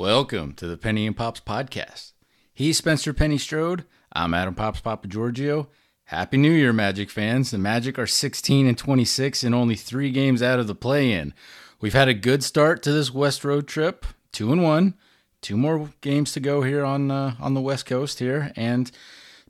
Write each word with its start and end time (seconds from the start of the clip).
Welcome 0.00 0.54
to 0.54 0.66
the 0.66 0.78
Penny 0.78 1.06
and 1.06 1.14
Pops 1.14 1.40
podcast. 1.40 2.12
He's 2.54 2.78
Spencer 2.78 3.12
Penny 3.12 3.36
Strode. 3.36 3.84
I'm 4.14 4.32
Adam 4.32 4.54
Pops 4.54 4.80
Papa 4.80 5.06
Giorgio. 5.06 5.68
Happy 6.04 6.38
New 6.38 6.52
Year, 6.52 6.72
Magic 6.72 7.10
fans. 7.10 7.50
The 7.50 7.58
Magic 7.58 7.98
are 7.98 8.06
16 8.06 8.66
and 8.66 8.78
26 8.78 9.44
and 9.44 9.54
only 9.54 9.74
three 9.74 10.10
games 10.10 10.42
out 10.42 10.58
of 10.58 10.68
the 10.68 10.74
play 10.74 11.12
in. 11.12 11.34
We've 11.82 11.92
had 11.92 12.08
a 12.08 12.14
good 12.14 12.42
start 12.42 12.82
to 12.84 12.92
this 12.92 13.12
West 13.12 13.44
Road 13.44 13.68
trip, 13.68 14.06
two 14.32 14.50
and 14.50 14.62
one. 14.62 14.94
Two 15.42 15.58
more 15.58 15.90
games 16.00 16.32
to 16.32 16.40
go 16.40 16.62
here 16.62 16.82
on 16.82 17.10
uh, 17.10 17.34
on 17.38 17.52
the 17.52 17.60
West 17.60 17.84
Coast 17.84 18.20
here, 18.20 18.54
and 18.56 18.90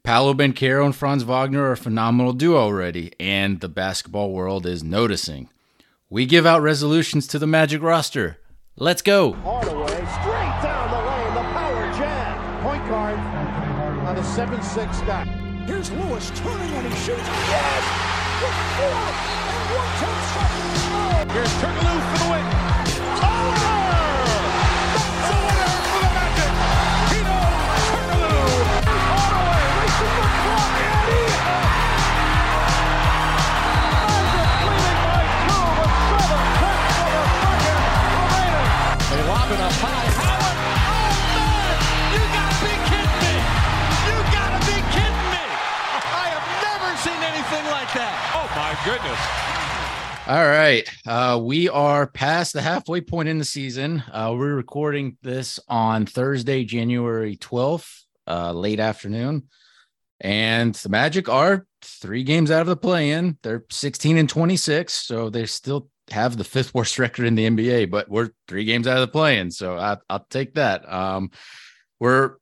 Paolo 0.02 0.34
Banchero 0.34 0.84
and 0.84 0.96
Franz 0.96 1.22
Wagner 1.22 1.62
are 1.62 1.72
a 1.72 1.76
phenomenal 1.76 2.32
duo 2.32 2.58
already, 2.58 3.12
and 3.20 3.60
the 3.60 3.68
basketball 3.68 4.32
world 4.32 4.66
is 4.66 4.82
noticing. 4.82 5.48
We 6.08 6.26
give 6.26 6.44
out 6.44 6.60
resolutions 6.60 7.28
to 7.28 7.38
the 7.38 7.46
Magic 7.46 7.82
roster. 7.82 8.38
Let's 8.74 9.00
go. 9.02 9.99
On 14.10 14.16
a 14.16 14.22
7-6 14.22 15.06
guy. 15.06 15.22
Here's 15.68 15.88
Lewis 15.92 16.32
turning 16.34 16.74
and 16.74 16.84
he 16.84 16.94
shoots. 16.98 17.28
Yes! 17.46 17.84
With 18.42 18.58
four 18.74 18.98
and 19.54 19.70
one 19.70 19.90
tenth 20.02 20.26
seconds 20.34 20.82
to. 20.90 21.30
Here's 21.30 21.54
Turkoglu 21.62 21.94
for 22.10 22.18
the 22.18 22.26
win. 22.26 22.42
Over! 23.22 23.70
That's 24.98 25.30
a 25.30 25.38
winner 25.46 25.74
for 25.86 26.02
the 26.02 26.10
Magic. 26.10 26.52
Hedo 27.06 27.38
Turkoglu. 27.86 28.50
Hardaway 29.14 29.62
racing 29.78 30.14
the 30.18 30.26
clock 30.42 30.74
and 30.90 31.06
he 31.06 31.22
Magic 34.10 34.58
leading 34.66 34.98
by 35.06 35.22
two 35.46 35.62
with 35.78 35.94
seven 36.18 36.42
tenths 36.58 36.98
of 36.98 37.14
a 37.14 37.30
second 37.62 38.10
remaining. 38.18 38.74
They 39.06 39.22
lob 39.30 39.54
it 39.54 39.60
up 39.62 39.78
high. 39.78 40.09
Seen 47.50 47.64
like 47.64 47.92
that. 47.94 48.14
Oh, 48.32 48.46
my 48.54 48.78
goodness. 48.86 49.50
All 50.28 50.46
right. 50.46 50.88
Uh, 51.04 51.40
we 51.42 51.68
are 51.68 52.06
past 52.06 52.52
the 52.52 52.62
halfway 52.62 53.00
point 53.00 53.28
in 53.28 53.38
the 53.38 53.44
season. 53.44 54.04
Uh, 54.12 54.32
we're 54.38 54.54
recording 54.54 55.16
this 55.22 55.58
on 55.66 56.06
Thursday, 56.06 56.62
January 56.62 57.36
12th, 57.36 58.04
uh, 58.28 58.52
late 58.52 58.78
afternoon. 58.78 59.48
And 60.20 60.76
the 60.76 60.90
Magic 60.90 61.28
are 61.28 61.66
three 61.82 62.22
games 62.22 62.52
out 62.52 62.60
of 62.60 62.68
the 62.68 62.76
play 62.76 63.10
in. 63.10 63.36
They're 63.42 63.64
16 63.68 64.16
and 64.16 64.28
26. 64.28 64.92
So 64.92 65.28
they 65.28 65.46
still 65.46 65.88
have 66.12 66.36
the 66.36 66.44
fifth 66.44 66.72
worst 66.72 66.98
record 67.00 67.26
in 67.26 67.34
the 67.34 67.48
NBA, 67.48 67.90
but 67.90 68.08
we're 68.08 68.30
three 68.46 68.64
games 68.64 68.86
out 68.86 68.98
of 68.98 69.08
the 69.08 69.12
play 69.12 69.40
in. 69.40 69.50
So 69.50 69.76
I, 69.76 69.96
I'll 70.08 70.26
take 70.30 70.54
that. 70.54 70.88
Um, 70.88 71.32
we're 71.98 72.36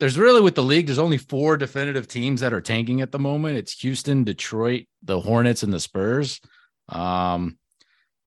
there's 0.00 0.18
really 0.18 0.40
with 0.40 0.54
the 0.54 0.62
league, 0.62 0.86
there's 0.86 0.98
only 0.98 1.18
four 1.18 1.58
definitive 1.58 2.08
teams 2.08 2.40
that 2.40 2.54
are 2.54 2.60
tanking 2.62 3.02
at 3.02 3.12
the 3.12 3.18
moment. 3.18 3.58
It's 3.58 3.78
Houston, 3.80 4.24
Detroit, 4.24 4.86
the 5.02 5.20
Hornets, 5.20 5.62
and 5.62 5.72
the 5.72 5.78
Spurs. 5.78 6.40
Um, 6.88 7.58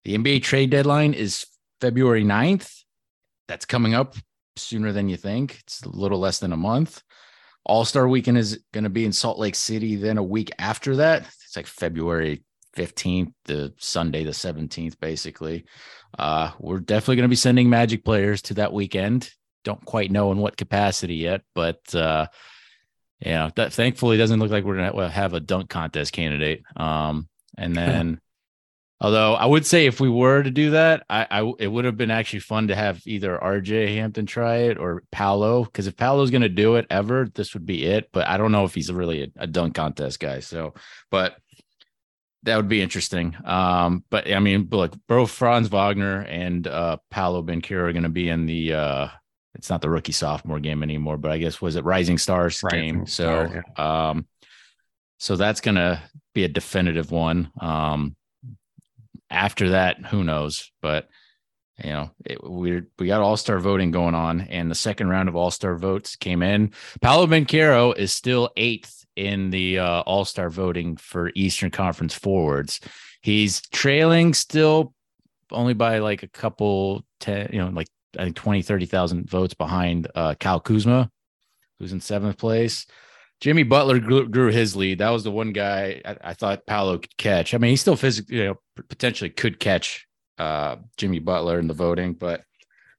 the 0.06 0.16
NBA 0.16 0.44
trade 0.44 0.70
deadline 0.70 1.16
is 1.16 1.48
February 1.82 2.24
9th. 2.24 2.72
That's 3.48 3.66
coming 3.66 3.96
up 3.96 4.16
sooner 4.56 4.92
than 4.92 5.10
you 5.10 5.18
think. 5.18 5.60
It's 5.62 5.82
a 5.82 5.90
little 5.90 6.20
less 6.20 6.40
than 6.40 6.54
a 6.54 6.58
month. 6.58 7.02
All 7.66 7.86
Star 7.86 8.08
weekend 8.08 8.38
is 8.38 8.64
going 8.72 8.84
to 8.84 8.90
be 8.90 9.06
in 9.06 9.12
Salt 9.12 9.40
Lake 9.40 9.56
City. 9.56 9.96
Then 9.96 10.18
a 10.18 10.24
week 10.24 10.52
after 10.60 10.98
that, 10.98 11.22
it's 11.22 11.56
like 11.56 11.66
February 11.66 12.44
15th 12.78 13.32
to 13.46 13.74
Sunday 13.78 14.24
the 14.24 14.32
17th, 14.32 15.00
basically. 15.00 15.66
Uh, 16.20 16.52
we're 16.60 16.80
definitely 16.80 17.16
going 17.16 17.24
to 17.24 17.30
be 17.30 17.36
sending 17.36 17.70
Magic 17.70 18.06
players 18.06 18.44
to 18.44 18.54
that 18.56 18.74
weekend. 18.74 19.32
Don't 19.64 19.84
quite 19.86 20.12
know 20.12 20.32
in 20.32 20.38
what 20.38 20.58
capacity 20.58 21.16
yet, 21.16 21.42
but 21.56 21.94
uh, 21.96 22.28
yeah, 23.20 23.50
that 23.56 23.74
thankfully 23.74 24.18
doesn't 24.18 24.40
look 24.40 24.52
like 24.52 24.64
we're 24.64 24.78
going 24.78 24.94
to 24.94 25.10
have 25.10 25.34
a 25.34 25.40
dunk 25.40 25.70
contest 25.70 26.14
candidate. 26.14 26.64
Um, 26.76 27.28
and 27.58 27.76
then 27.76 28.20
Although 29.04 29.34
I 29.34 29.46
would 29.46 29.66
say 29.66 29.86
if 29.86 30.00
we 30.00 30.08
were 30.08 30.42
to 30.42 30.50
do 30.50 30.72
that, 30.72 31.04
I, 31.10 31.28
I 31.30 31.54
it 31.60 31.68
would 31.68 31.84
have 31.84 31.98
been 31.98 32.10
actually 32.10 32.40
fun 32.40 32.70
to 32.70 32.76
have 32.76 33.06
either 33.06 33.38
RJ 33.38 33.96
Hampton 33.96 34.26
try 34.26 34.60
it 34.60 34.78
or 34.78 35.04
Paolo 35.12 35.66
because 35.66 35.88
if 35.88 35.98
Paolo's 35.98 36.32
going 36.32 36.44
to 36.44 36.50
do 36.50 36.76
it 36.76 36.88
ever, 36.90 37.28
this 37.36 37.54
would 37.54 37.66
be 37.66 37.84
it. 37.84 38.10
But 38.14 38.28
I 38.28 38.38
don't 38.38 38.54
know 38.54 38.64
if 38.64 38.74
he's 38.74 38.90
really 38.90 39.24
a, 39.24 39.28
a 39.36 39.48
dunk 39.48 39.76
contest 39.76 40.22
guy. 40.22 40.40
So, 40.40 40.74
but 41.12 41.36
that 42.44 42.56
would 42.56 42.70
be 42.70 42.82
interesting. 42.82 43.36
Um, 43.44 44.06
but 44.10 44.32
I 44.32 44.40
mean, 44.40 44.70
look, 44.72 44.96
bro, 45.06 45.26
Franz 45.26 45.68
Wagner 45.68 46.22
and 46.22 46.66
uh, 46.66 46.98
Paolo 47.12 47.44
Banchero 47.44 47.90
are 47.90 47.94
going 47.94 48.04
to 48.04 48.10
be 48.10 48.30
in 48.30 48.46
the. 48.46 48.74
Uh, 48.74 49.08
it's 49.56 49.70
not 49.70 49.82
the 49.82 49.90
rookie 49.90 50.12
sophomore 50.12 50.60
game 50.60 50.84
anymore, 50.84 51.18
but 51.18 51.32
I 51.32 51.38
guess 51.38 51.62
was 51.62 51.76
it 51.76 51.86
Rising 51.86 52.18
Stars 52.18 52.62
Rising 52.64 52.80
game? 52.80 53.06
Star, 53.06 53.64
so, 53.76 53.84
um, 53.84 54.28
so 55.18 55.36
that's 55.36 55.62
to 55.62 56.02
be 56.34 56.44
a 56.44 56.50
definitive 56.50 57.12
one. 57.12 57.52
Um, 57.60 58.16
after 59.30 59.70
that, 59.72 60.06
who 60.06 60.24
knows? 60.24 60.72
But 60.82 61.08
you 61.84 61.90
know, 61.90 62.12
it, 62.26 62.44
we 62.44 62.84
we 63.00 63.08
got 63.08 63.22
All 63.22 63.38
Star 63.38 63.60
voting 63.60 63.92
going 63.92 64.16
on, 64.16 64.42
and 64.42 64.70
the 64.70 64.76
second 64.76 65.10
round 65.10 65.30
of 65.30 65.36
All 65.36 65.52
Star 65.52 65.76
votes 65.76 66.16
came 66.16 66.42
in. 66.42 66.72
Paolo 67.02 67.28
Banchero 67.28 67.96
is 67.96 68.12
still 68.12 68.50
eighth 68.58 69.06
in 69.16 69.50
the 69.50 69.80
uh, 69.80 70.02
All 70.02 70.26
Star 70.26 70.50
voting 70.50 70.98
for 70.98 71.32
Eastern 71.36 71.72
Conference 71.72 72.14
forwards. 72.14 72.80
He's 73.22 73.62
trailing 73.70 74.34
still 74.34 74.94
only 75.52 75.74
by 75.74 76.00
like 76.00 76.24
a 76.24 76.28
couple 76.28 77.06
ten, 77.20 77.50
you 77.52 77.60
know, 77.60 77.70
like 77.70 77.88
I 78.18 78.26
think 78.26 78.36
20, 78.36 78.62
30,000 78.62 79.30
votes 79.30 79.54
behind 79.54 80.08
uh, 80.16 80.36
Kyle 80.36 80.60
Kuzma, 80.60 81.10
who's 81.80 81.94
in 81.94 82.02
seventh 82.02 82.38
place. 82.38 82.86
Jimmy 83.42 83.64
Butler 83.64 84.00
grew, 84.00 84.28
grew, 84.30 84.52
his 84.52 84.76
lead. 84.76 85.00
That 85.00 85.10
was 85.10 85.24
the 85.24 85.32
one 85.32 85.52
guy 85.52 86.02
I, 86.06 86.18
I, 86.30 86.34
thought 86.34 86.66
Paolo 86.66 86.98
could 87.00 87.18
catch. 87.18 87.54
I 87.54 87.58
mean, 87.58 87.72
he 87.72 87.76
still 87.76 87.98
physically, 87.98 88.38
you 88.38 88.46
know, 88.46 88.56
potentially 88.88 89.30
could 89.30 89.60
catch 89.60 90.08
uh, 90.38 90.78
Jimmy 90.96 91.20
Butler 91.20 91.60
in 91.60 91.68
the 91.68 91.74
voting, 91.74 92.14
but 92.14 92.44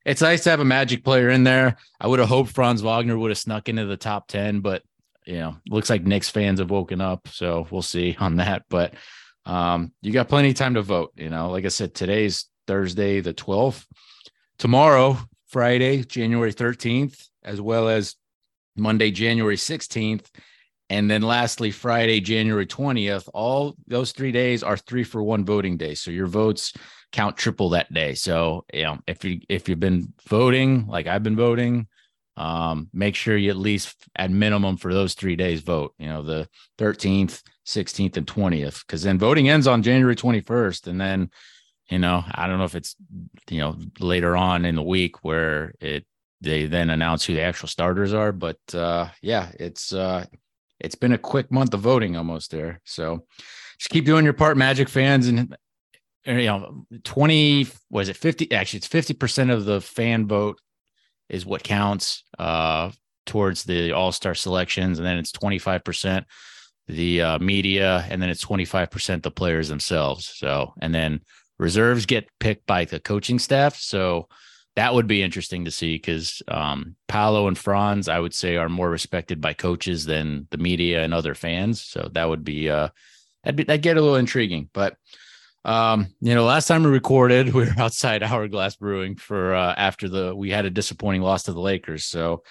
it's 0.04 0.20
nice 0.20 0.44
to 0.44 0.50
have 0.50 0.60
a 0.60 0.64
Magic 0.64 1.03
player 1.03 1.30
in 1.30 1.44
there. 1.44 1.76
I 1.98 2.08
would 2.08 2.19
have 2.19 2.28
hoped 2.28 2.50
Franz 2.50 2.82
Wagner 2.82 3.16
would 3.16 3.30
have 3.30 3.38
snuck 3.38 3.69
into 3.69 3.86
the 3.86 3.97
top 3.97 4.28
10, 4.28 4.60
but 4.60 4.82
you 5.26 5.38
know, 5.38 5.56
looks 5.69 5.88
like 5.88 6.04
Knicks 6.04 6.28
fans 6.28 6.60
have 6.60 6.70
woken 6.70 7.00
up. 7.00 7.28
So 7.28 7.66
we'll 7.70 7.82
see 7.82 8.16
on 8.20 8.36
that. 8.36 8.64
But 8.69 8.94
um, 9.47 9.92
you 10.03 10.12
got 10.12 10.28
plenty 10.28 10.50
of 10.50 10.56
time 10.56 10.74
to 10.74 10.82
vote. 10.82 11.12
You 11.16 11.30
know, 11.30 11.50
like 11.50 11.64
I 11.64 11.69
said, 11.69 11.94
today's 11.94 12.47
Thursday, 12.66 13.20
the 13.20 13.34
12th. 13.34 13.86
Tomorrow, 14.59 15.19
Friday, 15.47 16.03
January 16.04 16.53
13th, 16.53 17.28
as 17.42 17.60
well 17.60 17.88
as 17.88 18.16
Monday, 18.76 19.10
January 19.10 19.56
16th. 19.56 20.26
And 20.91 21.10
then 21.10 21.22
lastly, 21.22 21.70
Friday, 21.70 22.20
January 22.20 22.66
20th. 22.66 23.28
All 23.32 23.75
those 23.87 24.12
three 24.12 24.32
days 24.32 24.62
are 24.62 24.76
three 24.76 25.04
for 25.04 25.22
one 25.22 25.44
voting 25.44 25.76
day. 25.76 25.94
So 25.94 26.10
your 26.10 26.26
votes 26.26 26.72
count 27.12 27.37
triple 27.37 27.70
that 27.70 27.92
day. 27.92 28.15
So, 28.15 28.65
you 28.72 28.82
know, 28.82 28.98
if 29.06 29.25
you 29.25 29.41
if 29.48 29.69
you've 29.69 29.81
been 29.81 30.12
voting 30.28 30.86
like 30.86 31.06
I've 31.06 31.22
been 31.22 31.36
voting, 31.36 31.86
um, 32.36 32.88
make 32.92 33.15
sure 33.15 33.36
you 33.36 33.50
at 33.50 33.56
least 33.56 33.97
at 34.16 34.31
minimum 34.31 34.76
for 34.76 34.92
those 34.92 35.15
three 35.15 35.36
days 35.36 35.60
vote, 35.60 35.94
you 35.98 36.09
know, 36.09 36.22
the 36.22 36.48
13th, 36.78 37.42
16th, 37.66 38.16
and 38.16 38.26
20th, 38.26 38.84
because 38.86 39.03
then 39.03 39.19
voting 39.19 39.48
ends 39.48 39.66
on 39.66 39.82
January 39.82 40.16
21st. 40.16 40.88
And 40.88 41.00
then, 41.00 41.31
you 41.89 41.99
know, 41.99 42.25
I 42.31 42.47
don't 42.47 42.59
know 42.59 42.65
if 42.65 42.75
it's, 42.75 42.97
you 43.50 43.61
know, 43.61 43.77
later 44.00 44.37
on 44.37 44.65
in 44.65 44.75
the 44.75 44.83
week 44.83 45.25
where 45.25 45.75
it 45.81 46.05
they 46.41 46.67
then 46.67 46.91
announce 46.91 47.25
who 47.25 47.34
the 47.34 47.41
actual 47.41 47.69
starters 47.69 48.12
are. 48.12 48.33
But 48.33 48.59
uh, 48.75 49.09
yeah, 49.22 49.50
it's 49.59 49.93
uh, 49.93 50.27
it's 50.81 50.95
been 50.95 51.12
a 51.12 51.19
quick 51.19 51.50
month 51.50 51.75
of 51.75 51.81
voting 51.81 52.17
almost 52.17 52.50
there. 52.50 52.81
So 52.84 53.27
just 53.78 53.91
keep 53.91 54.05
doing 54.05 54.25
your 54.25 54.34
part, 54.34 54.56
Magic 54.56 54.89
fans, 54.89 55.27
and 55.27 55.56
you 56.27 56.47
know, 56.47 56.87
twenty 57.03 57.67
was 57.91 58.09
it 58.09 58.16
fifty? 58.16 58.51
Actually, 58.53 58.78
it's 58.78 58.87
fifty 58.87 59.15
percent 59.15 59.51
of 59.51 59.65
the 59.65 59.81
fan 59.81 60.27
vote 60.27 60.59
is 61.28 61.47
what 61.47 61.62
counts 61.62 62.25
uh, 62.39 62.91
towards 63.27 63.65
the 63.65 63.92
All 63.92 64.13
Star 64.13 64.34
selections, 64.34 64.98
and 64.98 65.07
then 65.07 65.19
it's 65.19 65.33
twenty 65.33 65.59
five 65.59 65.84
percent 65.84 66.27
the 66.87 67.22
uh, 67.22 67.39
media, 67.39 68.07
and 68.10 68.21
then 68.21 68.28
it's 68.30 68.42
twenty 68.42 68.65
five 68.65 68.91
percent 68.91 69.22
the 69.22 69.30
players 69.30 69.69
themselves. 69.69 70.33
So, 70.37 70.72
and 70.80 70.95
then 70.95 71.21
reserves 71.59 72.06
get 72.06 72.28
picked 72.41 72.66
by 72.66 72.84
the 72.84 73.01
coaching 73.01 73.39
staff. 73.39 73.77
So 73.77 74.28
that 74.77 74.95
would 74.95 75.06
be 75.06 75.22
interesting 75.22 75.65
to 75.65 75.71
see 75.71 75.95
because 75.95 76.42
um, 76.48 76.97
Paolo 77.06 77.47
and 77.47 77.56
Franz, 77.56 78.09
I 78.09 78.18
would 78.18 78.34
say, 78.34 78.56
are 78.56 78.68
more 78.68 78.91
respected 78.91 79.41
by 79.41 79.53
coaches 79.53 80.04
than 80.04 80.48
the 80.51 80.59
media 80.59 81.04
and 81.04 81.15
other 81.15 81.34
fans. 81.34 81.80
So 81.80 82.10
that 82.12 82.28
would 82.28 82.45
be 82.45 82.68
uh, 82.68 82.89
that'd, 83.45 83.56
be, 83.56 83.65
that'd 83.65 83.83
get 83.83 83.97
a 83.97 84.01
little 84.01 84.16
intriguing. 84.16 84.68
But 84.72 84.97
um, 85.65 86.09
you 86.21 86.34
know, 86.34 86.45
last 86.45 86.66
time 86.66 86.83
we 86.83 86.91
recorded, 86.91 87.54
we 87.54 87.65
were 87.65 87.74
outside 87.78 88.22
Hourglass 88.22 88.77
Brewing 88.77 89.16
for 89.16 89.54
uh, 89.54 89.74
after 89.77 90.09
the 90.09 90.34
we 90.34 90.51
had 90.51 90.66
a 90.66 90.71
disappointing 90.71 91.22
loss 91.22 91.45
to 91.45 91.53
the 91.53 91.60
Lakers. 91.60 92.04
So 92.04 92.42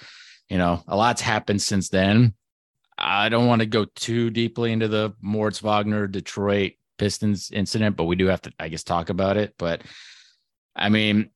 you 0.49 0.57
know, 0.57 0.83
a 0.87 0.95
lot's 0.95 1.21
happened 1.21 1.61
since 1.61 1.89
then. 1.89 2.33
I 2.97 3.29
don't 3.29 3.47
want 3.47 3.61
to 3.61 3.65
go 3.65 3.85
too 3.85 4.29
deeply 4.29 4.71
into 4.71 4.87
the 4.87 5.13
Moritz 5.19 5.59
Wagner 5.59 6.07
Detroit 6.07 6.73
Pistons 6.97 7.51
incident, 7.51 7.95
but 7.95 8.05
we 8.05 8.15
do 8.15 8.27
have 8.27 8.41
to, 8.41 8.51
I 8.59 8.69
guess, 8.69 8.83
talk 8.83 9.09
about 9.09 9.37
it. 9.37 9.53
But 9.57 9.81
I 10.75 10.89
mean, 10.89 11.29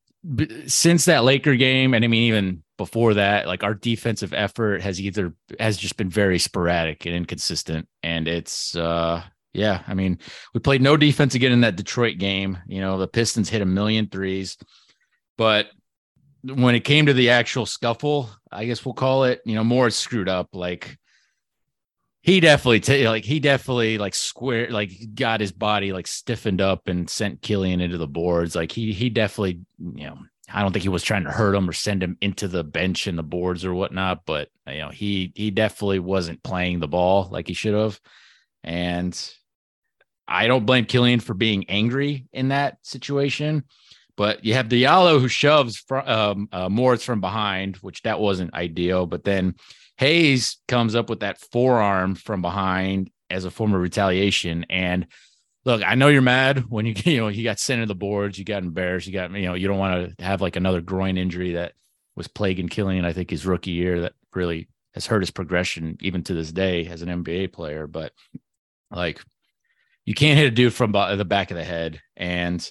since 0.68 1.06
that 1.06 1.24
Laker 1.24 1.56
game, 1.56 1.94
and 1.94 2.04
I 2.04 2.07
mean 2.07 2.24
even 2.24 2.63
before 2.77 3.15
that, 3.15 3.48
like 3.48 3.63
our 3.63 3.74
defensive 3.74 4.33
effort 4.33 4.81
has 4.81 5.00
either 5.00 5.33
has 5.59 5.77
just 5.77 5.98
been 5.98 6.09
very 6.09 6.39
sporadic 6.39 7.06
and 7.06 7.15
inconsistent, 7.15 7.88
and 8.04 8.27
it's 8.27 8.75
uh 8.75 9.24
yeah, 9.54 9.83
I 9.88 9.94
mean 9.94 10.19
we 10.54 10.59
played 10.59 10.81
no 10.81 10.98
defense 10.98 11.36
again 11.36 11.51
in 11.51 11.62
that 11.62 11.75
Detroit 11.75 12.18
game. 12.18 12.57
You 12.68 12.81
know 12.81 12.98
the 12.98 13.07
Pistons 13.07 13.50
hit 13.50 13.62
a 13.62 13.65
million 13.65 14.07
threes, 14.07 14.57
but 15.38 15.68
when 16.44 16.75
it 16.75 16.81
came 16.81 17.06
to 17.07 17.13
the 17.13 17.31
actual 17.31 17.65
scuffle, 17.65 18.30
I 18.51 18.65
guess 18.65 18.86
we'll 18.86 18.94
call 18.94 19.25
it, 19.25 19.42
you 19.45 19.56
know, 19.56 19.63
more 19.63 19.89
screwed 19.89 20.30
up. 20.30 20.50
Like 20.54 20.98
he 22.28 22.42
definitely 22.42 22.82
t- 22.82 23.08
like 23.08 23.24
he 23.24 23.40
definitely 23.40 23.98
like 23.98 24.14
square 24.14 24.70
like 24.70 24.92
got 25.16 25.40
his 25.40 25.54
body 25.54 25.94
like 25.94 26.06
stiffened 26.06 26.60
up 26.60 26.90
and 26.90 27.10
sent 27.10 27.42
Killian 27.42 27.80
into 27.80 27.98
the 27.98 28.06
boards. 28.06 28.54
Like 28.54 28.70
he 28.70 28.92
he 28.92 29.10
definitely 29.10 29.62
you 29.80 30.08
know 30.08 30.18
I 30.52 30.62
don't 30.62 30.74
think 30.74 30.84
he 30.84 30.90
was 30.90 31.04
trying 31.04 31.24
to 31.24 31.32
hurt 31.32 31.56
him 31.56 31.70
or 31.70 31.74
send 31.74 32.04
him 32.04 32.18
into 32.20 32.50
the 32.50 32.66
bench 32.66 33.08
and 33.08 33.18
the 33.18 33.24
boards 33.24 33.64
or 33.64 33.74
whatnot, 33.74 34.26
but 34.26 34.50
you 34.68 34.80
know 34.80 34.90
he 34.90 35.32
he 35.36 35.52
definitely 35.52 36.00
wasn't 36.00 36.44
playing 36.44 36.82
the 36.82 36.88
ball 36.90 37.30
like 37.32 37.48
he 37.48 37.54
should 37.54 37.74
have, 37.74 37.98
and 38.62 39.34
I 40.28 40.48
don't 40.48 40.66
blame 40.66 40.84
Killian 40.84 41.22
for 41.22 41.34
being 41.34 41.70
angry 41.70 42.28
in 42.34 42.50
that 42.50 42.80
situation. 42.82 43.64
But 44.18 44.44
you 44.44 44.56
have 44.56 44.68
Diallo 44.68 45.22
who 45.22 45.30
shoves 45.30 45.78
from 45.78 46.08
um, 46.10 46.50
uh, 46.52 46.68
Moritz 46.68 47.06
from 47.06 47.22
behind, 47.22 47.78
which 47.78 48.02
that 48.02 48.20
wasn't 48.20 48.54
ideal. 48.54 49.06
But 49.06 49.24
then 49.24 49.56
Hayes 49.98 50.58
comes 50.68 50.96
up 50.96 51.10
with 51.10 51.22
that 51.22 51.40
forearm 51.40 52.16
from 52.16 52.42
behind 52.42 53.12
as 53.30 53.46
a 53.46 53.52
form 53.52 53.74
of 53.74 53.82
retaliation. 53.82 54.66
And 54.70 55.08
look, 55.66 55.82
I 55.84 55.96
know 55.96 56.08
you're 56.08 56.22
mad 56.22 56.66
when 56.70 56.86
you 56.86 56.94
you 57.04 57.18
know 57.18 57.28
you 57.28 57.44
got 57.44 57.60
sent 57.60 57.82
to 57.82 57.86
the 57.86 57.96
boards, 57.96 58.38
you 58.38 58.46
got 58.46 58.64
embarrassed, 58.64 59.08
you 59.08 59.14
got 59.14 59.32
you 59.32 59.46
know 59.46 59.54
you 59.54 59.68
don't 59.68 59.80
want 59.80 60.18
to 60.18 60.24
have 60.24 60.42
like 60.42 60.56
another 60.56 60.82
groin 60.82 61.18
injury 61.18 61.54
that 61.54 61.74
was 62.16 62.28
plaguing 62.28 62.70
Killian. 62.70 63.06
I 63.06 63.14
think 63.14 63.30
his 63.30 63.46
rookie 63.46 63.72
year 63.72 64.02
that 64.02 64.14
really 64.34 64.70
has 64.94 65.06
hurt 65.06 65.22
his 65.22 65.32
progression 65.32 65.98
even 66.02 66.24
to 66.24 66.34
this 66.34 66.52
day 66.52 66.88
as 66.88 67.02
an 67.02 67.24
NBA 67.24 67.54
player. 67.54 67.86
But 67.86 68.14
like, 68.90 69.22
you 70.06 70.14
can't 70.14 70.40
hit 70.40 70.48
a 70.48 70.52
dude 70.52 70.74
from 70.74 70.92
the 70.92 71.26
back 71.26 71.52
of 71.52 71.58
the 71.58 71.64
head. 71.64 72.02
And 72.16 72.68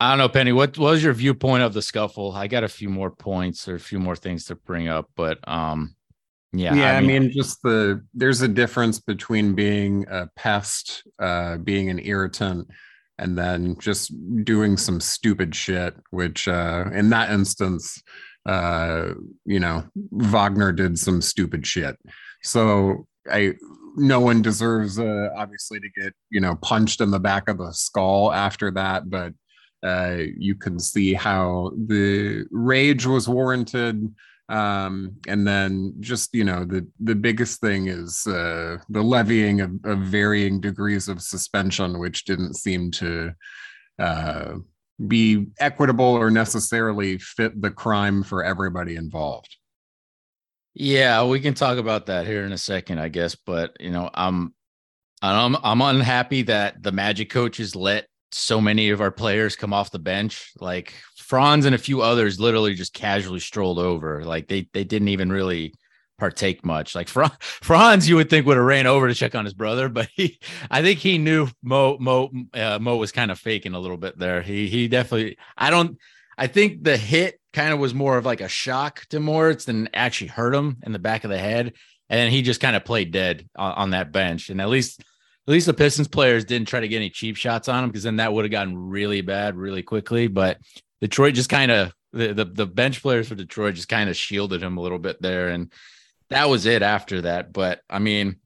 I 0.00 0.10
don't 0.10 0.18
know, 0.18 0.28
Penny. 0.28 0.50
What, 0.50 0.76
what 0.78 0.90
was 0.90 1.04
your 1.04 1.12
viewpoint 1.12 1.62
of 1.62 1.74
the 1.74 1.82
scuffle? 1.82 2.32
I 2.32 2.48
got 2.48 2.64
a 2.64 2.68
few 2.68 2.88
more 2.88 3.10
points 3.10 3.68
or 3.68 3.76
a 3.76 3.80
few 3.80 4.00
more 4.00 4.16
things 4.16 4.46
to 4.46 4.56
bring 4.56 4.88
up, 4.88 5.08
but 5.14 5.38
um, 5.46 5.94
yeah, 6.52 6.74
yeah. 6.74 6.96
I 6.96 7.00
mean, 7.00 7.10
I 7.10 7.18
mean, 7.20 7.30
just 7.32 7.62
the 7.62 8.04
there's 8.14 8.42
a 8.42 8.48
difference 8.48 9.00
between 9.00 9.54
being 9.54 10.06
a 10.10 10.28
pest, 10.36 11.02
uh, 11.18 11.56
being 11.58 11.88
an 11.88 11.98
irritant, 11.98 12.68
and 13.18 13.38
then 13.38 13.76
just 13.78 14.12
doing 14.44 14.76
some 14.76 15.00
stupid 15.00 15.54
shit. 15.54 15.94
Which, 16.10 16.48
uh, 16.48 16.86
in 16.92 17.10
that 17.10 17.30
instance, 17.30 18.02
uh, 18.44 19.14
you 19.46 19.60
know, 19.60 19.84
Wagner 20.10 20.72
did 20.72 20.98
some 20.98 21.22
stupid 21.22 21.66
shit. 21.66 21.96
So 22.42 23.06
I 23.30 23.54
no 23.96 24.20
one 24.20 24.42
deserves 24.42 24.98
uh, 24.98 25.28
obviously 25.36 25.80
to 25.80 25.88
get 26.00 26.12
you 26.30 26.40
know 26.40 26.56
punched 26.56 27.00
in 27.00 27.10
the 27.10 27.20
back 27.20 27.48
of 27.48 27.58
the 27.58 27.72
skull 27.72 28.32
after 28.32 28.70
that 28.70 29.10
but 29.10 29.32
uh, 29.82 30.16
you 30.38 30.54
can 30.54 30.78
see 30.78 31.12
how 31.12 31.72
the 31.86 32.44
rage 32.50 33.04
was 33.04 33.28
warranted 33.28 34.14
um, 34.52 35.16
and 35.26 35.46
then 35.46 35.94
just 36.00 36.34
you 36.34 36.44
know 36.44 36.64
the 36.64 36.86
the 37.00 37.14
biggest 37.14 37.60
thing 37.60 37.86
is 37.86 38.26
uh, 38.26 38.76
the 38.90 39.02
levying 39.02 39.62
of, 39.62 39.70
of, 39.84 40.00
varying 40.00 40.60
degrees 40.60 41.08
of 41.08 41.22
suspension, 41.22 41.98
which 41.98 42.26
didn't 42.26 42.54
seem 42.54 42.90
to 42.90 43.32
uh, 43.98 44.56
be 45.08 45.46
equitable 45.58 46.04
or 46.04 46.30
necessarily 46.30 47.16
fit 47.16 47.62
the 47.62 47.70
crime 47.70 48.22
for 48.22 48.44
everybody 48.44 48.96
involved. 48.96 49.56
Yeah, 50.74 51.24
we 51.24 51.40
can 51.40 51.54
talk 51.54 51.78
about 51.78 52.06
that 52.06 52.26
here 52.26 52.44
in 52.44 52.52
a 52.52 52.58
second, 52.58 52.98
I 52.98 53.08
guess. 53.08 53.34
But 53.34 53.74
you 53.80 53.90
know, 53.90 54.10
I'm 54.12 54.52
I'm 55.22 55.56
I'm 55.62 55.80
unhappy 55.80 56.42
that 56.42 56.82
the 56.82 56.92
Magic 56.92 57.30
coaches 57.30 57.74
let 57.74 58.06
so 58.34 58.60
many 58.60 58.90
of 58.90 59.00
our 59.00 59.10
players 59.10 59.56
come 59.56 59.72
off 59.72 59.90
the 59.90 59.98
bench. 59.98 60.52
Like 60.60 60.94
Franz 61.16 61.64
and 61.66 61.74
a 61.74 61.78
few 61.78 62.02
others 62.02 62.40
literally 62.40 62.74
just 62.74 62.92
casually 62.92 63.40
strolled 63.40 63.78
over. 63.78 64.24
Like 64.24 64.48
they 64.48 64.68
they 64.72 64.84
didn't 64.84 65.08
even 65.08 65.32
really 65.32 65.74
partake 66.18 66.64
much. 66.64 66.94
Like 66.94 67.08
Franz, 67.08 68.08
you 68.08 68.16
would 68.16 68.30
think 68.30 68.46
would 68.46 68.56
have 68.56 68.66
ran 68.66 68.86
over 68.86 69.08
to 69.08 69.14
check 69.14 69.34
on 69.34 69.44
his 69.44 69.54
brother, 69.54 69.88
but 69.88 70.08
he, 70.14 70.38
I 70.70 70.82
think 70.82 70.98
he 70.98 71.18
knew 71.18 71.48
Mo 71.62 71.96
Mo 71.98 72.30
uh, 72.54 72.78
Mo 72.80 72.96
was 72.96 73.12
kind 73.12 73.30
of 73.30 73.38
faking 73.38 73.74
a 73.74 73.80
little 73.80 73.96
bit 73.96 74.18
there. 74.18 74.42
He 74.42 74.68
he 74.68 74.88
definitely. 74.88 75.36
I 75.56 75.70
don't. 75.70 75.98
I 76.38 76.46
think 76.46 76.84
the 76.84 76.96
hit 76.96 77.40
kind 77.52 77.72
of 77.72 77.78
was 77.78 77.92
more 77.92 78.16
of 78.16 78.24
like 78.24 78.40
a 78.40 78.48
shock 78.48 79.04
to 79.10 79.20
Moritz 79.20 79.66
than 79.66 79.88
actually 79.92 80.28
hurt 80.28 80.54
him 80.54 80.78
in 80.82 80.92
the 80.92 80.98
back 80.98 81.24
of 81.24 81.30
the 81.30 81.38
head, 81.38 81.72
and 82.08 82.18
then 82.18 82.30
he 82.30 82.42
just 82.42 82.60
kind 82.60 82.76
of 82.76 82.84
played 82.84 83.10
dead 83.10 83.48
on, 83.56 83.72
on 83.72 83.90
that 83.90 84.12
bench. 84.12 84.48
And 84.48 84.60
at 84.60 84.68
least 84.68 85.02
at 85.46 85.52
least 85.52 85.66
the 85.66 85.74
Pistons 85.74 86.08
players 86.08 86.44
didn't 86.44 86.68
try 86.68 86.80
to 86.80 86.88
get 86.88 86.96
any 86.96 87.10
cheap 87.10 87.36
shots 87.36 87.68
on 87.68 87.82
him 87.82 87.90
because 87.90 88.04
then 88.04 88.16
that 88.16 88.32
would 88.32 88.44
have 88.44 88.52
gotten 88.52 88.76
really 88.76 89.22
bad 89.22 89.56
really 89.56 89.82
quickly. 89.82 90.28
But 90.28 90.58
Detroit 91.00 91.34
just 91.34 91.50
kind 91.50 91.72
of 91.72 91.92
the, 92.12 92.32
the, 92.32 92.44
the 92.44 92.66
bench 92.66 93.02
players 93.02 93.28
for 93.28 93.34
Detroit 93.34 93.74
just 93.74 93.88
kind 93.88 94.08
of 94.08 94.16
shielded 94.16 94.62
him 94.62 94.78
a 94.78 94.80
little 94.80 95.00
bit 95.00 95.20
there, 95.20 95.48
and 95.48 95.72
that 96.30 96.48
was 96.48 96.66
it 96.66 96.82
after 96.82 97.22
that. 97.22 97.52
But 97.52 97.80
I 97.90 97.98
mean, 97.98 98.36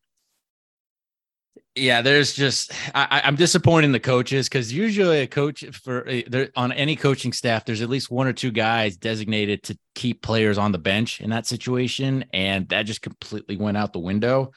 yeah, 1.75 2.01
there's 2.01 2.33
just 2.33 2.73
I, 2.95 3.21
am 3.25 3.37
disappointed 3.37 3.87
in 3.87 3.93
the 3.93 4.01
coaches 4.01 4.49
because 4.49 4.73
usually 4.73 5.21
a 5.21 5.27
coach 5.27 5.65
for 5.67 6.11
there 6.27 6.49
on 6.57 6.73
any 6.73 6.97
coaching 6.97 7.35
staff, 7.35 7.67
there's 7.67 7.83
at 7.83 7.91
least 7.91 8.11
one 8.11 8.27
or 8.27 8.33
two 8.33 8.51
guys 8.51 8.97
designated 8.97 9.63
to 9.65 9.79
keep 9.95 10.23
players 10.23 10.57
on 10.57 10.73
the 10.73 10.79
bench 10.79 11.21
in 11.21 11.31
that 11.31 11.47
situation, 11.47 12.25
and 12.33 12.67
that 12.71 12.85
just 12.85 13.03
completely 13.03 13.59
went 13.59 13.77
out 13.77 13.93
the 13.93 13.99
window. 13.99 14.53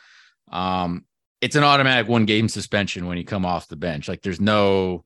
Um, 0.50 1.04
it's 1.42 1.56
an 1.56 1.64
automatic 1.64 2.08
one 2.08 2.26
game 2.26 2.50
suspension 2.50 3.06
when 3.06 3.18
you 3.18 3.24
come 3.24 3.46
off 3.46 3.68
the 3.68 3.76
bench. 3.76 4.08
Like 4.08 4.22
there's 4.22 4.42
no 4.42 5.04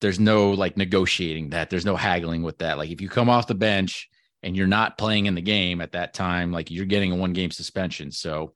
there's 0.00 0.20
no 0.20 0.50
like 0.50 0.76
negotiating 0.76 1.50
that. 1.50 1.70
There's 1.70 1.84
no 1.84 1.96
haggling 1.96 2.42
with 2.42 2.58
that. 2.58 2.78
Like 2.78 2.90
if 2.90 3.00
you 3.00 3.08
come 3.08 3.28
off 3.28 3.48
the 3.48 3.54
bench 3.54 4.08
and 4.42 4.56
you're 4.56 4.68
not 4.68 4.98
playing 4.98 5.26
in 5.26 5.34
the 5.34 5.42
game 5.42 5.80
at 5.80 5.92
that 5.92 6.14
time, 6.14 6.52
like 6.52 6.70
you're 6.70 6.86
getting 6.86 7.12
a 7.12 7.16
one 7.16 7.32
game 7.32 7.50
suspension. 7.50 8.12
So, 8.12 8.54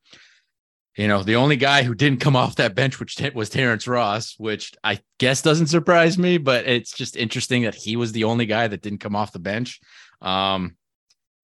you 0.97 1.09
know, 1.09 1.25
the 1.25 1.37
only 1.37 1.57
guy 1.57 1.83
who 1.83 1.95
didn't 1.95 2.21
come 2.21 2.37
off 2.43 2.57
that 2.57 2.77
bench, 2.77 3.01
which 3.01 3.21
was 3.35 3.51
Terrence 3.51 3.89
Ross, 3.89 4.35
which 4.39 4.73
I 4.85 5.01
guess 5.19 5.43
doesn't 5.43 5.67
surprise 5.67 6.17
me, 6.17 6.39
but 6.39 6.69
it's 6.69 6.93
just 6.93 7.17
interesting 7.17 7.63
that 7.63 7.75
he 7.75 7.97
was 7.97 8.13
the 8.13 8.25
only 8.25 8.47
guy 8.47 8.69
that 8.69 8.83
didn't 8.83 9.01
come 9.01 9.17
off 9.17 9.33
the 9.33 9.41
bench. 9.41 9.81
Um, 10.21 10.77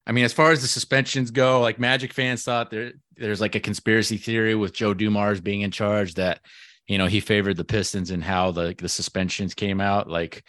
I 0.08 0.12
mean, 0.12 0.24
as 0.24 0.32
far 0.32 0.52
as 0.52 0.62
the 0.62 0.68
suspensions 0.68 1.30
go, 1.30 1.60
like 1.60 1.78
Magic 1.78 2.14
fans 2.14 2.42
thought 2.42 2.70
there 2.70 2.92
there's 3.16 3.42
like 3.42 3.54
a 3.54 3.60
conspiracy 3.60 4.16
theory 4.16 4.54
with 4.54 4.72
Joe 4.72 4.94
Dumars 4.94 5.40
being 5.40 5.60
in 5.60 5.70
charge 5.70 6.14
that 6.14 6.40
you 6.86 6.96
know 6.96 7.06
he 7.06 7.20
favored 7.20 7.58
the 7.58 7.64
Pistons 7.64 8.10
and 8.10 8.24
how 8.24 8.50
the 8.50 8.74
the 8.76 8.88
suspensions 8.88 9.52
came 9.52 9.82
out. 9.82 10.08
Like 10.08 10.44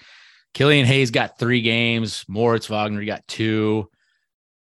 Killian 0.53 0.85
Hayes 0.85 1.11
got 1.11 1.37
three 1.37 1.61
games, 1.61 2.23
Moritz 2.29 2.67
Wagner 2.67 3.03
got 3.03 3.27
two. 3.27 3.89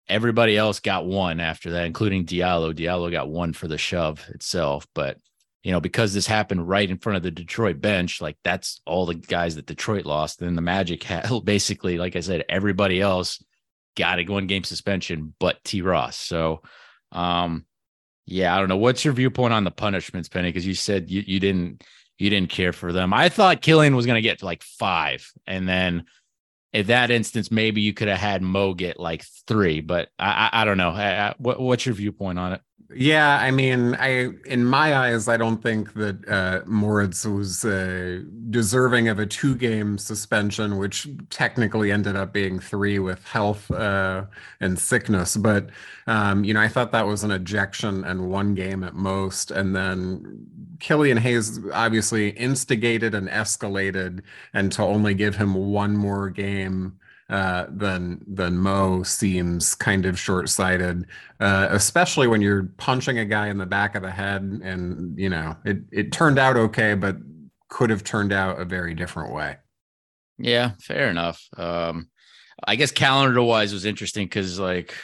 Everybody 0.09 0.57
else 0.57 0.81
got 0.81 1.05
one 1.05 1.41
after 1.41 1.73
that, 1.73 1.85
including 1.85 2.25
Diallo. 2.25 2.73
Diallo 2.73 3.11
got 3.11 3.29
one 3.29 3.53
for 3.53 3.69
the 3.69 3.77
shove 3.77 4.25
itself, 4.31 4.87
but 4.95 5.19
you 5.63 5.73
know 5.73 5.81
because 5.81 6.15
this 6.15 6.27
happened 6.27 6.67
right 6.67 6.89
in 6.89 6.97
front 6.97 7.19
of 7.19 7.23
the 7.23 7.31
Detroit 7.31 7.83
bench, 7.83 8.23
like 8.23 8.39
that's 8.43 8.81
all 8.87 9.05
the 9.05 9.15
guys 9.15 9.57
that 9.57 9.67
Detroit 9.67 10.07
lost. 10.07 10.41
And 10.41 10.57
the 10.57 10.63
Magic 10.63 11.03
had 11.03 11.29
basically, 11.45 11.99
like 11.99 12.17
I 12.17 12.21
said, 12.21 12.47
everybody 12.49 12.99
else 12.99 13.43
got 13.97 14.21
a 14.21 14.25
one 14.25 14.47
game 14.47 14.65
suspension, 14.65 15.35
but 15.41 15.63
T 15.65 15.83
Ross. 15.83 16.17
So, 16.17 16.63
um, 17.13 17.67
yeah, 18.27 18.55
I 18.55 18.59
don't 18.59 18.69
know. 18.69 18.77
What's 18.77 19.05
your 19.05 19.15
viewpoint 19.15 19.55
on 19.55 19.65
the 19.65 19.71
punishments, 19.71 20.29
Penny? 20.29 20.49
Because 20.49 20.67
you 20.67 20.75
said 20.75 21.11
you, 21.11 21.23
you 21.27 21.41
didn't 21.41 21.83
you 22.19 22.31
didn't 22.31 22.51
care 22.51 22.73
for 22.73 22.93
them. 22.93 23.13
I 23.13 23.29
thought 23.29 23.63
Killian 23.63 23.97
was 23.97 24.07
going 24.07 24.17
to 24.17 24.23
get 24.23 24.43
like 24.43 24.63
five, 24.63 25.31
and 25.47 25.69
then 25.69 26.05
in 26.73 26.87
that 26.87 27.11
instance, 27.11 27.51
maybe 27.51 27.81
you 27.81 27.95
could 27.95 28.09
have 28.09 28.19
had 28.19 28.43
Mo 28.43 28.75
get 28.75 29.01
like 29.01 29.25
three. 29.47 29.81
But 29.81 30.09
I 30.19 30.51
I, 30.53 30.63
I 30.63 30.65
don't 30.65 30.79
know. 30.79 30.91
I, 30.91 31.29
I, 31.29 31.35
what, 31.39 31.61
what's 31.61 31.87
your 31.87 31.95
viewpoint 31.95 32.39
on 32.39 32.55
it? 32.55 32.61
Yeah, 32.95 33.39
I 33.39 33.51
mean, 33.51 33.97
I 33.97 34.29
in 34.45 34.65
my 34.65 34.95
eyes, 34.97 35.27
I 35.27 35.37
don't 35.37 35.61
think 35.61 35.93
that 35.95 36.29
uh, 36.29 36.61
Moritz 36.67 37.27
was 37.27 37.65
uh, 37.65 38.21
deserving 38.49 39.09
of 39.09 39.19
a 39.19 39.27
two-game 39.27 39.99
suspension, 39.99 40.79
which 40.79 41.09
technically 41.29 41.91
ended 41.91 42.15
up 42.15 42.33
being 42.33 42.61
three 42.61 43.01
with 43.01 43.25
health 43.27 43.69
uh, 43.73 44.27
and 44.61 44.79
sickness. 44.79 45.37
But 45.37 45.71
um, 46.07 46.45
you 46.45 46.55
know, 46.55 46.61
I 46.61 46.69
thought 46.69 46.93
that 46.93 47.07
was 47.09 47.25
an 47.25 47.33
ejection 47.33 48.05
and 48.05 48.31
one 48.31 48.55
game 48.55 48.85
at 48.85 48.95
most, 48.95 49.51
and 49.51 49.75
then 49.75 50.47
Killian 50.79 51.17
Hayes 51.17 51.59
obviously 51.73 52.31
instigated 52.31 53.17
and 53.17 53.29
escalated, 53.29 54.23
and 54.55 54.71
to 54.73 54.83
only 54.85 55.15
give 55.15 55.35
him 55.35 55.55
one 55.55 55.97
more 55.97 56.31
game 56.31 56.99
uh, 57.29 57.67
than 57.69 58.25
than 58.29 58.57
Mo 58.57 59.03
seems 59.03 59.75
kind 59.75 60.07
of 60.07 60.19
short 60.19 60.49
sighted, 60.49 61.07
uh, 61.41 61.69
especially 61.71 62.29
when 62.29 62.41
you're 62.41 62.65
punching 62.77 63.19
a 63.19 63.25
guy 63.25 63.49
in 63.49 63.59
the 63.59 63.67
back 63.67 63.95
of 63.95 64.03
the 64.03 64.11
head, 64.11 64.43
and 64.43 65.19
you 65.19 65.29
know 65.29 65.57
it 65.65 65.79
it 65.91 66.13
turned 66.13 66.39
out 66.39 66.57
okay, 66.57 66.95
but 66.95 67.17
could 67.69 67.91
have 67.91 68.05
turned 68.05 68.33
out 68.33 68.61
a 68.61 68.65
very 68.65 68.95
different 68.95 69.33
way. 69.33 69.57
Yeah, 70.39 70.73
fair 70.81 71.09
enough. 71.09 71.43
Um, 71.57 72.11
I 72.65 72.77
guess 72.77 72.91
calendar 72.93 73.43
wise 73.43 73.73
was 73.73 73.85
interesting 73.85 74.27
because 74.27 74.59
like 74.59 74.95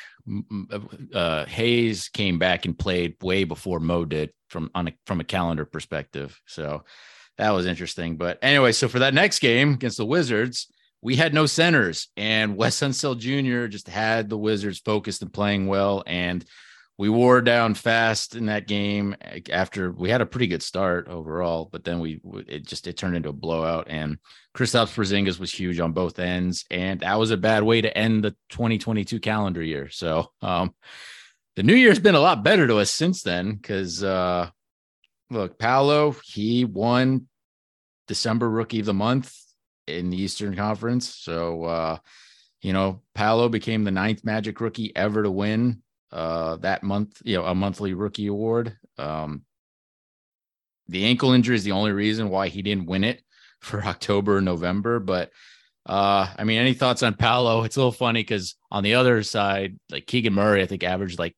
uh, 1.14 1.44
Hayes 1.46 2.08
came 2.08 2.38
back 2.38 2.64
and 2.64 2.78
played 2.78 3.16
way 3.22 3.44
before 3.44 3.80
Mo 3.80 4.04
did 4.04 4.30
from 4.48 4.70
on 4.74 4.88
a, 4.88 4.92
from 5.06 5.20
a 5.20 5.24
calendar 5.24 5.64
perspective. 5.64 6.40
So 6.46 6.84
that 7.38 7.50
was 7.50 7.66
interesting. 7.66 8.16
But 8.16 8.38
anyway, 8.42 8.72
so 8.72 8.88
for 8.88 9.00
that 9.00 9.14
next 9.14 9.40
game 9.40 9.74
against 9.74 9.96
the 9.96 10.06
Wizards, 10.06 10.68
we 11.02 11.16
had 11.16 11.34
no 11.34 11.46
centers, 11.46 12.08
and 12.16 12.56
Wes 12.56 12.80
Unseld 12.80 13.18
Jr. 13.18 13.66
just 13.66 13.88
had 13.88 14.28
the 14.28 14.38
Wizards 14.38 14.78
focused 14.78 15.22
and 15.22 15.32
playing 15.32 15.66
well, 15.66 16.02
and 16.06 16.44
we 16.98 17.08
wore 17.08 17.40
down 17.40 17.74
fast 17.74 18.36
in 18.36 18.46
that 18.46 18.68
game 18.68 19.16
after 19.50 19.90
we 19.90 20.10
had 20.10 20.20
a 20.20 20.26
pretty 20.26 20.46
good 20.46 20.62
start 20.62 21.08
overall, 21.08 21.68
but 21.72 21.84
then 21.84 22.00
we 22.00 22.20
it 22.46 22.66
just 22.66 22.86
it 22.86 22.96
turned 22.96 23.16
into 23.16 23.30
a 23.30 23.32
blowout. 23.32 23.86
And 23.88 24.18
Kristaps 24.54 24.94
Porzingis 24.94 25.40
was 25.40 25.52
huge 25.52 25.80
on 25.80 25.92
both 25.92 26.18
ends, 26.18 26.64
and 26.70 27.00
that 27.00 27.18
was 27.18 27.30
a 27.30 27.36
bad 27.36 27.62
way 27.62 27.80
to 27.80 27.96
end 27.96 28.22
the 28.22 28.36
2022 28.50 29.20
calendar 29.20 29.62
year. 29.62 29.88
So 29.88 30.30
um, 30.42 30.74
the 31.56 31.62
new 31.62 31.74
year's 31.74 31.98
been 31.98 32.14
a 32.14 32.20
lot 32.20 32.44
better 32.44 32.66
to 32.66 32.76
us 32.76 32.90
since 32.90 33.22
then 33.22 33.54
because 33.54 34.04
uh, 34.04 34.50
look, 35.30 35.58
Paolo 35.58 36.14
he 36.24 36.64
won 36.64 37.26
December 38.06 38.48
Rookie 38.48 38.80
of 38.80 38.86
the 38.86 38.94
Month 38.94 39.34
in 39.98 40.10
the 40.10 40.20
Eastern 40.20 40.56
Conference, 40.56 41.14
so. 41.14 41.64
Uh, 41.64 41.98
you 42.62 42.72
know, 42.72 43.02
Paolo 43.14 43.48
became 43.48 43.82
the 43.82 43.90
ninth 43.90 44.24
Magic 44.24 44.60
rookie 44.60 44.94
ever 44.94 45.24
to 45.24 45.30
win 45.30 45.82
uh, 46.12 46.56
that 46.56 46.82
month, 46.82 47.20
you 47.24 47.36
know, 47.36 47.44
a 47.44 47.54
monthly 47.54 47.92
rookie 47.92 48.28
award. 48.28 48.76
Um, 48.98 49.42
the 50.88 51.04
ankle 51.04 51.32
injury 51.32 51.56
is 51.56 51.64
the 51.64 51.72
only 51.72 51.92
reason 51.92 52.28
why 52.28 52.48
he 52.48 52.62
didn't 52.62 52.86
win 52.86 53.04
it 53.04 53.22
for 53.60 53.82
October 53.84 54.36
and 54.38 54.44
November. 54.44 55.00
But 55.00 55.30
uh, 55.84 56.28
I 56.38 56.44
mean, 56.44 56.60
any 56.60 56.74
thoughts 56.74 57.02
on 57.02 57.14
Paolo? 57.14 57.64
It's 57.64 57.76
a 57.76 57.80
little 57.80 57.90
funny 57.90 58.20
because 58.20 58.54
on 58.70 58.84
the 58.84 58.94
other 58.94 59.22
side, 59.24 59.78
like 59.90 60.06
Keegan 60.06 60.32
Murray, 60.32 60.62
I 60.62 60.66
think 60.66 60.84
averaged 60.84 61.18
like 61.18 61.36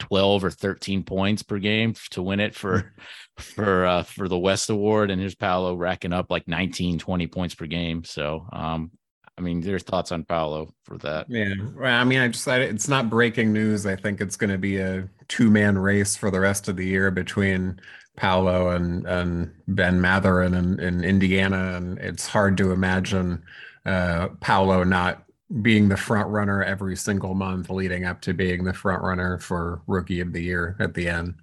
12 0.00 0.44
or 0.44 0.50
13 0.50 1.04
points 1.04 1.42
per 1.42 1.58
game 1.58 1.94
to 2.10 2.22
win 2.22 2.40
it 2.40 2.54
for 2.54 2.92
for 3.38 3.86
uh 3.86 4.02
for 4.02 4.28
the 4.28 4.38
West 4.38 4.70
Award. 4.70 5.10
And 5.10 5.20
here's 5.20 5.34
Paolo 5.34 5.74
racking 5.74 6.12
up 6.12 6.30
like 6.30 6.48
19, 6.48 6.98
20 6.98 7.26
points 7.26 7.54
per 7.54 7.66
game. 7.66 8.04
So 8.04 8.46
um 8.52 8.90
I 9.38 9.42
mean, 9.42 9.60
there's 9.60 9.82
thoughts 9.82 10.12
on 10.12 10.24
Paolo 10.24 10.72
for 10.84 10.96
that. 10.98 11.26
Yeah, 11.28 11.52
I 11.82 12.04
mean, 12.04 12.20
I 12.20 12.28
just 12.28 12.48
it's 12.48 12.88
not 12.88 13.10
breaking 13.10 13.52
news. 13.52 13.84
I 13.84 13.94
think 13.94 14.20
it's 14.20 14.36
going 14.36 14.50
to 14.50 14.58
be 14.58 14.78
a 14.78 15.08
two 15.28 15.50
man 15.50 15.76
race 15.76 16.16
for 16.16 16.30
the 16.30 16.40
rest 16.40 16.68
of 16.68 16.76
the 16.76 16.86
year 16.86 17.10
between 17.10 17.78
Paolo 18.16 18.70
and 18.70 19.06
and 19.06 19.52
Ben 19.68 20.00
Mathurin 20.00 20.54
in, 20.54 20.80
in 20.80 21.04
Indiana, 21.04 21.76
and 21.76 21.98
it's 21.98 22.26
hard 22.26 22.56
to 22.56 22.72
imagine 22.72 23.42
uh, 23.84 24.28
Paolo 24.40 24.84
not 24.84 25.24
being 25.60 25.88
the 25.88 25.96
front 25.96 26.28
runner 26.28 26.62
every 26.64 26.96
single 26.96 27.34
month 27.34 27.68
leading 27.70 28.04
up 28.04 28.20
to 28.22 28.34
being 28.34 28.64
the 28.64 28.72
front 28.72 29.02
runner 29.02 29.38
for 29.38 29.82
Rookie 29.86 30.20
of 30.20 30.32
the 30.32 30.42
Year 30.42 30.76
at 30.80 30.94
the 30.94 31.08
end. 31.08 31.34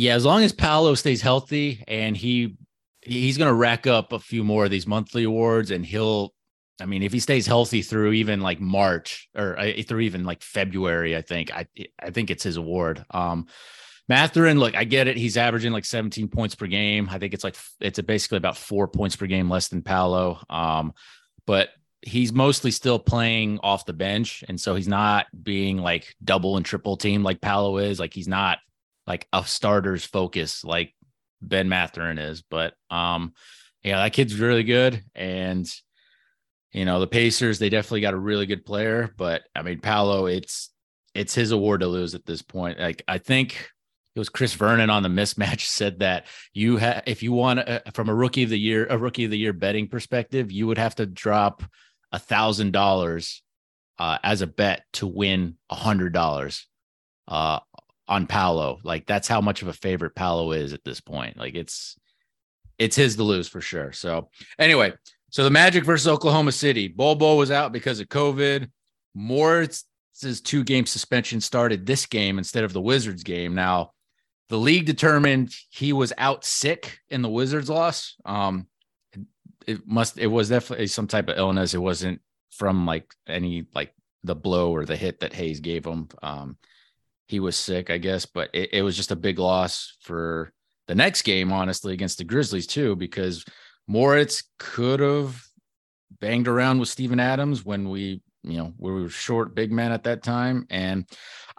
Yeah, 0.00 0.14
as 0.14 0.24
long 0.24 0.42
as 0.42 0.52
Paolo 0.54 0.94
stays 0.94 1.20
healthy 1.20 1.84
and 1.86 2.16
he 2.16 2.56
he's 3.02 3.36
going 3.36 3.50
to 3.50 3.54
rack 3.54 3.86
up 3.86 4.14
a 4.14 4.18
few 4.18 4.42
more 4.42 4.64
of 4.64 4.70
these 4.70 4.86
monthly 4.86 5.24
awards, 5.24 5.70
and 5.70 5.84
he'll 5.84 6.32
I 6.80 6.86
mean, 6.86 7.02
if 7.02 7.12
he 7.12 7.20
stays 7.20 7.46
healthy 7.46 7.82
through 7.82 8.12
even 8.12 8.40
like 8.40 8.60
March 8.60 9.28
or 9.36 9.58
uh, 9.58 9.70
through 9.86 10.00
even 10.00 10.24
like 10.24 10.40
February, 10.40 11.14
I 11.14 11.20
think 11.20 11.52
I 11.54 11.66
I 12.02 12.12
think 12.12 12.30
it's 12.30 12.42
his 12.42 12.56
award. 12.56 13.04
Um, 13.10 13.46
Mathurin, 14.08 14.58
look, 14.58 14.74
I 14.74 14.84
get 14.84 15.06
it. 15.06 15.18
He's 15.18 15.36
averaging 15.36 15.72
like 15.72 15.84
17 15.84 16.28
points 16.28 16.54
per 16.54 16.66
game. 16.66 17.06
I 17.10 17.18
think 17.18 17.34
it's 17.34 17.44
like 17.44 17.56
it's 17.78 18.00
basically 18.00 18.38
about 18.38 18.56
four 18.56 18.88
points 18.88 19.16
per 19.16 19.26
game 19.26 19.50
less 19.50 19.68
than 19.68 19.82
Paolo. 19.82 20.40
Um, 20.48 20.94
but 21.44 21.68
he's 22.00 22.32
mostly 22.32 22.70
still 22.70 22.98
playing 22.98 23.60
off 23.62 23.84
the 23.84 23.92
bench, 23.92 24.44
and 24.48 24.58
so 24.58 24.76
he's 24.76 24.88
not 24.88 25.26
being 25.42 25.76
like 25.76 26.14
double 26.24 26.56
and 26.56 26.64
triple 26.64 26.96
team 26.96 27.22
like 27.22 27.42
Paolo 27.42 27.76
is. 27.76 28.00
Like 28.00 28.14
he's 28.14 28.28
not 28.28 28.60
like 29.10 29.26
a 29.32 29.44
starter's 29.44 30.04
focus 30.04 30.62
like 30.62 30.94
Ben 31.42 31.68
Mathurin 31.68 32.18
is. 32.18 32.42
But 32.48 32.74
um, 32.90 33.34
yeah, 33.82 33.96
that 33.96 34.12
kid's 34.12 34.38
really 34.38 34.62
good, 34.62 35.02
and 35.16 35.68
you 36.72 36.84
know, 36.84 37.00
the 37.00 37.08
Pacers, 37.08 37.58
they 37.58 37.68
definitely 37.68 38.02
got 38.02 38.14
a 38.14 38.18
really 38.18 38.46
good 38.46 38.64
player, 38.64 39.12
but 39.16 39.42
I 39.56 39.62
mean, 39.62 39.80
Paolo, 39.80 40.26
it's 40.26 40.70
it's 41.12 41.34
his 41.34 41.50
award 41.50 41.80
to 41.80 41.88
lose 41.88 42.14
at 42.14 42.24
this 42.24 42.40
point. 42.40 42.78
Like 42.78 43.02
I 43.08 43.18
think 43.18 43.68
it 44.14 44.18
was 44.20 44.28
Chris 44.28 44.54
Vernon 44.54 44.90
on 44.90 45.02
the 45.02 45.08
mismatch 45.08 45.62
said 45.66 45.98
that 45.98 46.26
you 46.52 46.76
have 46.76 47.02
if 47.06 47.24
you 47.24 47.32
want 47.32 47.58
a, 47.58 47.82
from 47.92 48.08
a 48.08 48.14
rookie 48.14 48.44
of 48.44 48.50
the 48.50 48.58
year, 48.58 48.86
a 48.88 48.96
rookie 48.96 49.24
of 49.24 49.32
the 49.32 49.38
year 49.38 49.52
betting 49.52 49.88
perspective, 49.88 50.52
you 50.52 50.68
would 50.68 50.78
have 50.78 50.94
to 50.96 51.06
drop 51.06 51.64
a 52.12 52.18
thousand 52.20 52.68
uh, 52.76 52.78
dollars 52.78 53.42
as 53.98 54.40
a 54.40 54.46
bet 54.46 54.84
to 54.92 55.06
win 55.06 55.56
a 55.68 55.74
hundred 55.74 56.12
dollars 56.12 56.66
uh, 57.30 57.60
on 58.10 58.26
Paolo. 58.26 58.80
Like 58.82 59.06
that's 59.06 59.28
how 59.28 59.40
much 59.40 59.62
of 59.62 59.68
a 59.68 59.72
favorite 59.72 60.14
Paolo 60.14 60.52
is 60.52 60.74
at 60.74 60.84
this 60.84 61.00
point. 61.00 61.38
Like 61.38 61.54
it's 61.54 61.96
it's 62.78 62.96
his 62.96 63.16
to 63.16 63.22
lose 63.22 63.48
for 63.48 63.60
sure. 63.60 63.92
So 63.92 64.28
anyway, 64.58 64.92
so 65.30 65.44
the 65.44 65.50
Magic 65.50 65.84
versus 65.84 66.08
Oklahoma 66.08 66.52
City. 66.52 66.88
Bol 66.88 67.38
was 67.38 67.52
out 67.52 67.72
because 67.72 68.00
of 68.00 68.08
COVID. 68.08 68.68
Moritz's 69.14 70.40
two 70.42 70.64
game 70.64 70.86
suspension 70.86 71.40
started 71.40 71.86
this 71.86 72.04
game 72.04 72.36
instead 72.36 72.64
of 72.64 72.72
the 72.72 72.80
Wizards 72.80 73.22
game. 73.22 73.54
Now, 73.54 73.92
the 74.48 74.58
league 74.58 74.86
determined 74.86 75.54
he 75.70 75.92
was 75.92 76.12
out 76.18 76.44
sick 76.44 76.98
in 77.08 77.22
the 77.22 77.28
Wizards 77.28 77.70
loss. 77.70 78.16
Um, 78.24 78.66
it 79.66 79.86
must 79.86 80.18
it 80.18 80.26
was 80.26 80.48
definitely 80.48 80.88
some 80.88 81.06
type 81.06 81.28
of 81.28 81.38
illness. 81.38 81.74
It 81.74 81.78
wasn't 81.78 82.20
from 82.50 82.86
like 82.86 83.14
any 83.28 83.66
like 83.72 83.94
the 84.24 84.34
blow 84.34 84.74
or 84.74 84.84
the 84.84 84.96
hit 84.96 85.20
that 85.20 85.32
Hayes 85.32 85.60
gave 85.60 85.84
him. 85.86 86.08
Um, 86.22 86.56
he 87.30 87.40
was 87.40 87.56
sick, 87.56 87.90
I 87.90 87.98
guess, 87.98 88.26
but 88.26 88.50
it, 88.52 88.70
it 88.72 88.82
was 88.82 88.96
just 88.96 89.12
a 89.12 89.16
big 89.16 89.38
loss 89.38 89.96
for 90.02 90.52
the 90.88 90.94
next 90.94 91.22
game, 91.22 91.52
honestly, 91.52 91.92
against 91.92 92.18
the 92.18 92.24
Grizzlies 92.24 92.66
too, 92.66 92.96
because 92.96 93.44
Moritz 93.86 94.42
could 94.58 95.00
have 95.00 95.40
banged 96.20 96.48
around 96.48 96.80
with 96.80 96.88
Steven 96.88 97.20
Adams 97.20 97.64
when 97.64 97.88
we, 97.88 98.22
you 98.42 98.58
know, 98.58 98.74
we 98.76 98.90
were 98.92 99.08
short 99.08 99.54
big 99.54 99.70
men 99.70 99.92
at 99.92 100.04
that 100.04 100.22
time. 100.22 100.66
And 100.70 101.06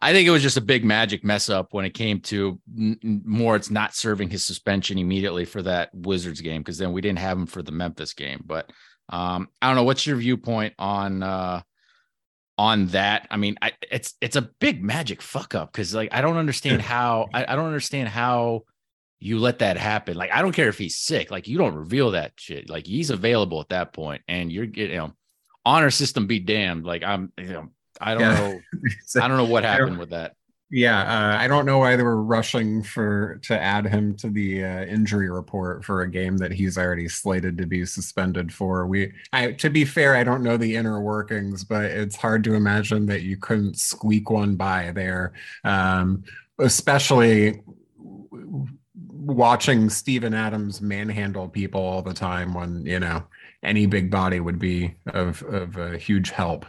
I 0.01 0.11
think 0.11 0.27
it 0.27 0.31
was 0.31 0.41
just 0.41 0.57
a 0.57 0.61
big 0.61 0.83
magic 0.83 1.23
mess 1.23 1.49
up 1.49 1.73
when 1.73 1.85
it 1.85 1.93
came 1.93 2.19
to 2.21 2.59
Moritz 2.75 3.69
not 3.69 3.95
serving 3.95 4.29
his 4.29 4.45
suspension 4.45 4.97
immediately 4.97 5.45
for 5.45 5.61
that 5.61 5.89
Wizards 5.93 6.41
game 6.41 6.61
because 6.61 6.77
then 6.77 6.91
we 6.91 7.01
didn't 7.01 7.19
have 7.19 7.37
him 7.37 7.45
for 7.45 7.61
the 7.61 7.71
Memphis 7.71 8.13
game. 8.13 8.43
But 8.45 8.71
um, 9.09 9.47
I 9.61 9.67
don't 9.67 9.75
know. 9.75 9.83
What's 9.83 10.05
your 10.05 10.17
viewpoint 10.17 10.73
on 10.79 11.23
uh, 11.23 11.61
on 12.57 12.87
that? 12.87 13.27
I 13.31 13.37
mean, 13.37 13.57
I, 13.61 13.73
it's 13.89 14.15
it's 14.21 14.35
a 14.35 14.41
big 14.41 14.83
magic 14.83 15.21
fuck 15.21 15.55
up 15.55 15.71
because 15.71 15.93
like 15.93 16.09
I 16.11 16.21
don't 16.21 16.37
understand 16.37 16.81
how 16.81 17.29
I, 17.33 17.45
I 17.47 17.55
don't 17.55 17.67
understand 17.67 18.09
how 18.09 18.63
you 19.21 19.37
let 19.37 19.59
that 19.59 19.77
happen. 19.77 20.17
Like, 20.17 20.31
I 20.31 20.41
don't 20.41 20.51
care 20.51 20.67
if 20.67 20.79
he's 20.79 20.97
sick. 20.97 21.29
Like, 21.29 21.47
you 21.47 21.57
don't 21.59 21.75
reveal 21.75 22.11
that 22.11 22.33
shit. 22.37 22.69
Like, 22.69 22.87
he's 22.87 23.11
available 23.11 23.61
at 23.61 23.69
that 23.69 23.93
point, 23.93 24.23
and 24.27 24.51
you're 24.51 24.65
you 24.65 24.95
know, 24.95 25.13
honor 25.63 25.91
system 25.91 26.25
be 26.25 26.39
damned. 26.39 26.85
Like, 26.85 27.03
I'm 27.03 27.31
you 27.37 27.53
know, 27.53 27.69
I 27.99 28.15
don't 28.15 28.21
yeah. 28.21 28.35
know, 28.35 28.61
I 29.21 29.27
don't 29.27 29.37
know 29.37 29.45
what 29.45 29.63
happened 29.63 29.99
with 29.99 30.09
that. 30.09 30.33
Yeah, 30.73 31.01
uh, 31.01 31.37
I 31.37 31.49
don't 31.49 31.65
know 31.65 31.79
why 31.79 31.97
they 31.97 32.03
were 32.03 32.23
rushing 32.23 32.81
for 32.81 33.39
to 33.43 33.59
add 33.59 33.85
him 33.85 34.15
to 34.15 34.29
the 34.29 34.63
uh, 34.63 34.85
injury 34.85 35.29
report 35.29 35.83
for 35.83 36.01
a 36.01 36.09
game 36.09 36.37
that 36.37 36.53
he's 36.53 36.77
already 36.77 37.09
slated 37.09 37.57
to 37.57 37.65
be 37.65 37.85
suspended 37.85 38.53
for. 38.53 38.87
We, 38.87 39.11
I, 39.33 39.51
to 39.51 39.69
be 39.69 39.83
fair, 39.83 40.15
I 40.15 40.23
don't 40.23 40.43
know 40.43 40.55
the 40.55 40.77
inner 40.77 41.01
workings, 41.01 41.65
but 41.65 41.85
it's 41.85 42.15
hard 42.15 42.45
to 42.45 42.53
imagine 42.53 43.05
that 43.07 43.23
you 43.23 43.35
couldn't 43.35 43.77
squeak 43.77 44.29
one 44.29 44.55
by 44.55 44.91
there, 44.91 45.33
um, 45.65 46.23
especially 46.57 47.61
watching 48.93 49.89
Steven 49.89 50.33
Adams 50.33 50.81
manhandle 50.81 51.49
people 51.49 51.81
all 51.81 52.01
the 52.01 52.13
time 52.13 52.53
when, 52.53 52.85
you 52.85 52.99
know, 53.01 53.23
any 53.61 53.87
big 53.87 54.09
body 54.09 54.39
would 54.39 54.57
be 54.57 54.95
of 55.07 55.43
of 55.43 55.75
a 55.75 55.97
huge 55.97 56.29
help. 56.31 56.65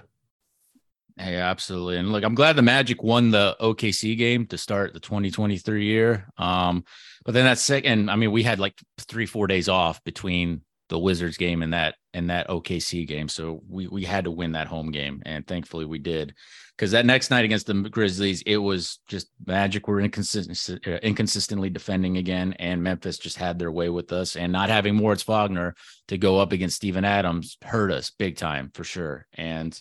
Hey, 1.22 1.36
absolutely. 1.36 1.98
And 1.98 2.10
look, 2.10 2.24
I'm 2.24 2.34
glad 2.34 2.56
the 2.56 2.62
Magic 2.62 3.00
won 3.02 3.30
the 3.30 3.56
OKC 3.60 4.18
game 4.18 4.44
to 4.46 4.58
start 4.58 4.92
the 4.92 4.98
2023 4.98 5.84
year. 5.84 6.26
Um, 6.36 6.84
but 7.24 7.32
then 7.32 7.44
that 7.44 7.58
second, 7.58 8.10
I 8.10 8.16
mean, 8.16 8.32
we 8.32 8.42
had 8.42 8.58
like 8.58 8.74
three, 8.98 9.26
four 9.26 9.46
days 9.46 9.68
off 9.68 10.02
between 10.02 10.62
the 10.88 10.98
Wizards 10.98 11.36
game 11.36 11.62
and 11.62 11.72
that 11.72 11.94
and 12.12 12.28
that 12.28 12.48
OKC 12.48 13.06
game. 13.06 13.28
So 13.28 13.62
we 13.68 13.86
we 13.86 14.04
had 14.04 14.24
to 14.24 14.32
win 14.32 14.52
that 14.52 14.66
home 14.66 14.90
game, 14.90 15.22
and 15.24 15.46
thankfully 15.46 15.84
we 15.84 15.98
did. 16.00 16.34
Because 16.76 16.90
that 16.90 17.06
next 17.06 17.30
night 17.30 17.44
against 17.44 17.68
the 17.68 17.74
Grizzlies, 17.74 18.42
it 18.42 18.56
was 18.56 18.98
just 19.06 19.28
Magic 19.46 19.86
were 19.86 20.00
inconsistent, 20.00 20.86
uh, 20.86 20.98
inconsistently 21.04 21.70
defending 21.70 22.16
again, 22.16 22.54
and 22.58 22.82
Memphis 22.82 23.18
just 23.18 23.36
had 23.36 23.58
their 23.58 23.70
way 23.70 23.88
with 23.88 24.12
us. 24.12 24.34
And 24.34 24.52
not 24.52 24.70
having 24.70 24.96
Moritz 24.96 25.22
Wagner 25.22 25.76
to 26.08 26.18
go 26.18 26.40
up 26.40 26.50
against 26.50 26.76
Steven 26.76 27.04
Adams 27.04 27.56
hurt 27.62 27.92
us 27.92 28.10
big 28.10 28.36
time 28.36 28.70
for 28.74 28.82
sure. 28.82 29.26
And 29.34 29.80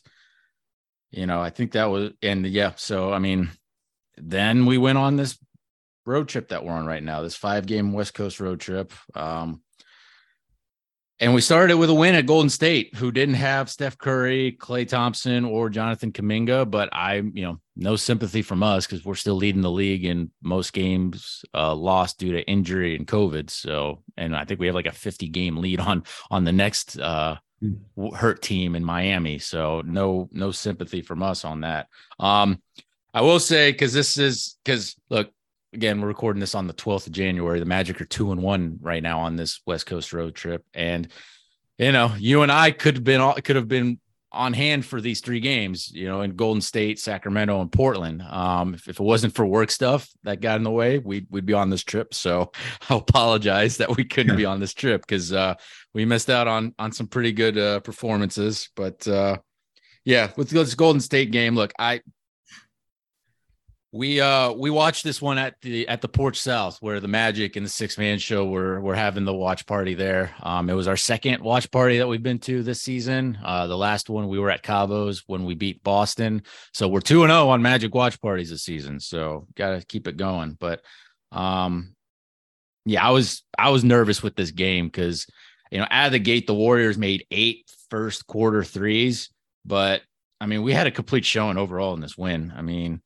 you 1.11 1.25
know, 1.25 1.41
I 1.41 1.49
think 1.49 1.73
that 1.73 1.85
was 1.85 2.11
and 2.21 2.45
yeah. 2.45 2.73
So 2.75 3.11
I 3.13 3.19
mean, 3.19 3.49
then 4.17 4.65
we 4.65 4.77
went 4.77 4.97
on 4.97 5.17
this 5.17 5.37
road 6.05 6.27
trip 6.27 6.49
that 6.49 6.65
we're 6.65 6.73
on 6.73 6.85
right 6.85 7.03
now, 7.03 7.21
this 7.21 7.35
five 7.35 7.65
game 7.65 7.93
West 7.93 8.13
Coast 8.13 8.39
road 8.39 8.59
trip. 8.59 8.93
Um, 9.15 9.61
and 11.21 11.35
we 11.35 11.41
started 11.41 11.75
with 11.75 11.91
a 11.91 11.93
win 11.93 12.15
at 12.15 12.25
Golden 12.25 12.49
State, 12.49 12.95
who 12.95 13.11
didn't 13.11 13.35
have 13.35 13.69
Steph 13.69 13.95
Curry, 13.95 14.57
Klay 14.59 14.87
Thompson, 14.87 15.45
or 15.45 15.69
Jonathan 15.69 16.11
Kuminga. 16.11 16.69
But 16.69 16.89
I, 16.91 17.17
you 17.17 17.43
know, 17.43 17.59
no 17.75 17.95
sympathy 17.95 18.41
from 18.41 18.63
us 18.63 18.87
because 18.87 19.05
we're 19.05 19.13
still 19.13 19.35
leading 19.35 19.61
the 19.61 19.69
league 19.69 20.03
in 20.03 20.31
most 20.41 20.73
games 20.73 21.45
uh, 21.53 21.75
lost 21.75 22.17
due 22.17 22.31
to 22.31 22.41
injury 22.47 22.95
and 22.95 23.05
COVID. 23.05 23.51
So, 23.51 24.01
and 24.17 24.35
I 24.35 24.45
think 24.45 24.59
we 24.59 24.65
have 24.65 24.73
like 24.73 24.87
a 24.87 24.91
50 24.91 25.27
game 25.27 25.57
lead 25.57 25.79
on 25.79 26.05
on 26.31 26.43
the 26.43 26.51
next 26.51 26.99
uh, 26.99 27.35
hurt 28.15 28.41
team 28.41 28.75
in 28.75 28.83
Miami. 28.83 29.39
So 29.39 29.81
no 29.85 30.29
no 30.31 30.51
sympathy 30.51 31.01
from 31.01 31.23
us 31.23 31.45
on 31.45 31.61
that. 31.61 31.87
Um, 32.19 32.61
I 33.13 33.21
will 33.21 33.39
say 33.39 33.71
because 33.71 33.93
this 33.93 34.17
is 34.17 34.57
because 34.63 34.95
look 35.09 35.31
again, 35.73 36.01
we're 36.01 36.07
recording 36.07 36.39
this 36.39 36.55
on 36.55 36.67
the 36.67 36.73
12th 36.73 37.07
of 37.07 37.13
January. 37.13 37.59
The 37.59 37.65
Magic 37.65 38.01
are 38.01 38.05
two 38.05 38.31
and 38.31 38.41
one 38.41 38.77
right 38.81 39.01
now 39.01 39.21
on 39.21 39.35
this 39.35 39.61
West 39.65 39.85
Coast 39.85 40.13
road 40.13 40.35
trip. 40.35 40.65
And, 40.73 41.07
you 41.77 41.91
know, 41.91 42.13
you 42.17 42.41
and 42.41 42.51
I 42.51 42.71
could 42.71 42.95
have 42.95 43.03
been, 43.03 43.21
all 43.21 43.33
could 43.35 43.55
have 43.55 43.67
been 43.67 43.99
on 44.31 44.53
hand 44.53 44.85
for 44.85 45.01
these 45.01 45.19
three 45.19 45.39
games, 45.39 45.91
you 45.91 46.07
know, 46.07 46.21
in 46.21 46.35
Golden 46.35 46.61
State, 46.61 46.99
Sacramento, 46.99 47.61
and 47.61 47.71
Portland. 47.71 48.21
Um, 48.21 48.73
if, 48.73 48.87
if 48.87 48.99
it 48.99 49.03
wasn't 49.03 49.35
for 49.35 49.45
work 49.45 49.71
stuff 49.71 50.09
that 50.23 50.41
got 50.41 50.57
in 50.57 50.63
the 50.63 50.71
way, 50.71 50.99
we'd, 50.99 51.27
we'd 51.29 51.45
be 51.45 51.53
on 51.53 51.69
this 51.69 51.83
trip. 51.83 52.13
So 52.13 52.51
I 52.89 52.95
apologize 52.95 53.77
that 53.77 53.95
we 53.95 54.05
couldn't 54.05 54.37
be 54.37 54.45
on 54.45 54.59
this 54.59 54.73
trip 54.73 55.01
because 55.01 55.33
uh, 55.33 55.55
we 55.93 56.05
missed 56.05 56.29
out 56.29 56.47
on, 56.47 56.73
on 56.79 56.91
some 56.91 57.07
pretty 57.07 57.33
good 57.33 57.57
uh, 57.57 57.81
performances. 57.81 58.69
But 58.75 59.07
uh, 59.07 59.37
yeah, 60.05 60.31
with 60.37 60.49
this 60.49 60.75
Golden 60.75 61.01
State 61.01 61.31
game, 61.31 61.55
look, 61.55 61.73
I, 61.77 62.01
we 63.93 64.21
uh 64.21 64.53
we 64.53 64.69
watched 64.69 65.03
this 65.03 65.21
one 65.21 65.37
at 65.37 65.55
the 65.61 65.87
at 65.89 66.01
the 66.01 66.07
Porch 66.07 66.39
South 66.39 66.77
where 66.79 67.01
the 67.01 67.09
Magic 67.09 67.57
and 67.57 67.65
the 67.65 67.69
Six 67.69 67.97
Man 67.97 68.19
Show 68.19 68.45
were 68.45 68.79
were 68.79 68.95
having 68.95 69.25
the 69.25 69.33
watch 69.33 69.65
party 69.65 69.95
there. 69.95 70.33
Um, 70.41 70.69
it 70.69 70.73
was 70.73 70.87
our 70.87 70.95
second 70.95 71.43
watch 71.43 71.69
party 71.71 71.97
that 71.97 72.07
we've 72.07 72.23
been 72.23 72.39
to 72.39 72.63
this 72.63 72.81
season. 72.81 73.37
Uh, 73.43 73.67
the 73.67 73.77
last 73.77 74.09
one 74.09 74.29
we 74.29 74.39
were 74.39 74.49
at 74.49 74.63
Cavo's 74.63 75.23
when 75.27 75.43
we 75.43 75.55
beat 75.55 75.83
Boston. 75.83 76.43
So 76.73 76.87
we're 76.87 77.01
two 77.01 77.23
and 77.23 77.31
zero 77.31 77.43
oh 77.43 77.49
on 77.49 77.61
Magic 77.61 77.93
watch 77.93 78.21
parties 78.21 78.49
this 78.49 78.63
season. 78.63 79.01
So 79.01 79.47
got 79.55 79.77
to 79.77 79.85
keep 79.85 80.07
it 80.07 80.15
going. 80.15 80.55
But 80.57 80.81
um, 81.33 81.93
yeah, 82.85 83.05
I 83.05 83.11
was 83.11 83.43
I 83.57 83.71
was 83.71 83.83
nervous 83.83 84.23
with 84.23 84.37
this 84.37 84.51
game 84.51 84.87
because 84.87 85.27
you 85.69 85.79
know 85.79 85.87
out 85.91 86.07
of 86.07 86.11
the 86.13 86.19
gate 86.19 86.47
the 86.47 86.53
Warriors 86.53 86.97
made 86.97 87.25
eight 87.29 87.69
first 87.89 88.25
quarter 88.25 88.63
threes, 88.63 89.31
but 89.65 90.01
I 90.39 90.45
mean 90.45 90.63
we 90.63 90.71
had 90.71 90.87
a 90.87 90.91
complete 90.91 91.25
showing 91.25 91.57
overall 91.57 91.93
in 91.93 91.99
this 91.99 92.17
win. 92.17 92.53
I 92.55 92.61
mean 92.61 93.01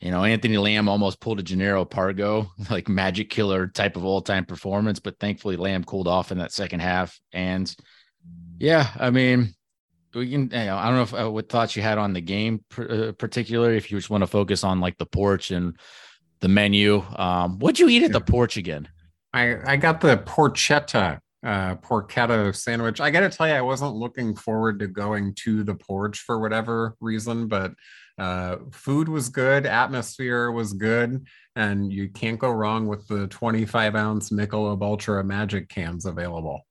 you 0.00 0.10
know, 0.10 0.24
Anthony 0.24 0.56
Lamb 0.56 0.88
almost 0.88 1.20
pulled 1.20 1.40
a 1.40 1.42
Jannero 1.42 1.88
Pargo, 1.88 2.48
like 2.70 2.88
magic 2.88 3.30
killer 3.30 3.68
type 3.68 3.96
of 3.96 4.04
all 4.04 4.22
time 4.22 4.46
performance, 4.46 4.98
but 4.98 5.18
thankfully 5.18 5.56
Lamb 5.56 5.84
cooled 5.84 6.08
off 6.08 6.32
in 6.32 6.38
that 6.38 6.52
second 6.52 6.80
half. 6.80 7.18
And 7.32 7.74
yeah, 8.58 8.90
I 8.98 9.10
mean, 9.10 9.54
we 10.14 10.30
can, 10.30 10.42
you 10.42 10.48
know, 10.48 10.76
I 10.76 10.86
don't 10.86 10.96
know 10.96 11.02
if, 11.02 11.14
uh, 11.14 11.30
what 11.30 11.48
thoughts 11.48 11.76
you 11.76 11.82
had 11.82 11.98
on 11.98 12.14
the 12.14 12.20
game, 12.20 12.64
uh, 12.78 13.12
particularly 13.18 13.76
if 13.76 13.90
you 13.90 13.98
just 13.98 14.10
want 14.10 14.22
to 14.22 14.26
focus 14.26 14.64
on 14.64 14.80
like 14.80 14.96
the 14.98 15.06
porch 15.06 15.50
and 15.50 15.78
the 16.40 16.48
menu. 16.48 17.04
Um, 17.16 17.58
what'd 17.58 17.78
you 17.78 17.88
eat 17.88 18.02
at 18.02 18.12
the 18.12 18.20
porch 18.20 18.56
again? 18.56 18.88
I, 19.32 19.72
I 19.72 19.76
got 19.76 20.00
the 20.00 20.16
porchetta 20.16 21.20
uh 21.42 21.74
porchetta 21.76 22.54
sandwich. 22.54 23.00
I 23.00 23.10
got 23.10 23.20
to 23.20 23.30
tell 23.30 23.48
you, 23.48 23.54
I 23.54 23.62
wasn't 23.62 23.94
looking 23.94 24.34
forward 24.34 24.78
to 24.80 24.86
going 24.86 25.34
to 25.44 25.64
the 25.64 25.74
porch 25.74 26.18
for 26.18 26.38
whatever 26.38 26.96
reason, 27.00 27.48
but 27.48 27.72
uh, 28.20 28.56
food 28.70 29.08
was 29.08 29.30
good, 29.30 29.64
atmosphere 29.64 30.50
was 30.50 30.74
good, 30.74 31.26
and 31.56 31.90
you 31.90 32.10
can't 32.10 32.38
go 32.38 32.50
wrong 32.50 32.86
with 32.86 33.08
the 33.08 33.26
25 33.28 33.94
ounce 33.94 34.28
Michelob 34.28 34.82
Ultra 34.82 35.24
Magic 35.24 35.70
cans 35.70 36.04
available. 36.04 36.66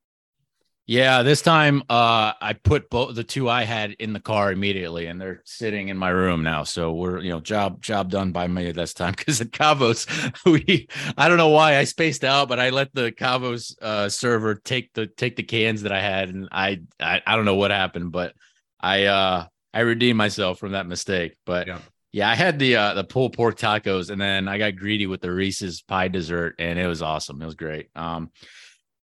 Yeah, 0.86 1.24
this 1.24 1.42
time 1.42 1.82
uh, 1.90 2.34
I 2.40 2.54
put 2.54 2.92
both 2.92 3.16
the 3.16 3.24
two 3.24 3.50
I 3.50 3.64
had 3.64 3.92
in 3.94 4.14
the 4.14 4.20
car 4.20 4.52
immediately, 4.52 5.08
and 5.08 5.20
they're 5.20 5.42
sitting 5.44 5.90
in 5.90 5.98
my 5.98 6.10
room 6.10 6.44
now. 6.44 6.64
So 6.64 6.94
we're 6.94 7.20
you 7.20 7.32
know 7.32 7.40
job 7.40 7.82
job 7.82 8.12
done 8.12 8.32
by 8.32 8.48
me 8.48 8.72
this 8.72 8.94
time 8.94 9.14
because 9.18 9.42
at 9.42 9.50
Cavos 9.52 10.08
we 10.46 10.88
I 11.18 11.30
don't 11.30 11.38
know 11.38 11.50
why 11.50 11.78
I 11.78 11.84
spaced 11.84 12.24
out, 12.24 12.48
but 12.48 12.60
I 12.60 12.70
let 12.70 12.94
the 12.94 13.12
Cavos 13.12 13.80
uh, 13.82 14.10
server 14.10 14.56
take 14.56 14.94
the 14.94 15.08
take 15.08 15.36
the 15.36 15.44
cans 15.44 15.82
that 15.82 15.92
I 15.92 16.02
had, 16.02 16.30
and 16.30 16.48
I 16.52 16.82
I, 17.00 17.22
I 17.26 17.36
don't 17.36 17.46
know 17.46 17.56
what 17.56 17.72
happened, 17.72 18.12
but 18.12 18.34
I 18.80 19.06
uh 19.06 19.46
I 19.74 19.82
redeemed 19.82 20.18
myself 20.18 20.60
from 20.60 20.74
that 20.74 20.88
mistake. 20.88 21.36
But 21.46 21.68
yeah, 21.68 21.80
yeah 22.12 22.30
I 22.30 22.36
had 22.36 22.60
the 22.60 22.76
uh, 22.76 22.94
the 22.96 23.04
pulled 23.04 23.34
pork 23.34 23.58
tacos, 23.58 24.10
and 24.10 24.20
then 24.20 24.48
I 24.48 24.58
got 24.58 24.76
greedy 24.76 25.08
with 25.08 25.22
the 25.22 25.32
Reese's 25.32 25.82
pie 25.82 26.08
dessert, 26.08 26.56
and 26.60 26.80
it 26.80 26.88
was 26.88 27.02
awesome. 27.02 27.42
It 27.42 27.46
was 27.46 27.56
great. 27.56 27.90
Um, 27.96 28.32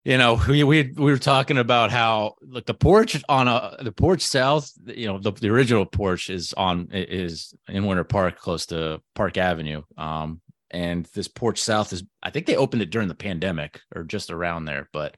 you 0.04 0.16
know, 0.16 0.40
we 0.48 0.64
we 0.64 0.92
we 0.96 1.10
were 1.10 1.18
talking 1.18 1.58
about 1.58 1.90
how 1.90 2.34
like 2.46 2.66
the 2.66 2.74
porch 2.74 3.22
on 3.28 3.48
a 3.48 3.76
the 3.80 3.92
porch 3.92 4.22
south, 4.22 4.72
you 4.86 5.06
know, 5.06 5.18
the, 5.18 5.32
the 5.32 5.50
original 5.50 5.86
porch 5.86 6.30
is 6.30 6.54
on 6.54 6.88
is 6.92 7.54
in 7.68 7.86
Winter 7.86 8.04
Park, 8.04 8.38
close 8.38 8.66
to 8.66 9.00
Park 9.14 9.36
Avenue. 9.36 9.82
Um, 9.98 10.40
and 10.70 11.04
this 11.14 11.28
porch 11.28 11.60
south 11.60 11.92
is 11.92 12.04
I 12.22 12.30
think 12.30 12.46
they 12.46 12.56
opened 12.56 12.82
it 12.82 12.90
during 12.90 13.08
the 13.08 13.14
pandemic 13.14 13.80
or 13.94 14.04
just 14.04 14.30
around 14.30 14.64
there, 14.64 14.88
but 14.92 15.16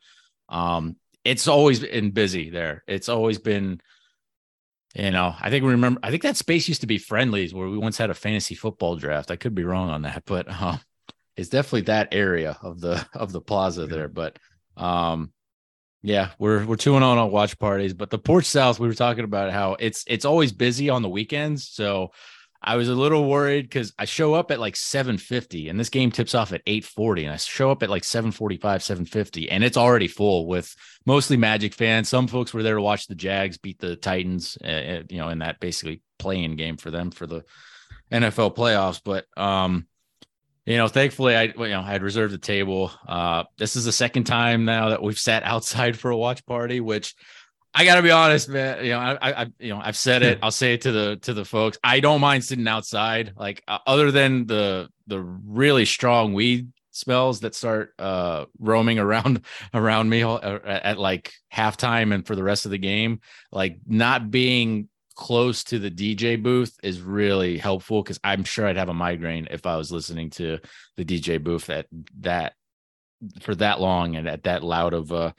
um, 0.48 0.96
it's 1.24 1.46
always 1.46 1.80
been 1.80 2.10
busy 2.10 2.50
there. 2.50 2.82
It's 2.88 3.08
always 3.08 3.38
been 3.38 3.80
you 4.94 5.10
know, 5.10 5.34
I 5.40 5.50
think 5.50 5.64
we 5.64 5.70
remember. 5.70 6.00
I 6.02 6.10
think 6.10 6.22
that 6.22 6.36
space 6.36 6.68
used 6.68 6.82
to 6.82 6.86
be 6.86 6.98
Friendlies, 6.98 7.54
where 7.54 7.68
we 7.68 7.78
once 7.78 7.96
had 7.96 8.10
a 8.10 8.14
fantasy 8.14 8.54
football 8.54 8.96
draft. 8.96 9.30
I 9.30 9.36
could 9.36 9.54
be 9.54 9.64
wrong 9.64 9.90
on 9.90 10.02
that, 10.02 10.24
but 10.26 10.46
uh, 10.48 10.76
it's 11.36 11.48
definitely 11.48 11.82
that 11.82 12.08
area 12.12 12.58
of 12.62 12.80
the 12.80 13.06
of 13.14 13.32
the 13.32 13.40
plaza 13.40 13.86
there. 13.86 14.08
But 14.08 14.38
um, 14.76 15.32
yeah, 16.02 16.30
we're 16.38 16.66
we're 16.66 16.76
two 16.76 16.94
and 16.94 17.04
on 17.04 17.18
on 17.18 17.30
watch 17.30 17.58
parties. 17.58 17.94
But 17.94 18.10
the 18.10 18.18
Porch 18.18 18.44
South, 18.44 18.78
we 18.78 18.88
were 18.88 18.94
talking 18.94 19.24
about 19.24 19.52
how 19.52 19.76
it's 19.78 20.04
it's 20.06 20.24
always 20.24 20.52
busy 20.52 20.90
on 20.90 21.02
the 21.02 21.08
weekends. 21.08 21.68
So 21.68 22.10
I 22.64 22.76
was 22.76 22.88
a 22.88 22.94
little 22.94 23.28
worried 23.28 23.62
because 23.62 23.92
I 23.98 24.04
show 24.04 24.34
up 24.34 24.50
at 24.52 24.60
like 24.60 24.76
750 24.76 25.68
and 25.68 25.80
this 25.80 25.88
game 25.88 26.12
tips 26.12 26.34
off 26.34 26.52
at 26.52 26.62
840 26.66 27.24
and 27.24 27.34
I 27.34 27.36
show 27.36 27.70
up 27.70 27.82
at 27.82 27.90
like 27.90 28.04
745, 28.04 28.82
750 28.82 29.50
and 29.50 29.64
it's 29.64 29.76
already 29.76 30.06
full 30.06 30.46
with 30.46 30.74
mostly 31.04 31.36
Magic 31.36 31.74
fans. 31.74 32.08
Some 32.08 32.28
folks 32.28 32.54
were 32.54 32.62
there 32.62 32.76
to 32.76 32.82
watch 32.82 33.08
the 33.08 33.16
Jags 33.16 33.58
beat 33.58 33.80
the 33.80 33.96
Titans, 33.96 34.56
uh, 34.64 35.02
you 35.08 35.18
know, 35.18 35.28
in 35.28 35.40
that 35.40 35.58
basically 35.58 36.02
playing 36.18 36.54
game 36.56 36.76
for 36.76 36.92
them 36.92 37.10
for 37.10 37.26
the 37.26 37.44
NFL 38.12 38.54
playoffs. 38.54 39.00
But, 39.04 39.26
um, 39.36 39.88
you 40.64 40.76
know, 40.76 40.86
thankfully 40.86 41.34
I, 41.34 41.42
you 41.44 41.68
know, 41.68 41.80
I 41.80 41.90
had 41.90 42.04
reserved 42.04 42.32
the 42.32 42.38
table. 42.38 42.92
Uh, 43.08 43.44
this 43.58 43.74
is 43.74 43.84
the 43.84 43.92
second 43.92 44.24
time 44.24 44.64
now 44.64 44.90
that 44.90 45.02
we've 45.02 45.18
sat 45.18 45.42
outside 45.44 45.98
for 45.98 46.12
a 46.12 46.16
watch 46.16 46.46
party, 46.46 46.80
which 46.80 47.16
I 47.74 47.84
gotta 47.84 48.02
be 48.02 48.10
honest, 48.10 48.48
man. 48.48 48.84
You 48.84 48.90
know, 48.92 48.98
I, 48.98 49.42
I, 49.42 49.46
you 49.58 49.70
know, 49.70 49.80
I've 49.82 49.96
said 49.96 50.22
it. 50.22 50.38
I'll 50.42 50.50
say 50.50 50.74
it 50.74 50.82
to 50.82 50.92
the 50.92 51.16
to 51.22 51.34
the 51.34 51.44
folks. 51.44 51.78
I 51.82 52.00
don't 52.00 52.20
mind 52.20 52.44
sitting 52.44 52.68
outside, 52.68 53.32
like 53.36 53.62
uh, 53.66 53.78
other 53.86 54.10
than 54.10 54.46
the 54.46 54.88
the 55.06 55.20
really 55.20 55.84
strong 55.84 56.34
weed 56.34 56.68
smells 56.94 57.40
that 57.40 57.54
start 57.54 57.94
uh 57.98 58.44
roaming 58.58 58.98
around 58.98 59.46
around 59.74 60.10
me 60.10 60.22
uh, 60.22 60.36
at, 60.36 60.84
at 60.84 60.98
like 60.98 61.32
halftime 61.52 62.12
and 62.14 62.26
for 62.26 62.36
the 62.36 62.42
rest 62.42 62.66
of 62.66 62.70
the 62.70 62.78
game. 62.78 63.20
Like 63.50 63.78
not 63.86 64.30
being 64.30 64.88
close 65.14 65.64
to 65.64 65.78
the 65.78 65.90
DJ 65.90 66.42
booth 66.42 66.76
is 66.82 67.00
really 67.00 67.56
helpful 67.56 68.02
because 68.02 68.20
I'm 68.22 68.44
sure 68.44 68.66
I'd 68.66 68.76
have 68.76 68.88
a 68.88 68.94
migraine 68.94 69.48
if 69.50 69.66
I 69.66 69.76
was 69.76 69.92
listening 69.92 70.30
to 70.30 70.58
the 70.96 71.04
DJ 71.04 71.42
booth 71.42 71.70
at 71.70 71.86
that 72.20 72.52
for 73.40 73.54
that 73.54 73.80
long 73.80 74.16
and 74.16 74.28
at 74.28 74.44
that 74.44 74.62
loud 74.62 74.92
of 74.92 75.10
a 75.10 75.34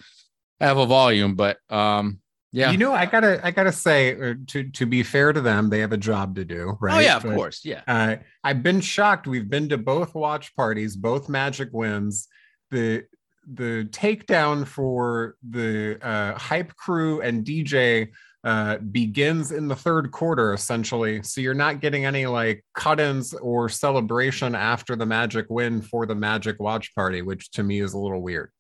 have 0.60 0.78
a 0.78 0.86
volume. 0.88 1.36
But 1.36 1.58
um 1.70 2.22
yeah. 2.54 2.70
You 2.70 2.78
know, 2.78 2.94
I 2.94 3.08
gotta 3.08 3.46
I 3.46 3.50
gotta 3.50 3.72
say, 3.72 4.14
uh, 4.14 4.36
to 4.48 4.64
to 4.70 4.86
be 4.86 5.02
fair 5.02 5.34
to 5.34 5.42
them, 5.42 5.70
they 5.70 5.80
have 5.80 5.92
a 5.92 5.98
job 5.98 6.36
to 6.36 6.46
do, 6.46 6.78
right? 6.80 6.98
Oh 6.98 7.00
yeah, 7.00 7.18
of 7.18 7.24
but, 7.24 7.36
course, 7.36 7.66
yeah. 7.66 7.82
Uh, 7.88 8.18
I've 8.44 8.62
been 8.62 8.80
shocked. 8.80 9.26
We've 9.26 9.50
been 9.50 9.70
to 9.70 9.78
both 9.80 10.14
watch 10.14 10.56
parties, 10.56 10.96
both 10.96 11.30
Magic 11.30 11.70
wins. 11.72 12.28
The 12.70 13.06
the 13.52 13.88
takedown 13.90 14.68
for 14.68 15.36
the 15.50 15.98
uh, 16.02 16.38
hype 16.38 16.76
crew 16.76 17.22
and 17.22 17.44
DJ 17.44 18.10
uh, 18.44 18.78
begins 18.78 19.52
in 19.52 19.68
the 19.68 19.76
third 19.76 20.12
quarter, 20.12 20.54
essentially. 20.54 21.24
So 21.24 21.42
you're 21.42 21.56
not 21.56 21.82
getting 21.82 22.06
any 22.06 22.28
like 22.28 22.64
cut-ins 22.76 23.34
or 23.34 23.68
celebration 23.68 24.54
after 24.54 24.96
the 24.96 25.08
Magic 25.08 25.48
win 25.50 25.82
for 25.82 26.06
the 26.06 26.16
Magic 26.16 26.60
watch 26.60 26.94
party, 26.94 27.24
which 27.24 27.50
to 27.52 27.64
me 27.64 27.82
is 27.82 27.94
a 27.94 27.98
little 27.98 28.22
weird. 28.22 28.52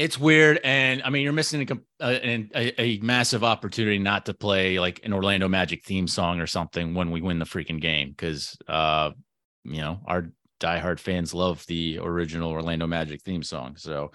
It's 0.00 0.18
weird, 0.18 0.60
and 0.64 1.02
I 1.02 1.10
mean, 1.10 1.24
you're 1.24 1.34
missing 1.34 1.68
a, 2.00 2.48
a, 2.56 2.80
a, 2.80 2.98
massive 3.00 3.44
opportunity 3.44 3.98
not 3.98 4.24
to 4.24 4.32
play 4.32 4.80
like 4.80 5.00
an 5.04 5.12
Orlando 5.12 5.46
Magic 5.46 5.84
theme 5.84 6.08
song 6.08 6.40
or 6.40 6.46
something 6.46 6.94
when 6.94 7.10
we 7.10 7.20
win 7.20 7.38
the 7.38 7.44
freaking 7.44 7.78
game 7.78 8.08
because, 8.08 8.56
uh, 8.66 9.10
you 9.64 9.82
know, 9.82 10.00
our 10.06 10.32
diehard 10.58 11.00
fans 11.00 11.34
love 11.34 11.66
the 11.66 11.98
original 12.00 12.50
Orlando 12.50 12.86
Magic 12.86 13.20
theme 13.20 13.42
song. 13.42 13.76
So, 13.76 14.12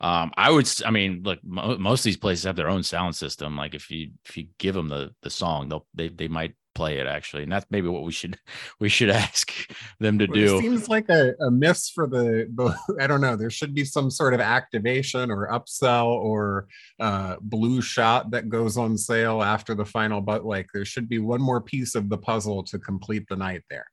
um, 0.00 0.32
I 0.36 0.50
would, 0.50 0.68
I 0.84 0.90
mean, 0.90 1.22
look, 1.22 1.38
mo- 1.44 1.78
most 1.78 2.00
of 2.00 2.04
these 2.06 2.16
places 2.16 2.42
have 2.42 2.56
their 2.56 2.68
own 2.68 2.82
sound 2.82 3.14
system. 3.14 3.56
Like 3.56 3.76
if 3.76 3.92
you 3.92 4.10
if 4.28 4.36
you 4.36 4.48
give 4.58 4.74
them 4.74 4.88
the 4.88 5.14
the 5.22 5.30
song, 5.30 5.68
they'll 5.68 5.86
they 5.94 6.08
they 6.08 6.26
might 6.26 6.56
play 6.78 6.98
it 6.98 7.08
actually, 7.08 7.42
and 7.42 7.50
that's 7.50 7.66
maybe 7.70 7.88
what 7.88 8.04
we 8.04 8.12
should 8.12 8.38
we 8.80 8.88
should 8.88 9.10
ask 9.10 9.52
them 9.98 10.18
to 10.20 10.26
Well, 10.26 10.34
do. 10.34 10.58
It 10.58 10.62
seems 10.62 10.88
like 10.88 11.08
a, 11.08 11.34
a 11.40 11.50
miss 11.50 11.90
for 11.90 12.06
the, 12.06 12.48
the 12.54 12.74
I 13.02 13.08
don't 13.08 13.20
know. 13.20 13.34
There 13.34 13.50
should 13.50 13.74
be 13.74 13.84
some 13.84 14.10
sort 14.10 14.32
of 14.32 14.40
activation 14.40 15.32
or 15.32 15.48
upsell 15.48 16.06
or 16.06 16.68
uh, 17.00 17.36
blue 17.40 17.82
shot 17.82 18.30
that 18.30 18.48
goes 18.48 18.76
on 18.76 18.96
sale 18.96 19.42
after 19.42 19.74
the 19.74 19.84
final. 19.84 20.20
But 20.20 20.44
like, 20.44 20.68
there 20.72 20.84
should 20.84 21.08
be 21.08 21.18
one 21.18 21.42
more 21.42 21.60
piece 21.60 21.96
of 21.96 22.08
the 22.08 22.18
puzzle 22.18 22.62
to 22.64 22.78
complete 22.78 23.26
the 23.28 23.36
night 23.36 23.64
there. 23.68 23.86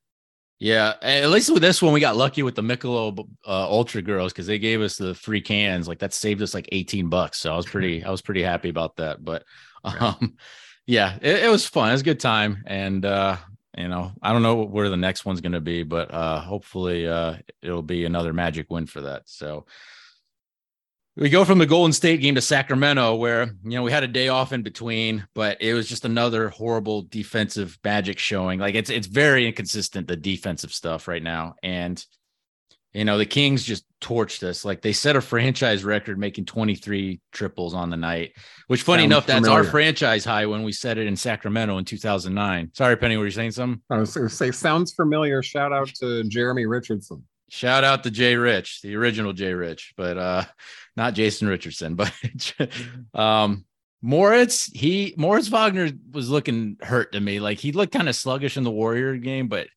Yeah, 0.60 0.94
at 1.02 1.32
least 1.32 1.52
with 1.52 1.62
this 1.62 1.82
one, 1.82 1.92
we 1.92 2.00
got 2.00 2.16
lucky 2.16 2.42
with 2.44 2.56
the 2.56 2.62
Michelob 2.62 3.20
uh, 3.46 3.70
Ultra 3.70 4.02
Girls 4.02 4.32
because 4.32 4.48
they 4.48 4.60
gave 4.60 4.80
us 4.80 4.96
the 4.96 5.14
free 5.14 5.42
cans. 5.42 5.88
Like 5.88 6.00
that 6.00 6.14
saved 6.14 6.42
us 6.42 6.54
like 6.54 6.70
eighteen 6.72 7.10
bucks. 7.10 7.40
So 7.40 7.52
I 7.52 7.58
was 7.58 7.66
pretty, 7.66 8.04
I 8.04 8.12
was 8.12 8.22
pretty 8.22 8.44
happy 8.44 8.70
about 8.70 8.96
that. 8.98 9.24
But 9.24 9.44
um, 9.84 10.38
yeah, 10.86 11.18
it, 11.22 11.46
it 11.46 11.50
was 11.50 11.66
fun. 11.66 11.90
It 11.90 11.94
was 11.94 12.02
a 12.02 12.06
good 12.06 12.20
time, 12.20 12.64
and 12.68 13.04
uh, 13.06 13.38
you 13.78 13.88
know, 13.88 14.12
I 14.22 14.32
don't 14.32 14.44
know 14.44 14.64
where 14.64 14.90
the 14.90 14.98
next 14.98 15.26
one's 15.26 15.42
going 15.42 15.52
to 15.54 15.62
be, 15.62 15.84
but 15.84 16.14
uh, 16.14 16.40
hopefully, 16.40 17.08
uh, 17.08 17.36
it'll 17.62 17.82
be 17.82 18.06
another 18.06 18.34
Magic 18.34 18.70
win 18.70 18.86
for 18.86 19.02
that. 19.02 19.24
So 19.26 19.66
we 21.18 21.30
go 21.30 21.46
from 21.46 21.60
the 21.60 21.66
Golden 21.66 21.94
State 21.94 22.22
game 22.22 22.36
to 22.36 22.42
Sacramento, 22.42 23.16
where 23.16 23.46
you 23.64 23.72
know 23.72 23.84
we 23.84 23.92
had 23.92 24.04
a 24.04 24.08
day 24.08 24.28
off 24.28 24.54
in 24.54 24.64
between, 24.64 25.26
but 25.34 25.62
it 25.62 25.74
was 25.74 25.88
just 25.88 26.06
another 26.06 26.50
horrible 26.50 27.04
defensive 27.04 27.78
magic 27.84 28.20
showing. 28.20 28.60
Like 28.60 28.76
it's 28.76 28.90
it's 28.90 29.08
very 29.08 29.48
inconsistent 29.48 30.08
the 30.08 30.18
defensive 30.18 30.74
stuff 30.74 31.08
right 31.08 31.24
now, 31.24 31.56
and 31.64 32.04
you 32.96 33.04
know 33.04 33.18
the 33.18 33.26
Kings 33.26 33.64
just 33.64 33.86
torched 34.00 34.44
us. 34.44 34.64
Like 34.64 34.82
they 34.82 34.94
set 34.94 35.16
a 35.18 35.22
franchise 35.22 35.84
record 35.84 36.18
making 36.18 36.46
23 36.46 37.20
triples 37.34 37.74
on 37.74 37.90
the 37.90 37.98
night, 37.98 38.32
which 38.68 38.84
funny 38.84 39.04
Sounds 39.04 39.12
enough, 39.12 39.26
that's 39.26 39.48
our 39.50 39.66
franchise 39.66 40.24
high 40.24 40.46
when 40.46 40.64
we 40.64 40.72
set 40.72 40.98
it 40.98 41.06
in 41.06 41.18
Sacramento 41.18 41.78
in 41.78 41.84
2009. 41.86 42.72
Sorry, 42.74 42.96
Penny, 42.96 43.18
were 43.18 43.26
you 43.26 43.32
saying 43.32 43.52
something? 43.52 43.82
I 43.90 43.98
was 43.98 44.14
going 44.14 44.30
to 44.30 44.34
say, 44.34 44.52
sounds 44.52 44.94
familiar. 44.94 45.44
Shout 45.44 45.74
out 45.74 45.90
to 45.96 46.24
Jeremy 46.24 46.66
Richardson. 46.66 47.26
Shout 47.50 47.84
out 47.84 48.04
to 48.04 48.12
Jay 48.12 48.36
Rich, 48.38 48.82
the 48.82 48.96
original 48.96 49.34
Jay 49.34 49.54
Rich, 49.54 49.94
but 49.98 50.18
uh 50.18 50.46
not 50.96 51.14
Jason 51.14 51.48
Richardson, 51.48 51.96
but 51.96 52.14
um 53.14 53.66
Moritz, 54.02 54.66
he 54.66 55.16
Moritz 55.18 55.48
Wagner 55.48 55.90
was 56.12 56.30
looking 56.30 56.78
hurt 56.82 57.12
to 57.12 57.20
me. 57.20 57.40
Like 57.40 57.60
he 57.60 57.72
looked 57.72 57.94
kind 57.94 58.08
of 58.08 58.16
sluggish 58.16 58.56
in 58.56 58.64
the 58.64 58.72
Warrior 58.72 59.18
game, 59.18 59.48
but 59.48 59.68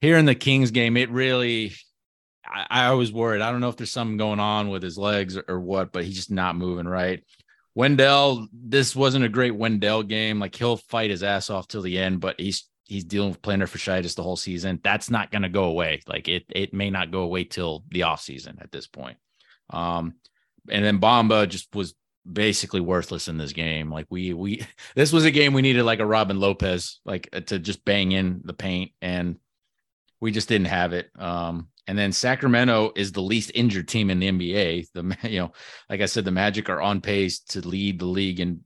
here 0.00 0.18
in 0.18 0.24
the 0.24 0.34
Kings 0.34 0.70
game, 0.70 0.96
it 0.96 1.10
really 1.10 1.72
I, 2.50 2.66
I 2.70 2.92
was 2.92 3.12
worried. 3.12 3.40
I 3.42 3.50
don't 3.50 3.60
know 3.60 3.68
if 3.68 3.76
there's 3.76 3.90
something 3.90 4.16
going 4.16 4.40
on 4.40 4.68
with 4.68 4.82
his 4.82 4.98
legs 4.98 5.36
or, 5.36 5.44
or 5.48 5.60
what, 5.60 5.92
but 5.92 6.04
he's 6.04 6.16
just 6.16 6.30
not 6.30 6.56
moving 6.56 6.88
right. 6.88 7.22
Wendell, 7.74 8.48
this 8.52 8.96
wasn't 8.96 9.24
a 9.24 9.28
great 9.28 9.54
Wendell 9.54 10.02
game. 10.02 10.40
Like 10.40 10.54
he'll 10.54 10.76
fight 10.76 11.10
his 11.10 11.22
ass 11.22 11.50
off 11.50 11.68
till 11.68 11.82
the 11.82 11.98
end, 11.98 12.20
but 12.20 12.40
he's 12.40 12.68
he's 12.84 13.04
dealing 13.04 13.30
with 13.30 13.42
plantar 13.42 13.70
fasciitis 13.70 14.16
the 14.16 14.22
whole 14.22 14.36
season. 14.36 14.80
That's 14.82 15.10
not 15.10 15.30
going 15.30 15.42
to 15.42 15.48
go 15.48 15.64
away. 15.64 16.02
Like 16.06 16.28
it 16.28 16.44
it 16.50 16.74
may 16.74 16.90
not 16.90 17.12
go 17.12 17.20
away 17.20 17.44
till 17.44 17.84
the 17.88 18.02
off 18.02 18.20
season 18.20 18.58
at 18.60 18.72
this 18.72 18.86
point. 18.86 19.18
Um, 19.70 20.14
and 20.68 20.84
then 20.84 20.98
Bomba 20.98 21.46
just 21.46 21.74
was 21.74 21.94
basically 22.30 22.80
worthless 22.80 23.28
in 23.28 23.38
this 23.38 23.52
game. 23.52 23.90
Like 23.90 24.06
we 24.10 24.34
we 24.34 24.66
this 24.94 25.12
was 25.12 25.24
a 25.24 25.30
game 25.30 25.52
we 25.52 25.62
needed 25.62 25.84
like 25.84 26.00
a 26.00 26.06
Robin 26.06 26.38
Lopez 26.38 27.00
like 27.04 27.28
uh, 27.32 27.40
to 27.40 27.58
just 27.58 27.84
bang 27.84 28.12
in 28.12 28.42
the 28.44 28.52
paint 28.52 28.92
and 29.00 29.36
we 30.20 30.32
just 30.32 30.48
didn't 30.48 30.66
have 30.66 30.92
it. 30.92 31.10
Um, 31.18 31.68
and 31.86 31.98
then 31.98 32.12
Sacramento 32.12 32.92
is 32.96 33.12
the 33.12 33.22
least 33.22 33.52
injured 33.54 33.88
team 33.88 34.10
in 34.10 34.18
the 34.18 34.30
NBA. 34.30 34.86
The 34.92 35.16
you 35.28 35.40
know, 35.40 35.52
like 35.88 36.00
I 36.00 36.06
said, 36.06 36.24
the 36.24 36.30
Magic 36.30 36.68
are 36.68 36.80
on 36.80 37.00
pace 37.00 37.40
to 37.50 37.66
lead 37.66 37.98
the 37.98 38.06
league 38.06 38.40
in 38.40 38.60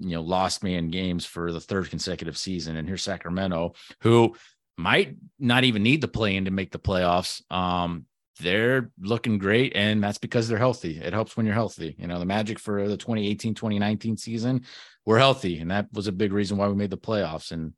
you 0.00 0.10
know 0.10 0.22
lost 0.22 0.62
man 0.62 0.88
games 0.88 1.24
for 1.24 1.52
the 1.52 1.60
third 1.60 1.90
consecutive 1.90 2.36
season. 2.36 2.76
And 2.76 2.86
here's 2.86 3.02
Sacramento, 3.02 3.74
who 4.02 4.36
might 4.76 5.16
not 5.38 5.64
even 5.64 5.82
need 5.82 6.00
the 6.00 6.08
play 6.08 6.36
in 6.36 6.46
to 6.46 6.50
make 6.50 6.72
the 6.72 6.78
playoffs. 6.78 7.42
Um, 7.52 8.06
they're 8.40 8.90
looking 8.98 9.38
great, 9.38 9.76
and 9.76 10.02
that's 10.02 10.18
because 10.18 10.48
they're 10.48 10.58
healthy. 10.58 10.98
It 10.98 11.12
helps 11.12 11.36
when 11.36 11.46
you're 11.46 11.54
healthy. 11.54 11.94
You 11.98 12.06
know, 12.06 12.18
the 12.18 12.24
Magic 12.24 12.58
for 12.58 12.88
the 12.88 12.96
2018 12.96 13.54
2019 13.54 14.16
season 14.16 14.64
were 15.04 15.18
healthy, 15.18 15.58
and 15.58 15.70
that 15.70 15.88
was 15.92 16.06
a 16.06 16.12
big 16.12 16.32
reason 16.32 16.56
why 16.56 16.68
we 16.68 16.74
made 16.74 16.90
the 16.90 16.96
playoffs 16.96 17.52
and 17.52 17.74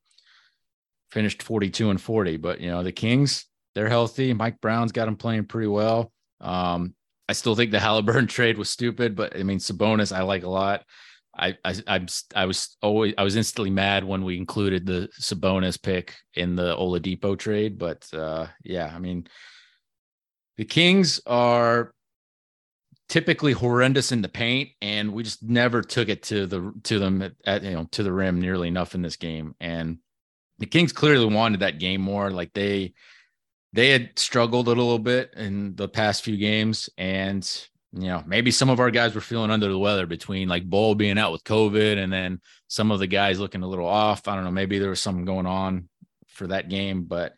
finished 1.10 1.42
42 1.42 1.90
and 1.90 2.00
40. 2.00 2.36
But, 2.36 2.60
you 2.60 2.70
know, 2.70 2.82
the 2.82 2.92
Kings, 2.92 3.46
they're 3.74 3.88
healthy. 3.88 4.32
Mike 4.32 4.60
Brown's 4.60 4.92
got 4.92 5.06
them 5.06 5.16
playing 5.16 5.46
pretty 5.46 5.68
well. 5.68 6.12
Um, 6.40 6.94
I 7.28 7.32
still 7.32 7.56
think 7.56 7.70
the 7.70 7.80
Halliburton 7.80 8.26
trade 8.28 8.58
was 8.58 8.70
stupid, 8.70 9.16
but 9.16 9.36
I 9.36 9.42
mean, 9.42 9.58
Sabonis, 9.58 10.14
I 10.14 10.22
like 10.22 10.44
a 10.44 10.50
lot. 10.50 10.84
I, 11.36 11.56
I, 11.64 11.74
I'm, 11.88 12.06
I 12.36 12.46
was 12.46 12.76
always, 12.80 13.14
I 13.18 13.24
was 13.24 13.34
instantly 13.34 13.70
mad 13.70 14.04
when 14.04 14.24
we 14.24 14.36
included 14.36 14.86
the 14.86 15.08
Sabonis 15.20 15.80
pick 15.80 16.14
in 16.34 16.54
the 16.54 16.76
Oladipo 16.76 17.36
trade, 17.36 17.76
but 17.76 18.08
uh, 18.14 18.46
yeah, 18.62 18.92
I 18.94 19.00
mean, 19.00 19.26
the 20.56 20.64
Kings 20.64 21.20
are 21.26 21.92
typically 23.08 23.52
horrendous 23.52 24.12
in 24.12 24.22
the 24.22 24.28
paint, 24.28 24.70
and 24.80 25.12
we 25.12 25.22
just 25.22 25.42
never 25.42 25.82
took 25.82 26.08
it 26.08 26.22
to 26.24 26.46
the 26.46 26.72
to 26.84 26.98
them 26.98 27.22
at, 27.22 27.32
at 27.44 27.62
you 27.62 27.72
know 27.72 27.88
to 27.92 28.02
the 28.02 28.12
rim 28.12 28.40
nearly 28.40 28.68
enough 28.68 28.94
in 28.94 29.02
this 29.02 29.16
game. 29.16 29.54
And 29.60 29.98
the 30.58 30.66
Kings 30.66 30.92
clearly 30.92 31.26
wanted 31.26 31.60
that 31.60 31.78
game 31.78 32.00
more. 32.00 32.30
Like 32.30 32.52
they 32.52 32.94
they 33.74 33.90
had 33.90 34.16
struggled 34.16 34.68
a 34.68 34.70
little 34.70 35.00
bit 35.00 35.34
in 35.36 35.74
the 35.74 35.88
past 35.88 36.22
few 36.22 36.36
games, 36.36 36.88
and 36.96 37.44
you 37.92 38.06
know 38.06 38.22
maybe 38.24 38.52
some 38.52 38.70
of 38.70 38.78
our 38.78 38.90
guys 38.92 39.14
were 39.14 39.20
feeling 39.20 39.50
under 39.50 39.68
the 39.68 39.78
weather 39.78 40.06
between 40.06 40.48
like 40.48 40.68
Bol 40.68 40.94
being 40.94 41.18
out 41.18 41.32
with 41.32 41.42
COVID, 41.42 41.98
and 41.98 42.12
then 42.12 42.40
some 42.68 42.92
of 42.92 43.00
the 43.00 43.08
guys 43.08 43.40
looking 43.40 43.62
a 43.62 43.68
little 43.68 43.88
off. 43.88 44.28
I 44.28 44.36
don't 44.36 44.44
know. 44.44 44.52
Maybe 44.52 44.78
there 44.78 44.90
was 44.90 45.00
something 45.00 45.24
going 45.24 45.46
on 45.46 45.88
for 46.28 46.46
that 46.46 46.68
game, 46.68 47.02
but 47.02 47.34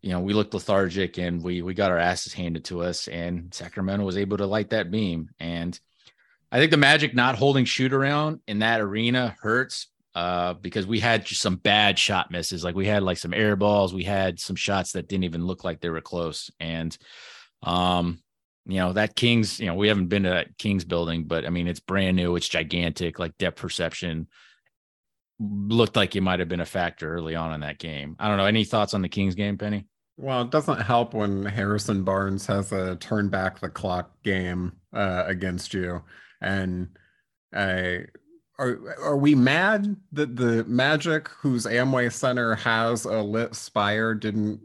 you 0.00 0.10
know, 0.10 0.18
we 0.18 0.34
looked 0.34 0.52
lethargic 0.52 1.16
and 1.18 1.40
we 1.44 1.62
we 1.62 1.74
got 1.74 1.92
our 1.92 1.98
asses 1.98 2.32
handed 2.32 2.64
to 2.66 2.82
us, 2.82 3.06
and 3.06 3.54
Sacramento 3.54 4.04
was 4.04 4.16
able 4.16 4.38
to 4.38 4.46
light 4.46 4.70
that 4.70 4.90
beam. 4.90 5.30
And 5.38 5.78
I 6.50 6.58
think 6.58 6.72
the 6.72 6.76
Magic 6.76 7.14
not 7.14 7.36
holding 7.36 7.66
shoot 7.66 7.92
around 7.92 8.40
in 8.48 8.58
that 8.58 8.80
arena 8.80 9.36
hurts 9.40 9.86
uh, 10.14 10.54
because 10.54 10.86
we 10.86 11.00
had 11.00 11.26
some 11.26 11.56
bad 11.56 11.98
shot 11.98 12.30
misses. 12.30 12.64
Like 12.64 12.74
we 12.74 12.86
had 12.86 13.02
like 13.02 13.18
some 13.18 13.34
air 13.34 13.56
balls, 13.56 13.94
we 13.94 14.04
had 14.04 14.38
some 14.40 14.56
shots 14.56 14.92
that 14.92 15.08
didn't 15.08 15.24
even 15.24 15.46
look 15.46 15.64
like 15.64 15.80
they 15.80 15.90
were 15.90 16.00
close. 16.00 16.50
And 16.60 16.96
um, 17.62 18.18
you 18.66 18.78
know, 18.78 18.92
that 18.92 19.16
Kings, 19.16 19.58
you 19.58 19.66
know, 19.66 19.74
we 19.74 19.88
haven't 19.88 20.08
been 20.08 20.24
to 20.24 20.30
that 20.30 20.58
Kings 20.58 20.84
building, 20.84 21.24
but 21.24 21.44
I 21.46 21.50
mean, 21.50 21.66
it's 21.66 21.80
brand 21.80 22.16
new, 22.16 22.36
it's 22.36 22.48
gigantic, 22.48 23.18
like 23.18 23.36
depth 23.38 23.60
perception 23.60 24.28
looked 25.40 25.96
like 25.96 26.14
it 26.14 26.20
might 26.20 26.40
have 26.40 26.48
been 26.48 26.60
a 26.60 26.66
factor 26.66 27.12
early 27.12 27.34
on 27.34 27.52
in 27.52 27.60
that 27.60 27.78
game. 27.78 28.16
I 28.18 28.28
don't 28.28 28.36
know. 28.36 28.46
Any 28.46 28.64
thoughts 28.64 28.94
on 28.94 29.02
the 29.02 29.08
Kings 29.08 29.34
game, 29.34 29.58
Penny? 29.58 29.86
Well, 30.16 30.42
it 30.42 30.50
doesn't 30.50 30.82
help 30.82 31.14
when 31.14 31.44
Harrison 31.44 32.04
Barnes 32.04 32.46
has 32.46 32.70
a 32.72 32.96
turn 32.96 33.28
back 33.28 33.58
the 33.58 33.68
clock 33.68 34.12
game 34.22 34.72
uh, 34.92 35.24
against 35.26 35.74
you. 35.74 36.02
And 36.40 36.96
I 37.52 38.04
are 38.62 38.96
are 39.02 39.16
we 39.16 39.34
mad 39.34 39.96
that 40.12 40.36
the 40.36 40.64
Magic, 40.64 41.28
whose 41.28 41.66
Amway 41.66 42.12
Center 42.12 42.54
has 42.54 43.04
a 43.04 43.20
lit 43.20 43.54
spire, 43.54 44.14
didn't 44.14 44.60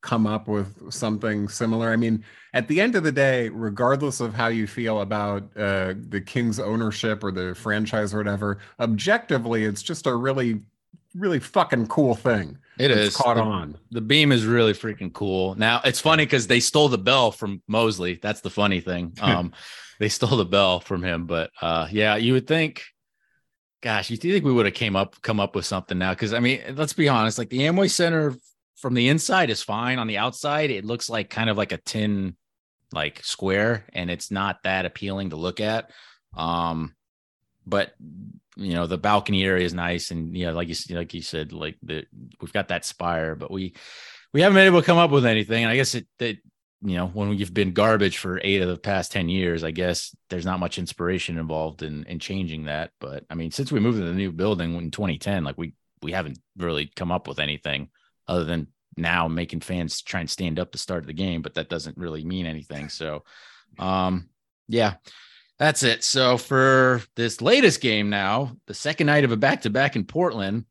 come 0.00 0.26
up 0.26 0.48
with 0.48 0.92
something 0.92 1.48
similar? 1.48 1.90
I 1.90 1.96
mean, 1.96 2.24
at 2.54 2.68
the 2.68 2.80
end 2.80 2.94
of 2.94 3.02
the 3.02 3.12
day, 3.12 3.48
regardless 3.48 4.20
of 4.20 4.34
how 4.34 4.48
you 4.48 4.66
feel 4.66 5.00
about 5.00 5.42
uh, 5.56 5.94
the 6.08 6.22
Kings 6.24 6.60
ownership 6.60 7.24
or 7.24 7.32
the 7.32 7.54
franchise 7.54 8.14
or 8.14 8.18
whatever, 8.18 8.58
objectively, 8.78 9.64
it's 9.64 9.82
just 9.82 10.06
a 10.06 10.14
really, 10.14 10.60
really 11.14 11.40
fucking 11.40 11.88
cool 11.88 12.14
thing. 12.14 12.58
It 12.78 12.90
is 12.90 13.16
caught 13.16 13.36
the, 13.36 13.42
on. 13.42 13.76
The 13.90 14.00
beam 14.00 14.32
is 14.32 14.46
really 14.46 14.72
freaking 14.72 15.12
cool. 15.12 15.54
Now 15.56 15.80
it's 15.84 16.00
funny 16.00 16.24
because 16.24 16.46
they 16.46 16.60
stole 16.60 16.88
the 16.88 16.98
bell 16.98 17.32
from 17.32 17.62
Mosley. 17.66 18.18
That's 18.22 18.40
the 18.40 18.50
funny 18.50 18.80
thing. 18.80 19.12
Um, 19.22 19.52
they 19.98 20.08
stole 20.08 20.36
the 20.36 20.44
bell 20.44 20.80
from 20.80 21.04
him, 21.04 21.26
but 21.26 21.50
uh, 21.60 21.86
yeah, 21.92 22.16
you 22.16 22.32
would 22.32 22.48
think. 22.48 22.82
Gosh, 23.82 24.10
you 24.10 24.16
think 24.16 24.44
we 24.44 24.52
would 24.52 24.66
have 24.66 24.74
came 24.74 24.96
up 24.96 25.20
come 25.22 25.40
up 25.40 25.54
with 25.54 25.66
something 25.66 25.98
now? 25.98 26.10
Because 26.10 26.32
I 26.32 26.38
mean, 26.38 26.62
let's 26.74 26.92
be 26.92 27.08
honest. 27.08 27.36
Like 27.36 27.50
the 27.50 27.60
Amway 27.60 27.90
Center 27.90 28.34
from 28.76 28.94
the 28.94 29.08
inside 29.08 29.50
is 29.50 29.62
fine. 29.62 29.98
On 29.98 30.06
the 30.06 30.18
outside, 30.18 30.70
it 30.70 30.84
looks 30.84 31.10
like 31.10 31.30
kind 31.30 31.50
of 31.50 31.56
like 31.56 31.72
a 31.72 31.78
tin, 31.78 32.36
like 32.92 33.22
square, 33.24 33.84
and 33.92 34.10
it's 34.10 34.30
not 34.30 34.62
that 34.62 34.86
appealing 34.86 35.30
to 35.30 35.36
look 35.36 35.60
at. 35.60 35.90
Um, 36.36 36.94
but 37.66 37.92
you 38.56 38.74
know 38.74 38.86
the 38.86 38.98
balcony 38.98 39.44
area 39.44 39.64
is 39.64 39.74
nice 39.74 40.10
and 40.10 40.36
yeah 40.36 40.50
like 40.50 40.68
you 40.68 40.96
like 40.96 41.14
you 41.14 41.22
said 41.22 41.52
like 41.52 41.76
the 41.82 42.04
we've 42.40 42.52
got 42.52 42.68
that 42.68 42.84
spire 42.84 43.34
but 43.34 43.50
we 43.50 43.74
we 44.32 44.42
haven't 44.42 44.56
been 44.56 44.66
able 44.66 44.80
to 44.80 44.86
come 44.86 44.98
up 44.98 45.10
with 45.10 45.24
anything 45.24 45.64
and 45.64 45.72
i 45.72 45.76
guess 45.76 45.94
it 45.94 46.06
that 46.18 46.36
you 46.84 46.96
know 46.96 47.06
when 47.08 47.28
we've 47.28 47.54
been 47.54 47.72
garbage 47.72 48.18
for 48.18 48.40
eight 48.42 48.60
of 48.60 48.68
the 48.68 48.76
past 48.76 49.12
10 49.12 49.28
years 49.28 49.64
i 49.64 49.70
guess 49.70 50.14
there's 50.30 50.46
not 50.46 50.60
much 50.60 50.78
inspiration 50.78 51.38
involved 51.38 51.82
in 51.82 52.04
in 52.04 52.18
changing 52.18 52.64
that 52.64 52.90
but 53.00 53.24
i 53.30 53.34
mean 53.34 53.50
since 53.50 53.70
we 53.70 53.80
moved 53.80 53.98
to 53.98 54.04
the 54.04 54.12
new 54.12 54.32
building 54.32 54.74
in 54.74 54.90
2010 54.90 55.44
like 55.44 55.56
we 55.56 55.74
we 56.02 56.12
haven't 56.12 56.38
really 56.56 56.90
come 56.96 57.12
up 57.12 57.28
with 57.28 57.38
anything 57.38 57.88
other 58.26 58.44
than 58.44 58.66
now 58.96 59.28
making 59.28 59.60
fans 59.60 60.02
try 60.02 60.20
and 60.20 60.30
stand 60.30 60.58
up 60.58 60.72
to 60.72 60.78
start 60.78 61.06
the 61.06 61.12
game 61.12 61.40
but 61.40 61.54
that 61.54 61.68
doesn't 61.68 61.96
really 61.96 62.24
mean 62.24 62.46
anything 62.46 62.88
so 62.88 63.22
um 63.78 64.28
yeah 64.68 64.94
that's 65.62 65.84
it. 65.84 66.02
So 66.02 66.38
for 66.38 67.02
this 67.14 67.40
latest 67.40 67.80
game 67.80 68.10
now, 68.10 68.56
the 68.66 68.74
second 68.74 69.06
night 69.06 69.22
of 69.22 69.30
a 69.30 69.36
back 69.36 69.62
to 69.62 69.70
back 69.70 69.94
in 69.94 70.04
Portland, 70.04 70.64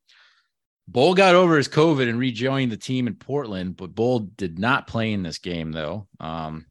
Bol 0.91 1.13
got 1.13 1.35
over 1.35 1.55
his 1.55 1.69
COVID 1.69 2.09
and 2.09 2.19
rejoined 2.19 2.71
the 2.71 2.77
team 2.77 3.07
in 3.07 3.15
Portland, 3.15 3.77
but 3.77 3.95
Bol 3.95 4.19
did 4.19 4.59
not 4.59 4.87
play 4.87 5.13
in 5.13 5.23
this 5.23 5.37
game 5.37 5.71
though. 5.71 6.07
Um, 6.19 6.65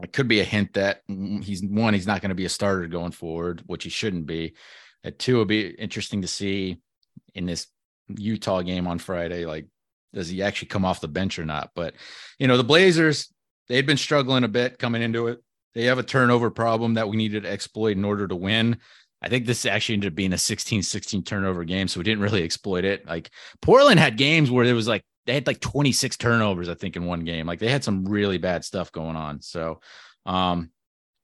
it 0.00 0.12
could 0.12 0.28
be 0.28 0.40
a 0.40 0.44
hint 0.44 0.74
that 0.74 1.00
he's 1.08 1.62
one, 1.64 1.94
he's 1.94 2.06
not 2.06 2.20
going 2.20 2.28
to 2.28 2.36
be 2.36 2.44
a 2.44 2.50
starter 2.50 2.86
going 2.86 3.12
forward, 3.12 3.62
which 3.66 3.82
he 3.82 3.90
shouldn't 3.90 4.26
be. 4.26 4.54
At 5.02 5.18
two, 5.18 5.32
it'll 5.32 5.44
be 5.44 5.66
interesting 5.66 6.22
to 6.22 6.28
see 6.28 6.80
in 7.34 7.46
this 7.46 7.66
Utah 8.16 8.62
game 8.62 8.86
on 8.86 8.98
Friday, 8.98 9.44
like 9.44 9.66
does 10.14 10.28
he 10.28 10.42
actually 10.42 10.68
come 10.68 10.84
off 10.84 11.00
the 11.00 11.08
bench 11.08 11.38
or 11.38 11.44
not? 11.44 11.70
But 11.74 11.94
you 12.38 12.46
know, 12.46 12.56
the 12.56 12.64
Blazers, 12.64 13.32
they'd 13.68 13.86
been 13.86 13.96
struggling 13.96 14.44
a 14.44 14.48
bit 14.48 14.78
coming 14.78 15.02
into 15.02 15.26
it. 15.28 15.42
They 15.74 15.84
have 15.84 15.98
a 15.98 16.04
turnover 16.04 16.50
problem 16.50 16.94
that 16.94 17.08
we 17.08 17.16
needed 17.16 17.42
to 17.42 17.50
exploit 17.50 17.96
in 17.96 18.04
order 18.04 18.28
to 18.28 18.36
win. 18.36 18.78
I 19.22 19.28
think 19.28 19.46
this 19.46 19.64
actually 19.64 19.94
ended 19.94 20.12
up 20.12 20.16
being 20.16 20.32
a 20.32 20.38
16 20.38 20.82
16 20.82 21.22
turnover 21.22 21.64
game. 21.64 21.88
So 21.88 22.00
we 22.00 22.04
didn't 22.04 22.22
really 22.22 22.42
exploit 22.42 22.84
it. 22.84 23.06
Like 23.06 23.30
Portland 23.62 23.98
had 23.98 24.16
games 24.16 24.50
where 24.50 24.66
there 24.66 24.74
was 24.74 24.88
like, 24.88 25.02
they 25.24 25.34
had 25.34 25.46
like 25.46 25.60
26 25.60 26.16
turnovers, 26.16 26.68
I 26.68 26.74
think, 26.74 26.96
in 26.96 27.04
one 27.04 27.24
game. 27.24 27.46
Like 27.46 27.58
they 27.58 27.70
had 27.70 27.82
some 27.82 28.04
really 28.04 28.38
bad 28.38 28.64
stuff 28.64 28.92
going 28.92 29.16
on. 29.16 29.40
So, 29.42 29.80
um, 30.24 30.70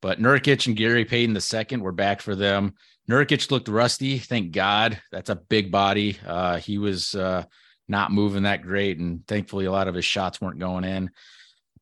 but 0.00 0.20
Nurkic 0.20 0.66
and 0.66 0.76
Gary 0.76 1.04
Payton 1.04 1.34
the 1.34 1.40
second 1.40 1.82
were 1.82 1.92
back 1.92 2.20
for 2.20 2.34
them. 2.34 2.74
Nurkic 3.08 3.50
looked 3.50 3.68
rusty. 3.68 4.18
Thank 4.18 4.52
God. 4.52 5.00
That's 5.12 5.30
a 5.30 5.36
big 5.36 5.70
body. 5.70 6.18
Uh, 6.26 6.58
he 6.58 6.78
was 6.78 7.14
uh, 7.14 7.44
not 7.88 8.12
moving 8.12 8.44
that 8.44 8.62
great. 8.62 8.98
And 8.98 9.26
thankfully, 9.26 9.66
a 9.66 9.72
lot 9.72 9.88
of 9.88 9.94
his 9.94 10.04
shots 10.04 10.40
weren't 10.40 10.58
going 10.58 10.84
in. 10.84 11.10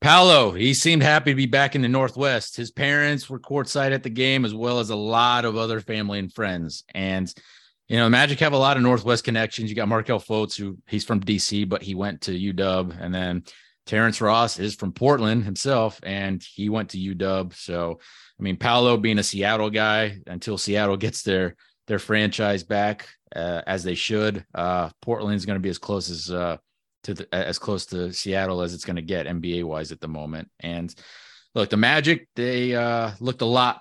Paolo, 0.00 0.52
he 0.52 0.72
seemed 0.72 1.02
happy 1.02 1.32
to 1.32 1.36
be 1.36 1.46
back 1.46 1.74
in 1.74 1.82
the 1.82 1.88
Northwest. 1.88 2.56
His 2.56 2.70
parents 2.70 3.28
were 3.28 3.38
courtside 3.38 3.92
at 3.92 4.02
the 4.02 4.10
game, 4.10 4.46
as 4.46 4.54
well 4.54 4.78
as 4.78 4.88
a 4.88 4.96
lot 4.96 5.44
of 5.44 5.56
other 5.56 5.80
family 5.80 6.18
and 6.18 6.32
friends. 6.32 6.84
And, 6.94 7.32
you 7.86 7.98
know, 7.98 8.08
Magic 8.08 8.40
have 8.40 8.54
a 8.54 8.58
lot 8.58 8.78
of 8.78 8.82
Northwest 8.82 9.24
connections. 9.24 9.68
You 9.68 9.76
got 9.76 9.88
Markelle 9.88 10.20
Fultz, 10.20 10.56
who 10.56 10.78
he's 10.86 11.04
from 11.04 11.20
DC, 11.20 11.68
but 11.68 11.82
he 11.82 11.94
went 11.94 12.22
to 12.22 12.32
UW. 12.32 12.96
And 12.98 13.14
then 13.14 13.44
Terrence 13.84 14.22
Ross 14.22 14.58
is 14.58 14.74
from 14.74 14.92
Portland 14.92 15.44
himself, 15.44 16.00
and 16.02 16.42
he 16.42 16.70
went 16.70 16.90
to 16.90 17.14
UW. 17.14 17.52
So, 17.54 18.00
I 18.38 18.42
mean, 18.42 18.56
Paolo 18.56 18.96
being 18.96 19.18
a 19.18 19.22
Seattle 19.22 19.68
guy 19.68 20.20
until 20.26 20.56
Seattle 20.56 20.96
gets 20.96 21.22
their 21.22 21.56
their 21.88 21.98
franchise 21.98 22.62
back 22.62 23.08
uh, 23.34 23.62
as 23.66 23.82
they 23.82 23.96
should. 23.96 24.46
Uh, 24.54 24.90
Portland's 25.02 25.44
going 25.44 25.56
to 25.56 25.62
be 25.62 25.68
as 25.68 25.78
close 25.78 26.08
as 26.08 26.30
uh, 26.30 26.56
to 27.04 27.14
the, 27.14 27.34
as 27.34 27.58
close 27.58 27.86
to 27.86 28.12
Seattle 28.12 28.62
as 28.62 28.74
it's 28.74 28.84
going 28.84 28.96
to 28.96 29.02
get 29.02 29.26
NBA 29.26 29.64
wise 29.64 29.92
at 29.92 30.00
the 30.00 30.08
moment. 30.08 30.50
And 30.60 30.94
look, 31.54 31.70
the 31.70 31.76
Magic 31.76 32.28
they 32.36 32.74
uh, 32.74 33.12
looked 33.20 33.42
a 33.42 33.46
lot 33.46 33.80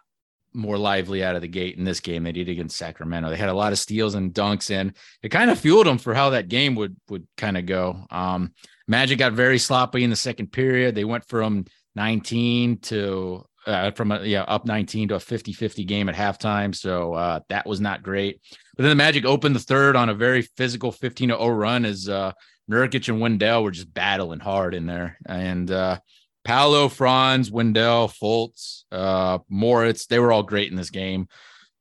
more 0.53 0.77
lively 0.77 1.23
out 1.23 1.35
of 1.35 1.41
the 1.41 1.47
gate 1.47 1.77
in 1.77 1.83
this 1.83 1.99
game 1.99 2.23
they 2.23 2.31
did 2.31 2.49
against 2.49 2.77
Sacramento. 2.77 3.29
They 3.29 3.37
had 3.37 3.49
a 3.49 3.53
lot 3.53 3.71
of 3.71 3.79
steals 3.79 4.15
and 4.15 4.33
dunks, 4.33 4.71
and 4.71 4.93
it 5.21 5.29
kind 5.29 5.51
of 5.51 5.59
fueled 5.59 5.85
them 5.85 5.97
for 5.97 6.13
how 6.13 6.31
that 6.31 6.47
game 6.47 6.75
would 6.75 6.95
would 7.09 7.27
kind 7.37 7.57
of 7.57 7.65
go. 7.65 8.05
Um, 8.09 8.53
Magic 8.87 9.19
got 9.19 9.33
very 9.33 9.59
sloppy 9.59 10.03
in 10.03 10.09
the 10.09 10.15
second 10.15 10.51
period. 10.51 10.95
They 10.95 11.05
went 11.05 11.27
from 11.27 11.65
19 11.95 12.79
to 12.79 13.45
uh, 13.67 13.91
from 13.91 14.11
a 14.11 14.23
yeah 14.23 14.43
up 14.43 14.65
19 14.65 15.09
to 15.09 15.15
a 15.15 15.19
50-50 15.19 15.85
game 15.85 16.09
at 16.09 16.15
halftime. 16.15 16.73
So 16.73 17.13
uh, 17.13 17.41
that 17.49 17.67
was 17.67 17.79
not 17.79 18.03
great. 18.03 18.41
But 18.75 18.83
then 18.83 18.89
the 18.89 18.95
Magic 18.95 19.25
opened 19.25 19.55
the 19.55 19.59
third 19.59 19.95
on 19.95 20.09
a 20.09 20.13
very 20.13 20.41
physical 20.41 20.91
15 20.91 21.29
0 21.29 21.47
run 21.49 21.85
as 21.85 22.09
uh, 22.09 22.31
Nurkic 22.69 23.09
and 23.09 23.19
Wendell 23.19 23.63
were 23.63 23.71
just 23.71 23.93
battling 23.93 24.39
hard 24.39 24.73
in 24.73 24.85
there. 24.85 25.17
And 25.25 25.69
uh, 25.71 25.99
Paolo, 26.43 26.87
Franz, 26.87 27.51
Wendell, 27.51 28.07
Fultz, 28.07 28.83
uh, 28.91 29.39
Moritz, 29.49 30.05
they 30.05 30.19
were 30.19 30.31
all 30.31 30.43
great 30.43 30.69
in 30.69 30.77
this 30.77 30.89
game. 30.89 31.27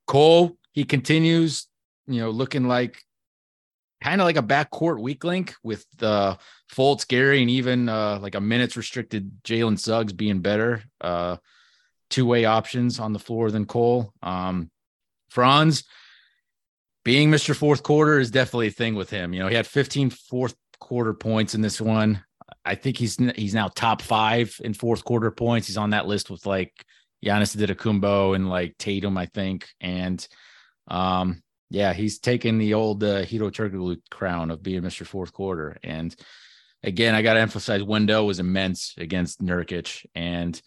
Cole, 0.07 0.57
he 0.73 0.85
continues, 0.85 1.67
you 2.07 2.21
know, 2.21 2.31
looking 2.31 2.67
like 2.67 3.03
kind 4.03 4.21
of 4.21 4.25
like 4.25 4.37
a 4.37 4.43
backcourt 4.43 5.01
weak 5.01 5.25
link 5.25 5.55
with 5.63 5.85
uh, 6.01 6.37
Fultz, 6.73 7.07
Gary, 7.07 7.43
and 7.43 7.51
even 7.51 7.89
uh, 7.89 8.19
like 8.21 8.35
a 8.35 8.41
minutes 8.41 8.77
restricted 8.77 9.43
Jalen 9.45 9.79
Suggs 9.79 10.13
being 10.13 10.41
better. 10.41 10.83
Uh, 11.01 11.37
two 12.11 12.25
way 12.25 12.45
options 12.45 12.99
on 12.99 13.13
the 13.13 13.19
floor 13.19 13.51
than 13.51 13.67
Cole. 13.67 14.13
Um, 14.23 14.71
Franz 15.29 15.85
being 17.05 17.31
Mr. 17.31 17.55
Fourth 17.55 17.83
Quarter 17.83 18.19
is 18.19 18.31
definitely 18.31 18.69
a 18.69 18.73
thing 18.73 18.95
with 18.95 19.11
him. 19.11 19.33
You 19.33 19.41
know, 19.41 19.49
he 19.49 19.55
had 19.55 19.67
15 19.67 20.11
fourth 20.11 20.55
quarter 20.79 21.15
points 21.15 21.55
in 21.55 21.61
this 21.61 21.81
one. 21.81 22.23
I 22.65 22.75
think 22.75 22.97
he's 22.97 23.17
he's 23.37 23.55
now 23.55 23.69
top 23.69 24.03
five 24.03 24.59
in 24.63 24.75
fourth 24.75 25.05
quarter 25.05 25.31
points. 25.31 25.67
He's 25.67 25.77
on 25.77 25.91
that 25.91 26.07
list 26.07 26.31
with 26.31 26.47
like 26.47 26.73
Giannis 27.25 27.57
Antetokounmpo 27.57 28.35
and 28.35 28.49
like 28.49 28.77
Tatum, 28.79 29.19
I 29.19 29.27
think. 29.27 29.69
And 29.81 30.27
um, 30.89 31.43
yeah, 31.71 31.93
he's 31.93 32.19
taken 32.19 32.59
the 32.59 32.75
old 32.75 33.03
uh, 33.05 33.25
Hedo 33.25 33.51
Turkoglu 33.51 33.99
crown 34.11 34.51
of 34.51 34.63
being 34.63 34.83
Mr. 34.83 35.07
Fourth 35.07 35.33
Quarter. 35.33 35.79
And 35.83 36.15
again, 36.83 37.15
I 37.15 37.23
got 37.23 37.35
to 37.35 37.41
emphasize 37.41 37.83
Wendell 37.83 38.27
was 38.27 38.39
immense 38.39 38.95
against 38.97 39.43
Nurkic, 39.43 40.07
and 40.15 40.61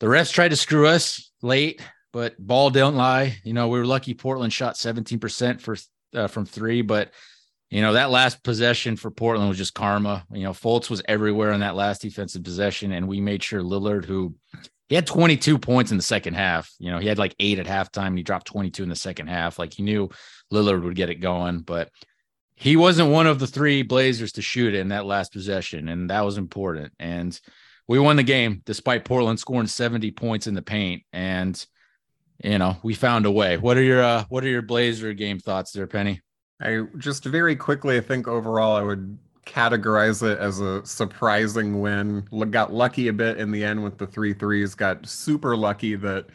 the 0.00 0.06
refs 0.06 0.32
tried 0.32 0.48
to 0.48 0.56
screw 0.56 0.86
us 0.86 1.30
late, 1.42 1.80
but 2.12 2.34
ball 2.38 2.70
don't 2.70 2.96
lie. 2.96 3.36
You 3.44 3.52
know, 3.52 3.68
we 3.68 3.78
were 3.78 3.86
lucky. 3.86 4.14
Portland 4.14 4.52
shot 4.52 4.74
17% 4.74 5.60
for 5.60 5.76
uh, 6.14 6.26
from 6.28 6.44
three, 6.44 6.82
but 6.82 7.12
you 7.72 7.80
know, 7.80 7.94
that 7.94 8.10
last 8.10 8.42
possession 8.42 8.96
for 8.96 9.10
Portland 9.10 9.48
was 9.48 9.56
just 9.56 9.72
karma. 9.72 10.26
You 10.30 10.42
know, 10.42 10.50
Fultz 10.50 10.90
was 10.90 11.00
everywhere 11.08 11.52
in 11.52 11.60
that 11.60 11.74
last 11.74 12.02
defensive 12.02 12.44
possession, 12.44 12.92
and 12.92 13.08
we 13.08 13.18
made 13.18 13.42
sure 13.42 13.62
Lillard, 13.62 14.04
who 14.04 14.34
he 14.90 14.94
had 14.94 15.06
22 15.06 15.56
points 15.56 15.90
in 15.90 15.96
the 15.96 16.02
second 16.02 16.34
half. 16.34 16.70
You 16.78 16.90
know, 16.90 16.98
he 16.98 17.08
had 17.08 17.16
like 17.16 17.34
eight 17.40 17.58
at 17.58 17.64
halftime. 17.64 18.08
And 18.08 18.18
he 18.18 18.22
dropped 18.22 18.46
22 18.48 18.82
in 18.82 18.90
the 18.90 18.94
second 18.94 19.28
half. 19.28 19.58
Like 19.58 19.72
he 19.72 19.82
knew 19.82 20.10
Lillard 20.52 20.82
would 20.82 20.96
get 20.96 21.08
it 21.08 21.14
going, 21.14 21.60
but 21.60 21.88
he 22.56 22.76
wasn't 22.76 23.10
one 23.10 23.26
of 23.26 23.38
the 23.38 23.46
three 23.46 23.80
Blazers 23.80 24.32
to 24.32 24.42
shoot 24.42 24.74
in 24.74 24.88
that 24.88 25.06
last 25.06 25.32
possession, 25.32 25.88
and 25.88 26.10
that 26.10 26.26
was 26.26 26.36
important. 26.36 26.92
And 26.98 27.40
we 27.88 27.98
won 27.98 28.16
the 28.16 28.22
game 28.22 28.60
despite 28.66 29.06
Portland 29.06 29.40
scoring 29.40 29.66
70 29.66 30.10
points 30.10 30.46
in 30.46 30.52
the 30.52 30.60
paint. 30.60 31.04
And 31.14 31.64
you 32.44 32.58
know, 32.58 32.76
we 32.82 32.92
found 32.92 33.24
a 33.24 33.30
way. 33.30 33.56
What 33.56 33.78
are 33.78 33.82
your 33.82 34.02
uh, 34.02 34.24
what 34.28 34.44
are 34.44 34.48
your 34.48 34.60
Blazer 34.60 35.14
game 35.14 35.38
thoughts 35.38 35.72
there, 35.72 35.86
Penny? 35.86 36.20
I 36.62 36.86
just 36.98 37.24
very 37.24 37.56
quickly, 37.56 37.96
I 37.96 38.00
think 38.00 38.28
overall, 38.28 38.76
I 38.76 38.82
would 38.82 39.18
categorize 39.46 40.22
it 40.22 40.38
as 40.38 40.60
a 40.60 40.84
surprising 40.86 41.80
win. 41.80 42.26
Got 42.50 42.72
lucky 42.72 43.08
a 43.08 43.12
bit 43.12 43.38
in 43.38 43.50
the 43.50 43.64
end 43.64 43.82
with 43.82 43.98
the 43.98 44.06
three 44.06 44.32
threes. 44.32 44.74
Got 44.74 45.06
super 45.06 45.56
lucky 45.56 45.96
that 45.96 46.26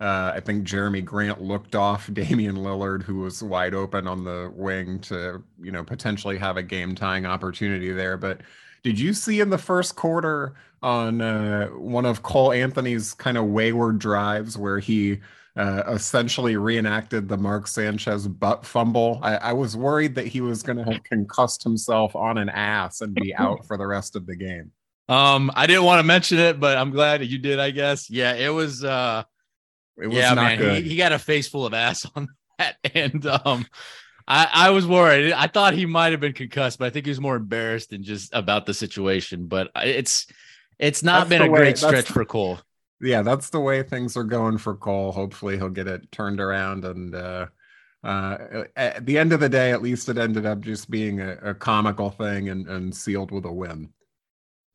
uh, 0.00 0.32
I 0.34 0.40
think 0.40 0.66
Jerami 0.66 1.04
Grant 1.04 1.40
looked 1.40 1.74
off 1.74 2.08
Damian 2.12 2.56
Lillard, 2.56 3.02
who 3.02 3.18
was 3.18 3.42
wide 3.42 3.74
open 3.74 4.06
on 4.06 4.24
the 4.24 4.52
wing 4.54 5.00
to, 5.00 5.42
you 5.60 5.72
know, 5.72 5.84
potentially 5.84 6.38
have 6.38 6.56
a 6.56 6.62
game 6.62 6.94
tying 6.94 7.26
opportunity 7.26 7.92
there. 7.92 8.16
But 8.16 8.40
did 8.82 8.98
you 8.98 9.12
see 9.12 9.40
in 9.40 9.50
the 9.50 9.58
first 9.58 9.96
quarter 9.96 10.54
on 10.82 11.20
uh, 11.20 11.68
one 11.68 12.04
of 12.04 12.22
Cole 12.22 12.52
Anthony's 12.52 13.14
kind 13.14 13.38
of 13.38 13.46
wayward 13.46 14.00
drives 14.00 14.58
where 14.58 14.80
he 14.80 15.20
uh, 15.56 15.82
essentially 15.88 16.56
reenacted 16.56 17.28
the 17.28 17.36
Mark 17.36 17.66
Sanchez 17.66 18.26
butt 18.26 18.64
fumble. 18.64 19.18
I, 19.22 19.36
I 19.36 19.52
was 19.52 19.76
worried 19.76 20.14
that 20.14 20.26
he 20.26 20.40
was 20.40 20.62
going 20.62 20.78
to 20.78 20.84
have 20.90 21.04
concussed 21.04 21.62
himself 21.62 22.16
on 22.16 22.38
an 22.38 22.48
ass 22.48 23.00
and 23.02 23.14
be 23.14 23.34
out 23.34 23.66
for 23.66 23.76
the 23.76 23.86
rest 23.86 24.16
of 24.16 24.26
the 24.26 24.36
game. 24.36 24.70
Um, 25.08 25.50
I 25.54 25.66
didn't 25.66 25.84
want 25.84 25.98
to 25.98 26.04
mention 26.04 26.38
it, 26.38 26.58
but 26.58 26.78
I'm 26.78 26.90
glad 26.90 27.22
you 27.24 27.38
did. 27.38 27.58
I 27.58 27.70
guess. 27.70 28.08
Yeah, 28.08 28.32
it 28.34 28.48
was. 28.48 28.82
uh 28.84 29.24
It 30.00 30.06
was 30.06 30.16
yeah, 30.16 30.32
not 30.34 30.42
man. 30.42 30.58
good. 30.58 30.82
He, 30.84 30.90
he 30.90 30.96
got 30.96 31.12
a 31.12 31.18
face 31.18 31.48
full 31.48 31.66
of 31.66 31.74
ass 31.74 32.06
on 32.16 32.28
that, 32.58 32.76
and 32.94 33.26
um, 33.26 33.66
I 34.26 34.48
I 34.52 34.70
was 34.70 34.86
worried. 34.86 35.32
I 35.32 35.48
thought 35.48 35.74
he 35.74 35.84
might 35.84 36.12
have 36.12 36.20
been 36.20 36.32
concussed, 36.32 36.78
but 36.78 36.86
I 36.86 36.90
think 36.90 37.04
he 37.04 37.10
was 37.10 37.20
more 37.20 37.36
embarrassed 37.36 37.90
than 37.90 38.02
just 38.04 38.32
about 38.32 38.64
the 38.64 38.72
situation. 38.72 39.48
But 39.48 39.70
it's 39.76 40.28
it's 40.78 41.02
not 41.02 41.28
That's 41.28 41.30
been 41.30 41.42
a 41.42 41.50
way- 41.50 41.58
great 41.58 41.78
stretch 41.78 42.06
for 42.08 42.24
Cole. 42.24 42.58
Yeah, 43.02 43.22
that's 43.22 43.50
the 43.50 43.60
way 43.60 43.82
things 43.82 44.16
are 44.16 44.24
going 44.24 44.58
for 44.58 44.76
Cole. 44.76 45.12
Hopefully, 45.12 45.56
he'll 45.56 45.68
get 45.68 45.88
it 45.88 46.10
turned 46.12 46.40
around. 46.40 46.84
And 46.84 47.14
uh, 47.14 47.46
uh, 48.04 48.64
at 48.76 49.04
the 49.04 49.18
end 49.18 49.32
of 49.32 49.40
the 49.40 49.48
day, 49.48 49.72
at 49.72 49.82
least 49.82 50.08
it 50.08 50.18
ended 50.18 50.46
up 50.46 50.60
just 50.60 50.90
being 50.90 51.20
a, 51.20 51.32
a 51.42 51.54
comical 51.54 52.10
thing 52.10 52.48
and, 52.48 52.66
and 52.68 52.94
sealed 52.94 53.30
with 53.30 53.44
a 53.44 53.52
win. 53.52 53.90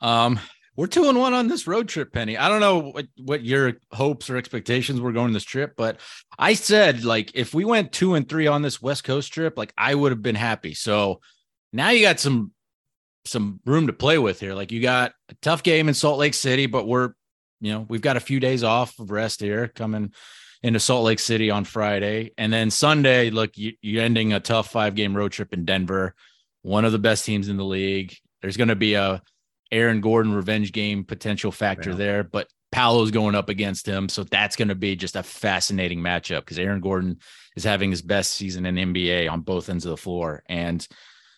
Um, 0.02 0.40
we're 0.76 0.88
two 0.88 1.10
and 1.10 1.18
one 1.18 1.34
on 1.34 1.48
this 1.48 1.66
road 1.66 1.88
trip, 1.88 2.14
Penny. 2.14 2.38
I 2.38 2.50
don't 2.50 2.60
know 2.60 2.92
what, 2.92 3.08
what 3.18 3.44
your 3.44 3.74
hopes 3.92 4.30
or 4.30 4.38
expectations 4.38 5.02
were 5.02 5.12
going 5.12 5.34
this 5.34 5.44
trip, 5.44 5.74
but 5.76 6.00
I 6.38 6.54
said 6.54 7.04
like 7.04 7.32
if 7.34 7.56
we 7.56 7.66
went 7.66 7.92
two 7.92 8.14
and 8.14 8.30
three 8.30 8.46
on 8.46 8.62
this 8.62 8.80
West 8.80 9.04
Coast 9.04 9.34
trip, 9.34 9.58
like 9.58 9.74
I 9.76 9.96
would 9.96 10.12
have 10.12 10.22
been 10.22 10.36
happy. 10.36 10.76
So 10.76 11.20
now 11.74 11.90
you 11.90 12.02
got 12.02 12.20
some 12.20 12.52
some 13.26 13.60
room 13.66 13.88
to 13.88 13.94
play 13.94 14.20
with 14.20 14.40
here. 14.40 14.54
Like 14.54 14.72
you 14.72 14.80
got 14.80 15.14
a 15.30 15.36
tough 15.42 15.64
game 15.64 15.88
in 15.88 15.96
Salt 15.96 16.20
Lake 16.20 16.36
City, 16.36 16.68
but 16.68 16.88
we're 16.88 17.14
you 17.60 17.72
know 17.74 17.86
we've 17.90 18.02
got 18.02 18.18
a 18.18 18.22
few 18.22 18.40
days 18.40 18.64
off 18.64 18.98
of 19.00 19.12
rest 19.12 19.42
here 19.42 19.68
coming 19.68 20.14
into 20.64 20.80
Salt 20.80 21.06
Lake 21.06 21.20
City 21.20 21.52
on 21.52 21.64
Friday, 21.66 22.32
and 22.38 22.52
then 22.52 22.72
Sunday. 22.72 23.30
Look, 23.30 23.58
you, 23.58 23.74
you're 23.82 24.04
ending 24.04 24.34
a 24.34 24.40
tough 24.40 24.72
five 24.72 24.96
game 24.96 25.16
road 25.16 25.32
trip 25.32 25.54
in 25.54 25.66
Denver, 25.66 26.16
one 26.64 26.84
of 26.86 26.92
the 26.92 27.00
best 27.00 27.26
teams 27.26 27.48
in 27.48 27.58
the 27.58 27.66
league. 27.66 28.16
There's 28.42 28.58
going 28.58 28.70
to 28.70 28.76
be 28.76 28.96
a 28.96 29.22
Aaron 29.72 30.02
Gordon 30.02 30.34
revenge 30.34 30.72
game 30.72 31.04
potential 31.04 31.52
factor 31.52 31.92
Yeah. 31.92 31.96
there, 31.98 32.24
but 32.24 32.48
Paolo's 32.72 33.12
going 33.12 33.36
up 33.36 33.50
against 33.50 33.86
him. 33.86 34.10
So 34.10 34.24
that's 34.24 34.56
going 34.56 34.68
to 34.70 34.76
be 34.76 34.96
just 34.96 35.16
a 35.16 35.24
fascinating 35.24 36.00
matchup 36.00 36.40
because 36.40 36.58
Aaron 36.60 36.82
Gordon 36.82 37.20
is 37.56 37.64
having 37.64 37.90
his 37.92 38.02
best 38.02 38.32
season 38.34 38.66
in 38.66 38.76
NBA 38.76 39.30
on 39.32 39.42
both 39.42 39.70
ends 39.70 39.86
of 39.86 39.92
the 39.92 39.98
floor. 39.98 40.44
And 40.48 40.86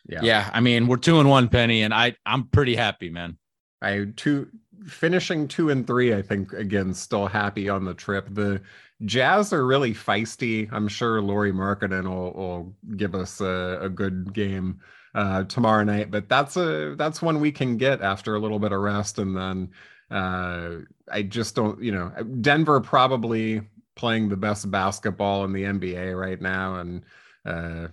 Yeah. 0.08 0.20
yeah. 0.24 0.50
I 0.54 0.60
mean, 0.60 0.88
we're 0.88 0.98
two 0.98 1.20
and 1.20 1.30
one 1.30 1.50
penny, 1.50 1.82
and 1.84 1.94
I 1.94 2.16
I'm 2.26 2.48
pretty 2.48 2.76
happy, 2.76 3.10
man. 3.10 3.38
I 3.82 4.06
two 4.16 4.50
finishing 4.88 5.48
two 5.48 5.70
and 5.70 5.86
three, 5.86 6.14
I 6.14 6.22
think 6.22 6.54
again, 6.54 6.94
still 6.94 7.28
happy 7.28 7.70
on 7.70 7.86
the 7.86 7.94
trip. 7.94 8.28
The 8.32 8.62
Jazz 9.06 9.54
are 9.54 9.66
really 9.66 9.94
feisty. 9.94 10.68
I'm 10.72 10.88
sure 10.88 11.22
Lauri 11.22 11.52
Markkanen 11.52 12.04
will, 12.04 12.34
will 12.34 12.76
give 12.98 13.16
us 13.16 13.40
a, 13.42 13.80
a 13.82 13.90
good 13.90 14.34
game 14.34 14.82
uh, 15.16 15.44
tomorrow 15.46 15.84
night, 15.84 16.12
but 16.12 16.30
that's 16.30 16.58
a 16.58 16.96
that's 16.96 17.22
one 17.22 17.40
we 17.40 17.52
can 17.52 17.78
get 17.78 18.02
after 18.02 18.36
a 18.36 18.40
little 18.40 18.60
bit 18.60 18.72
of 18.72 18.82
rest, 18.82 19.20
and 19.20 19.36
then 19.36 19.70
uh, 20.12 20.78
I 21.12 21.24
just 21.24 21.56
don't, 21.56 21.82
you 21.82 21.92
know, 21.92 22.12
Denver 22.42 22.80
probably 22.82 23.62
playing 23.96 24.30
the 24.30 24.38
best 24.38 24.70
basketball 24.70 25.46
in 25.46 25.54
the 25.54 25.64
NBA 25.64 26.20
right 26.20 26.42
now, 26.42 26.76
and 26.76 27.04
uh, 27.46 27.88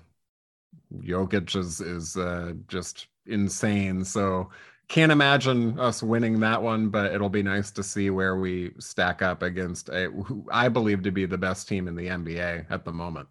Jokic 0.95 1.57
is 1.57 1.81
is 1.81 2.17
uh, 2.17 2.53
just 2.69 3.07
insane. 3.27 4.05
So 4.05 4.51
can't 4.89 5.11
imagine 5.11 5.79
us 5.79 6.03
winning 6.03 6.41
that 6.41 6.63
one, 6.63 6.91
but 6.91 7.13
it'll 7.13 7.29
be 7.29 7.43
nice 7.43 7.71
to 7.73 7.83
see 7.83 8.11
where 8.11 8.37
we 8.37 8.73
stack 8.79 9.21
up 9.21 9.43
against 9.43 9.89
a, 9.89 10.11
who 10.11 10.47
I 10.51 10.69
believe 10.69 11.03
to 11.03 11.11
be 11.11 11.27
the 11.27 11.39
best 11.39 11.69
team 11.69 11.89
in 11.89 11.97
the 11.97 12.07
NBA 12.07 12.67
at 12.71 12.85
the 12.85 12.93
moment. 12.93 13.29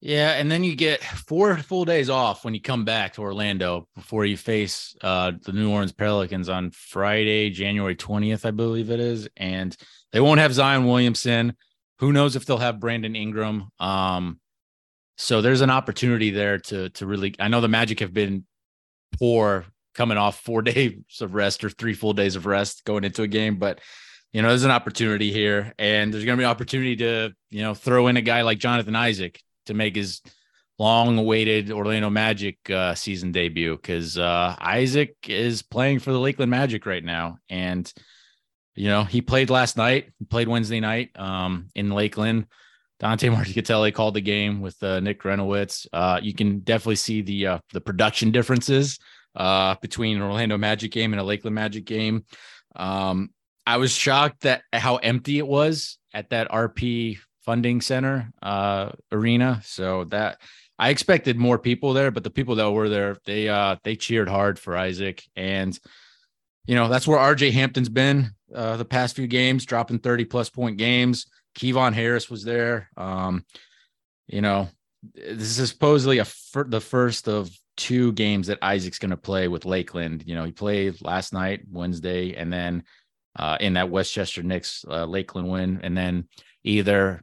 Yeah, 0.00 0.32
and 0.32 0.50
then 0.50 0.64
you 0.64 0.76
get 0.76 1.02
four 1.02 1.56
full 1.56 1.86
days 1.86 2.10
off 2.10 2.44
when 2.44 2.52
you 2.52 2.60
come 2.60 2.84
back 2.84 3.14
to 3.14 3.22
Orlando 3.22 3.88
before 3.94 4.26
you 4.26 4.36
face 4.36 4.94
uh, 5.00 5.32
the 5.42 5.52
New 5.52 5.70
Orleans 5.70 5.92
Pelicans 5.92 6.48
on 6.50 6.70
Friday, 6.72 7.48
January 7.48 7.96
20th, 7.96 8.44
I 8.44 8.50
believe 8.50 8.90
it 8.90 9.00
is. 9.00 9.28
And 9.36 9.74
they 10.12 10.20
won't 10.20 10.40
have 10.40 10.52
Zion 10.52 10.86
Williamson. 10.86 11.56
Who 12.00 12.12
knows 12.12 12.36
if 12.36 12.44
they'll 12.44 12.58
have 12.58 12.80
Brandon 12.80 13.16
Ingram? 13.16 13.70
Um, 13.80 14.40
so 15.16 15.40
there's 15.40 15.62
an 15.62 15.70
opportunity 15.70 16.30
there 16.30 16.58
to 16.58 16.90
to 16.90 17.06
really. 17.06 17.34
I 17.38 17.48
know 17.48 17.60
the 17.60 17.68
Magic 17.68 18.00
have 18.00 18.12
been 18.12 18.44
poor 19.18 19.64
coming 19.94 20.18
off 20.18 20.40
four 20.40 20.62
days 20.72 20.94
of 21.20 21.34
rest 21.34 21.64
or 21.64 21.70
three 21.70 21.94
full 21.94 22.12
days 22.12 22.36
of 22.36 22.46
rest 22.46 22.84
going 22.84 23.04
into 23.04 23.22
a 23.22 23.28
game, 23.28 23.56
but 23.56 23.80
you 24.32 24.42
know 24.42 24.48
there's 24.48 24.64
an 24.64 24.70
opportunity 24.70 25.32
here, 25.32 25.72
and 25.78 26.12
there's 26.12 26.24
going 26.24 26.36
to 26.36 26.40
be 26.40 26.44
an 26.44 26.50
opportunity 26.50 26.96
to 26.96 27.32
you 27.50 27.62
know 27.62 27.74
throw 27.74 28.08
in 28.08 28.16
a 28.16 28.22
guy 28.22 28.42
like 28.42 28.58
Jonathan 28.58 28.96
Isaac 28.96 29.40
to 29.66 29.74
make 29.74 29.96
his 29.96 30.20
long-awaited 30.78 31.70
Orlando 31.70 32.10
Magic 32.10 32.58
uh, 32.68 32.96
season 32.96 33.30
debut 33.30 33.76
because 33.76 34.18
uh, 34.18 34.56
Isaac 34.58 35.14
is 35.28 35.62
playing 35.62 36.00
for 36.00 36.12
the 36.12 36.18
Lakeland 36.18 36.50
Magic 36.50 36.84
right 36.84 37.04
now, 37.04 37.38
and 37.48 37.90
you 38.74 38.88
know 38.88 39.04
he 39.04 39.22
played 39.22 39.50
last 39.50 39.76
night, 39.76 40.10
played 40.28 40.48
Wednesday 40.48 40.80
night 40.80 41.10
um, 41.14 41.68
in 41.74 41.90
Lakeland. 41.90 42.46
Dante 42.98 43.28
Marchitelli 43.30 43.94
called 43.94 44.14
the 44.14 44.20
game 44.20 44.60
with 44.60 44.82
uh, 44.82 44.98
Nick 44.98 45.22
Renowitz. 45.22 45.86
Uh, 45.92 46.18
you 46.20 46.34
can 46.34 46.58
definitely 46.60 46.96
see 46.96 47.22
the 47.22 47.46
uh, 47.46 47.58
the 47.72 47.80
production 47.80 48.32
differences 48.32 48.98
uh, 49.34 49.76
between 49.80 50.16
an 50.16 50.22
Orlando 50.22 50.58
Magic 50.58 50.92
game 50.92 51.12
and 51.12 51.20
a 51.20 51.24
Lakeland 51.24 51.54
Magic 51.54 51.84
game. 51.84 52.24
Um, 52.76 53.30
I 53.66 53.78
was 53.78 53.92
shocked 53.92 54.42
that 54.42 54.62
how 54.72 54.96
empty 54.96 55.38
it 55.38 55.46
was 55.46 55.98
at 56.12 56.30
that 56.30 56.50
RP 56.50 57.18
funding 57.44 57.80
center 57.80 58.30
uh, 58.42 58.90
arena. 59.12 59.60
So 59.64 60.04
that 60.04 60.40
I 60.78 60.90
expected 60.90 61.36
more 61.36 61.58
people 61.58 61.92
there, 61.92 62.10
but 62.10 62.24
the 62.24 62.30
people 62.30 62.56
that 62.56 62.70
were 62.70 62.88
there, 62.88 63.16
they 63.24 63.48
uh, 63.48 63.76
they 63.84 63.96
cheered 63.96 64.28
hard 64.28 64.58
for 64.58 64.76
Isaac, 64.76 65.22
and 65.36 65.78
you 66.66 66.74
know 66.74 66.88
that's 66.88 67.06
where 67.06 67.18
RJ 67.18 67.52
Hampton's 67.52 67.88
been 67.88 68.30
uh, 68.54 68.76
the 68.76 68.84
past 68.84 69.16
few 69.16 69.26
games, 69.26 69.66
dropping 69.66 70.00
thirty 70.00 70.24
plus 70.24 70.50
point 70.50 70.76
games. 70.76 71.26
Kevon 71.56 71.92
Harris 71.92 72.28
was 72.28 72.42
there. 72.42 72.90
Um, 72.96 73.44
you 74.26 74.40
know, 74.40 74.68
this 75.14 75.58
is 75.58 75.70
supposedly 75.70 76.18
a 76.18 76.24
fir- 76.24 76.64
the 76.64 76.80
first 76.80 77.28
of 77.28 77.50
two 77.76 78.12
games 78.12 78.46
that 78.46 78.58
Isaac's 78.62 78.98
going 78.98 79.10
to 79.10 79.16
play 79.16 79.48
with 79.48 79.64
Lakeland. 79.64 80.24
You 80.26 80.34
know, 80.34 80.44
he 80.44 80.52
played 80.52 81.02
last 81.02 81.32
night, 81.32 81.62
Wednesday, 81.70 82.34
and 82.34 82.52
then 82.52 82.84
uh, 83.36 83.56
in 83.60 83.74
that 83.74 83.90
Westchester 83.90 84.42
Knicks 84.42 84.84
uh, 84.88 85.04
Lakeland 85.04 85.48
win, 85.48 85.80
and 85.82 85.96
then 85.96 86.28
either 86.62 87.22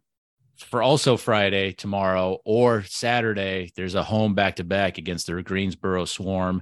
for 0.58 0.82
also 0.84 1.18
Friday 1.18 1.72
tomorrow 1.72 2.38
or 2.46 2.84
Saturday, 2.84 3.72
there's 3.76 3.96
a 3.96 4.04
home 4.04 4.36
back 4.36 4.58
to 4.58 4.64
back 4.64 4.98
against 4.98 5.28
the 5.28 5.42
Greensboro 5.42 6.06
Swarm. 6.06 6.62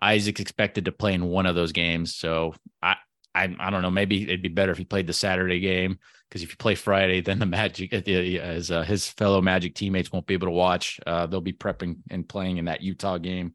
Isaac's 0.00 0.40
expected 0.40 0.84
to 0.86 0.92
play 0.92 1.14
in 1.14 1.24
one 1.24 1.46
of 1.46 1.54
those 1.54 1.72
games, 1.72 2.14
so 2.14 2.54
I 2.82 2.96
I, 3.34 3.54
I 3.58 3.70
don't 3.70 3.82
know. 3.82 3.90
Maybe 3.90 4.22
it'd 4.22 4.42
be 4.42 4.48
better 4.48 4.72
if 4.72 4.78
he 4.78 4.84
played 4.84 5.06
the 5.06 5.12
Saturday 5.12 5.60
game 5.60 5.98
because 6.28 6.42
if 6.42 6.50
you 6.50 6.56
play 6.56 6.74
Friday, 6.74 7.20
then 7.20 7.38
the 7.38 7.46
Magic, 7.46 7.92
as 7.92 8.70
uh, 8.70 8.82
his 8.82 9.08
fellow 9.08 9.40
Magic 9.40 9.74
teammates 9.74 10.12
won't 10.12 10.26
be 10.26 10.34
able 10.34 10.46
to 10.46 10.52
watch. 10.52 11.00
Uh, 11.06 11.26
they'll 11.26 11.40
be 11.40 11.52
prepping 11.52 11.98
and 12.10 12.28
playing 12.28 12.58
in 12.58 12.66
that 12.66 12.82
Utah 12.82 13.18
game. 13.18 13.54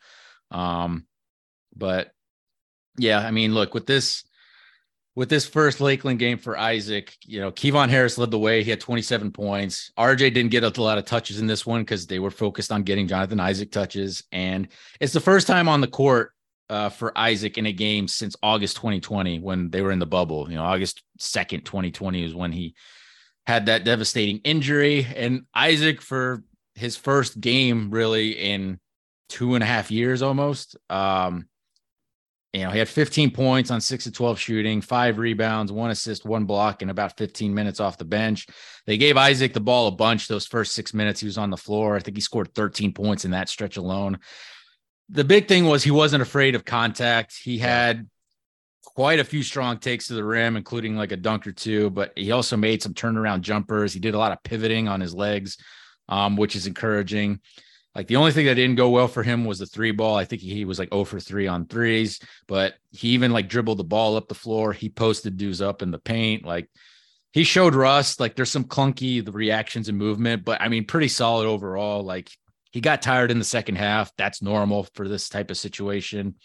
Um, 0.51 1.05
but 1.75 2.11
yeah, 2.97 3.19
I 3.19 3.31
mean, 3.31 3.53
look 3.53 3.73
with 3.73 3.85
this 3.85 4.23
with 5.15 5.29
this 5.29 5.45
first 5.45 5.81
Lakeland 5.81 6.19
game 6.19 6.37
for 6.37 6.57
Isaac, 6.57 7.13
you 7.25 7.41
know, 7.41 7.51
Kevon 7.51 7.89
Harris 7.89 8.17
led 8.17 8.31
the 8.31 8.39
way. 8.39 8.63
He 8.63 8.69
had 8.69 8.79
27 8.79 9.31
points. 9.31 9.91
RJ 9.97 10.33
didn't 10.33 10.51
get 10.51 10.63
a 10.63 10.81
lot 10.81 10.97
of 10.97 11.03
touches 11.03 11.41
in 11.41 11.47
this 11.47 11.65
one 11.65 11.81
because 11.81 12.07
they 12.07 12.19
were 12.19 12.31
focused 12.31 12.71
on 12.71 12.83
getting 12.83 13.07
Jonathan 13.07 13.39
Isaac 13.39 13.71
touches, 13.71 14.23
and 14.31 14.67
it's 14.99 15.13
the 15.13 15.19
first 15.19 15.47
time 15.47 15.67
on 15.67 15.81
the 15.81 15.87
court 15.87 16.31
uh, 16.69 16.89
for 16.89 17.17
Isaac 17.17 17.57
in 17.57 17.65
a 17.65 17.71
game 17.71 18.07
since 18.07 18.35
August 18.43 18.75
2020 18.77 19.39
when 19.39 19.69
they 19.69 19.81
were 19.81 19.91
in 19.91 19.99
the 19.99 20.05
bubble. 20.05 20.49
You 20.49 20.57
know, 20.57 20.63
August 20.63 21.01
2nd, 21.19 21.65
2020 21.65 22.23
is 22.23 22.35
when 22.35 22.51
he 22.51 22.75
had 23.47 23.65
that 23.65 23.83
devastating 23.83 24.39
injury. 24.43 25.07
And 25.15 25.43
Isaac, 25.53 26.01
for 26.01 26.43
his 26.75 26.95
first 26.95 27.39
game 27.41 27.89
really 27.89 28.31
in 28.31 28.79
two 29.27 29.55
and 29.55 29.63
a 29.63 29.67
half 29.67 29.89
years 29.89 30.21
almost, 30.21 30.77
um, 30.89 31.47
you 32.53 32.63
know, 32.63 32.71
he 32.71 32.79
had 32.79 32.89
15 32.89 33.29
points 33.29 33.69
on 33.69 33.79
six 33.79 34.05
to 34.05 34.11
12 34.11 34.39
shooting, 34.39 34.81
five 34.81 35.19
rebounds, 35.19 35.71
one 35.71 35.91
assist, 35.91 36.25
one 36.25 36.45
block, 36.45 36.81
and 36.81 36.89
about 36.89 37.15
15 37.15 37.53
minutes 37.53 37.79
off 37.79 37.99
the 37.99 38.05
bench. 38.05 38.47
They 38.87 38.97
gave 38.97 39.17
Isaac 39.17 39.53
the 39.53 39.59
ball 39.59 39.87
a 39.87 39.91
bunch 39.91 40.27
those 40.27 40.47
first 40.47 40.73
six 40.73 40.91
minutes 40.91 41.19
he 41.19 41.27
was 41.27 41.37
on 41.37 41.51
the 41.51 41.57
floor. 41.57 41.95
I 41.95 41.99
think 41.99 42.17
he 42.17 42.21
scored 42.21 42.53
13 42.55 42.93
points 42.93 43.23
in 43.23 43.31
that 43.31 43.49
stretch 43.49 43.77
alone 43.77 44.17
the 45.09 45.23
big 45.23 45.47
thing 45.47 45.65
was 45.65 45.83
he 45.83 45.91
wasn't 45.91 46.21
afraid 46.21 46.55
of 46.55 46.65
contact. 46.65 47.35
He 47.37 47.57
had 47.57 48.07
quite 48.83 49.19
a 49.19 49.23
few 49.23 49.43
strong 49.43 49.77
takes 49.77 50.07
to 50.07 50.13
the 50.13 50.23
rim, 50.23 50.55
including 50.55 50.95
like 50.95 51.11
a 51.11 51.17
dunk 51.17 51.47
or 51.47 51.51
two, 51.51 51.89
but 51.89 52.13
he 52.15 52.31
also 52.31 52.57
made 52.57 52.83
some 52.83 52.93
turnaround 52.93 53.41
jumpers. 53.41 53.93
He 53.93 53.99
did 53.99 54.13
a 54.13 54.19
lot 54.19 54.31
of 54.31 54.43
pivoting 54.43 54.87
on 54.87 55.01
his 55.01 55.13
legs, 55.13 55.57
um, 56.07 56.35
which 56.35 56.55
is 56.55 56.67
encouraging. 56.67 57.39
Like 57.95 58.07
the 58.07 58.17
only 58.17 58.31
thing 58.31 58.45
that 58.45 58.55
didn't 58.55 58.75
go 58.75 58.89
well 58.89 59.07
for 59.07 59.23
him 59.23 59.45
was 59.45 59.59
the 59.59 59.65
three 59.65 59.91
ball. 59.91 60.15
I 60.15 60.25
think 60.25 60.41
he 60.41 60.63
was 60.63 60.77
like 60.77 60.93
0 60.93 61.05
for 61.05 61.19
3 61.19 61.47
on 61.47 61.65
threes, 61.65 62.19
but 62.47 62.75
he 62.91 63.09
even 63.09 63.31
like 63.31 63.49
dribbled 63.49 63.79
the 63.79 63.83
ball 63.83 64.15
up 64.15 64.27
the 64.27 64.35
floor. 64.35 64.73
He 64.73 64.89
posted 64.89 65.37
dudes 65.37 65.61
up 65.61 65.81
in 65.81 65.89
the 65.89 65.97
paint. 65.97 66.45
Like 66.45 66.69
he 67.33 67.43
showed 67.43 67.73
rust. 67.73 68.19
Like 68.19 68.35
there's 68.35 68.51
some 68.51 68.65
clunky 68.65 69.25
the 69.25 69.31
reactions 69.31 69.89
and 69.89 69.97
movement, 69.97 70.45
but 70.45 70.61
I 70.61 70.67
mean, 70.67 70.85
pretty 70.85 71.07
solid 71.07 71.47
overall. 71.47 72.03
Like 72.03 72.29
he 72.71 72.81
got 72.81 73.01
tired 73.01 73.31
in 73.31 73.39
the 73.39 73.45
second 73.45 73.75
half. 73.75 74.11
That's 74.17 74.41
normal 74.41 74.83
for 74.93 75.07
this 75.07 75.29
type 75.29 75.49
of 75.49 75.57
situation. 75.57 76.35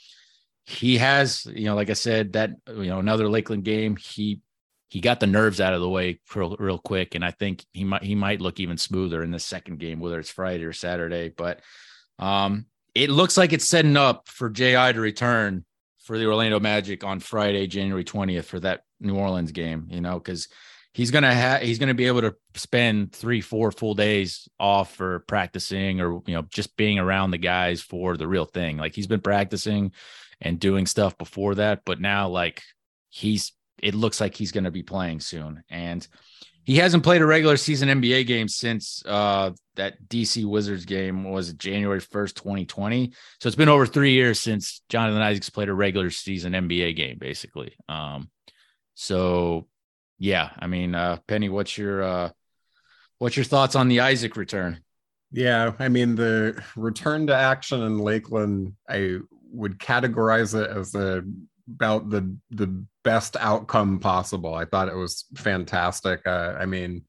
He 0.66 0.96
has, 0.98 1.46
you 1.46 1.66
know, 1.66 1.74
like 1.74 1.90
I 1.90 1.94
said, 1.94 2.32
that 2.32 2.52
you 2.68 2.86
know, 2.86 2.98
another 2.98 3.28
Lakeland 3.28 3.64
game. 3.64 3.96
He 3.96 4.40
he 4.88 5.00
got 5.00 5.20
the 5.20 5.26
nerves 5.26 5.60
out 5.60 5.74
of 5.74 5.80
the 5.80 5.88
way 5.88 6.20
real, 6.34 6.56
real 6.58 6.78
quick, 6.78 7.14
and 7.14 7.24
I 7.24 7.30
think 7.30 7.64
he 7.72 7.84
might 7.84 8.02
he 8.02 8.14
might 8.14 8.40
look 8.40 8.60
even 8.60 8.78
smoother 8.78 9.22
in 9.22 9.30
the 9.30 9.38
second 9.38 9.78
game, 9.78 10.00
whether 10.00 10.18
it's 10.18 10.30
Friday 10.30 10.64
or 10.64 10.72
Saturday. 10.72 11.28
But 11.28 11.60
um, 12.18 12.66
it 12.94 13.10
looks 13.10 13.36
like 13.36 13.52
it's 13.52 13.68
setting 13.68 13.96
up 13.96 14.28
for 14.28 14.48
Ji 14.48 14.72
to 14.72 15.00
return 15.00 15.64
for 16.04 16.16
the 16.16 16.26
Orlando 16.26 16.60
Magic 16.60 17.04
on 17.04 17.20
Friday, 17.20 17.66
January 17.66 18.04
twentieth, 18.04 18.46
for 18.46 18.60
that 18.60 18.84
New 19.00 19.16
Orleans 19.16 19.52
game. 19.52 19.88
You 19.90 20.00
know, 20.00 20.18
because 20.18 20.48
he's 20.94 21.10
gonna 21.10 21.34
have 21.34 21.60
he's 21.60 21.78
gonna 21.78 21.92
be 21.92 22.06
able 22.06 22.22
to 22.22 22.34
spend 22.54 23.12
three 23.12 23.42
four 23.42 23.70
full 23.70 23.94
days 23.94 24.48
off 24.58 24.94
for 24.94 25.20
practicing 25.20 26.00
or 26.00 26.22
you 26.26 26.34
know 26.34 26.46
just 26.50 26.74
being 26.76 26.98
around 26.98 27.30
the 27.30 27.38
guys 27.38 27.82
for 27.82 28.16
the 28.16 28.26
real 28.26 28.46
thing 28.46 28.78
like 28.78 28.94
he's 28.94 29.06
been 29.06 29.20
practicing 29.20 29.92
and 30.40 30.58
doing 30.58 30.86
stuff 30.86 31.18
before 31.18 31.56
that 31.56 31.82
but 31.84 32.00
now 32.00 32.28
like 32.28 32.62
he's 33.10 33.52
it 33.82 33.94
looks 33.94 34.20
like 34.20 34.34
he's 34.34 34.52
gonna 34.52 34.70
be 34.70 34.82
playing 34.82 35.20
soon 35.20 35.62
and 35.68 36.08
he 36.64 36.76
hasn't 36.76 37.02
played 37.02 37.20
a 37.20 37.26
regular 37.26 37.58
season 37.58 37.90
NBA 37.90 38.26
game 38.26 38.48
since 38.48 39.02
uh, 39.04 39.50
that 39.76 40.08
DC 40.08 40.46
Wizards 40.46 40.86
game 40.86 41.24
was 41.24 41.52
January 41.52 42.00
1st, 42.00 42.34
2020. 42.36 43.12
So 43.38 43.46
it's 43.46 43.54
been 43.54 43.68
over 43.68 43.84
three 43.84 44.12
years 44.12 44.40
since 44.40 44.80
Jonathan 44.88 45.20
Isaacs 45.20 45.50
played 45.50 45.68
a 45.68 45.74
regular 45.74 46.08
season 46.08 46.54
NBA 46.54 46.96
game, 46.96 47.18
basically. 47.18 47.74
Um, 47.86 48.30
so 48.94 49.66
yeah, 50.24 50.52
I 50.58 50.68
mean, 50.68 50.94
uh, 50.94 51.18
Penny, 51.28 51.50
what's 51.50 51.76
your 51.76 52.02
uh, 52.02 52.30
what's 53.18 53.36
your 53.36 53.44
thoughts 53.44 53.76
on 53.76 53.88
the 53.88 54.00
Isaac 54.00 54.36
return? 54.36 54.80
Yeah, 55.30 55.72
I 55.78 55.90
mean 55.90 56.14
the 56.14 56.62
return 56.76 57.26
to 57.26 57.36
action 57.36 57.82
in 57.82 57.98
Lakeland, 57.98 58.72
I 58.88 59.18
would 59.52 59.78
categorize 59.78 60.58
it 60.58 60.70
as 60.70 60.94
a 60.94 61.22
about 61.68 62.08
the 62.08 62.34
the 62.50 62.86
best 63.02 63.36
outcome 63.38 64.00
possible. 64.00 64.54
I 64.54 64.64
thought 64.64 64.88
it 64.88 64.96
was 64.96 65.26
fantastic. 65.36 66.26
Uh, 66.26 66.54
I 66.58 66.64
mean, 66.64 67.02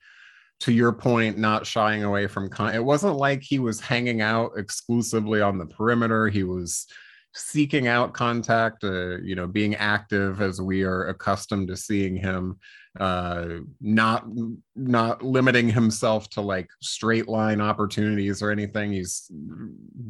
to 0.62 0.74
your 0.74 0.92
point, 0.92 1.38
not 1.38 1.66
shying 1.66 2.04
away 2.04 2.28
from 2.28 2.50
con- 2.50 2.76
it 2.76 2.84
wasn't 2.84 3.16
like 3.16 3.42
he 3.42 3.60
was 3.60 3.80
hanging 3.80 4.20
out 4.20 4.52
exclusively 4.58 5.40
on 5.40 5.58
the 5.58 5.68
perimeter. 5.68 6.28
He 6.28 6.44
was 6.44 6.86
seeking 7.34 7.88
out 7.88 8.14
contact, 8.14 8.84
uh, 8.84 9.18
you 9.20 9.36
know, 9.36 9.48
being 9.48 9.76
active 9.76 10.42
as 10.42 10.62
we 10.62 10.84
are 10.84 11.08
accustomed 11.08 11.70
to 11.70 11.78
seeing 11.78 12.18
him, 12.18 12.58
uh, 13.00 13.46
not 13.82 14.26
not 14.76 15.22
limiting 15.22 15.70
himself 15.70 16.30
to 16.32 16.42
like 16.42 16.70
straight 16.82 17.28
line 17.28 17.62
opportunities 17.62 18.42
or 18.42 18.52
anything. 18.52 18.94
He's 18.94 19.30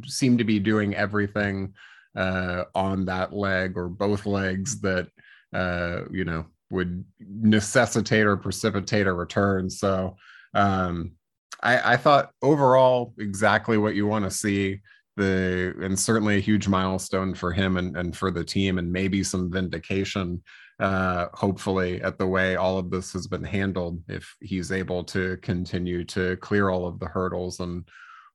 seemed 0.06 0.38
to 0.40 0.44
be 0.44 0.60
doing 0.60 0.96
everything 0.96 1.74
uh, 2.16 2.66
on 2.76 3.06
that 3.06 3.34
leg 3.34 3.78
or 3.78 3.90
both 3.90 4.26
legs 4.26 4.80
that 4.82 5.08
uh, 5.54 6.02
you 6.12 6.26
know 6.26 6.46
would 6.70 7.04
necessitate 7.20 8.26
or 8.26 8.38
precipitate 8.38 9.08
a 9.08 9.14
return. 9.14 9.70
So 9.70 10.16
um, 10.54 11.14
I, 11.62 11.94
I 11.94 11.98
thought 11.98 12.32
overall 12.42 13.14
exactly 13.18 13.78
what 13.78 13.96
you 13.96 14.08
want 14.08 14.26
to 14.26 14.32
see 14.32 14.82
the 15.18 15.74
and 15.82 15.98
certainly 15.98 16.38
a 16.38 16.42
huge 16.42 16.68
milestone 16.68 17.34
for 17.34 17.52
him 17.52 17.78
and, 17.78 17.96
and 17.96 18.16
for 18.16 18.32
the 18.32 18.44
team 18.44 18.78
and 18.78 18.92
maybe 18.92 19.24
some 19.24 19.52
vindication 19.52 20.44
uh 20.80 21.28
hopefully 21.34 22.02
at 22.02 22.18
the 22.18 22.28
way 22.28 22.56
all 22.56 22.78
of 22.78 22.90
this 22.90 23.14
has 23.14 23.28
been 23.28 23.44
handled 23.44 24.02
if 24.10 24.36
he's 24.42 24.72
able 24.72 25.04
to 25.04 25.38
continue 25.38 26.04
to 26.04 26.36
clear 26.38 26.70
all 26.70 26.86
of 26.86 27.00
the 27.00 27.06
hurdles 27.06 27.60
and 27.62 27.88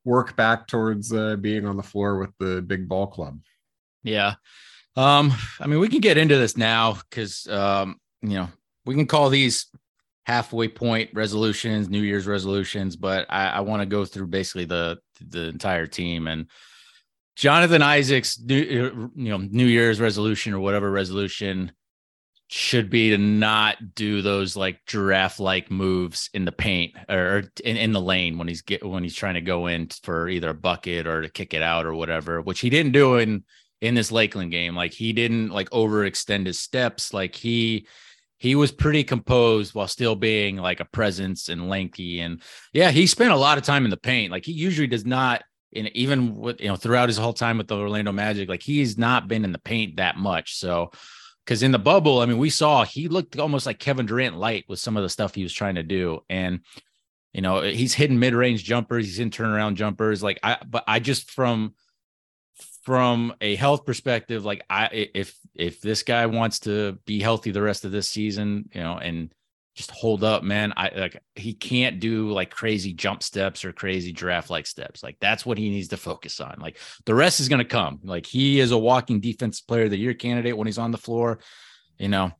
work 0.04 0.34
back 0.36 0.66
towards 0.66 1.12
uh, 1.12 1.36
being 1.36 1.66
on 1.66 1.76
the 1.76 1.82
floor 1.82 2.18
with 2.18 2.30
the 2.38 2.62
big 2.62 2.88
ball 2.88 3.06
club. 3.06 3.38
Yeah. 4.02 4.34
Um 4.96 5.32
i 5.60 5.66
mean 5.66 5.78
we 5.78 5.88
can 5.88 6.00
get 6.00 6.18
into 6.18 6.36
this 6.36 6.56
now 6.56 6.94
because 6.94 7.46
um 7.46 8.00
you 8.22 8.30
know 8.30 8.48
we 8.86 8.94
can 8.94 9.06
call 9.06 9.28
these 9.28 9.66
halfway 10.24 10.68
point 10.68 11.10
resolutions 11.12 11.88
new 11.88 12.02
year's 12.02 12.26
resolutions 12.26 12.94
but 12.96 13.26
i, 13.30 13.48
I 13.48 13.60
want 13.60 13.82
to 13.82 13.86
go 13.86 14.04
through 14.04 14.26
basically 14.28 14.64
the 14.64 14.98
the 15.20 15.48
entire 15.48 15.86
team 15.86 16.26
and 16.26 16.46
Jonathan 17.36 17.80
Isaac's 17.80 18.38
new, 18.38 19.10
you 19.16 19.30
know 19.30 19.38
New 19.38 19.64
Year's 19.64 19.98
resolution 19.98 20.52
or 20.52 20.60
whatever 20.60 20.90
resolution 20.90 21.72
should 22.52 22.90
be 22.90 23.10
to 23.10 23.18
not 23.18 23.94
do 23.94 24.22
those 24.22 24.56
like 24.56 24.84
giraffe 24.84 25.38
like 25.38 25.70
moves 25.70 26.28
in 26.34 26.44
the 26.44 26.50
paint 26.50 26.92
or 27.08 27.44
in, 27.64 27.76
in 27.76 27.92
the 27.92 28.00
lane 28.00 28.38
when 28.38 28.48
he's 28.48 28.62
get 28.62 28.84
when 28.84 29.04
he's 29.04 29.14
trying 29.14 29.34
to 29.34 29.40
go 29.40 29.68
in 29.68 29.88
for 30.02 30.28
either 30.28 30.50
a 30.50 30.54
bucket 30.54 31.06
or 31.06 31.22
to 31.22 31.28
kick 31.28 31.54
it 31.54 31.62
out 31.62 31.86
or 31.86 31.94
whatever, 31.94 32.40
which 32.40 32.58
he 32.58 32.68
didn't 32.68 32.90
do 32.90 33.16
in 33.18 33.44
in 33.80 33.94
this 33.94 34.10
Lakeland 34.10 34.50
game. 34.50 34.74
Like 34.74 34.92
he 34.92 35.12
didn't 35.12 35.50
like 35.50 35.70
overextend 35.70 36.46
his 36.46 36.58
steps. 36.58 37.14
Like 37.14 37.36
he 37.36 37.86
he 38.38 38.56
was 38.56 38.72
pretty 38.72 39.04
composed 39.04 39.72
while 39.72 39.86
still 39.86 40.16
being 40.16 40.56
like 40.56 40.80
a 40.80 40.86
presence 40.86 41.48
and 41.50 41.68
lengthy. 41.68 42.18
And 42.18 42.42
yeah, 42.72 42.90
he 42.90 43.06
spent 43.06 43.30
a 43.30 43.36
lot 43.36 43.58
of 43.58 43.64
time 43.64 43.84
in 43.84 43.90
the 43.90 43.96
paint. 43.96 44.32
Like 44.32 44.44
he 44.44 44.52
usually 44.52 44.88
does 44.88 45.06
not 45.06 45.44
and 45.72 45.88
even 45.94 46.34
with 46.34 46.60
you 46.60 46.66
know 46.66 46.74
throughout 46.74 47.08
his 47.08 47.18
whole 47.18 47.32
time 47.32 47.58
with 47.58 47.68
the 47.68 47.76
Orlando 47.76 48.10
Magic, 48.10 48.48
like 48.48 48.62
he's 48.62 48.98
not 48.98 49.28
been 49.28 49.44
in 49.44 49.52
the 49.52 49.60
paint 49.60 49.98
that 49.98 50.16
much. 50.16 50.56
So 50.56 50.90
because 51.50 51.64
in 51.64 51.72
the 51.72 51.80
bubble, 51.80 52.20
I 52.20 52.26
mean, 52.26 52.38
we 52.38 52.48
saw 52.48 52.84
he 52.84 53.08
looked 53.08 53.36
almost 53.36 53.66
like 53.66 53.80
Kevin 53.80 54.06
Durant 54.06 54.36
light 54.36 54.66
with 54.68 54.78
some 54.78 54.96
of 54.96 55.02
the 55.02 55.08
stuff 55.08 55.34
he 55.34 55.42
was 55.42 55.52
trying 55.52 55.74
to 55.74 55.82
do. 55.82 56.20
And 56.30 56.60
you 57.32 57.40
know, 57.40 57.62
he's 57.62 57.92
hitting 57.92 58.20
mid-range 58.20 58.62
jumpers, 58.62 59.04
he's 59.04 59.18
in 59.18 59.30
turnaround 59.30 59.74
jumpers. 59.74 60.22
Like 60.22 60.38
I 60.44 60.58
but 60.64 60.84
I 60.86 61.00
just 61.00 61.28
from 61.28 61.74
from 62.84 63.34
a 63.40 63.56
health 63.56 63.84
perspective, 63.84 64.44
like 64.44 64.62
I 64.70 65.08
if 65.12 65.36
if 65.56 65.80
this 65.80 66.04
guy 66.04 66.26
wants 66.26 66.60
to 66.60 67.00
be 67.04 67.18
healthy 67.18 67.50
the 67.50 67.62
rest 67.62 67.84
of 67.84 67.90
this 67.90 68.08
season, 68.08 68.68
you 68.72 68.80
know, 68.80 68.98
and 68.98 69.34
just 69.80 69.90
hold 69.90 70.22
up, 70.22 70.42
man. 70.42 70.74
I 70.76 70.90
like 70.94 71.22
he 71.34 71.54
can't 71.54 72.00
do 72.00 72.30
like 72.32 72.50
crazy 72.50 72.92
jump 72.92 73.22
steps 73.22 73.64
or 73.64 73.72
crazy 73.72 74.12
draft 74.12 74.50
like 74.50 74.66
steps. 74.66 75.02
Like 75.02 75.16
that's 75.20 75.46
what 75.46 75.56
he 75.56 75.70
needs 75.70 75.88
to 75.88 75.96
focus 75.96 76.38
on. 76.38 76.58
Like 76.60 76.78
the 77.06 77.14
rest 77.14 77.40
is 77.40 77.48
going 77.48 77.60
to 77.60 77.64
come. 77.64 78.00
Like 78.04 78.26
he 78.26 78.60
is 78.60 78.72
a 78.72 78.78
walking 78.78 79.20
defense 79.20 79.62
player 79.62 79.84
of 79.84 79.90
the 79.90 79.96
year 79.96 80.12
candidate 80.12 80.54
when 80.54 80.66
he's 80.66 80.76
on 80.76 80.90
the 80.90 80.98
floor. 80.98 81.40
You 81.98 82.08
know, 82.08 82.32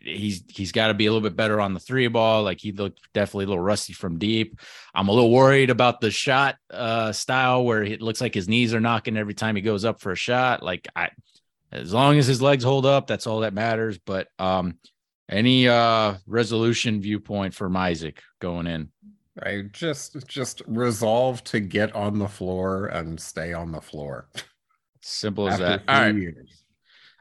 he's 0.00 0.42
he's 0.48 0.72
got 0.72 0.88
to 0.88 0.94
be 0.94 1.06
a 1.06 1.12
little 1.12 1.28
bit 1.28 1.36
better 1.36 1.60
on 1.60 1.74
the 1.74 1.80
three 1.80 2.08
ball. 2.08 2.42
Like 2.42 2.60
he 2.60 2.72
looked 2.72 3.00
definitely 3.12 3.44
a 3.44 3.48
little 3.48 3.62
rusty 3.62 3.92
from 3.92 4.18
deep. 4.18 4.58
I'm 4.92 5.06
a 5.06 5.12
little 5.12 5.30
worried 5.30 5.70
about 5.70 6.00
the 6.00 6.10
shot 6.10 6.56
uh 6.72 7.12
style 7.12 7.64
where 7.64 7.84
it 7.84 8.02
looks 8.02 8.20
like 8.20 8.34
his 8.34 8.48
knees 8.48 8.74
are 8.74 8.80
knocking 8.80 9.16
every 9.16 9.34
time 9.34 9.54
he 9.54 9.62
goes 9.62 9.84
up 9.84 10.00
for 10.00 10.10
a 10.10 10.16
shot. 10.16 10.64
Like 10.64 10.88
I 10.96 11.10
as 11.70 11.92
long 11.92 12.18
as 12.18 12.26
his 12.26 12.42
legs 12.42 12.64
hold 12.64 12.84
up, 12.84 13.06
that's 13.06 13.28
all 13.28 13.40
that 13.40 13.54
matters. 13.54 13.96
But 13.98 14.26
um 14.40 14.78
any 15.30 15.68
uh 15.68 16.14
resolution 16.26 17.00
viewpoint 17.00 17.54
from 17.54 17.76
Isaac 17.76 18.22
going 18.40 18.66
in? 18.66 18.90
I 19.42 19.62
just 19.72 20.26
just 20.26 20.62
resolve 20.66 21.42
to 21.44 21.60
get 21.60 21.94
on 21.94 22.18
the 22.18 22.28
floor 22.28 22.86
and 22.86 23.18
stay 23.18 23.52
on 23.52 23.72
the 23.72 23.80
floor. 23.80 24.28
Simple 25.00 25.48
as 25.48 25.58
that. 25.58 25.82
All 25.88 26.00
right. 26.00 26.14
Years. 26.14 26.64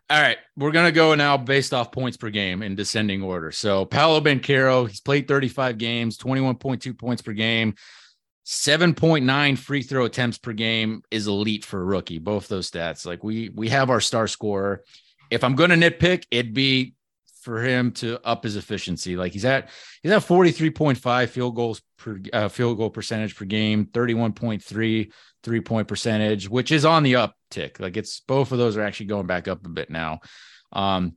All 0.10 0.22
right. 0.22 0.38
We're 0.58 0.72
gonna 0.72 0.92
go 0.92 1.16
now 1.16 1.38
based 1.38 1.74
off 1.74 1.92
points 1.92 2.18
per 2.18 2.30
game 2.30 2.62
in 2.62 2.76
descending 2.76 3.22
order. 3.22 3.52
So 3.52 3.86
Paolo 3.86 4.20
Banchero, 4.20 4.88
he's 4.88 5.02
played 5.02 5.28
35 5.28 5.78
games, 5.78 6.18
21.2 6.18 6.98
points 6.98 7.22
per 7.22 7.34
game. 7.34 7.76
7.9 8.46 9.58
free 9.60 9.84
throw 9.84 10.06
attempts 10.06 10.40
per 10.40 10.54
game 10.54 11.04
is 11.12 11.28
elite 11.28 11.64
for 11.64 11.80
a 11.82 11.84
rookie. 11.84 12.18
Both 12.18 12.48
those 12.48 12.70
stats. 12.70 13.06
Like 13.06 13.24
we 13.24 13.50
we 13.50 13.70
have 13.70 13.92
our 13.92 14.02
star 14.02 14.28
scorer. 14.28 14.84
If 15.30 15.44
I'm 15.44 15.56
going 15.56 15.70
to 15.70 15.76
nitpick, 15.76 16.24
it'd 16.32 16.56
be 16.56 16.96
for 17.50 17.64
him 17.64 17.92
to 17.92 18.20
up 18.24 18.44
his 18.44 18.56
efficiency. 18.56 19.16
Like 19.16 19.34
he's 19.34 19.46
at 19.46 19.70
he's 20.04 20.12
at 20.12 20.22
43.5 20.22 21.30
field 21.30 21.56
goals 21.56 21.82
per 21.98 22.20
uh, 22.32 22.48
field 22.48 22.78
goal 22.78 22.92
percentage 22.92 23.36
per 23.36 23.46
game, 23.46 23.88
31.3 23.88 25.12
three 25.42 25.62
point 25.62 25.88
percentage, 25.88 26.48
which 26.48 26.72
is 26.72 26.86
on 26.86 27.02
the 27.02 27.14
uptick. 27.14 27.80
Like 27.80 27.98
it's 27.98 28.20
both 28.20 28.52
of 28.52 28.60
those 28.60 28.78
are 28.78 28.84
actually 28.84 29.08
going 29.08 29.26
back 29.26 29.48
up 29.48 29.66
a 29.66 29.70
bit 29.70 29.90
now. 29.90 30.20
Um 30.72 31.16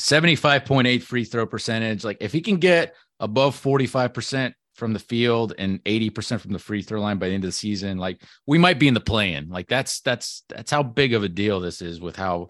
75.8 0.00 1.02
free 1.02 1.24
throw 1.24 1.44
percentage. 1.44 2.02
Like 2.02 2.18
if 2.20 2.32
he 2.32 2.40
can 2.40 2.56
get 2.56 2.94
above 3.20 3.60
45% 3.60 4.54
from 4.74 4.92
the 4.92 5.00
field 5.00 5.54
and 5.58 5.82
80% 5.84 6.40
from 6.40 6.52
the 6.52 6.58
free 6.58 6.82
throw 6.82 7.00
line 7.00 7.18
by 7.18 7.28
the 7.28 7.34
end 7.34 7.44
of 7.44 7.48
the 7.48 7.52
season, 7.52 7.98
like 7.98 8.22
we 8.46 8.56
might 8.58 8.78
be 8.78 8.88
in 8.88 8.94
the 8.94 9.00
play-in. 9.00 9.48
Like 9.50 9.68
that's 9.68 10.00
that's 10.00 10.44
that's 10.48 10.70
how 10.70 10.82
big 10.82 11.12
of 11.12 11.24
a 11.24 11.28
deal 11.28 11.60
this 11.60 11.82
is 11.82 12.00
with 12.00 12.16
how 12.16 12.48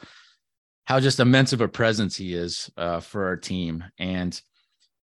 how 0.89 0.99
just 0.99 1.21
immense 1.21 1.53
of 1.53 1.61
a 1.61 1.69
presence 1.69 2.17
he 2.17 2.33
is 2.33 2.71
uh, 2.79 2.99
for 2.99 3.27
our 3.27 3.37
team. 3.37 3.85
And, 3.99 4.41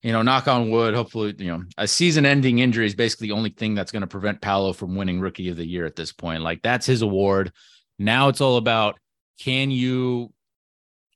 you 0.02 0.14
know, 0.14 0.22
knock 0.22 0.48
on 0.48 0.72
wood, 0.72 0.94
hopefully, 0.94 1.36
you 1.38 1.48
know, 1.48 1.64
a 1.78 1.86
season 1.86 2.26
ending 2.26 2.60
injury 2.60 2.86
is 2.86 2.96
basically 2.96 3.28
the 3.28 3.34
only 3.34 3.50
thing 3.50 3.76
that's 3.76 3.92
going 3.92 4.00
to 4.00 4.08
prevent 4.08 4.40
Paolo 4.40 4.72
from 4.72 4.96
winning 4.96 5.20
rookie 5.20 5.50
of 5.50 5.58
the 5.58 5.68
year 5.68 5.86
at 5.86 5.98
this 5.98 6.14
point. 6.14 6.44
Like 6.44 6.62
that's 6.62 6.86
his 6.86 7.02
award. 7.02 7.52
Now 8.00 8.30
it's 8.30 8.40
all 8.40 8.56
about 8.56 8.98
can 9.38 9.70
you 9.70 10.32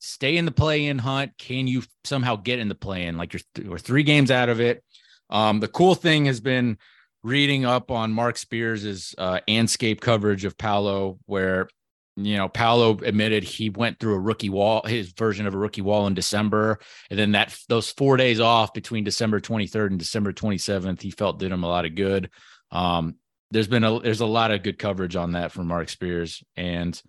stay 0.02 0.36
in 0.36 0.44
the 0.44 0.52
play 0.52 0.88
in 0.88 0.98
hunt? 0.98 1.38
Can 1.38 1.66
you 1.66 1.84
somehow 2.04 2.36
get 2.36 2.60
in 2.60 2.68
the 2.68 2.76
play 2.76 3.06
in? 3.06 3.16
Like 3.16 3.32
you're, 3.32 3.42
th- 3.56 3.66
we're 3.66 3.78
three 3.78 4.04
games 4.04 4.30
out 4.30 4.50
of 4.50 4.60
it. 4.60 4.84
Um, 5.30 5.62
the 5.62 5.70
cool 5.70 5.96
thing 5.96 6.26
has 6.26 6.42
been 6.42 6.78
reading 7.24 7.64
up 7.64 7.92
on 7.92 8.12
Mark 8.12 8.36
Spears's 8.36 9.16
uh, 9.18 9.40
Andscape 9.48 10.02
coverage 10.02 10.44
of 10.44 10.58
Paolo, 10.58 11.18
where 11.28 11.70
you 12.16 12.38
know, 12.38 12.50
Paolo 12.50 12.98
admitted 12.98 13.44
he 13.44 13.70
went 13.70 14.00
through 14.00 14.16
a 14.16 14.20
rookie 14.20 14.50
wall, 14.50 14.82
his 14.86 15.12
version 15.14 15.48
of 15.48 15.54
a 15.54 15.58
rookie 15.58 15.82
wall 15.82 16.08
in 16.08 16.14
December. 16.14 16.80
And 17.10 17.18
then 17.18 17.32
that 17.32 17.58
those 17.70 17.92
four 17.92 18.18
days 18.18 18.40
off 18.40 18.74
between 18.74 19.04
December 19.04 19.40
23rd 19.40 19.88
and 19.88 20.00
December 20.00 20.34
27th, 20.34 21.02
he 21.02 21.12
felt 21.12 21.40
did 21.40 21.52
him 21.52 21.64
a 21.64 21.68
lot 21.68 21.86
of 21.86 21.96
good. 21.96 22.30
Um, 22.72 23.16
there's 23.52 23.68
been 23.68 23.84
a 23.84 24.00
there's 24.00 24.22
a 24.22 24.26
lot 24.26 24.52
of 24.52 24.64
good 24.64 24.78
coverage 24.78 25.16
on 25.16 25.32
that 25.34 25.52
from 25.52 25.68
Mark 25.68 25.90
Spears. 25.90 26.44
And 26.56 27.02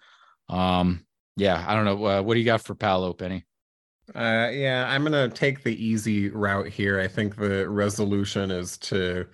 um, 0.48 1.04
yeah, 1.36 1.64
I 1.66 1.74
don't 1.74 1.84
know. 1.84 2.04
Uh, 2.04 2.22
what 2.22 2.34
do 2.34 2.40
you 2.40 2.46
got 2.46 2.62
for 2.62 2.74
Paolo, 2.74 3.12
Penny? 3.12 3.44
Uh, 4.14 4.48
yeah, 4.52 4.86
I'm 4.88 5.04
gonna 5.04 5.28
take 5.28 5.62
the 5.62 5.84
easy 5.84 6.30
route 6.30 6.68
here. 6.68 7.00
I 7.00 7.08
think 7.08 7.36
the 7.36 7.68
resolution 7.68 8.50
is 8.50 8.76
to 8.78 9.26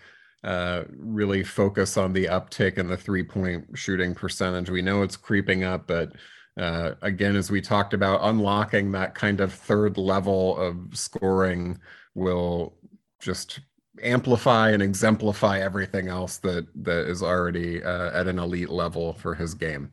uh, 0.46 0.84
really 0.96 1.42
focus 1.42 1.96
on 1.96 2.12
the 2.12 2.26
uptick 2.26 2.78
in 2.78 2.86
the 2.86 2.96
three 2.96 3.24
point 3.24 3.66
shooting 3.74 4.14
percentage. 4.14 4.70
We 4.70 4.80
know 4.80 5.02
it's 5.02 5.16
creeping 5.16 5.64
up, 5.64 5.88
but 5.88 6.12
uh, 6.56 6.92
again, 7.02 7.34
as 7.34 7.50
we 7.50 7.60
talked 7.60 7.92
about, 7.92 8.20
unlocking 8.22 8.92
that 8.92 9.16
kind 9.16 9.40
of 9.40 9.52
third 9.52 9.98
level 9.98 10.56
of 10.56 10.76
scoring 10.96 11.80
will 12.14 12.76
just 13.20 13.58
amplify 14.02 14.70
and 14.70 14.82
exemplify 14.82 15.58
everything 15.58 16.06
else 16.06 16.36
that 16.38 16.66
that 16.76 17.08
is 17.08 17.24
already 17.24 17.82
uh, 17.82 18.18
at 18.18 18.28
an 18.28 18.38
elite 18.38 18.70
level 18.70 19.14
for 19.14 19.34
his 19.34 19.54
game 19.54 19.90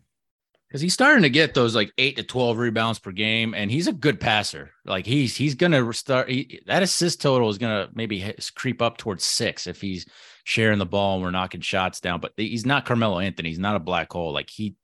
because 0.68 0.82
he's 0.82 0.94
starting 0.94 1.24
to 1.24 1.30
get 1.30 1.54
those 1.54 1.74
like 1.74 1.92
eight 1.98 2.18
to 2.18 2.24
12 2.24 2.58
rebounds 2.58 3.00
per 3.00 3.12
game 3.12 3.54
and 3.54 3.72
he's 3.72 3.88
a 3.88 3.94
good 3.94 4.20
passer 4.20 4.72
like 4.84 5.06
he's 5.06 5.38
he's 5.38 5.56
gonna 5.56 5.94
start 5.94 6.30
he, 6.30 6.60
that 6.68 6.84
assist 6.84 7.22
total 7.22 7.50
is 7.50 7.58
gonna 7.58 7.88
maybe 7.94 8.34
creep 8.56 8.82
up 8.82 8.98
towards 8.98 9.24
six 9.24 9.68
if 9.68 9.80
he's 9.80 10.06
sharing 10.44 10.80
the 10.80 10.86
ball 10.86 11.16
and 11.16 11.24
we're 11.24 11.32
knocking 11.32 11.62
shots 11.62 12.00
down 12.00 12.20
but 12.20 12.34
he's 12.38 12.66
not 12.66 12.86
carmelo 12.86 13.20
anthony 13.20 13.50
he's 13.50 13.60
not 13.60 13.76
a 13.76 13.80
black 13.80 14.12
hole 14.12 14.34
like 14.34 14.50
he 14.50 14.76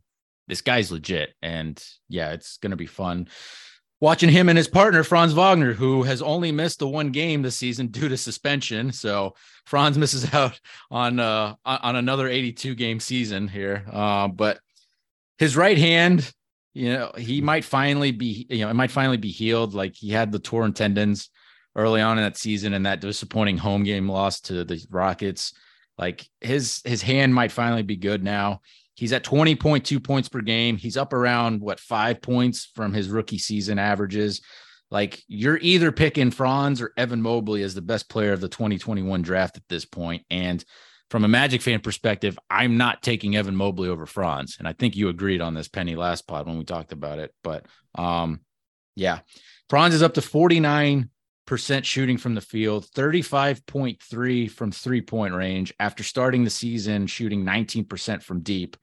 this 0.48 0.62
guy's 0.62 0.92
legit 0.92 1.34
and 1.42 1.84
yeah 2.08 2.32
it's 2.32 2.58
gonna 2.58 2.76
be 2.76 2.86
fun 2.86 3.28
watching 4.02 4.30
him 4.30 4.50
and 4.50 4.58
his 4.58 4.68
partner 4.68 5.04
Franz 5.04 5.34
Wagner, 5.34 5.74
who 5.74 6.04
has 6.04 6.22
only 6.22 6.52
missed 6.52 6.80
the 6.80 6.88
one 6.88 7.12
game 7.12 7.42
this 7.42 7.58
season 7.58 7.88
due 7.88 8.10
to 8.10 8.18
suspension. 8.18 8.92
So 8.92 9.36
Franz 9.66 9.98
misses 9.98 10.34
out 10.34 10.60
on 10.90 11.20
uh 11.20 11.56
on 11.66 11.96
another 11.96 12.28
82 12.28 12.76
game 12.76 13.00
season 13.00 13.48
here. 13.48 13.86
Uh, 13.92 14.28
but 14.28 14.60
his 15.38 15.56
right 15.56 15.78
hand, 15.78 16.32
you 16.74 16.94
know, 16.94 17.12
he 17.18 17.42
might 17.42 17.66
finally 17.66 18.12
be, 18.12 18.46
you 18.50 18.60
know, 18.60 18.70
it 18.70 18.76
might 18.76 18.92
finally 18.92 19.18
be 19.18 19.32
healed. 19.32 19.74
Like 19.74 19.96
he 19.96 20.10
had 20.10 20.32
the 20.32 20.40
torn 20.40 20.74
tendons 20.74 21.30
early 21.80 22.02
on 22.02 22.18
in 22.18 22.24
that 22.24 22.38
season 22.38 22.74
and 22.74 22.86
that 22.86 23.02
disappointing 23.02 23.58
home 23.58 23.84
game 23.84 24.10
loss 24.10 24.42
to 24.42 24.64
the 24.64 24.86
Rockets. 24.90 25.54
Like 25.98 26.28
his 26.42 26.82
his 26.86 27.02
hand 27.02 27.34
might 27.34 27.52
finally 27.52 27.84
be 27.84 27.96
good 27.96 28.24
now. 28.24 28.62
He's 28.96 29.14
at 29.14 29.24
20.2 29.24 30.04
points 30.04 30.28
per 30.28 30.42
game. 30.42 30.76
He's 30.76 30.98
up 30.98 31.14
around 31.14 31.62
what 31.62 31.80
five 31.80 32.22
points 32.22 32.70
from 32.76 32.94
his 32.94 33.10
rookie 33.10 33.38
season 33.38 33.80
averages. 33.80 34.42
Like 34.92 35.22
you're 35.28 35.60
either 35.62 35.92
picking 35.92 36.32
Franz 36.32 36.82
or 36.82 36.94
Evan 36.98 37.22
Mobley 37.22 37.64
as 37.64 37.76
the 37.76 37.82
best 37.82 38.10
player 38.10 38.34
of 38.34 38.42
the 38.42 38.50
2021 38.50 39.22
draft 39.22 39.56
at 39.56 39.64
this 39.70 39.86
point. 39.86 40.26
And 40.30 40.64
from 41.10 41.24
a 41.24 41.30
Magic 41.30 41.62
fan 41.62 41.80
perspective, 41.80 42.38
I'm 42.50 42.78
not 42.78 43.02
taking 43.02 43.36
Evan 43.36 43.56
Mobley 43.56 43.90
over 43.90 44.06
Franz. 44.06 44.58
And 44.60 44.68
I 44.68 44.74
think 44.74 44.96
you 44.96 45.10
agreed 45.10 45.42
on 45.42 45.54
this 45.54 45.68
Penny 45.68 45.96
last 45.96 46.28
pod 46.28 46.48
when 46.48 46.58
we 46.58 46.66
talked 46.66 46.92
about 46.92 47.20
it. 47.20 47.34
But 47.44 47.66
um, 47.96 48.42
yeah, 48.96 49.20
Franz 49.70 49.94
is 49.94 50.04
up 50.04 50.16
to 50.16 50.22
49 50.22 51.10
percent 51.50 51.84
shooting 51.84 52.20
from 52.20 52.36
the 52.36 52.42
field, 52.42 52.86
35.3 52.96 54.52
from 54.52 54.72
three 54.72 55.02
point 55.02 55.34
range 55.34 55.74
after 55.80 56.04
starting 56.04 56.44
the 56.44 56.50
season 56.52 57.08
shooting 57.08 57.44
19% 57.44 58.22
from 58.22 58.42
deep. 58.42 58.78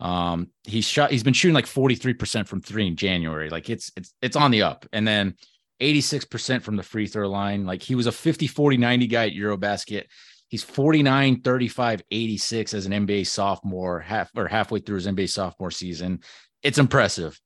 Um, 0.00 0.50
he's 0.64 0.84
shot, 0.84 1.10
he's 1.10 1.22
been 1.22 1.32
shooting 1.32 1.54
like 1.54 1.64
43% 1.64 2.46
from 2.46 2.60
three 2.60 2.86
in 2.86 2.96
January. 2.96 3.48
Like 3.48 3.70
it's, 3.70 3.90
it's, 3.96 4.12
it's 4.20 4.36
on 4.36 4.50
the 4.50 4.60
up. 4.60 4.84
And 4.92 5.08
then 5.08 5.34
86% 5.80 6.60
from 6.60 6.76
the 6.76 6.82
free 6.82 7.06
throw 7.06 7.26
line. 7.26 7.64
Like 7.64 7.82
he 7.82 7.94
was 7.94 8.06
a 8.06 8.12
50, 8.12 8.48
40, 8.48 8.76
90 8.76 9.06
guy 9.06 9.26
at 9.28 9.32
Eurobasket. 9.32 10.04
He's 10.48 10.62
49, 10.62 11.40
35, 11.40 12.02
86 12.10 12.74
as 12.74 12.84
an 12.84 12.92
NBA 12.92 13.26
sophomore, 13.26 14.00
half 14.00 14.30
or 14.36 14.46
halfway 14.46 14.80
through 14.80 14.96
his 14.96 15.06
NBA 15.06 15.30
sophomore 15.30 15.70
season. 15.70 16.20
It's 16.62 16.78
impressive. 16.78 17.40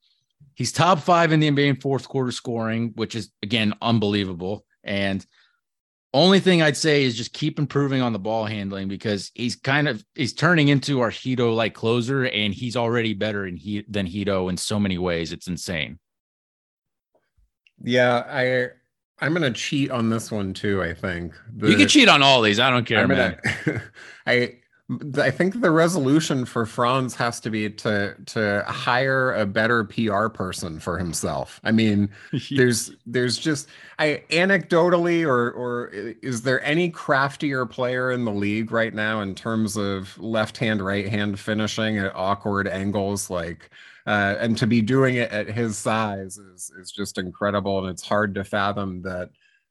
He's 0.54 0.72
top 0.72 1.00
five 1.00 1.32
in 1.32 1.40
the 1.40 1.50
NBA 1.50 1.68
in 1.68 1.76
fourth 1.76 2.08
quarter 2.08 2.32
scoring, 2.32 2.92
which 2.96 3.14
is 3.14 3.30
again 3.42 3.74
unbelievable. 3.80 4.64
And 4.82 5.24
only 6.14 6.40
thing 6.40 6.62
I'd 6.62 6.76
say 6.76 7.04
is 7.04 7.16
just 7.16 7.32
keep 7.32 7.58
improving 7.58 8.00
on 8.00 8.12
the 8.12 8.18
ball 8.18 8.46
handling 8.46 8.88
because 8.88 9.30
he's 9.34 9.56
kind 9.56 9.86
of 9.86 10.04
he's 10.14 10.32
turning 10.32 10.68
into 10.68 11.00
our 11.00 11.10
Hedo 11.10 11.54
like 11.54 11.74
closer, 11.74 12.24
and 12.26 12.54
he's 12.54 12.76
already 12.76 13.14
better 13.14 13.46
in 13.46 13.56
he, 13.56 13.84
than 13.88 14.06
Hedo 14.06 14.48
in 14.50 14.56
so 14.56 14.80
many 14.80 14.98
ways. 14.98 15.32
It's 15.32 15.48
insane. 15.48 15.98
Yeah, 17.82 18.24
I 18.28 18.70
I'm 19.24 19.32
gonna 19.34 19.52
cheat 19.52 19.90
on 19.90 20.10
this 20.10 20.30
one 20.30 20.54
too. 20.54 20.82
I 20.82 20.94
think 20.94 21.34
the, 21.54 21.70
you 21.70 21.76
can 21.76 21.88
cheat 21.88 22.08
on 22.08 22.22
all 22.22 22.40
these. 22.42 22.58
I 22.58 22.70
don't 22.70 22.86
care, 22.86 23.00
I'm 23.00 23.08
man. 23.08 23.38
Gonna, 23.64 23.82
I 24.26 24.58
I 25.18 25.30
think 25.30 25.60
the 25.60 25.70
resolution 25.70 26.46
for 26.46 26.64
Franz 26.64 27.14
has 27.16 27.40
to 27.40 27.50
be 27.50 27.68
to 27.68 28.14
to 28.24 28.64
hire 28.66 29.34
a 29.34 29.44
better 29.44 29.84
PR 29.84 30.28
person 30.28 30.80
for 30.80 30.96
himself. 30.96 31.60
I 31.62 31.72
mean, 31.72 32.08
there's 32.50 32.92
there's 33.04 33.36
just 33.36 33.68
I 33.98 34.22
anecdotally 34.30 35.26
or 35.26 35.50
or 35.50 35.88
is 35.88 36.40
there 36.40 36.64
any 36.64 36.88
craftier 36.88 37.66
player 37.66 38.12
in 38.12 38.24
the 38.24 38.32
league 38.32 38.72
right 38.72 38.94
now 38.94 39.20
in 39.20 39.34
terms 39.34 39.76
of 39.76 40.16
left 40.18 40.56
hand 40.56 40.80
right 40.80 41.06
hand 41.08 41.38
finishing 41.38 41.98
at 41.98 42.16
awkward 42.16 42.66
angles 42.66 43.28
like 43.28 43.68
uh, 44.06 44.36
and 44.38 44.56
to 44.56 44.66
be 44.66 44.80
doing 44.80 45.16
it 45.16 45.30
at 45.30 45.48
his 45.48 45.76
size 45.76 46.38
is 46.38 46.72
is 46.80 46.90
just 46.90 47.18
incredible 47.18 47.78
and 47.80 47.90
it's 47.90 48.02
hard 48.02 48.34
to 48.36 48.42
fathom 48.42 49.02
that 49.02 49.28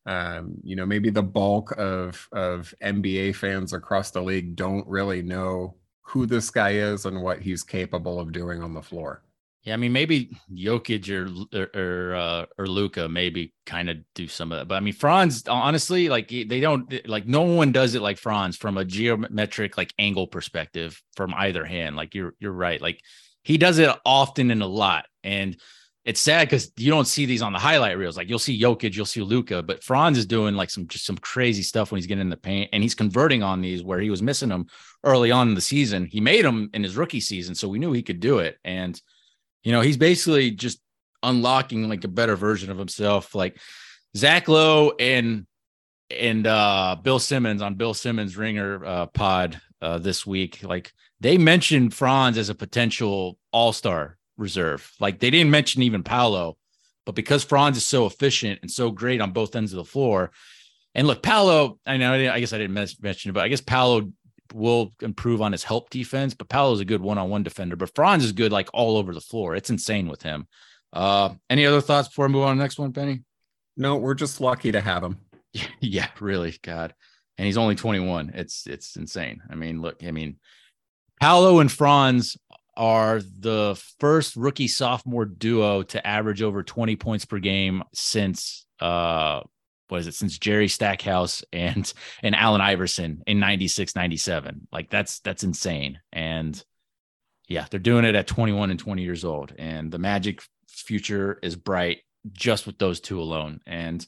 um, 0.07 0.53
you 0.63 0.75
know, 0.75 0.85
maybe 0.85 1.09
the 1.09 1.21
bulk 1.21 1.73
of 1.77 2.27
of 2.31 2.73
NBA 2.81 3.35
fans 3.35 3.73
across 3.73 4.09
the 4.09 4.21
league 4.21 4.55
don't 4.55 4.87
really 4.87 5.21
know 5.21 5.75
who 6.01 6.25
this 6.25 6.49
guy 6.49 6.71
is 6.71 7.05
and 7.05 7.21
what 7.21 7.41
he's 7.41 7.61
capable 7.61 8.19
of 8.19 8.31
doing 8.31 8.63
on 8.63 8.73
the 8.73 8.81
floor. 8.81 9.21
Yeah, 9.63 9.73
I 9.73 9.77
mean, 9.77 9.91
maybe 9.91 10.31
Jokic 10.53 11.09
or 11.11 11.67
or 11.77 12.15
uh, 12.15 12.45
or 12.57 12.67
Luka 12.67 13.09
maybe 13.09 13.53
kind 13.65 13.89
of 13.89 13.97
do 14.15 14.29
some 14.29 14.53
of 14.53 14.59
that, 14.59 14.69
but 14.69 14.75
I 14.75 14.79
mean, 14.79 14.93
Franz 14.93 15.43
honestly, 15.45 16.07
like 16.07 16.29
they 16.29 16.61
don't 16.61 17.05
like 17.05 17.27
no 17.27 17.41
one 17.41 17.73
does 17.73 17.93
it 17.93 18.01
like 18.01 18.17
Franz 18.17 18.55
from 18.55 18.77
a 18.77 18.85
geometric 18.85 19.77
like 19.77 19.93
angle 19.99 20.27
perspective 20.27 21.03
from 21.17 21.33
either 21.33 21.65
hand. 21.65 21.97
Like 21.97 22.15
you're 22.15 22.33
you're 22.39 22.53
right, 22.53 22.81
like 22.81 23.01
he 23.43 23.57
does 23.57 23.77
it 23.77 23.93
often 24.05 24.51
and 24.51 24.63
a 24.63 24.67
lot, 24.67 25.05
and 25.21 25.57
it's 26.07 26.21
sad 26.21 26.47
because 26.47 26.71
you 26.77 26.89
don't 26.89 27.05
see 27.05 27.25
these 27.25 27.41
on 27.41 27.51
the 27.51 27.59
highlight 27.59 27.97
reels. 27.97 28.15
Like 28.15 28.29
you'll 28.29 28.39
see 28.39 28.59
Jokic, 28.59 28.95
you'll 28.95 29.05
see 29.05 29.21
Luka, 29.21 29.61
but 29.61 29.83
Franz 29.83 30.17
is 30.17 30.25
doing 30.25 30.55
like 30.55 30.69
some 30.69 30.87
just 30.87 31.05
some 31.05 31.17
crazy 31.17 31.61
stuff 31.61 31.91
when 31.91 31.97
he's 31.97 32.07
getting 32.07 32.21
in 32.21 32.29
the 32.29 32.37
paint, 32.37 32.69
and 32.71 32.81
he's 32.81 32.95
converting 32.95 33.43
on 33.43 33.59
these 33.59 33.83
where 33.83 33.99
he 33.99 34.09
was 34.09 34.21
missing 34.21 34.47
them 34.47 34.67
early 35.03 35.31
on 35.31 35.49
in 35.49 35.53
the 35.53 35.59
season. 35.59 36.05
He 36.05 36.21
made 36.21 36.45
them 36.45 36.69
in 36.73 36.81
his 36.81 36.95
rookie 36.95 37.19
season, 37.19 37.55
so 37.55 37.67
we 37.67 37.77
knew 37.77 37.91
he 37.91 38.03
could 38.03 38.21
do 38.21 38.39
it. 38.39 38.57
And 38.63 38.99
you 39.63 39.73
know, 39.73 39.81
he's 39.81 39.97
basically 39.97 40.51
just 40.51 40.79
unlocking 41.23 41.89
like 41.89 42.05
a 42.05 42.07
better 42.07 42.37
version 42.37 42.71
of 42.71 42.77
himself. 42.77 43.35
Like 43.35 43.59
Zach 44.15 44.47
Lowe 44.47 44.93
and 44.97 45.45
and 46.09 46.47
uh 46.47 46.95
Bill 47.03 47.19
Simmons 47.19 47.61
on 47.61 47.75
Bill 47.75 47.93
Simmons 47.93 48.37
Ringer 48.37 48.85
uh, 48.85 49.05
pod 49.07 49.59
uh, 49.81 49.97
this 49.97 50.25
week, 50.25 50.63
like 50.63 50.93
they 51.19 51.37
mentioned 51.37 51.93
Franz 51.93 52.37
as 52.37 52.47
a 52.47 52.55
potential 52.55 53.37
all 53.51 53.73
star 53.73 54.17
reserve. 54.37 54.91
Like 54.99 55.19
they 55.19 55.29
didn't 55.29 55.51
mention 55.51 55.83
even 55.83 56.03
Paolo, 56.03 56.57
but 57.05 57.15
because 57.15 57.43
Franz 57.43 57.77
is 57.77 57.85
so 57.85 58.05
efficient 58.05 58.59
and 58.61 58.71
so 58.71 58.91
great 58.91 59.21
on 59.21 59.31
both 59.31 59.55
ends 59.55 59.73
of 59.73 59.77
the 59.77 59.85
floor, 59.85 60.31
and 60.95 61.07
look, 61.07 61.21
Paolo, 61.21 61.79
I 61.85 61.97
know, 61.97 62.13
I 62.13 62.39
guess 62.39 62.53
I 62.53 62.57
didn't 62.57 62.73
mention 62.73 63.29
it, 63.29 63.33
but 63.33 63.43
I 63.43 63.47
guess 63.49 63.61
Paolo 63.61 64.11
will 64.53 64.93
improve 65.01 65.41
on 65.41 65.51
his 65.51 65.63
help 65.63 65.89
defense, 65.89 66.33
but 66.33 66.49
Paolo's 66.49 66.79
a 66.79 66.85
good 66.85 67.01
one-on-one 67.01 67.43
defender, 67.43 67.75
but 67.75 67.93
Franz 67.93 68.23
is 68.23 68.31
good 68.31 68.51
like 68.51 68.69
all 68.73 68.97
over 68.97 69.13
the 69.13 69.21
floor. 69.21 69.55
It's 69.55 69.69
insane 69.69 70.07
with 70.07 70.23
him. 70.23 70.47
Uh, 70.93 71.35
any 71.49 71.65
other 71.65 71.81
thoughts 71.81 72.07
before 72.07 72.25
I 72.25 72.29
move 72.29 72.43
on 72.43 72.55
to 72.55 72.57
the 72.57 72.63
next 72.63 72.79
one, 72.79 72.93
Penny? 72.93 73.23
No, 73.75 73.97
we're 73.97 74.15
just 74.15 74.41
lucky 74.41 74.71
to 74.71 74.81
have 74.81 75.03
him. 75.03 75.17
yeah, 75.79 76.07
really, 76.19 76.57
God. 76.63 76.93
And 77.37 77.45
he's 77.45 77.57
only 77.57 77.75
21. 77.75 78.31
It's 78.33 78.65
it's 78.65 78.95
insane. 78.95 79.41
I 79.49 79.55
mean, 79.55 79.81
look, 79.81 80.03
I 80.03 80.09
mean, 80.09 80.37
Paolo 81.21 81.59
and 81.59 81.71
Franz 81.71 82.37
are 82.77 83.19
the 83.21 83.81
first 83.99 84.35
rookie 84.35 84.67
sophomore 84.67 85.25
duo 85.25 85.81
to 85.81 86.05
average 86.05 86.41
over 86.41 86.63
20 86.63 86.95
points 86.95 87.25
per 87.25 87.39
game 87.39 87.83
since 87.93 88.65
uh 88.79 89.41
what 89.89 90.01
is 90.01 90.07
it? 90.07 90.15
Since 90.15 90.37
Jerry 90.37 90.67
Stackhouse 90.67 91.43
and 91.51 91.91
and 92.23 92.35
Allen 92.35 92.61
Iverson 92.61 93.23
in 93.25 93.39
96 93.39 93.95
97 93.95 94.67
like 94.71 94.89
that's 94.89 95.19
that's 95.19 95.43
insane. 95.43 95.99
And 96.13 96.63
yeah 97.47 97.65
they're 97.69 97.79
doing 97.79 98.05
it 98.05 98.15
at 98.15 98.27
21 98.27 98.71
and 98.71 98.79
20 98.79 99.01
years 99.01 99.25
old. 99.25 99.53
And 99.57 99.91
the 99.91 99.99
magic 99.99 100.41
future 100.67 101.39
is 101.41 101.55
bright 101.55 101.99
just 102.31 102.67
with 102.67 102.77
those 102.77 102.99
two 102.99 103.19
alone. 103.19 103.59
And 103.65 104.05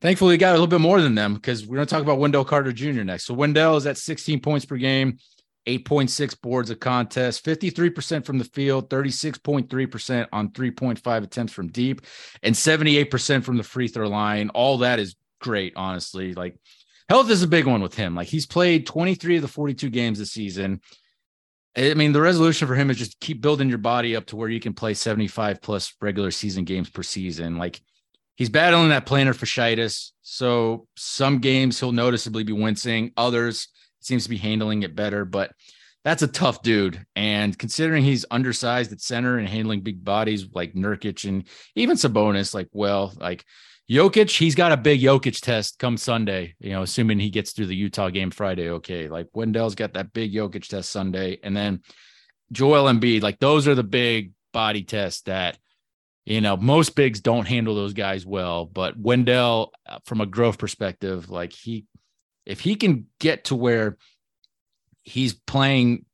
thankfully 0.00 0.34
we 0.34 0.38
got 0.38 0.50
a 0.50 0.52
little 0.52 0.66
bit 0.66 0.80
more 0.80 1.00
than 1.00 1.14
them 1.14 1.34
because 1.34 1.66
we're 1.66 1.76
going 1.76 1.86
to 1.86 1.94
talk 1.94 2.02
about 2.02 2.18
Wendell 2.18 2.44
Carter 2.44 2.72
Jr. 2.72 3.04
next. 3.04 3.24
So 3.24 3.34
Wendell 3.34 3.76
is 3.76 3.86
at 3.86 3.96
16 3.96 4.40
points 4.40 4.66
per 4.66 4.76
game 4.76 5.18
8.6 5.68 6.40
boards 6.40 6.70
of 6.70 6.80
contest, 6.80 7.44
53% 7.44 8.24
from 8.24 8.38
the 8.38 8.44
field, 8.44 8.88
36.3% 8.88 10.26
on 10.32 10.50
3.5 10.50 11.22
attempts 11.22 11.52
from 11.52 11.68
deep, 11.68 12.00
and 12.42 12.54
78% 12.54 13.44
from 13.44 13.58
the 13.58 13.62
free 13.62 13.88
throw 13.88 14.08
line. 14.08 14.48
All 14.50 14.78
that 14.78 14.98
is 14.98 15.16
great, 15.40 15.74
honestly. 15.76 16.32
Like 16.32 16.56
health 17.08 17.30
is 17.30 17.42
a 17.42 17.48
big 17.48 17.66
one 17.66 17.82
with 17.82 17.94
him. 17.94 18.14
Like 18.14 18.28
he's 18.28 18.46
played 18.46 18.86
23 18.86 19.36
of 19.36 19.42
the 19.42 19.48
42 19.48 19.90
games 19.90 20.18
this 20.18 20.32
season. 20.32 20.80
I 21.76 21.94
mean, 21.94 22.12
the 22.12 22.20
resolution 22.20 22.66
for 22.66 22.74
him 22.74 22.90
is 22.90 22.96
just 22.96 23.20
keep 23.20 23.42
building 23.42 23.68
your 23.68 23.78
body 23.78 24.16
up 24.16 24.26
to 24.26 24.36
where 24.36 24.48
you 24.48 24.58
can 24.58 24.72
play 24.72 24.94
75 24.94 25.60
plus 25.60 25.94
regular 26.00 26.30
season 26.30 26.64
games 26.64 26.88
per 26.88 27.02
season. 27.02 27.58
Like 27.58 27.80
he's 28.36 28.48
battling 28.48 28.88
that 28.88 29.06
plantar 29.06 29.36
fasciitis. 29.36 30.12
So 30.22 30.88
some 30.96 31.40
games 31.40 31.78
he'll 31.78 31.92
noticeably 31.92 32.42
be 32.42 32.54
wincing, 32.54 33.12
others 33.16 33.68
seems 34.08 34.24
to 34.24 34.30
be 34.30 34.38
handling 34.38 34.82
it 34.82 34.96
better, 34.96 35.24
but 35.24 35.52
that's 36.04 36.22
a 36.22 36.28
tough 36.28 36.62
dude. 36.62 37.04
And 37.14 37.56
considering 37.56 38.02
he's 38.02 38.24
undersized 38.30 38.92
at 38.92 39.00
center 39.00 39.38
and 39.38 39.48
handling 39.48 39.82
big 39.82 40.02
bodies 40.02 40.46
like 40.52 40.74
Nurkic 40.74 41.28
and 41.28 41.46
even 41.76 41.96
Sabonis, 41.96 42.54
like, 42.54 42.68
well, 42.72 43.12
like 43.20 43.44
Jokic, 43.90 44.36
he's 44.36 44.54
got 44.54 44.72
a 44.72 44.76
big 44.76 45.00
Jokic 45.00 45.40
test 45.40 45.78
come 45.78 45.96
Sunday, 45.96 46.54
you 46.60 46.70
know, 46.70 46.82
assuming 46.82 47.18
he 47.18 47.30
gets 47.30 47.52
through 47.52 47.66
the 47.66 47.76
Utah 47.76 48.10
game 48.10 48.30
Friday. 48.30 48.70
Okay. 48.70 49.08
Like 49.08 49.28
Wendell's 49.32 49.74
got 49.74 49.94
that 49.94 50.12
big 50.12 50.32
Jokic 50.32 50.66
test 50.66 50.90
Sunday. 50.90 51.38
And 51.42 51.56
then 51.56 51.82
Joel 52.52 52.92
Embiid, 52.92 53.22
like 53.22 53.38
those 53.38 53.66
are 53.66 53.74
the 53.74 53.82
big 53.82 54.32
body 54.52 54.82
tests 54.82 55.22
that, 55.22 55.58
you 56.24 56.40
know, 56.40 56.56
most 56.56 56.94
bigs 56.96 57.20
don't 57.20 57.48
handle 57.48 57.74
those 57.74 57.94
guys 57.94 58.26
well. 58.26 58.66
But 58.66 58.98
Wendell, 58.98 59.72
uh, 59.86 59.98
from 60.04 60.20
a 60.20 60.26
growth 60.26 60.58
perspective, 60.58 61.30
like 61.30 61.52
he 61.52 61.86
if 62.48 62.60
he 62.60 62.74
can 62.74 63.06
get 63.20 63.44
to 63.44 63.54
where 63.54 63.98
he's 65.02 65.34
playing 65.34 66.06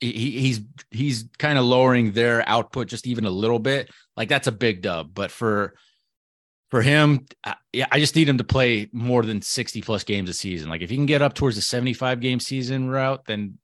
he, 0.00 0.40
he's 0.40 0.60
he's 0.90 1.24
kind 1.38 1.58
of 1.58 1.64
lowering 1.64 2.12
their 2.12 2.48
output 2.48 2.88
just 2.88 3.06
even 3.06 3.24
a 3.24 3.30
little 3.30 3.58
bit. 3.58 3.90
Like 4.16 4.28
that's 4.28 4.46
a 4.46 4.52
big 4.52 4.82
dub. 4.82 5.12
But 5.14 5.30
for 5.30 5.74
for 6.70 6.82
him, 6.82 7.26
I, 7.44 7.56
yeah, 7.72 7.86
I 7.92 8.00
just 8.00 8.16
need 8.16 8.28
him 8.28 8.38
to 8.38 8.44
play 8.44 8.88
more 8.92 9.22
than 9.22 9.42
60 9.42 9.82
plus 9.82 10.04
games 10.04 10.30
a 10.30 10.32
season. 10.32 10.70
Like 10.70 10.82
if 10.82 10.90
he 10.90 10.96
can 10.96 11.06
get 11.06 11.22
up 11.22 11.34
towards 11.34 11.56
the 11.56 11.62
75 11.62 12.20
game 12.20 12.40
season 12.40 12.88
route, 12.88 13.26
then 13.26 13.58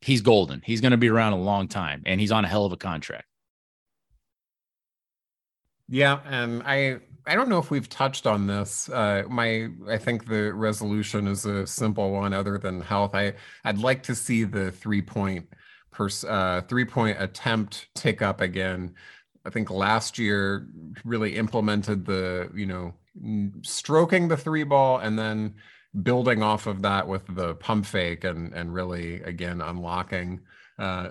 he's 0.00 0.20
golden. 0.20 0.60
He's 0.64 0.80
going 0.80 0.92
to 0.92 0.98
be 0.98 1.08
around 1.08 1.32
a 1.32 1.40
long 1.40 1.68
time 1.68 2.02
and 2.04 2.20
he's 2.20 2.32
on 2.32 2.44
a 2.44 2.48
hell 2.48 2.66
of 2.66 2.72
a 2.72 2.76
contract. 2.76 3.26
Yeah, 5.88 6.20
and 6.24 6.62
I 6.62 7.00
I 7.26 7.34
don't 7.34 7.48
know 7.48 7.58
if 7.58 7.70
we've 7.70 7.88
touched 7.88 8.26
on 8.26 8.46
this. 8.46 8.88
Uh, 8.88 9.24
my 9.28 9.68
I 9.88 9.98
think 9.98 10.26
the 10.26 10.52
resolution 10.52 11.26
is 11.26 11.46
a 11.46 11.66
simple 11.66 12.12
one. 12.12 12.34
Other 12.34 12.58
than 12.58 12.80
health, 12.80 13.14
I 13.14 13.34
I'd 13.64 13.78
like 13.78 14.02
to 14.04 14.14
see 14.14 14.44
the 14.44 14.70
three 14.70 15.02
point 15.02 15.48
per 15.90 16.08
uh, 16.28 16.62
three 16.62 16.84
point 16.84 17.16
attempt 17.20 17.88
tick 17.94 18.20
up 18.20 18.40
again. 18.40 18.94
I 19.46 19.50
think 19.50 19.70
last 19.70 20.18
year 20.18 20.68
really 21.04 21.36
implemented 21.36 22.04
the 22.04 22.50
you 22.54 22.66
know 22.66 22.94
stroking 23.62 24.28
the 24.28 24.36
three 24.36 24.64
ball 24.64 24.98
and 24.98 25.18
then 25.18 25.54
building 26.02 26.42
off 26.42 26.66
of 26.66 26.82
that 26.82 27.06
with 27.06 27.22
the 27.34 27.54
pump 27.54 27.86
fake 27.86 28.24
and 28.24 28.52
and 28.52 28.74
really 28.74 29.22
again 29.22 29.60
unlocking 29.60 30.40
uh, 30.78 31.10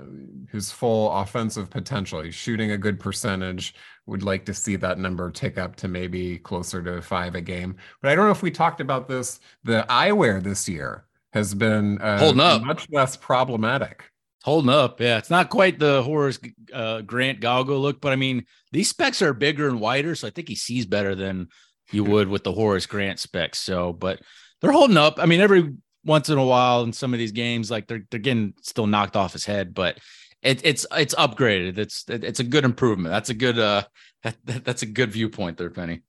his 0.51 0.71
full 0.71 1.11
offensive 1.11 1.69
potential. 1.69 2.21
He's 2.21 2.35
shooting 2.35 2.71
a 2.71 2.77
good 2.77 2.99
percentage. 2.99 3.75
Would 4.05 4.23
like 4.23 4.45
to 4.45 4.53
see 4.53 4.75
that 4.77 4.99
number 4.99 5.29
tick 5.31 5.57
up 5.57 5.75
to 5.77 5.87
maybe 5.87 6.37
closer 6.37 6.81
to 6.83 7.01
five 7.01 7.35
a 7.35 7.41
game. 7.41 7.77
But 8.01 8.11
I 8.11 8.15
don't 8.15 8.25
know 8.25 8.31
if 8.31 8.41
we 8.41 8.51
talked 8.51 8.81
about 8.81 9.07
this. 9.07 9.39
The 9.63 9.85
eyewear 9.89 10.43
this 10.43 10.67
year 10.67 11.05
has 11.31 11.53
been 11.53 11.99
uh, 11.99 12.19
holding 12.19 12.41
up 12.41 12.63
much 12.63 12.87
less 12.91 13.15
problematic. 13.15 14.03
Holding 14.43 14.71
up, 14.71 14.99
yeah. 14.99 15.17
It's 15.17 15.29
not 15.29 15.49
quite 15.49 15.79
the 15.79 16.03
Horace 16.03 16.37
uh, 16.73 16.99
Grant 17.01 17.39
goggle 17.39 17.79
look, 17.79 18.01
but 18.01 18.11
I 18.11 18.17
mean 18.17 18.45
these 18.73 18.89
specs 18.89 19.21
are 19.21 19.33
bigger 19.33 19.69
and 19.69 19.79
wider, 19.79 20.15
so 20.15 20.27
I 20.27 20.31
think 20.31 20.49
he 20.49 20.55
sees 20.55 20.85
better 20.85 21.15
than 21.15 21.47
you 21.91 22.03
would 22.03 22.27
with 22.27 22.43
the 22.43 22.51
Horace 22.51 22.85
Grant 22.85 23.19
specs. 23.19 23.59
So, 23.59 23.93
but 23.93 24.19
they're 24.59 24.73
holding 24.73 24.97
up. 24.97 25.15
I 25.17 25.25
mean, 25.27 25.39
every 25.39 25.73
once 26.05 26.29
in 26.29 26.37
a 26.37 26.45
while 26.45 26.83
in 26.83 26.93
some 26.93 27.13
of 27.13 27.19
these 27.19 27.31
games, 27.31 27.71
like 27.71 27.87
they're 27.87 28.05
they're 28.09 28.19
getting 28.19 28.53
still 28.61 28.87
knocked 28.87 29.15
off 29.15 29.33
his 29.33 29.45
head, 29.45 29.73
but 29.73 29.99
it, 30.41 30.61
it's 30.63 30.85
it's 30.91 31.15
upgraded. 31.15 31.77
It's 31.77 32.05
it's 32.07 32.39
a 32.39 32.43
good 32.43 32.65
improvement. 32.65 33.11
That's 33.11 33.29
a 33.29 33.33
good 33.33 33.57
uh 33.57 33.83
that, 34.23 34.37
that, 34.45 34.65
that's 34.65 34.81
a 34.81 34.87
good 34.87 35.11
viewpoint 35.11 35.57
there, 35.57 35.69
Penny. 35.69 36.01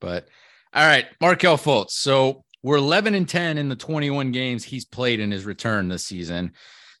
But 0.00 0.28
all 0.72 0.86
right, 0.86 1.06
Markelle 1.20 1.58
Fultz. 1.58 1.90
So 1.90 2.44
we're 2.62 2.76
11 2.76 3.14
and 3.14 3.28
10 3.28 3.58
in 3.58 3.68
the 3.68 3.76
21 3.76 4.32
games 4.32 4.64
he's 4.64 4.84
played 4.84 5.20
in 5.20 5.30
his 5.30 5.44
return 5.44 5.88
this 5.88 6.04
season. 6.04 6.52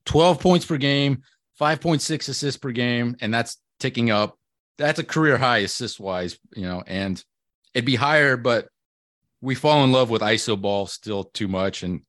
12 0.06 0.40
points 0.40 0.64
per 0.64 0.78
game, 0.78 1.22
5.6 1.60 2.28
assists 2.28 2.58
per 2.58 2.70
game, 2.70 3.16
and 3.20 3.32
that's 3.32 3.58
ticking 3.78 4.10
up. 4.10 4.38
That's 4.78 4.98
a 4.98 5.04
career 5.04 5.36
high 5.36 5.58
assist 5.58 6.00
wise, 6.00 6.38
you 6.56 6.62
know, 6.62 6.82
and 6.86 7.22
it'd 7.74 7.84
be 7.84 7.96
higher, 7.96 8.38
but 8.38 8.68
we 9.40 9.54
fall 9.54 9.84
in 9.84 9.92
love 9.92 10.10
with 10.10 10.22
ISO 10.22 10.60
ball 10.60 10.86
still 10.86 11.24
too 11.24 11.48
much, 11.48 11.82
and 11.82 12.02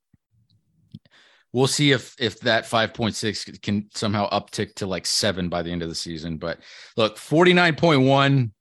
we'll 1.53 1.67
see 1.67 1.91
if 1.91 2.15
if 2.19 2.39
that 2.41 2.65
5.6 2.65 3.61
can 3.61 3.89
somehow 3.93 4.29
uptick 4.29 4.75
to 4.75 4.85
like 4.85 5.05
seven 5.05 5.49
by 5.49 5.61
the 5.61 5.71
end 5.71 5.83
of 5.83 5.89
the 5.89 5.95
season. 5.95 6.37
But 6.37 6.59
look, 6.97 7.17
49.1 7.17 8.51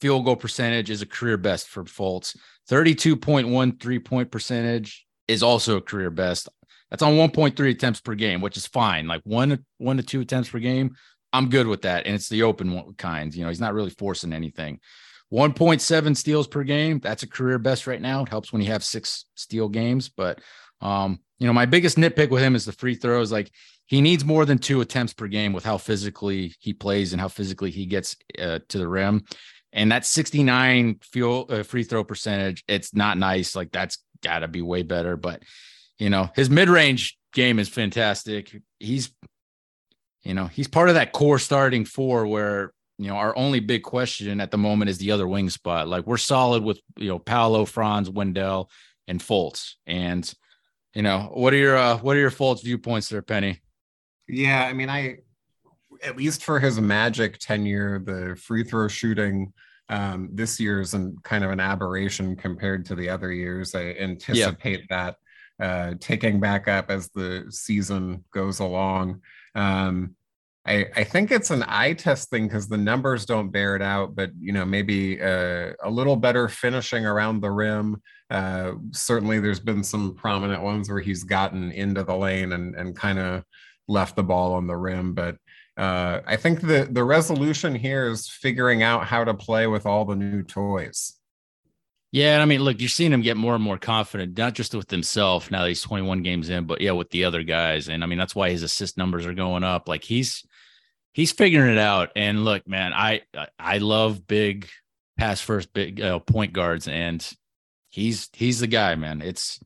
field 0.00 0.24
goal 0.24 0.36
percentage 0.36 0.90
is 0.90 1.02
a 1.02 1.06
career 1.06 1.36
best 1.36 1.68
for 1.68 1.84
Fultz. 1.84 2.36
32.1 2.70 3.80
three 3.80 3.98
point 3.98 4.30
percentage 4.30 5.06
is 5.26 5.42
also 5.42 5.76
a 5.76 5.82
career 5.82 6.10
best. 6.10 6.48
That's 6.90 7.02
on 7.02 7.14
1.3 7.14 7.70
attempts 7.70 8.00
per 8.00 8.14
game, 8.14 8.40
which 8.40 8.56
is 8.56 8.66
fine. 8.66 9.06
Like 9.06 9.22
one 9.24 9.64
one 9.78 9.96
to 9.96 10.02
two 10.02 10.20
attempts 10.20 10.50
per 10.50 10.58
game, 10.58 10.94
I'm 11.32 11.50
good 11.50 11.66
with 11.66 11.82
that. 11.82 12.06
And 12.06 12.14
it's 12.14 12.28
the 12.28 12.44
open 12.44 12.94
kind. 12.94 13.34
You 13.34 13.42
know, 13.42 13.48
he's 13.48 13.60
not 13.60 13.74
really 13.74 13.90
forcing 13.90 14.32
anything. 14.32 14.80
1.7 15.32 16.16
steals 16.16 16.46
per 16.46 16.62
game. 16.62 17.00
That's 17.00 17.22
a 17.22 17.28
career 17.28 17.58
best 17.58 17.86
right 17.86 18.00
now. 18.00 18.22
It 18.22 18.28
helps 18.28 18.52
when 18.52 18.62
you 18.62 18.70
have 18.72 18.82
six 18.82 19.26
steal 19.34 19.68
games. 19.68 20.08
But, 20.08 20.40
um, 20.80 21.20
you 21.38 21.46
know, 21.46 21.52
my 21.52 21.66
biggest 21.66 21.98
nitpick 21.98 22.30
with 22.30 22.42
him 22.42 22.54
is 22.54 22.64
the 22.64 22.72
free 22.72 22.94
throws. 22.94 23.30
Like 23.30 23.50
he 23.86 24.00
needs 24.00 24.24
more 24.24 24.44
than 24.44 24.58
two 24.58 24.80
attempts 24.80 25.12
per 25.12 25.26
game 25.26 25.52
with 25.52 25.64
how 25.64 25.78
physically 25.78 26.54
he 26.60 26.72
plays 26.72 27.12
and 27.12 27.20
how 27.20 27.28
physically 27.28 27.70
he 27.70 27.86
gets 27.86 28.16
uh, 28.38 28.60
to 28.68 28.78
the 28.78 28.88
rim. 28.88 29.24
And 29.72 29.92
that 29.92 30.06
69 30.06 31.00
field, 31.02 31.52
uh, 31.52 31.62
free 31.62 31.84
throw 31.84 32.04
percentage, 32.04 32.64
it's 32.66 32.94
not 32.94 33.18
nice. 33.18 33.54
Like 33.54 33.70
that's 33.70 33.98
got 34.22 34.40
to 34.40 34.48
be 34.48 34.62
way 34.62 34.82
better. 34.82 35.16
But, 35.16 35.42
you 35.98 36.08
know, 36.08 36.30
his 36.34 36.48
mid 36.48 36.70
range 36.70 37.18
game 37.34 37.58
is 37.58 37.68
fantastic. 37.68 38.56
He's, 38.78 39.10
you 40.22 40.32
know, 40.32 40.46
he's 40.46 40.68
part 40.68 40.88
of 40.88 40.94
that 40.94 41.12
core 41.12 41.38
starting 41.38 41.84
four 41.84 42.26
where 42.26 42.72
you 42.98 43.08
know, 43.08 43.16
our 43.16 43.36
only 43.36 43.60
big 43.60 43.84
question 43.84 44.40
at 44.40 44.50
the 44.50 44.58
moment 44.58 44.90
is 44.90 44.98
the 44.98 45.12
other 45.12 45.28
wing 45.28 45.48
spot. 45.50 45.88
Like 45.88 46.06
we're 46.06 46.16
solid 46.16 46.64
with, 46.64 46.80
you 46.96 47.08
know, 47.08 47.18
Paolo, 47.18 47.64
Franz, 47.64 48.10
Wendell, 48.10 48.70
and 49.06 49.20
Fultz. 49.20 49.74
And, 49.86 50.32
you 50.94 51.02
know, 51.02 51.30
what 51.32 51.54
are 51.54 51.58
your 51.58 51.76
uh, 51.76 51.98
what 51.98 52.16
are 52.16 52.20
your 52.20 52.30
Fultz 52.30 52.62
viewpoints 52.62 53.08
there, 53.08 53.22
Penny? 53.22 53.60
Yeah, 54.26 54.64
I 54.64 54.72
mean, 54.72 54.90
I 54.90 55.18
at 56.02 56.16
least 56.16 56.44
for 56.44 56.58
his 56.58 56.80
magic 56.80 57.38
tenure, 57.38 58.00
the 58.00 58.36
free 58.36 58.64
throw 58.64 58.88
shooting 58.88 59.52
um, 59.88 60.30
this 60.32 60.60
year 60.60 60.80
is 60.80 60.94
an, 60.94 61.16
kind 61.22 61.44
of 61.44 61.50
an 61.50 61.60
aberration 61.60 62.36
compared 62.36 62.84
to 62.86 62.94
the 62.94 63.08
other 63.08 63.32
years. 63.32 63.74
I 63.74 63.92
anticipate 63.92 64.84
yeah. 64.90 65.14
that 65.58 65.64
uh, 65.64 65.94
taking 66.00 66.40
back 66.40 66.68
up 66.68 66.90
as 66.90 67.08
the 67.10 67.46
season 67.50 68.24
goes 68.32 68.60
along. 68.60 69.22
Um, 69.54 70.14
I, 70.68 70.86
I 70.96 71.04
think 71.04 71.30
it's 71.30 71.50
an 71.50 71.64
eye 71.66 71.94
test 71.94 72.28
thing 72.28 72.46
because 72.46 72.68
the 72.68 72.76
numbers 72.76 73.24
don't 73.24 73.50
bear 73.50 73.74
it 73.74 73.82
out, 73.82 74.14
but 74.14 74.30
you 74.38 74.52
know 74.52 74.64
maybe 74.64 75.20
uh, 75.20 75.72
a 75.82 75.90
little 75.90 76.16
better 76.16 76.48
finishing 76.48 77.06
around 77.06 77.40
the 77.40 77.50
rim. 77.50 78.02
Uh, 78.30 78.72
certainly, 78.92 79.40
there's 79.40 79.60
been 79.60 79.82
some 79.82 80.14
prominent 80.14 80.62
ones 80.62 80.90
where 80.90 81.00
he's 81.00 81.24
gotten 81.24 81.72
into 81.72 82.04
the 82.04 82.14
lane 82.14 82.52
and 82.52 82.74
and 82.74 82.94
kind 82.94 83.18
of 83.18 83.44
left 83.88 84.14
the 84.14 84.22
ball 84.22 84.52
on 84.54 84.66
the 84.66 84.76
rim. 84.76 85.14
But 85.14 85.36
uh, 85.78 86.20
I 86.26 86.36
think 86.36 86.60
the 86.60 86.86
the 86.90 87.04
resolution 87.04 87.74
here 87.74 88.08
is 88.08 88.28
figuring 88.28 88.82
out 88.82 89.06
how 89.06 89.24
to 89.24 89.32
play 89.32 89.66
with 89.66 89.86
all 89.86 90.04
the 90.04 90.16
new 90.16 90.42
toys. 90.42 91.14
Yeah, 92.10 92.40
I 92.40 92.46
mean, 92.46 92.62
look, 92.62 92.80
you're 92.80 92.88
seeing 92.88 93.12
him 93.12 93.20
get 93.20 93.36
more 93.36 93.54
and 93.54 93.62
more 93.62 93.76
confident, 93.76 94.36
not 94.36 94.54
just 94.54 94.74
with 94.74 94.90
himself 94.90 95.50
now 95.50 95.62
that 95.62 95.68
he's 95.68 95.82
21 95.82 96.22
games 96.22 96.48
in, 96.48 96.64
but 96.64 96.80
yeah, 96.80 96.92
with 96.92 97.10
the 97.10 97.24
other 97.24 97.42
guys. 97.42 97.88
And 97.88 98.02
I 98.02 98.06
mean, 98.06 98.18
that's 98.18 98.34
why 98.34 98.50
his 98.50 98.62
assist 98.62 98.96
numbers 98.96 99.26
are 99.26 99.34
going 99.34 99.62
up. 99.62 99.88
Like 99.88 100.04
he's 100.04 100.42
he's 101.18 101.32
figuring 101.32 101.72
it 101.72 101.78
out. 101.78 102.10
And 102.14 102.44
look, 102.44 102.66
man, 102.68 102.92
I 102.94 103.22
I 103.58 103.78
love 103.78 104.26
big 104.26 104.68
pass 105.18 105.40
first 105.40 105.72
big 105.72 106.00
uh, 106.00 106.20
point 106.20 106.52
guards, 106.52 106.86
and 106.86 107.28
he's 107.90 108.30
he's 108.32 108.60
the 108.60 108.68
guy, 108.68 108.94
man. 108.94 109.20
It's 109.20 109.58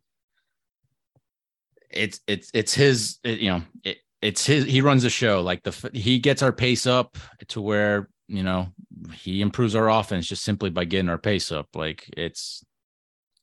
it's 1.91 2.21
it's 2.27 2.51
it's 2.55 2.73
his 2.73 3.19
it, 3.23 3.39
you 3.41 3.51
know 3.51 3.63
it, 3.85 3.99
it's 4.23 4.47
his 4.47 4.65
he 4.65 4.81
runs 4.81 5.03
the 5.03 5.11
show 5.11 5.43
like 5.43 5.63
the 5.63 5.91
he 5.93 6.19
gets 6.19 6.43
our 6.43 6.53
pace 6.53 6.87
up 6.87 7.19
to 7.49 7.61
where 7.61 8.09
you 8.29 8.43
know 8.43 8.69
he 9.13 9.43
improves 9.43 9.75
our 9.75 9.91
offense 9.91 10.27
just 10.27 10.43
simply 10.43 10.71
by 10.71 10.87
getting 10.87 11.11
our 11.11 11.19
pace 11.19 11.53
up 11.53 11.69
like 11.75 12.09
it's 12.17 12.65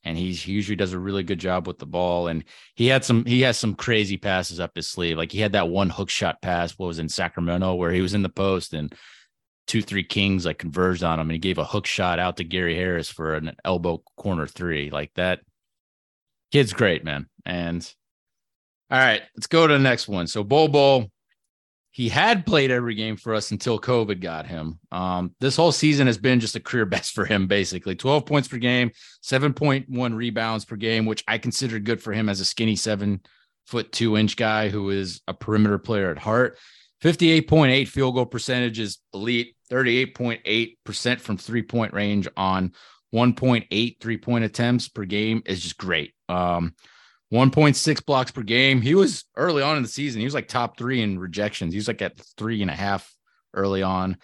and 0.04 0.16
he 0.16 0.30
usually 0.30 0.76
does 0.76 0.92
a 0.92 0.98
really 0.98 1.22
good 1.22 1.38
job 1.38 1.66
with 1.66 1.78
the 1.78 1.86
ball. 1.86 2.28
And 2.28 2.44
he 2.74 2.86
had 2.86 3.04
some 3.04 3.24
he 3.24 3.42
has 3.42 3.58
some 3.58 3.74
crazy 3.74 4.16
passes 4.16 4.60
up 4.60 4.72
his 4.74 4.88
sleeve. 4.88 5.16
Like 5.16 5.32
he 5.32 5.40
had 5.40 5.52
that 5.52 5.68
one 5.68 5.90
hook 5.90 6.10
shot 6.10 6.40
pass, 6.40 6.72
what 6.72 6.86
was 6.86 6.98
in 6.98 7.08
Sacramento, 7.08 7.74
where 7.74 7.92
he 7.92 8.00
was 8.00 8.14
in 8.14 8.22
the 8.22 8.28
post 8.28 8.72
and 8.72 8.94
two 9.66 9.82
three 9.82 10.04
kings 10.04 10.46
like 10.46 10.58
converged 10.58 11.04
on 11.04 11.20
him, 11.20 11.28
and 11.28 11.32
he 11.32 11.38
gave 11.38 11.58
a 11.58 11.64
hook 11.64 11.86
shot 11.86 12.18
out 12.18 12.38
to 12.38 12.44
Gary 12.44 12.74
Harris 12.74 13.10
for 13.10 13.34
an 13.34 13.52
elbow 13.64 14.02
corner 14.16 14.46
three. 14.46 14.90
Like 14.90 15.12
that 15.14 15.40
kid's 16.50 16.72
great, 16.72 17.04
man. 17.04 17.26
And 17.44 17.88
all 18.90 18.98
right, 18.98 19.22
let's 19.36 19.46
go 19.46 19.66
to 19.66 19.72
the 19.72 19.78
next 19.78 20.08
one. 20.08 20.26
So 20.26 20.42
Bol 20.42 21.10
he 21.92 22.08
had 22.08 22.46
played 22.46 22.70
every 22.70 22.94
game 22.94 23.16
for 23.16 23.34
us 23.34 23.50
until 23.50 23.78
COVID 23.78 24.20
got 24.20 24.46
him. 24.46 24.78
Um, 24.92 25.34
this 25.40 25.56
whole 25.56 25.72
season 25.72 26.06
has 26.06 26.18
been 26.18 26.38
just 26.40 26.56
a 26.56 26.60
career 26.60 26.86
best 26.86 27.12
for 27.12 27.24
him, 27.24 27.46
basically 27.46 27.96
12 27.96 28.26
points 28.26 28.48
per 28.48 28.58
game, 28.58 28.90
7.1 29.24 30.14
rebounds 30.14 30.64
per 30.64 30.76
game, 30.76 31.06
which 31.06 31.24
I 31.26 31.38
consider 31.38 31.78
good 31.78 32.02
for 32.02 32.12
him 32.12 32.28
as 32.28 32.40
a 32.40 32.44
skinny 32.44 32.76
seven 32.76 33.20
foot 33.66 33.92
two 33.92 34.16
inch 34.16 34.36
guy 34.36 34.68
who 34.68 34.90
is 34.90 35.20
a 35.26 35.34
perimeter 35.34 35.78
player 35.78 36.10
at 36.10 36.18
heart. 36.18 36.58
58.8 37.02 37.88
field 37.88 38.14
goal 38.14 38.26
percentage 38.26 38.78
is 38.78 38.98
elite, 39.14 39.56
38.8% 39.70 41.20
from 41.20 41.38
three 41.38 41.62
point 41.62 41.94
range 41.94 42.28
on 42.36 42.72
1.8 43.14 44.00
three 44.00 44.18
point 44.18 44.44
attempts 44.44 44.88
per 44.88 45.04
game 45.04 45.42
is 45.46 45.60
just 45.60 45.78
great. 45.78 46.14
Um, 46.28 46.74
1.6 47.32 48.04
blocks 48.04 48.30
per 48.30 48.42
game. 48.42 48.80
He 48.80 48.94
was 48.94 49.24
early 49.36 49.62
on 49.62 49.76
in 49.76 49.82
the 49.82 49.88
season. 49.88 50.20
He 50.20 50.26
was 50.26 50.34
like 50.34 50.48
top 50.48 50.76
three 50.76 51.00
in 51.00 51.18
rejections. 51.18 51.72
He 51.72 51.78
was 51.78 51.88
like 51.88 52.02
at 52.02 52.20
three 52.36 52.60
and 52.62 52.70
a 52.70 52.74
half 52.74 53.12
early 53.54 53.82
on. 53.82 54.16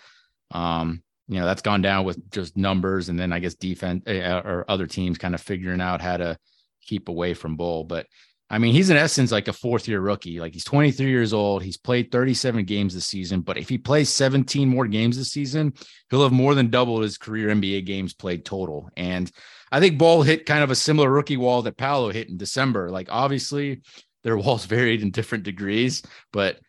Um, 0.50 1.02
you 1.28 1.38
know, 1.38 1.46
that's 1.46 1.62
gone 1.62 1.82
down 1.82 2.04
with 2.04 2.30
just 2.30 2.56
numbers 2.56 3.08
and 3.08 3.18
then 3.18 3.32
I 3.32 3.38
guess 3.38 3.54
defense 3.54 4.04
uh, 4.06 4.42
or 4.44 4.64
other 4.68 4.86
teams 4.86 5.18
kind 5.18 5.34
of 5.34 5.40
figuring 5.40 5.80
out 5.80 6.00
how 6.00 6.16
to 6.16 6.38
keep 6.82 7.08
away 7.08 7.34
from 7.34 7.56
Bol. 7.56 7.84
But 7.84 8.06
I 8.48 8.58
mean, 8.58 8.72
he's 8.72 8.90
in 8.90 8.96
essence 8.96 9.32
like 9.32 9.48
a 9.48 9.52
fourth 9.52 9.88
year 9.88 10.00
rookie. 10.00 10.38
Like 10.38 10.52
he's 10.52 10.64
23 10.64 11.08
years 11.08 11.32
old. 11.32 11.64
He's 11.64 11.76
played 11.76 12.12
37 12.12 12.64
games 12.64 12.94
this 12.94 13.06
season, 13.06 13.40
but 13.40 13.58
if 13.58 13.68
he 13.68 13.76
plays 13.76 14.08
17 14.08 14.68
more 14.68 14.86
games 14.86 15.16
this 15.16 15.32
season, 15.32 15.72
he'll 16.10 16.22
have 16.22 16.32
more 16.32 16.54
than 16.54 16.70
doubled 16.70 17.02
his 17.02 17.18
career 17.18 17.48
NBA 17.48 17.86
games 17.86 18.14
played 18.14 18.44
total. 18.44 18.88
And 18.96 19.30
I 19.72 19.80
think 19.80 19.98
Bol 19.98 20.22
hit 20.22 20.46
kind 20.46 20.62
of 20.62 20.70
a 20.70 20.76
similar 20.76 21.10
rookie 21.10 21.36
wall 21.36 21.62
that 21.62 21.76
Paolo 21.76 22.12
hit 22.12 22.28
in 22.28 22.36
December. 22.36 22.88
Like 22.88 23.08
obviously 23.10 23.82
their 24.22 24.36
walls 24.38 24.64
varied 24.66 25.02
in 25.02 25.10
different 25.10 25.42
degrees, 25.42 26.02
but 26.32 26.60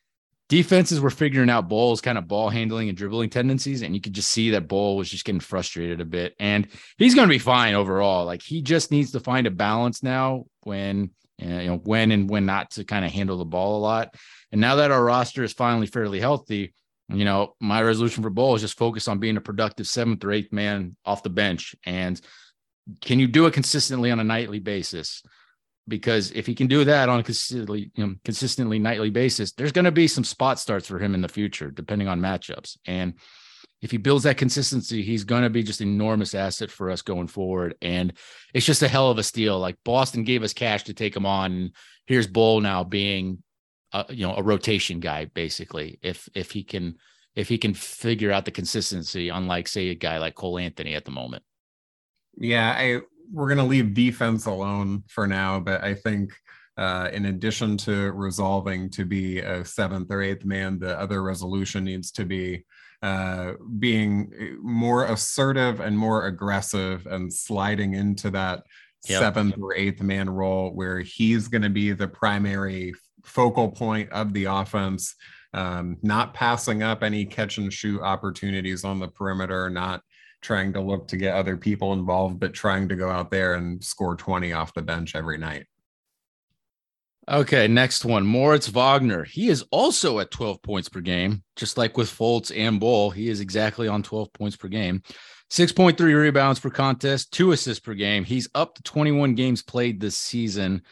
defenses 0.50 1.00
were 1.00 1.12
figuring 1.12 1.52
out 1.52 1.70
Bol's 1.70 2.02
kind 2.02 2.18
of 2.18 2.28
ball 2.28 2.50
handling 2.50 2.90
and 2.90 2.98
dribbling 2.98 3.30
tendencies. 3.30 3.84
And 3.84 3.94
you 3.94 4.02
could 4.02 4.14
just 4.14 4.30
see 4.30 4.50
that 4.52 4.68
Bol 4.68 4.98
was 4.98 5.12
just 5.12 5.26
getting 5.26 5.42
frustrated 5.42 6.02
a 6.02 6.06
bit. 6.06 6.34
And 6.40 6.68
he's 6.98 7.14
going 7.14 7.28
to 7.28 7.34
be 7.34 7.38
fine 7.38 7.76
overall. 7.76 8.26
Like 8.26 8.42
he 8.42 8.64
just 8.64 8.90
needs 8.90 9.12
to 9.12 9.20
find 9.20 9.46
a 9.46 9.52
balance 9.52 10.02
now 10.02 10.46
when 10.64 11.12
you 11.38 11.68
know 11.68 11.78
when 11.78 12.12
and 12.12 12.30
when 12.30 12.46
not 12.46 12.72
to 12.72 12.84
kind 12.84 13.06
of 13.06 13.12
handle 13.12 13.38
the 13.38 13.46
ball 13.46 13.78
a 13.78 13.82
lot. 13.82 14.16
And 14.52 14.62
now 14.62 14.76
that 14.76 14.92
our 14.92 15.04
roster 15.04 15.44
is 15.44 15.54
finally 15.54 15.88
fairly 15.88 16.20
healthy, 16.20 16.74
you 17.10 17.26
know, 17.26 17.56
my 17.60 17.82
resolution 17.82 18.24
for 18.24 18.30
Bol 18.30 18.56
is 18.56 18.62
just 18.62 18.78
focus 18.78 19.08
on 19.08 19.20
being 19.20 19.38
a 19.38 19.42
productive 19.42 19.88
seventh 19.88 20.24
or 20.24 20.32
eighth 20.32 20.52
man 20.52 20.96
off 21.06 21.24
the 21.24 21.30
bench. 21.30 21.76
And 21.86 22.20
can 23.02 23.20
you 23.20 23.28
do 23.28 23.46
it 23.46 23.54
consistently 23.54 24.12
on 24.12 24.20
a 24.20 24.24
nightly 24.24 24.60
basis? 24.60 25.24
Because 25.88 26.32
if 26.32 26.46
he 26.46 26.54
can 26.54 26.68
do 26.68 26.84
that 26.84 27.08
on 27.08 27.20
a 27.20 27.24
consistently, 27.24 27.92
you 27.96 28.06
know, 28.06 28.16
consistently 28.26 28.78
nightly 28.78 29.10
basis, 29.10 29.54
there's 29.54 29.72
going 29.72 29.86
to 29.86 29.92
be 29.92 30.08
some 30.08 30.26
spot 30.26 30.60
starts 30.60 30.88
for 30.88 31.00
him 31.00 31.16
in 31.16 31.22
the 31.22 31.30
future, 31.30 31.72
depending 31.72 32.10
on 32.10 32.20
matchups. 32.20 32.78
And 32.86 33.14
if 33.82 33.92
he 33.92 33.98
builds 33.98 34.24
that 34.24 34.38
consistency, 34.38 35.04
he's 35.04 35.24
going 35.24 35.44
to 35.44 35.50
be 35.50 35.64
just 35.64 35.82
an 35.82 35.88
enormous 35.88 36.34
asset 36.34 36.72
for 36.72 36.90
us 36.90 37.02
going 37.02 37.28
forward. 37.28 37.76
And 37.82 38.14
it's 38.54 38.66
just 38.66 38.82
a 38.82 38.88
hell 38.88 39.12
of 39.12 39.18
a 39.18 39.24
steal. 39.24 39.60
Like 39.60 39.78
Boston 39.86 40.24
gave 40.24 40.44
us 40.44 40.54
cash 40.54 40.84
to 40.86 40.94
take 40.94 41.16
him 41.16 41.26
on. 41.26 41.52
And 41.52 41.72
here's 42.06 42.28
Bol 42.28 42.60
now 42.62 42.84
being, 42.84 43.44
a, 43.94 44.06
you 44.10 44.26
know, 44.26 44.36
a 44.36 44.44
rotation 44.44 45.00
guy 45.00 45.26
basically. 45.26 46.00
If 46.02 46.28
if 46.34 46.52
he 46.52 46.64
can 46.64 46.96
if 47.36 47.48
he 47.48 47.60
can 47.60 47.76
figure 47.76 48.32
out 48.32 48.46
the 48.46 48.52
consistency, 48.52 49.30
unlike 49.30 49.68
say 49.68 49.90
a 49.90 49.96
guy 49.96 50.18
like 50.18 50.34
Cole 50.34 50.58
Anthony 50.58 50.96
at 50.96 51.06
the 51.06 51.12
moment. 51.12 51.44
Yeah, 52.36 52.74
I 52.76 53.02
we're 53.32 53.50
gonna 53.50 53.66
leave 53.66 53.94
defense 53.94 54.48
alone 54.48 55.04
for 55.08 55.28
now, 55.28 55.60
but 55.60 55.84
I 55.84 55.94
think 55.94 56.34
uh, 56.78 57.10
in 57.12 57.26
addition 57.26 57.78
to 57.78 58.12
resolving 58.12 58.90
to 58.92 59.06
be 59.06 59.40
a 59.40 59.64
seventh 59.66 60.12
or 60.12 60.22
eighth 60.22 60.46
man, 60.46 60.80
the 60.80 61.00
other 61.00 61.24
resolution 61.24 61.84
needs 61.84 62.12
to 62.12 62.26
be 62.26 62.64
uh, 63.02 63.54
being 63.80 64.32
eh, 64.40 64.56
more 64.62 65.06
assertive 65.06 65.80
and 65.80 65.98
more 65.98 66.26
aggressive 66.26 67.06
and 67.06 67.32
sliding 67.32 67.94
into 67.94 68.30
that 68.32 68.64
yep. 69.08 69.20
seventh 69.20 69.56
or 69.62 69.76
eighth 69.76 70.02
man 70.02 70.30
role 70.30 70.72
where 70.72 71.00
he's 71.00 71.48
going 71.48 71.62
to 71.62 71.70
be 71.70 71.92
the 71.92 72.08
primary 72.08 72.94
focal 73.24 73.70
point 73.70 74.10
of 74.12 74.34
the 74.34 74.46
offense, 74.46 75.16
um, 75.54 75.98
not 76.02 76.34
passing 76.34 76.82
up 76.82 77.04
any 77.04 77.26
catch 77.26 77.58
and 77.58 77.72
shoot 77.72 78.02
opportunities 78.02 78.84
on 78.84 79.00
the 79.00 79.08
perimeter, 79.08 79.70
not 79.70 80.02
trying 80.42 80.74
to 80.74 80.82
look 80.82 81.08
to 81.08 81.18
get 81.18 81.36
other 81.36 81.58
people 81.58 81.94
involved, 81.94 82.40
but 82.40 82.54
trying 82.54 82.88
to 82.88 82.96
go 82.96 83.10
out 83.10 83.32
there 83.32 83.56
and 83.56 83.84
score 83.84 84.16
20 84.16 84.54
off 84.54 84.74
the 84.74 84.82
bench 84.82 85.16
every 85.16 85.38
night. 85.38 85.66
Okay, 87.30 87.68
next 87.68 88.06
one. 88.06 88.26
Moritz 88.26 88.68
Wagner. 88.68 89.26
He 89.26 89.50
is 89.50 89.66
also 89.72 90.20
at 90.20 90.32
12 90.32 90.62
points 90.62 90.88
per 90.88 91.02
game, 91.02 91.44
just 91.58 91.78
like 91.78 91.98
with 91.98 92.10
Fultz 92.10 92.56
and 92.56 92.80
Bol. 92.80 93.10
He 93.10 93.28
is 93.28 93.42
exactly 93.42 93.90
on 93.90 94.02
12 94.02 94.32
points 94.32 94.56
per 94.56 94.70
game. 94.70 95.02
6.3 95.50 96.00
rebounds 96.00 96.60
per 96.60 96.70
contest, 96.70 97.32
two 97.32 97.52
assists 97.52 97.82
per 97.82 97.94
game. 97.94 98.24
He's 98.24 98.50
up 98.56 98.76
to 98.76 98.84
21 98.84 99.36
games 99.36 99.62
played 99.62 100.00
this 100.00 100.18
season. 100.18 100.84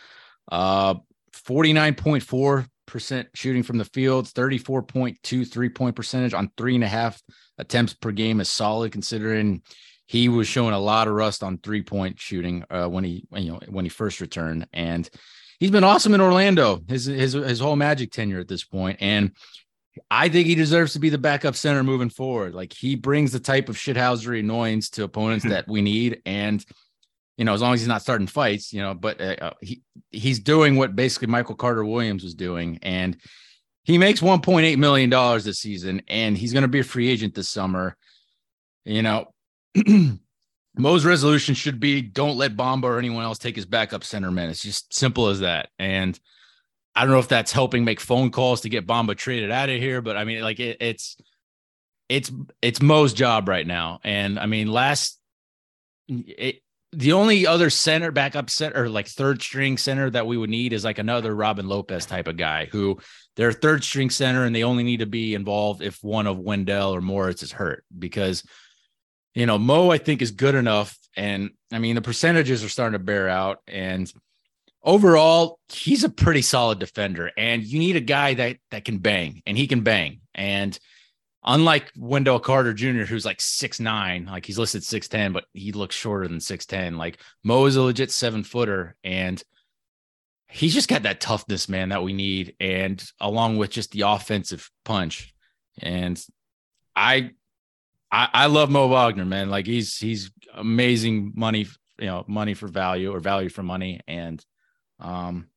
Uh 0.52 0.96
49.4% 1.34 3.28
shooting 3.34 3.64
from 3.64 3.78
the 3.78 3.86
field, 3.86 4.26
34.2 4.26 5.52
three 5.52 5.70
point 5.70 5.96
percentage 5.96 6.34
on 6.34 6.52
three 6.58 6.76
and 6.76 6.84
a 6.84 6.88
half 6.88 7.22
attempts 7.58 7.94
per 7.94 8.12
game 8.12 8.40
is 8.40 8.50
solid 8.50 8.92
considering 8.92 9.62
he 10.08 10.30
was 10.30 10.48
showing 10.48 10.74
a 10.74 10.80
lot 10.80 11.08
of 11.08 11.14
rust 11.14 11.44
on 11.44 11.58
three 11.58 11.82
point 11.82 12.20
shooting 12.20 12.64
uh, 12.70 12.88
when 12.88 13.04
he 13.04 13.26
you 13.36 13.52
know 13.52 13.60
when 13.68 13.86
he 13.86 13.90
first 13.90 14.22
returned 14.22 14.68
and 14.74 15.10
he's 15.60 15.72
been 15.72 15.84
awesome 15.84 16.14
in 16.14 16.22
Orlando 16.22 16.82
his 16.88 17.06
his 17.06 17.34
his 17.34 17.60
whole 17.60 17.76
Magic 17.76 18.12
tenure 18.12 18.40
at 18.40 18.48
this 18.48 18.64
point, 18.64 18.98
and 19.02 19.32
I 20.12 20.30
think 20.30 20.48
he 20.48 20.56
deserves 20.56 20.94
to 20.94 21.00
be 21.00 21.10
the 21.10 21.18
backup 21.18 21.56
center 21.56 21.84
moving 21.84 22.10
forward. 22.10 22.54
Like 22.54 22.74
he 22.74 22.96
brings 22.96 23.32
the 23.32 23.40
type 23.40 23.70
of 23.70 23.78
shithousery 23.78 24.40
annoyance 24.40 24.90
to 24.92 25.04
opponents 25.04 25.46
that 25.46 25.68
we 25.68 25.82
need, 25.82 26.22
and 26.26 26.64
you 27.38 27.46
know 27.46 27.54
as 27.54 27.62
long 27.62 27.74
as 27.74 27.82
he's 27.82 27.88
not 27.88 28.02
starting 28.02 28.28
fights, 28.28 28.74
you 28.74 28.82
know. 28.82 28.94
But 28.94 29.22
uh, 29.22 29.36
uh 29.42 29.54
he 29.62 29.82
he's 30.12 30.40
doing 30.40 30.76
what 30.76 30.96
basically 30.96 31.28
Michael 31.28 31.56
Carter 31.56 31.86
Williams 31.86 32.24
was 32.24 32.36
doing, 32.36 32.80
and 32.82 33.18
he 33.84 33.98
makes 33.98 34.20
1.8 34.20 34.78
million 34.78 35.10
dollars 35.10 35.46
this 35.46 35.60
season, 35.60 36.02
and 36.08 36.38
he's 36.38 36.54
going 36.54 36.64
to 36.64 36.68
be 36.68 36.80
a 36.80 36.84
free 36.84 37.10
agent 37.10 37.36
this 37.36 37.50
summer. 37.50 37.96
You 38.84 39.02
know. 39.02 39.28
Mo's 40.78 41.06
resolution 41.06 41.56
should 41.56 41.80
be 41.80 42.02
don't 42.02 42.38
let 42.38 42.56
Bamba 42.56 42.84
or 42.84 43.00
anyone 43.00 43.24
else 43.24 43.38
take 43.38 43.56
his 43.56 43.66
backup 43.66 44.04
center 44.04 44.32
man. 44.32 44.50
It's 44.50 44.62
Just 44.62 44.94
simple 44.94 45.28
as 45.28 45.40
that. 45.40 45.70
And 45.80 46.20
I 46.96 47.02
don't 47.02 47.12
know 47.12 47.20
if 47.20 47.28
that's 47.28 47.52
helping 47.52 47.84
make 47.84 48.00
phone 48.00 48.32
calls 48.32 48.62
to 48.62 48.70
get 48.70 48.88
Bamba 48.88 49.16
traded 49.16 49.52
out 49.52 49.70
of 49.70 49.80
here, 49.80 50.02
but 50.02 50.18
I 50.18 50.24
mean, 50.24 50.42
like 50.42 50.60
it, 50.60 50.78
it's 50.80 51.18
it's 52.08 52.32
it's 52.62 52.82
Mo's 52.82 53.14
job 53.14 53.50
right 53.50 53.66
now. 53.66 54.00
And 54.04 54.40
I 54.40 54.46
mean, 54.46 54.72
last 54.72 55.20
it, 56.08 56.62
the 56.92 57.14
only 57.14 57.46
other 57.46 57.70
center 57.70 58.12
backup 58.12 58.50
center 58.50 58.88
like 58.88 59.08
third 59.08 59.42
string 59.42 59.78
center 59.78 60.10
that 60.10 60.28
we 60.28 60.38
would 60.38 60.50
need 60.50 60.72
is 60.72 60.86
like 60.86 60.98
another 60.98 61.36
Robin 61.36 61.68
Lopez 61.68 62.06
type 62.06 62.28
of 62.28 62.38
guy 62.38 62.66
who 62.66 62.98
they're 63.36 63.52
third 63.52 63.84
string 63.84 64.10
center 64.10 64.46
and 64.46 64.56
they 64.56 64.64
only 64.64 64.84
need 64.84 65.00
to 65.00 65.06
be 65.06 65.36
involved 65.36 65.82
if 65.82 66.02
one 66.02 66.28
of 66.28 66.40
Wendell 66.40 66.96
or 66.96 67.02
Moritz 67.02 67.44
is 67.44 67.52
hurt 67.52 67.84
because 67.98 68.44
you 69.36 69.46
know, 69.46 69.60
Mo, 69.60 69.92
I 69.92 69.98
think, 69.98 70.22
is 70.22 70.32
good 70.32 70.56
enough. 70.56 70.98
And 71.16 71.52
I 71.72 71.80
mean, 71.80 71.96
the 71.96 72.02
percentages 72.02 72.64
are 72.64 72.70
starting 72.70 72.98
to 72.98 73.04
bear 73.04 73.30
out. 73.30 73.60
And 73.68 74.12
overall, 74.82 75.60
he's 75.70 76.04
a 76.04 76.10
pretty 76.10 76.42
solid 76.42 76.80
defender. 76.80 77.32
And 77.38 77.64
you 77.64 77.80
need 77.80 77.98
a 77.98 78.02
guy 78.02 78.34
that 78.36 78.58
that 78.72 78.86
can 78.86 79.00
bang, 79.00 79.44
and 79.46 79.58
he 79.58 79.68
can 79.68 79.82
bang. 79.82 80.22
And 80.34 80.78
unlike 81.44 81.92
Wendell 81.98 82.40
Carter 82.40 82.74
Jr., 82.74 83.04
who's 83.04 83.26
like 83.26 83.42
six 83.42 83.80
nine, 83.80 84.26
like 84.26 84.46
he's 84.46 84.58
listed 84.58 84.82
6'10, 84.82 85.34
but 85.34 85.46
he 85.54 85.72
looks 85.74 85.96
shorter 85.96 86.28
than 86.28 86.40
6'10. 86.40 86.98
Like 86.98 87.20
Mo 87.44 87.66
is 87.66 87.76
a 87.76 87.82
legit 87.82 88.12
seven 88.12 88.44
footer. 88.44 88.96
And 89.04 89.42
he's 90.50 90.74
just 90.74 90.90
got 90.90 91.04
that 91.04 91.22
toughness, 91.22 91.70
man, 91.70 91.90
that 91.90 92.04
we 92.04 92.14
need. 92.14 92.56
And 92.60 93.04
along 93.20 93.58
with 93.58 93.70
just 93.70 93.92
the 93.92 94.02
offensive 94.02 94.70
punch. 94.86 95.34
And 95.82 96.22
I 96.96 97.32
I, 98.16 98.30
I 98.34 98.46
love 98.46 98.70
Mo 98.70 98.88
Wagner, 98.88 99.26
man. 99.26 99.50
Like 99.50 99.66
he's 99.66 99.98
he's 99.98 100.32
amazing 100.54 101.34
money, 101.36 101.68
you 102.00 102.06
know, 102.06 102.24
money 102.28 102.54
for 102.54 102.70
value 102.70 103.14
or 103.14 103.20
value 103.20 103.50
for 103.50 103.62
money. 103.62 104.00
And 104.08 104.44
um, 105.02 105.48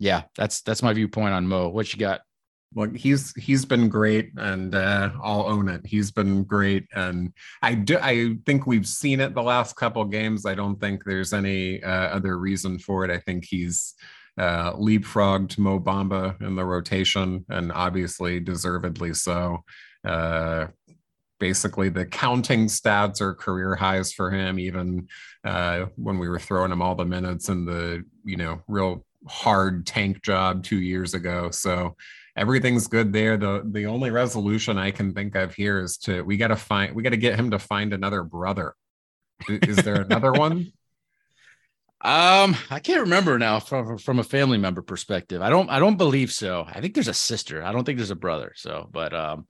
yeah, 0.00 0.22
that's 0.36 0.62
that's 0.62 0.82
my 0.82 0.92
viewpoint 0.92 1.32
on 1.32 1.46
Mo. 1.46 1.68
What 1.68 1.92
you 1.92 2.00
got? 2.00 2.22
Well, 2.74 2.90
he's 2.90 3.32
he's 3.36 3.64
been 3.64 3.88
great, 3.88 4.32
and 4.36 4.74
uh, 4.74 5.10
I'll 5.22 5.46
own 5.46 5.68
it. 5.68 5.86
He's 5.86 6.10
been 6.10 6.42
great, 6.42 6.88
and 6.92 7.32
I 7.62 7.74
do. 7.74 7.98
I 8.02 8.36
think 8.44 8.66
we've 8.66 8.86
seen 8.86 9.20
it 9.20 9.32
the 9.32 9.42
last 9.42 9.76
couple 9.76 10.04
games. 10.04 10.44
I 10.44 10.56
don't 10.56 10.80
think 10.80 11.04
there's 11.04 11.32
any 11.32 11.80
uh, 11.84 12.08
other 12.08 12.36
reason 12.36 12.80
for 12.80 13.04
it. 13.04 13.12
I 13.12 13.18
think 13.18 13.44
he's 13.48 13.94
uh, 14.36 14.72
leapfrogged 14.72 15.56
Mo 15.56 15.78
Bamba 15.78 16.40
in 16.42 16.56
the 16.56 16.64
rotation, 16.64 17.44
and 17.48 17.70
obviously 17.70 18.40
deservedly 18.40 19.14
so. 19.14 19.62
Uh, 20.04 20.66
basically 21.38 21.88
the 21.88 22.06
counting 22.06 22.66
stats 22.66 23.20
are 23.20 23.34
career 23.34 23.74
highs 23.74 24.12
for 24.12 24.30
him 24.30 24.58
even 24.58 25.08
uh, 25.44 25.86
when 25.96 26.18
we 26.18 26.28
were 26.28 26.38
throwing 26.38 26.72
him 26.72 26.82
all 26.82 26.94
the 26.94 27.04
minutes 27.04 27.48
in 27.48 27.64
the 27.64 28.04
you 28.24 28.36
know 28.36 28.60
real 28.68 29.04
hard 29.26 29.86
tank 29.86 30.22
job 30.22 30.62
two 30.62 30.78
years 30.80 31.14
ago. 31.14 31.50
So 31.50 31.96
everything's 32.36 32.86
good 32.86 33.12
there. 33.12 33.36
The 33.36 33.62
the 33.64 33.86
only 33.86 34.10
resolution 34.10 34.78
i 34.78 34.90
can 34.90 35.12
think 35.12 35.34
of 35.34 35.54
here 35.54 35.80
is 35.80 35.96
to 35.98 36.22
we 36.22 36.36
got 36.36 36.48
to 36.48 36.56
find 36.56 36.94
we 36.94 37.02
got 37.02 37.10
to 37.10 37.16
get 37.16 37.38
him 37.38 37.50
to 37.50 37.58
find 37.58 37.92
another 37.92 38.22
brother. 38.22 38.74
Is 39.48 39.76
there 39.76 40.00
another 40.00 40.32
one? 40.32 40.72
Um 42.00 42.54
i 42.70 42.78
can't 42.78 43.00
remember 43.00 43.40
now 43.40 43.58
from 43.58 43.98
from 43.98 44.20
a 44.20 44.22
family 44.22 44.56
member 44.56 44.82
perspective. 44.82 45.42
I 45.42 45.50
don't 45.50 45.68
i 45.68 45.80
don't 45.80 45.96
believe 45.96 46.30
so. 46.30 46.64
I 46.64 46.80
think 46.80 46.94
there's 46.94 47.08
a 47.08 47.12
sister. 47.12 47.64
I 47.64 47.72
don't 47.72 47.82
think 47.82 47.98
there's 47.98 48.12
a 48.12 48.14
brother 48.14 48.52
so 48.54 48.88
but 48.92 49.12
um 49.12 49.48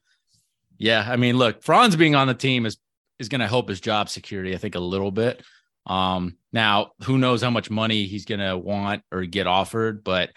yeah, 0.78 1.04
I 1.06 1.16
mean, 1.16 1.36
look, 1.36 1.62
Franz 1.62 1.96
being 1.96 2.14
on 2.14 2.28
the 2.28 2.34
team 2.34 2.64
is 2.64 2.78
is 3.18 3.28
going 3.28 3.40
to 3.40 3.48
help 3.48 3.68
his 3.68 3.80
job 3.80 4.08
security, 4.08 4.54
I 4.54 4.58
think, 4.58 4.76
a 4.76 4.80
little 4.80 5.10
bit. 5.10 5.42
Um, 5.86 6.36
now, 6.52 6.92
who 7.02 7.18
knows 7.18 7.42
how 7.42 7.50
much 7.50 7.68
money 7.68 8.04
he's 8.04 8.24
going 8.24 8.40
to 8.40 8.56
want 8.56 9.02
or 9.10 9.24
get 9.24 9.48
offered, 9.48 10.04
but 10.04 10.30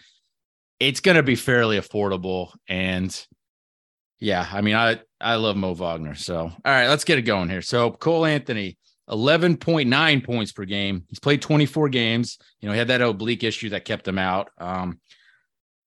it's 0.80 1.00
going 1.00 1.18
to 1.18 1.24
be 1.24 1.36
fairly 1.36 1.80
affordable. 1.80 2.54
And 2.68 3.16
yeah, 4.20 4.48
I 4.52 4.62
mean, 4.62 4.76
I 4.76 5.00
I 5.20 5.36
love 5.36 5.56
Mo 5.56 5.74
Wagner. 5.74 6.16
So, 6.16 6.38
all 6.38 6.54
right, 6.66 6.88
let's 6.88 7.04
get 7.04 7.20
it 7.20 7.24
going 7.24 7.50
here. 7.50 7.62
So, 7.62 7.92
Cole 7.92 8.26
Anthony, 8.26 8.78
11.9 9.10 10.24
points 10.24 10.52
per 10.52 10.66
game. 10.66 11.04
He's 11.10 11.20
played 11.20 11.42
24 11.42 11.90
games. 11.90 12.40
You 12.60 12.68
know, 12.68 12.74
he 12.74 12.80
had 12.80 12.88
that 12.88 13.02
oblique 13.02 13.44
issue 13.44 13.70
that 13.70 13.86
kept 13.86 14.08
him 14.08 14.18
out. 14.18 14.50
Um, 14.58 15.00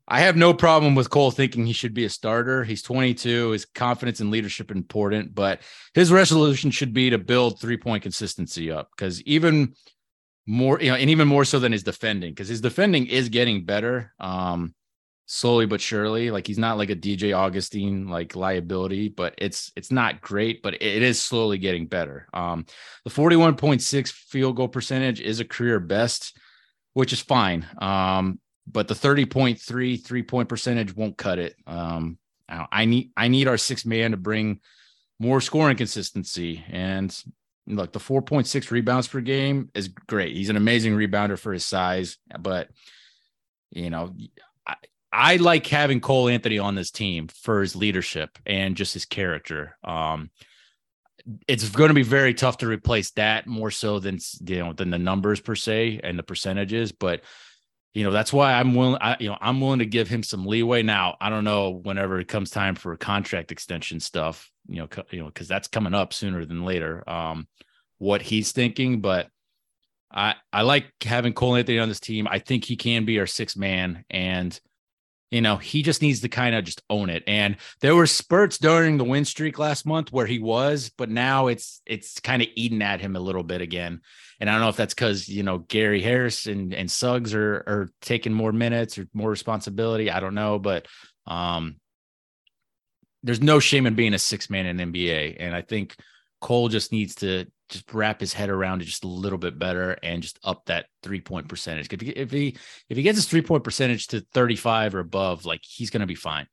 I 0.07 0.21
have 0.21 0.37
no 0.37 0.53
problem 0.53 0.95
with 0.95 1.11
Cole 1.11 1.31
thinking 1.31 1.65
he 1.65 1.73
should 1.73 1.95
be 1.95 2.05
a 2.05 2.11
starter. 2.11 2.63
He's 2.63 2.83
22. 2.83 3.51
His 3.51 3.65
confidence 3.65 4.21
and 4.21 4.31
leadership 4.31 4.71
important, 4.71 5.35
but 5.35 5.61
his 5.95 6.13
resolution 6.13 6.71
should 6.71 6.93
be 6.93 7.11
to 7.11 7.19
build 7.19 7.59
three 7.59 7.79
point 7.79 8.03
consistency 8.03 8.71
up 8.71 8.91
because 8.97 9.23
even 9.23 9.75
more, 10.47 10.79
you 10.81 10.91
know, 10.91 10.97
and 10.97 11.09
even 11.09 11.27
more 11.27 11.45
so 11.45 11.59
than 11.59 11.73
his 11.73 11.83
defending 11.83 12.33
because 12.33 12.49
his 12.49 12.61
defending 12.61 13.07
is 13.07 13.31
getting 13.31 13.65
better. 13.65 14.13
Um, 14.21 14.75
slowly 15.27 15.67
but 15.67 15.81
surely. 15.81 16.31
Like 16.31 16.47
he's 16.47 16.59
not 16.59 16.79
like 16.79 16.91
a 16.91 16.97
DJ 16.97 17.37
Augustin 17.37 18.09
like 18.09 18.37
liability, 18.37 19.09
but 19.09 19.35
it's 19.39 19.73
it's 19.77 19.91
not 19.91 20.21
great, 20.21 20.63
but 20.63 20.75
it 20.75 21.03
is 21.03 21.23
slowly 21.23 21.59
getting 21.59 21.87
better. 21.87 22.29
Um, 22.33 22.67
the 23.05 23.11
41.6 23.11 24.13
field 24.13 24.57
goal 24.57 24.69
percentage 24.69 25.21
is 25.21 25.41
a 25.41 25.45
career 25.45 25.81
best, 25.81 26.39
which 26.93 27.13
is 27.13 27.21
fine. 27.21 27.67
Um, 27.81 28.39
but 28.67 28.89
the 28.89 28.95
30.3 28.95 30.03
three 30.03 30.23
point 30.23 30.49
percentage 30.49 30.95
won't 30.95 31.17
cut 31.17 31.39
it. 31.39 31.57
Um, 31.67 32.19
I 32.49 32.85
need 32.85 33.11
I 33.17 33.29
need 33.29 33.49
our 33.49 33.57
six 33.57 33.87
man 33.87 34.11
to 34.11 34.17
bring 34.17 34.61
more 35.19 35.41
scoring 35.41 35.77
consistency 35.77 36.65
and 36.71 37.17
look 37.67 37.93
the 37.93 37.99
4.6 37.99 38.71
rebounds 38.71 39.09
per 39.09 39.21
game 39.21 39.71
is 39.75 39.89
great. 39.89 40.37
He's 40.37 40.51
an 40.51 40.57
amazing 40.57 40.95
rebounder 40.95 41.39
for 41.39 41.53
his 41.53 41.65
size, 41.65 42.19
but 42.39 42.69
you 43.71 43.91
know, 43.91 44.15
I 45.15 45.37
like 45.37 45.67
having 45.67 46.01
Cole 46.01 46.29
Anthony 46.29 46.59
on 46.59 46.75
this 46.75 46.91
team 46.91 47.29
for 47.29 47.61
his 47.61 47.77
leadership 47.77 48.37
and 48.45 48.77
just 48.77 48.95
his 48.95 49.05
character. 49.05 49.77
Um, 49.85 50.31
it's 51.47 51.69
going 51.69 51.89
to 51.89 51.95
be 51.95 52.03
very 52.03 52.35
tough 52.35 52.59
to 52.59 52.67
replace 52.67 53.13
that 53.13 53.47
more 53.47 53.71
so 53.71 54.01
than 54.01 54.19
you 54.47 54.59
know 54.59 54.73
than 54.73 54.91
the 54.91 54.99
numbers 54.99 55.41
per 55.41 55.55
se 55.55 56.01
and 56.03 56.19
the 56.19 56.23
percentages, 56.23 56.91
but 56.93 57.23
you 57.95 58.03
know 58.03 58.11
that's 58.11 58.33
why 58.33 58.53
I'm 58.53 58.75
willing. 58.75 58.99
I, 59.01 59.17
you 59.21 59.29
know 59.29 59.39
I'm 59.41 59.61
willing 59.61 59.79
to 59.79 59.87
give 59.87 60.09
him 60.09 60.23
some 60.23 60.45
leeway. 60.45 60.83
Now 60.83 61.17
I 61.21 61.31
don't 61.31 61.45
know 61.45 61.71
whenever 61.71 62.19
it 62.19 62.29
comes 62.29 62.51
time 62.51 62.75
for 62.75 62.97
contract 62.97 63.53
extension 63.53 64.01
stuff. 64.01 64.51
You 64.67 64.81
know, 64.83 64.89
you 65.11 65.21
know 65.21 65.27
because 65.27 65.49
that's 65.49 65.69
coming 65.69 65.95
up 65.95 66.13
sooner 66.13 66.45
than 66.45 66.65
later. 66.65 67.09
Um, 67.09 67.47
what 67.99 68.21
he's 68.21 68.53
thinking, 68.53 69.01
but 69.01 69.29
I 70.11 70.35
I 70.53 70.63
like 70.63 70.87
having 71.03 71.33
Cole 71.33 71.55
Anthony 71.55 71.79
on 71.79 71.89
this 71.89 72.01
team. 72.01 72.27
I 72.29 72.41
think 72.41 72.65
he 72.65 72.77
can 72.77 73.05
be 73.05 73.21
our 73.21 73.27
sixth 73.27 73.57
man 73.57 74.05
and 74.11 74.59
you 75.35 75.41
know, 75.41 75.57
he 75.57 75.83
just 75.83 76.01
needs 76.01 76.21
to 76.21 76.29
kind 76.29 76.55
of 76.55 76.65
just 76.65 76.81
own 76.89 77.11
it. 77.11 77.25
And 77.27 77.57
there 77.81 77.97
were 77.97 78.07
spurts 78.07 78.57
during 78.57 78.99
the 78.99 79.05
win 79.05 79.25
streak 79.25 79.59
last 79.59 79.85
month 79.85 80.13
where 80.13 80.27
he 80.27 80.39
was, 80.39 80.93
but 80.97 81.11
now 81.11 81.49
it's 81.49 81.83
it's 81.87 82.21
kind 82.21 82.41
of 82.41 82.47
eating 82.55 82.83
at 82.83 83.01
him 83.01 83.17
a 83.17 83.21
little 83.21 83.43
bit 83.43 83.61
again. 83.61 84.01
And 84.45 84.51
I 84.51 84.53
don't 84.53 84.61
know 84.61 84.69
if 84.69 84.77
that's 84.77 84.93
because 84.93 85.27
you 85.27 85.43
know 85.43 85.57
Gary 85.57 86.03
Harris 86.03 86.45
and 86.45 86.75
and 86.75 86.91
Suggs 86.91 87.33
are 87.33 87.65
are 87.67 87.89
taking 88.03 88.35
more 88.35 88.53
minutes 88.53 88.99
or 88.99 89.09
more 89.15 89.31
responsibility. 89.31 90.11
I 90.11 90.21
don't 90.21 90.35
know, 90.35 90.59
but 90.59 90.87
um, 91.27 91.77
there's 93.23 93.41
no 93.41 93.59
shame 93.59 93.87
in 93.87 93.95
being 93.95 94.13
a 94.13 94.19
six 94.19 94.51
man 94.51 94.67
in 94.67 94.93
NBA, 94.93 95.39
and 95.41 95.57
I 95.57 95.63
think 95.63 95.97
Cole 96.43 96.69
just 96.69 96.93
needs 96.93 97.15
to 97.17 97.47
just 97.71 97.91
wrap 97.95 98.21
his 98.21 98.35
head 98.35 98.51
around 98.51 98.83
it 98.83 98.85
just 98.85 99.05
a 99.05 99.09
little 99.09 99.39
bit 99.39 99.59
better 99.59 99.93
and 100.03 100.23
just 100.23 100.39
up 100.45 100.67
that 100.67 100.89
three 101.03 101.23
point 101.23 101.49
percentage. 101.49 101.91
If 101.91 102.03
he 102.03 102.11
if 102.11 102.31
he 102.31 102.49
if 102.91 102.99
he 102.99 103.03
gets 103.03 103.17
his 103.17 103.27
three 103.27 103.41
point 103.41 103.65
percentage 103.65 104.09
to 104.09 104.21
35 104.35 104.95
or 104.95 104.99
above, 104.99 105.47
like 105.47 105.63
he's 105.67 105.89
gonna 105.89 106.05
be 106.05 106.15
fine. 106.15 106.47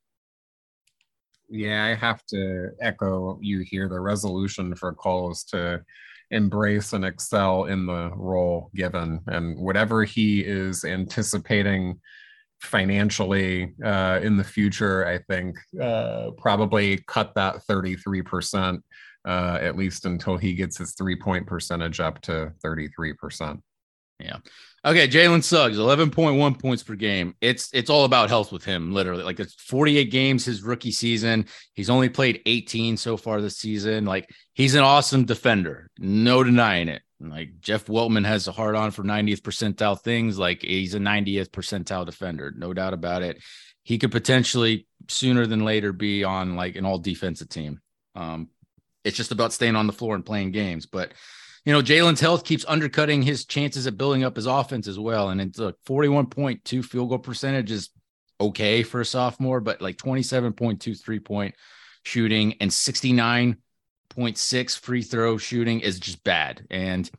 Yeah, 1.50 1.84
I 1.84 1.96
have 1.96 2.26
to 2.28 2.70
echo 2.80 3.38
you 3.42 3.66
here. 3.68 3.89
The 3.89 4.00
resolution 4.00 4.76
for 4.76 4.94
Cole 4.94 5.32
is 5.32 5.44
to 5.50 5.84
embrace 6.32 6.94
and 6.94 7.06
excel 7.06 7.66
in 7.66 7.86
the 7.86 8.12
role 8.16 8.72
given, 8.74 9.22
and 9.28 9.58
whatever 9.60 10.04
he 10.04 10.42
is 10.42 10.84
anticipating 10.84 12.00
financially 12.62 13.74
uh, 13.84 14.20
in 14.22 14.38
the 14.38 14.44
future, 14.44 15.06
I 15.06 15.20
think 15.20 15.56
uh, 15.82 16.32
probably 16.38 17.04
cut 17.08 17.34
that 17.36 17.62
33% 17.70 18.82
uh, 19.28 19.58
at 19.62 19.76
least 19.76 20.06
until 20.06 20.38
he 20.38 20.54
gets 20.54 20.78
his 20.78 20.94
three 20.94 21.16
point 21.16 21.46
percentage 21.48 22.00
up 22.00 22.22
to 22.22 22.54
33%. 22.64 23.62
Yeah. 24.22 24.38
Okay. 24.84 25.08
Jalen 25.08 25.44
Suggs, 25.44 25.78
11.1 25.78 26.60
points 26.60 26.84
per 26.84 26.96
game. 26.96 27.36
It's 27.42 27.70
it's 27.74 27.90
all 27.90 28.06
about 28.06 28.30
health 28.30 28.52
with 28.52 28.64
him, 28.64 28.94
literally. 28.94 29.24
Like 29.24 29.40
it's 29.40 29.54
48 29.56 30.12
games 30.12 30.46
his 30.46 30.64
rookie 30.64 30.92
season. 30.92 31.46
He's 31.74 31.90
only 31.90 32.10
played 32.10 32.42
18 32.46 32.98
so 32.98 33.18
far 33.18 33.42
this 33.42 33.58
season. 33.58 34.06
Like 34.06 34.30
he's 34.54 34.76
an 34.76 34.84
awesome 34.84 35.26
defender. 35.26 35.90
No 36.00 36.44
denying 36.44 36.88
it. 36.88 37.02
Like 37.20 37.60
Jeff 37.60 37.86
Weltman 37.86 38.26
has 38.26 38.48
a 38.48 38.52
hard 38.52 38.76
on 38.76 38.92
for 38.92 39.04
90th 39.04 39.42
percentile 39.42 40.00
things. 40.00 40.40
Like 40.40 40.62
he's 40.62 40.96
a 40.96 41.00
90th 41.00 41.50
percentile 41.50 42.06
defender, 42.06 42.52
no 42.56 42.74
doubt 42.74 42.94
about 42.94 43.22
it. 43.22 43.42
He 43.84 43.98
could 43.98 44.12
potentially 44.12 44.88
sooner 45.08 45.46
than 45.46 45.66
later 45.66 45.94
be 45.94 46.24
on 46.24 46.56
like 46.56 46.76
an 46.76 46.86
all 46.86 47.00
defensive 47.00 47.50
team. 47.50 47.80
Um, 48.16 48.50
it's 49.04 49.18
just 49.18 49.32
about 49.32 49.54
staying 49.54 49.76
on 49.76 49.88
the 49.88 49.94
floor 49.94 50.16
and 50.16 50.26
playing 50.26 50.52
games. 50.52 50.86
But 50.86 51.14
you 51.66 51.74
know, 51.74 51.82
Jalen's 51.82 52.20
health 52.20 52.43
keeps 52.43 52.66
undercutting 52.68 53.22
his 53.22 53.45
chances 53.45 53.86
at 53.86 53.97
building 53.97 54.24
up 54.24 54.36
his 54.36 54.47
offense 54.47 54.88
as 54.88 54.97
well. 54.97 55.30
And 55.30 55.39
it's 55.39 55.59
a 55.59 55.76
41.2 55.86 56.84
field 56.84 57.09
goal 57.09 57.20
percentage 57.20 57.72
is 57.72 57.89
okay 58.39 58.82
for 58.82 59.01
a 59.01 59.05
sophomore, 59.05 59.62
but 59.62 59.82
like 59.82 59.97
27.2 59.97 60.99
three 60.99 61.20
point 61.20 61.53
shooting 62.03 62.55
and 62.59 62.72
69.6 62.72 64.80
free 64.80 65.03
throw 65.03 65.38
shooting 65.38 65.82
is 65.82 65.99
just 65.99 66.24
bad. 66.24 66.66
And 66.72 67.09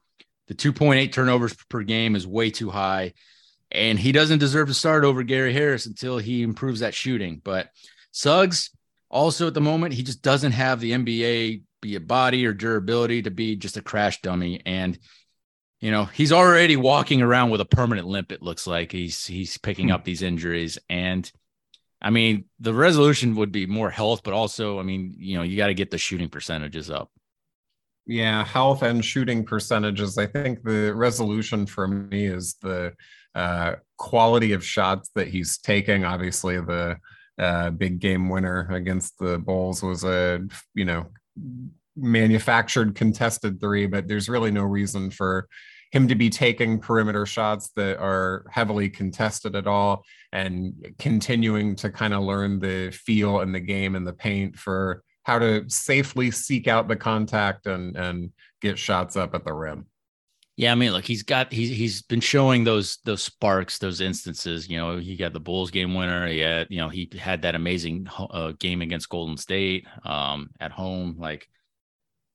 the 0.49 0.55
2.8 0.55 1.12
turnovers 1.12 1.55
per 1.68 1.82
game 1.82 2.16
is 2.16 2.26
way 2.26 2.51
too 2.51 2.70
high. 2.70 3.12
And 3.70 3.99
he 3.99 4.12
doesn't 4.12 4.40
deserve 4.40 4.68
to 4.68 4.74
start 4.74 5.05
over 5.05 5.22
Gary 5.22 5.53
Harris 5.53 5.86
until 5.86 6.18
he 6.18 6.43
improves 6.43 6.80
that 6.80 6.95
shooting. 6.95 7.40
But 7.43 7.68
Suggs, 8.11 8.70
also 9.09 9.47
at 9.47 9.55
the 9.55 9.61
moment, 9.61 9.95
he 9.95 10.03
just 10.03 10.20
doesn't 10.20 10.53
have 10.53 10.80
the 10.80 10.93
NBA 10.93 11.62
be 11.83 11.97
a 11.97 12.01
body 12.01 12.47
or 12.47 12.55
durability 12.55 13.20
to 13.22 13.30
be 13.30 13.57
just 13.57 13.76
a 13.76 13.83
crash 13.83 14.22
dummy. 14.22 14.62
And 14.64 14.99
you 15.83 15.91
know, 15.91 16.05
he's 16.05 16.33
already 16.33 16.76
walking 16.76 17.20
around 17.20 17.51
with 17.51 17.61
a 17.61 17.66
permanent 17.66 18.07
limp. 18.07 18.30
It 18.33 18.41
looks 18.41 18.66
like 18.66 18.93
he's 18.93 19.26
he's 19.26 19.59
picking 19.59 19.89
hmm. 19.89 19.95
up 19.95 20.05
these 20.05 20.22
injuries. 20.22 20.78
And 20.89 21.30
I 22.01 22.11
mean, 22.11 22.47
the 22.61 22.72
resolution 22.72 23.35
would 23.37 23.53
be 23.53 23.66
more 23.66 23.91
health, 23.91 24.22
but 24.24 24.33
also, 24.33 24.78
I 24.78 24.85
mean, 24.85 25.14
you 25.18 25.37
know, 25.37 25.43
you 25.43 25.57
got 25.57 25.66
to 25.66 25.74
get 25.74 25.91
the 25.91 25.99
shooting 25.99 26.28
percentages 26.28 26.91
up. 26.91 27.11
Yeah, 28.07 28.45
health 28.45 28.83
and 28.83 29.05
shooting 29.05 29.45
percentages. 29.45 30.18
I 30.18 30.26
think 30.26 30.64
the 30.64 30.93
resolution 30.95 31.66
for 31.66 31.87
me 31.87 32.26
is 32.26 32.55
the 32.61 32.95
uh, 33.35 33.74
quality 33.97 34.53
of 34.53 34.64
shots 34.64 35.11
that 35.14 35.28
he's 35.28 35.59
taking. 35.59 36.05
Obviously, 36.05 36.61
the 36.61 36.97
uh, 37.39 37.70
big 37.70 38.01
game 38.01 38.28
winner 38.28 38.68
against 38.70 39.18
the 39.18 39.39
Bulls 39.39 39.83
was 39.83 40.05
a 40.05 40.47
you 40.74 40.85
know 40.85 41.07
manufactured 41.97 42.95
contested 42.95 43.61
three, 43.61 43.87
but 43.87 44.09
there's 44.09 44.28
really 44.28 44.51
no 44.51 44.62
reason 44.62 45.11
for 45.11 45.49
him 45.93 46.09
to 46.09 46.14
be 46.14 46.30
taking 46.30 46.78
perimeter 46.78 47.26
shots 47.26 47.70
that 47.76 47.99
are 47.99 48.47
heavily 48.51 48.89
contested 48.89 49.55
at 49.55 49.66
all 49.66 50.03
and 50.33 50.72
continuing 50.99 51.76
to 51.76 51.91
kind 51.91 52.14
of 52.14 52.22
learn 52.22 52.59
the 52.59 52.91
feel 52.91 53.41
and 53.41 53.55
the 53.55 53.61
game 53.61 53.95
and 53.95 54.07
the 54.07 54.12
paint 54.12 54.57
for 54.57 55.03
how 55.24 55.39
to 55.39 55.68
safely 55.68 56.30
seek 56.30 56.66
out 56.66 56.89
the 56.89 56.97
contact 56.97 57.66
and 57.66 57.97
and 57.97 58.33
get 58.61 58.78
shots 58.78 59.16
up 59.16 59.35
at 59.35 59.45
the 59.45 59.53
rim. 59.53 59.87
Yeah, 60.57 60.73
I 60.73 60.75
mean, 60.75 60.93
look, 60.93 61.07
he's 61.07 61.23
got 61.23 61.51
he's 61.51 61.71
he's 61.71 62.03
been 62.03 62.21
showing 62.21 62.63
those 62.63 62.99
those 63.05 63.23
sparks, 63.23 63.79
those 63.79 64.03
instances. 64.03 64.69
You 64.69 64.77
know, 64.77 64.99
he 64.99 65.17
got 65.17 65.33
the 65.33 65.41
Bulls 65.41 65.71
game 65.71 65.95
winner. 65.95 66.27
He 66.27 66.41
had, 66.41 66.67
you 66.69 66.77
know, 66.77 66.91
he 66.91 67.09
had 67.19 67.43
that 67.43 67.55
amazing 67.55 68.07
uh, 68.19 68.53
game 68.59 68.83
against 68.83 69.09
Golden 69.09 69.39
State 69.39 69.87
um, 70.05 70.51
at 70.61 70.71
home. 70.71 71.17
Like, 71.19 71.49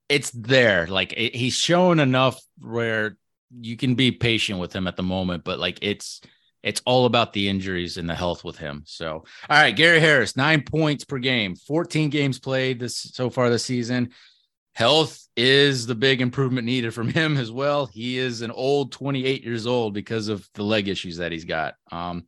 it's 0.10 0.32
there. 0.32 0.88
Like, 0.88 1.14
it, 1.14 1.36
he's 1.36 1.54
shown 1.54 2.00
enough 2.00 2.42
where 2.58 3.18
you 3.62 3.78
can 3.78 3.94
be 3.94 4.12
patient 4.12 4.60
with 4.60 4.74
him 4.74 4.88
at 4.88 4.98
the 4.98 5.04
moment. 5.04 5.44
But 5.44 5.60
like, 5.60 5.78
it's 5.84 6.20
it's 6.64 6.82
all 6.88 7.06
about 7.06 7.34
the 7.34 7.48
injuries 7.48 7.98
and 7.98 8.10
the 8.10 8.16
health 8.16 8.44
with 8.44 8.58
him. 8.58 8.82
So, 8.88 9.12
all 9.12 9.26
right, 9.50 9.76
Gary 9.76 10.00
Harris, 10.00 10.36
nine 10.36 10.64
points 10.64 11.06
per 11.06 11.20
game, 11.20 11.56
fourteen 11.56 12.10
games 12.10 12.40
played 12.40 12.80
this 12.80 12.98
so 12.98 13.30
far 13.30 13.52
this 13.52 13.64
season 13.64 14.10
health 14.78 15.28
is 15.36 15.88
the 15.88 15.96
big 15.96 16.22
improvement 16.22 16.64
needed 16.64 16.94
from 16.94 17.10
him 17.10 17.36
as 17.36 17.52
well. 17.52 17.88
He 17.88 18.20
is 18.20 18.44
an 18.44 18.52
old 18.52 18.92
28 18.92 19.44
years 19.44 19.66
old 19.66 19.96
because 19.96 20.28
of 20.28 20.48
the 20.54 20.62
leg 20.62 20.88
issues 20.88 21.18
that 21.18 21.32
he's 21.32 21.46
got. 21.46 21.74
Um, 21.92 22.28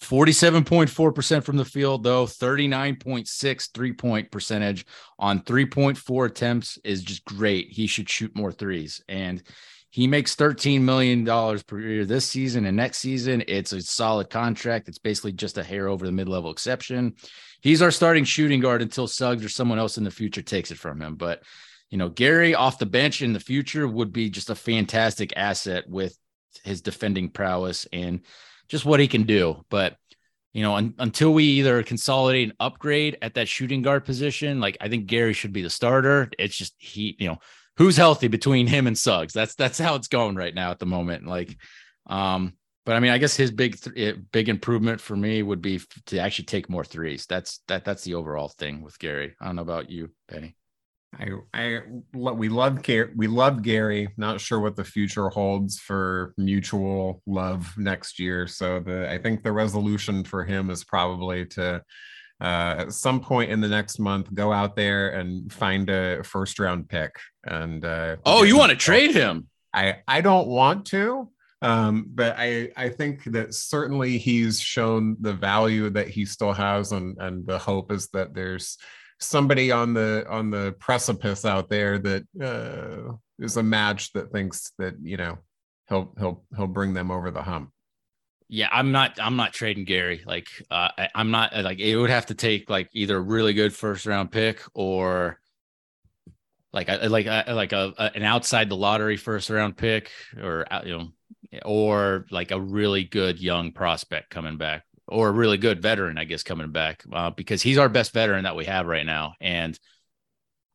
47.4% 0.00 1.44
from 1.44 1.58
the 1.58 1.64
field, 1.64 2.02
though 2.02 2.24
39.6 2.24 3.70
three 3.74 3.92
point 3.92 4.30
percentage 4.30 4.86
on 5.18 5.40
3.4 5.40 6.26
attempts 6.26 6.78
is 6.84 7.02
just 7.02 7.22
great. 7.26 7.68
He 7.68 7.86
should 7.86 8.08
shoot 8.08 8.34
more 8.34 8.50
threes. 8.50 9.02
And 9.06 9.42
he 9.90 10.06
makes 10.06 10.36
$13 10.36 10.80
million 10.80 11.26
per 11.66 11.80
year 11.80 12.06
this 12.06 12.24
season 12.24 12.64
and 12.64 12.78
next 12.78 12.96
season. 12.98 13.44
It's 13.46 13.74
a 13.74 13.82
solid 13.82 14.30
contract. 14.30 14.88
It's 14.88 14.98
basically 14.98 15.32
just 15.32 15.58
a 15.58 15.62
hair 15.62 15.88
over 15.88 16.06
the 16.06 16.12
mid 16.12 16.30
level 16.30 16.50
exception. 16.50 17.16
He's 17.60 17.82
our 17.82 17.90
starting 17.90 18.24
shooting 18.24 18.60
guard 18.60 18.80
until 18.80 19.06
Suggs 19.06 19.44
or 19.44 19.50
someone 19.50 19.78
else 19.78 19.98
in 19.98 20.04
the 20.04 20.10
future 20.10 20.42
takes 20.42 20.70
it 20.70 20.78
from 20.78 21.02
him. 21.02 21.16
But 21.16 21.42
you 21.90 21.98
know, 21.98 22.08
Gary 22.08 22.54
off 22.54 22.78
the 22.78 22.86
bench 22.86 23.22
in 23.22 23.32
the 23.32 23.40
future 23.40 23.86
would 23.86 24.12
be 24.12 24.30
just 24.30 24.50
a 24.50 24.54
fantastic 24.54 25.32
asset 25.36 25.88
with 25.88 26.16
his 26.64 26.80
defending 26.80 27.30
prowess 27.30 27.86
and 27.92 28.20
just 28.68 28.84
what 28.84 29.00
he 29.00 29.08
can 29.08 29.24
do. 29.24 29.64
But 29.70 29.96
you 30.52 30.62
know, 30.62 30.76
un- 30.76 30.94
until 30.98 31.34
we 31.34 31.44
either 31.44 31.82
consolidate 31.82 32.48
and 32.48 32.56
upgrade 32.60 33.18
at 33.20 33.34
that 33.34 33.48
shooting 33.48 33.82
guard 33.82 34.04
position, 34.04 34.60
like 34.60 34.76
I 34.80 34.88
think 34.88 35.06
Gary 35.06 35.32
should 35.32 35.52
be 35.52 35.62
the 35.62 35.70
starter. 35.70 36.30
It's 36.38 36.56
just 36.56 36.74
he, 36.78 37.16
you 37.18 37.28
know, 37.28 37.38
who's 37.76 37.96
healthy 37.96 38.28
between 38.28 38.68
him 38.68 38.86
and 38.86 38.96
Suggs. 38.96 39.32
That's 39.32 39.56
that's 39.56 39.78
how 39.78 39.96
it's 39.96 40.08
going 40.08 40.36
right 40.36 40.54
now 40.54 40.70
at 40.70 40.78
the 40.78 40.86
moment. 40.86 41.26
Like, 41.26 41.56
um, 42.06 42.54
but 42.86 42.94
I 42.94 43.00
mean, 43.00 43.10
I 43.10 43.18
guess 43.18 43.36
his 43.36 43.50
big 43.50 43.80
th- 43.80 43.96
eh, 43.96 44.18
big 44.30 44.48
improvement 44.48 45.00
for 45.00 45.16
me 45.16 45.42
would 45.42 45.60
be 45.60 45.76
f- 45.76 45.86
to 46.06 46.18
actually 46.18 46.46
take 46.46 46.70
more 46.70 46.84
threes. 46.84 47.26
That's 47.26 47.60
that 47.66 47.84
that's 47.84 48.04
the 48.04 48.14
overall 48.14 48.48
thing 48.48 48.80
with 48.80 48.98
Gary. 48.98 49.34
I 49.40 49.46
don't 49.46 49.56
know 49.56 49.62
about 49.62 49.90
you, 49.90 50.10
Penny. 50.28 50.54
I, 51.18 51.30
I, 51.52 51.80
we 52.12 52.48
love 52.48 52.82
Gary. 52.82 53.10
We 53.14 53.26
love 53.26 53.62
Gary. 53.62 54.08
Not 54.16 54.40
sure 54.40 54.60
what 54.60 54.76
the 54.76 54.84
future 54.84 55.28
holds 55.28 55.78
for 55.78 56.34
mutual 56.36 57.22
love 57.26 57.72
next 57.76 58.18
year. 58.18 58.46
So 58.46 58.80
the, 58.80 59.10
I 59.10 59.18
think 59.18 59.42
the 59.42 59.52
resolution 59.52 60.24
for 60.24 60.44
him 60.44 60.70
is 60.70 60.84
probably 60.84 61.46
to, 61.46 61.82
uh, 62.40 62.74
at 62.78 62.92
some 62.92 63.20
point 63.20 63.50
in 63.50 63.60
the 63.60 63.68
next 63.68 63.98
month, 63.98 64.32
go 64.34 64.52
out 64.52 64.76
there 64.76 65.10
and 65.10 65.52
find 65.52 65.88
a 65.88 66.22
first 66.24 66.58
round 66.58 66.88
pick. 66.88 67.14
And 67.44 67.84
uh, 67.84 68.16
oh, 68.24 68.42
you 68.42 68.58
want 68.58 68.70
to 68.70 68.76
trade 68.76 69.12
him? 69.12 69.48
I, 69.72 69.98
I 70.08 70.20
don't 70.20 70.48
want 70.48 70.86
to. 70.86 71.30
Um, 71.62 72.06
but 72.08 72.36
I, 72.36 72.70
I 72.76 72.90
think 72.90 73.24
that 73.24 73.54
certainly 73.54 74.18
he's 74.18 74.60
shown 74.60 75.16
the 75.20 75.32
value 75.32 75.88
that 75.90 76.08
he 76.08 76.26
still 76.26 76.52
has, 76.52 76.92
and 76.92 77.16
and 77.18 77.46
the 77.46 77.58
hope 77.58 77.90
is 77.90 78.08
that 78.08 78.34
there's 78.34 78.76
somebody 79.24 79.70
on 79.70 79.94
the 79.94 80.26
on 80.28 80.50
the 80.50 80.74
precipice 80.78 81.44
out 81.44 81.68
there 81.68 81.98
that 81.98 82.24
uh, 82.40 83.14
is 83.38 83.56
a 83.56 83.62
match 83.62 84.12
that 84.12 84.30
thinks 84.32 84.72
that 84.78 84.94
you 85.02 85.16
know 85.16 85.38
he'll 85.88 86.14
he'll 86.18 86.44
he'll 86.56 86.66
bring 86.66 86.94
them 86.94 87.10
over 87.10 87.30
the 87.30 87.42
hump. 87.42 87.70
Yeah, 88.48 88.68
I'm 88.70 88.92
not. 88.92 89.18
I'm 89.20 89.36
not 89.36 89.52
trading 89.52 89.84
Gary. 89.84 90.22
Like, 90.26 90.48
uh, 90.70 90.88
I, 90.96 91.08
I'm 91.14 91.30
not. 91.30 91.56
Like, 91.56 91.78
it 91.78 91.96
would 91.96 92.10
have 92.10 92.26
to 92.26 92.34
take 92.34 92.68
like 92.68 92.90
either 92.92 93.16
a 93.16 93.20
really 93.20 93.54
good 93.54 93.74
first 93.74 94.06
round 94.06 94.30
pick 94.30 94.60
or 94.74 95.40
like 96.72 96.88
like 96.88 97.26
like 97.26 97.72
a, 97.72 97.94
a, 97.96 98.10
an 98.14 98.22
outside 98.22 98.68
the 98.68 98.76
lottery 98.76 99.16
first 99.16 99.48
round 99.48 99.76
pick 99.76 100.10
or 100.42 100.66
uh, 100.70 100.82
you 100.84 100.98
know 100.98 101.08
or 101.64 102.26
like 102.30 102.50
a 102.50 102.60
really 102.60 103.04
good 103.04 103.40
young 103.40 103.72
prospect 103.72 104.28
coming 104.28 104.58
back 104.58 104.84
or 105.14 105.28
a 105.28 105.32
really 105.32 105.58
good 105.58 105.80
veteran, 105.80 106.18
I 106.18 106.24
guess, 106.24 106.42
coming 106.42 106.72
back 106.72 107.04
uh, 107.12 107.30
because 107.30 107.62
he's 107.62 107.78
our 107.78 107.88
best 107.88 108.12
veteran 108.12 108.42
that 108.42 108.56
we 108.56 108.64
have 108.64 108.86
right 108.86 109.06
now. 109.06 109.34
And 109.40 109.78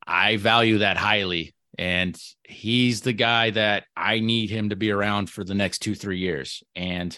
I 0.06 0.38
value 0.38 0.78
that 0.78 0.96
highly. 0.96 1.54
And 1.76 2.18
he's 2.42 3.02
the 3.02 3.12
guy 3.12 3.50
that 3.50 3.84
I 3.94 4.20
need 4.20 4.48
him 4.48 4.70
to 4.70 4.76
be 4.76 4.92
around 4.92 5.28
for 5.28 5.44
the 5.44 5.54
next 5.54 5.80
two, 5.80 5.94
three 5.94 6.18
years. 6.18 6.62
And 6.74 7.16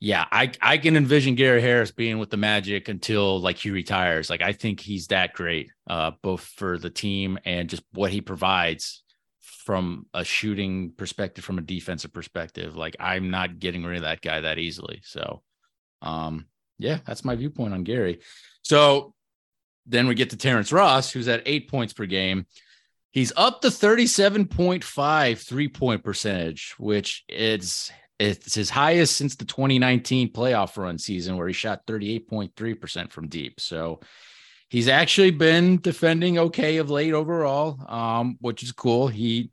yeah, 0.00 0.24
I, 0.32 0.52
I 0.62 0.78
can 0.78 0.96
envision 0.96 1.34
Gary 1.34 1.60
Harris 1.60 1.90
being 1.90 2.18
with 2.18 2.30
the 2.30 2.38
Magic 2.38 2.88
until 2.88 3.38
like 3.38 3.58
he 3.58 3.70
retires. 3.70 4.30
Like 4.30 4.40
I 4.40 4.52
think 4.52 4.80
he's 4.80 5.08
that 5.08 5.34
great, 5.34 5.70
uh, 5.86 6.12
both 6.22 6.40
for 6.40 6.78
the 6.78 6.88
team 6.88 7.38
and 7.44 7.68
just 7.68 7.82
what 7.92 8.10
he 8.10 8.22
provides 8.22 9.02
from 9.42 10.06
a 10.14 10.24
shooting 10.24 10.92
perspective, 10.96 11.44
from 11.44 11.58
a 11.58 11.62
defensive 11.62 12.14
perspective. 12.14 12.74
Like 12.74 12.96
I'm 12.98 13.28
not 13.28 13.58
getting 13.58 13.84
rid 13.84 13.98
of 13.98 14.04
that 14.04 14.22
guy 14.22 14.40
that 14.40 14.58
easily. 14.58 15.02
So 15.04 15.42
um, 16.02 16.46
yeah, 16.78 16.98
that's 17.06 17.24
my 17.24 17.36
viewpoint 17.36 17.74
on 17.74 17.84
Gary. 17.84 18.20
So 18.62 19.14
then 19.86 20.06
we 20.06 20.14
get 20.14 20.30
to 20.30 20.36
Terrence 20.36 20.72
Ross, 20.72 21.10
who's 21.10 21.28
at 21.28 21.42
eight 21.46 21.68
points 21.68 21.92
per 21.92 22.06
game. 22.06 22.46
He's 23.12 23.32
up 23.36 23.60
to 23.62 23.68
37.5 23.68 25.38
three 25.38 25.68
point 25.68 26.04
percentage, 26.04 26.74
which 26.78 27.24
is 27.28 27.90
it's 28.20 28.54
his 28.54 28.70
highest 28.70 29.16
since 29.16 29.36
the 29.36 29.46
2019 29.46 30.32
playoff 30.32 30.76
run 30.76 30.98
season, 30.98 31.36
where 31.36 31.46
he 31.46 31.54
shot 31.54 31.86
38.3% 31.86 33.10
from 33.10 33.28
deep. 33.28 33.58
So 33.58 34.00
he's 34.68 34.88
actually 34.88 35.30
been 35.30 35.80
defending 35.80 36.38
okay 36.38 36.76
of 36.76 36.90
late 36.90 37.14
overall, 37.14 37.80
um, 37.88 38.36
which 38.40 38.62
is 38.62 38.72
cool. 38.72 39.08
He 39.08 39.50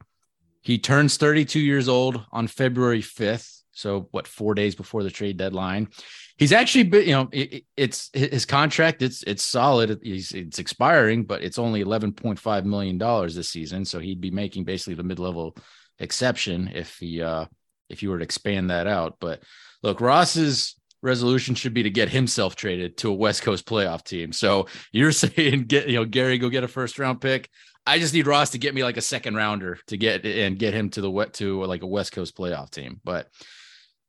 he 0.62 0.78
turns 0.78 1.16
32 1.16 1.60
years 1.62 1.88
old 1.88 2.24
on 2.32 2.48
February 2.48 3.02
5th. 3.02 3.57
So 3.78 4.08
what, 4.12 4.28
four 4.28 4.54
days 4.54 4.76
before 4.76 5.04
the 5.04 5.12
trade 5.12 5.38
deadline? 5.38 5.90
he's 6.38 6.54
actually 6.54 6.84
been, 6.84 7.08
you 7.08 7.14
know, 7.14 7.30
it, 7.32 7.66
it's 7.76 8.10
his 8.14 8.46
contract. 8.46 9.02
It's 9.02 9.24
it's 9.24 9.44
solid. 9.44 10.00
He's 10.02 10.32
it's 10.32 10.60
expiring, 10.60 11.24
but 11.24 11.44
it's 11.44 11.60
only 11.60 11.82
eleven 11.82 12.14
point 12.14 12.40
five 12.40 12.66
million 12.66 12.98
dollars 12.98 13.36
this 13.36 13.50
season. 13.50 13.84
So 13.86 14.00
he'd 14.00 14.22
be 14.22 14.32
making 14.32 14.64
basically 14.64 14.94
the 14.94 15.04
mid 15.04 15.20
level 15.20 15.58
exception 16.00 16.70
if 16.74 16.98
he 16.98 17.22
uh 17.22 17.46
if 17.90 18.04
you 18.04 18.10
were 18.10 18.20
to 18.20 18.24
expand 18.24 18.70
that 18.70 18.88
out. 18.88 19.18
But 19.20 19.44
look, 19.84 20.00
Ross's 20.00 20.76
resolution 21.02 21.56
should 21.56 21.74
be 21.74 21.84
to 21.84 21.90
get 21.90 22.10
himself 22.10 22.56
traded 22.56 22.98
to 22.98 23.10
a 23.10 23.14
West 23.14 23.42
Coast 23.42 23.66
playoff 23.66 24.04
team. 24.04 24.32
So 24.32 24.68
you're 24.92 25.12
saying 25.12 25.66
get 25.66 25.90
you 25.90 25.98
know 25.98 26.06
Gary 26.06 26.38
go 26.38 26.50
get 26.50 26.64
a 26.64 26.70
first 26.70 27.00
round 27.00 27.20
pick. 27.20 27.50
I 27.86 28.00
just 28.00 28.14
need 28.14 28.28
Ross 28.28 28.50
to 28.50 28.58
get 28.58 28.76
me 28.76 28.84
like 28.84 28.98
a 28.98 29.02
second 29.02 29.36
rounder 29.36 29.80
to 29.88 29.98
get 29.98 30.26
and 30.26 30.60
get 30.60 30.74
him 30.74 30.90
to 30.92 31.02
the 31.02 31.10
wet 31.10 31.34
to 31.36 31.64
like 31.64 31.84
a 31.84 31.88
West 31.88 32.12
Coast 32.12 32.38
playoff 32.38 32.70
team. 32.70 33.00
But 33.04 33.30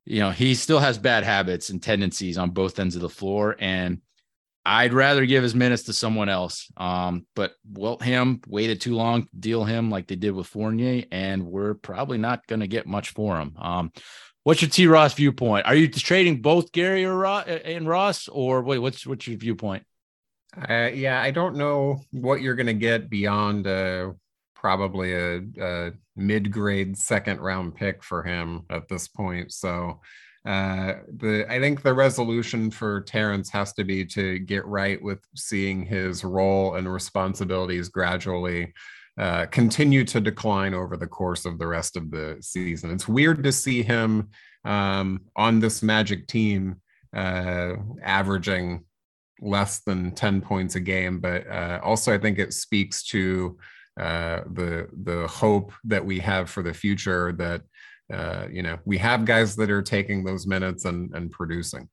you 0.08 0.20
know, 0.20 0.30
he 0.30 0.54
still 0.54 0.78
has 0.78 0.96
bad 0.96 1.22
habits 1.22 1.68
and 1.68 1.82
tendencies 1.82 2.38
on 2.38 2.50
both 2.50 2.78
ends 2.78 2.96
of 2.96 3.02
the 3.02 3.10
floor. 3.10 3.54
And 3.58 4.00
I'd 4.64 4.94
rather 4.94 5.26
give 5.26 5.42
his 5.42 5.54
minutes 5.54 5.84
to 5.84 5.92
someone 5.92 6.30
else. 6.30 6.70
Um, 6.78 7.26
but 7.36 7.52
Weltman 7.70 8.42
waited 8.46 8.80
too 8.80 8.94
long 8.94 9.24
to 9.24 9.28
deal 9.38 9.64
him 9.64 9.90
like 9.90 10.06
they 10.06 10.16
did 10.16 10.32
with 10.32 10.46
Fournier, 10.46 11.04
and 11.12 11.46
we're 11.46 11.74
probably 11.74 12.18
not 12.18 12.46
going 12.46 12.60
to 12.60 12.66
get 12.66 12.86
much 12.86 13.10
for 13.10 13.38
him. 13.38 13.54
Um, 13.58 13.92
what's 14.44 14.62
your 14.62 14.70
T 14.70 14.86
Ross 14.86 15.14
viewpoint? 15.14 15.66
Are 15.66 15.74
you 15.74 15.88
trading 15.88 16.40
both 16.40 16.72
Gary 16.72 17.04
or 17.04 17.16
Ross 17.16 17.46
and 17.46 17.86
Ross, 17.86 18.28
or 18.28 18.62
wait, 18.62 18.78
what's 18.78 19.06
what's 19.06 19.26
your 19.26 19.38
viewpoint? 19.38 19.84
Uh, 20.56 20.90
yeah, 20.92 21.20
I 21.20 21.30
don't 21.30 21.56
know 21.56 22.00
what 22.10 22.40
you're 22.40 22.54
going 22.54 22.66
to 22.66 22.74
get 22.74 23.10
beyond 23.10 23.66
uh, 23.66 24.12
probably 24.58 25.14
a, 25.14 25.40
a 25.60 25.92
mid-grade 26.16 26.96
second 26.98 27.40
round 27.40 27.74
pick 27.74 28.02
for 28.02 28.22
him 28.22 28.62
at 28.70 28.88
this 28.88 29.08
point. 29.08 29.52
So 29.52 30.00
uh, 30.44 30.94
the 31.16 31.46
I 31.48 31.60
think 31.60 31.82
the 31.82 31.94
resolution 31.94 32.70
for 32.70 33.00
Terrence 33.02 33.50
has 33.50 33.72
to 33.74 33.84
be 33.84 34.04
to 34.06 34.38
get 34.40 34.66
right 34.66 35.00
with 35.02 35.20
seeing 35.34 35.84
his 35.84 36.24
role 36.24 36.74
and 36.74 36.92
responsibilities 36.92 37.88
gradually 37.88 38.72
uh, 39.18 39.46
continue 39.46 40.04
to 40.04 40.20
decline 40.20 40.74
over 40.74 40.96
the 40.96 41.06
course 41.06 41.44
of 41.44 41.58
the 41.58 41.66
rest 41.66 41.96
of 41.96 42.10
the 42.10 42.38
season. 42.40 42.90
It's 42.90 43.08
weird 43.08 43.42
to 43.44 43.52
see 43.52 43.82
him 43.82 44.28
um, 44.64 45.22
on 45.34 45.60
this 45.60 45.82
Magic 45.82 46.28
team 46.28 46.76
uh, 47.14 47.72
averaging 48.02 48.84
less 49.40 49.80
than 49.80 50.12
10 50.12 50.40
points 50.40 50.76
a 50.76 50.80
game, 50.80 51.20
but 51.20 51.46
uh, 51.48 51.80
also 51.82 52.14
I 52.14 52.18
think 52.18 52.38
it 52.38 52.52
speaks 52.54 53.02
to 53.08 53.58
uh, 53.98 54.42
the 54.52 54.88
the 55.02 55.26
hope 55.26 55.72
that 55.84 56.04
we 56.04 56.20
have 56.20 56.48
for 56.48 56.62
the 56.62 56.74
future 56.74 57.32
that 57.32 57.62
uh, 58.12 58.46
you 58.50 58.62
know 58.62 58.78
we 58.84 58.98
have 58.98 59.24
guys 59.24 59.56
that 59.56 59.70
are 59.70 59.82
taking 59.82 60.24
those 60.24 60.46
minutes 60.46 60.84
and 60.84 61.14
and 61.14 61.30
producing. 61.30 61.88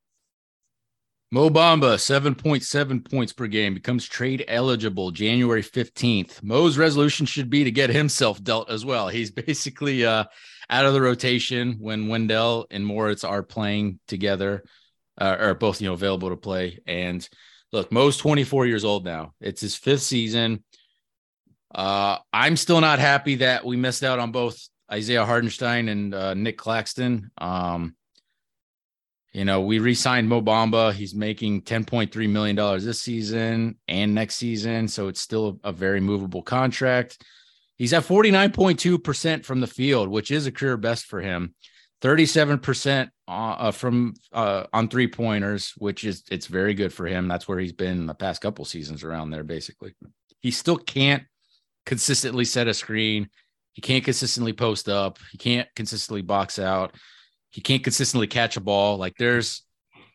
Mo 1.32 1.50
Bamba, 1.50 1.96
7.7 1.96 3.12
points 3.12 3.34
per 3.34 3.48
game, 3.48 3.74
becomes 3.74 4.06
trade 4.06 4.46
eligible 4.48 5.10
January 5.12 5.64
15th. 5.64 6.42
Mo's 6.44 6.78
resolution 6.78 7.26
should 7.26 7.50
be 7.50 7.64
to 7.64 7.72
get 7.72 7.90
himself 7.90 8.42
dealt 8.44 8.70
as 8.70 8.86
well. 8.86 9.10
He's 9.10 9.32
basically 9.32 10.06
uh, 10.06 10.26
out 10.70 10.86
of 10.86 10.94
the 10.94 11.02
rotation 11.02 11.78
when 11.80 12.08
Wendell 12.08 12.68
and 12.70 12.86
Moritz 12.86 13.24
are 13.24 13.44
playing 13.44 14.00
together, 14.08 14.64
uh, 15.20 15.36
or 15.40 15.56
both, 15.56 15.82
you 15.82 15.88
know, 15.88 15.94
available 15.94 16.30
to 16.30 16.38
play. 16.38 16.80
And 16.86 17.28
look, 17.72 17.92
Mo's 17.92 18.18
24 18.18 18.68
years 18.68 18.86
old 18.86 19.04
now. 19.04 19.34
It's 19.42 19.62
his 19.62 19.76
fifth 19.76 20.04
season. 20.04 20.64
Uh, 21.76 22.20
I'm 22.32 22.56
still 22.56 22.80
not 22.80 23.00
happy 23.00 23.36
that 23.36 23.66
we 23.66 23.76
missed 23.76 24.04
out 24.04 24.18
on 24.18 24.32
both 24.32 24.58
Isaiah 24.90 25.26
Hartenstein 25.26 25.90
and 25.90 26.16
uh, 26.16 26.34
Nic 26.34 26.58
Claxton. 26.58 27.30
Um, 27.38 27.98
you 29.34 29.44
know, 29.44 29.60
we 29.60 29.80
re-signed 29.80 30.30
Mo 30.30 30.42
Bamba. 30.42 30.94
He's 30.94 31.14
making 31.14 31.64
$10.3 31.64 32.30
million 32.30 32.56
this 32.80 33.02
season 33.02 33.78
and 33.90 34.16
next 34.16 34.36
season. 34.36 34.88
So 34.88 35.10
it's 35.10 35.20
still 35.20 35.60
a, 35.66 35.70
a 35.70 35.72
very 35.74 36.00
movable 36.00 36.42
contract. 36.42 37.22
He's 37.76 37.92
at 37.92 38.04
49.2% 38.04 39.44
from 39.44 39.60
the 39.60 39.68
field, 39.68 40.08
which 40.08 40.32
is 40.32 40.48
a 40.48 40.54
career 40.54 40.78
best 40.78 41.06
for 41.06 41.20
him. 41.20 41.54
37% 42.02 43.10
uh, 43.28 43.32
uh, 43.32 43.72
from 43.72 44.14
uh, 44.32 44.66
on 44.72 44.88
three 44.88 45.08
pointers, 45.08 45.74
which 45.78 46.06
is 46.06 46.24
it's 46.32 46.48
very 46.48 46.74
good 46.74 46.94
for 46.94 47.06
him. 47.06 47.28
That's 47.28 47.50
where 47.50 47.60
he's 47.60 47.74
been 47.74 48.06
the 48.06 48.14
past 48.14 48.42
couple 48.42 48.64
seasons 48.64 49.04
around 49.04 49.32
there, 49.32 49.44
basically. 49.44 49.94
He 50.40 50.52
still 50.52 50.78
can't 50.78 51.24
consistently 51.86 52.46
set 52.46 52.68
a 52.68 52.74
screen. 52.74 53.30
He 53.74 53.82
can't 53.82 54.04
consistently 54.04 54.54
post 54.54 54.88
up. 54.90 55.20
He 55.32 55.38
can't 55.38 55.68
consistently 55.76 56.22
box 56.22 56.60
out. 56.60 56.96
He 57.52 57.62
can't 57.62 57.84
consistently 57.84 58.28
catch 58.28 58.58
a 58.58 58.62
ball. 58.62 58.98
Like 58.98 59.16
there's 59.18 59.64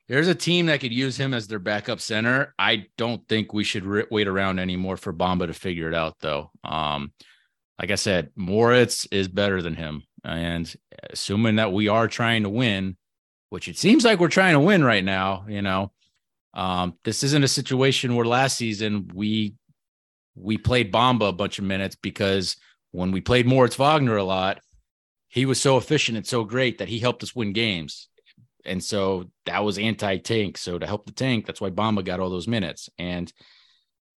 there's 0.08 0.28
a 0.28 0.34
team 0.34 0.66
that 0.66 0.80
could 0.80 0.92
use 0.92 1.16
him 1.16 1.32
as 1.32 1.46
their 1.46 1.60
backup 1.60 2.00
center. 2.00 2.52
I 2.58 2.86
don't 2.98 3.26
think 3.28 3.52
we 3.52 3.62
should 3.62 3.84
re- 3.84 4.06
wait 4.10 4.26
around 4.26 4.58
anymore 4.58 4.96
for 4.96 5.12
Bamba 5.12 5.46
to 5.46 5.54
figure 5.54 5.86
it 5.86 5.94
out, 5.94 6.16
though. 6.20 6.50
Um, 6.64 7.12
like 7.78 7.92
I 7.92 7.94
said, 7.94 8.30
Moritz 8.34 9.06
is 9.12 9.28
better 9.28 9.62
than 9.62 9.76
him. 9.76 10.02
And 10.24 10.74
assuming 11.10 11.56
that 11.56 11.72
we 11.72 11.86
are 11.86 12.08
trying 12.08 12.42
to 12.42 12.48
win, 12.48 12.96
which 13.50 13.68
it 13.68 13.78
seems 13.78 14.04
like 14.04 14.18
we're 14.18 14.28
trying 14.28 14.54
to 14.54 14.60
win 14.60 14.82
right 14.82 15.04
now, 15.04 15.44
you 15.48 15.62
know, 15.62 15.92
um, 16.54 16.98
this 17.04 17.22
isn't 17.22 17.44
a 17.44 17.48
situation 17.48 18.16
where 18.16 18.26
last 18.26 18.56
season 18.56 19.12
we 19.14 19.54
we 20.40 20.58
played 20.58 20.92
Bamba 20.92 21.28
a 21.28 21.32
bunch 21.32 21.58
of 21.58 21.64
minutes 21.64 21.96
because 21.96 22.56
when 22.92 23.12
we 23.12 23.20
played 23.20 23.46
Moritz 23.46 23.76
Wagner 23.76 24.16
a 24.16 24.24
lot, 24.24 24.60
he 25.28 25.46
was 25.46 25.60
so 25.60 25.76
efficient 25.76 26.16
and 26.16 26.26
so 26.26 26.44
great 26.44 26.78
that 26.78 26.88
he 26.88 26.98
helped 26.98 27.22
us 27.22 27.36
win 27.36 27.52
games. 27.52 28.08
And 28.64 28.82
so 28.82 29.30
that 29.46 29.64
was 29.64 29.78
anti-tank. 29.78 30.58
So 30.58 30.78
to 30.78 30.86
help 30.86 31.06
the 31.06 31.12
tank, 31.12 31.46
that's 31.46 31.60
why 31.60 31.70
Bamba 31.70 32.04
got 32.04 32.20
all 32.20 32.30
those 32.30 32.48
minutes. 32.48 32.88
And 32.98 33.32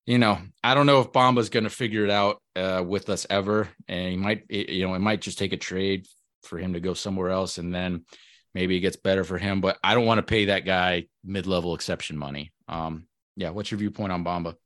you 0.05 0.19
know, 0.19 0.37
I 0.65 0.75
don't 0.75 0.87
know 0.87 1.01
if 1.01 1.13
Bamba's 1.13 1.49
going 1.49 1.63
to 1.63 1.71
figure 1.71 2.05
it 2.05 2.11
out 2.11 2.43
uh, 2.57 2.83
with 2.85 3.09
us 3.09 3.25
ever, 3.31 3.69
and 3.87 4.11
he 4.11 4.17
might, 4.17 4.43
you 4.49 4.85
know, 4.85 4.95
it 4.95 4.99
might 4.99 5.21
just 5.21 5.39
take 5.39 5.53
a 5.53 5.57
trade 5.57 6.09
for 6.43 6.59
him 6.59 6.73
to 6.73 6.81
go 6.81 6.93
somewhere 6.93 7.31
else, 7.31 7.59
and 7.59 7.73
then 7.73 8.05
maybe 8.53 8.77
it 8.77 8.81
gets 8.81 8.97
better 8.97 9.23
for 9.23 9.39
him. 9.39 9.61
But 9.61 9.79
I 9.85 9.95
don't 9.95 10.05
want 10.05 10.19
to 10.19 10.25
pay 10.25 10.47
that 10.47 10.65
guy 10.65 11.07
mid-level 11.25 11.73
exception 11.77 12.19
money. 12.19 12.53
Um, 12.67 13.07
yeah, 13.37 13.51
what's 13.51 13.71
your 13.71 13.79
viewpoint 13.79 14.11
on 14.11 14.25
Bamba? 14.25 14.57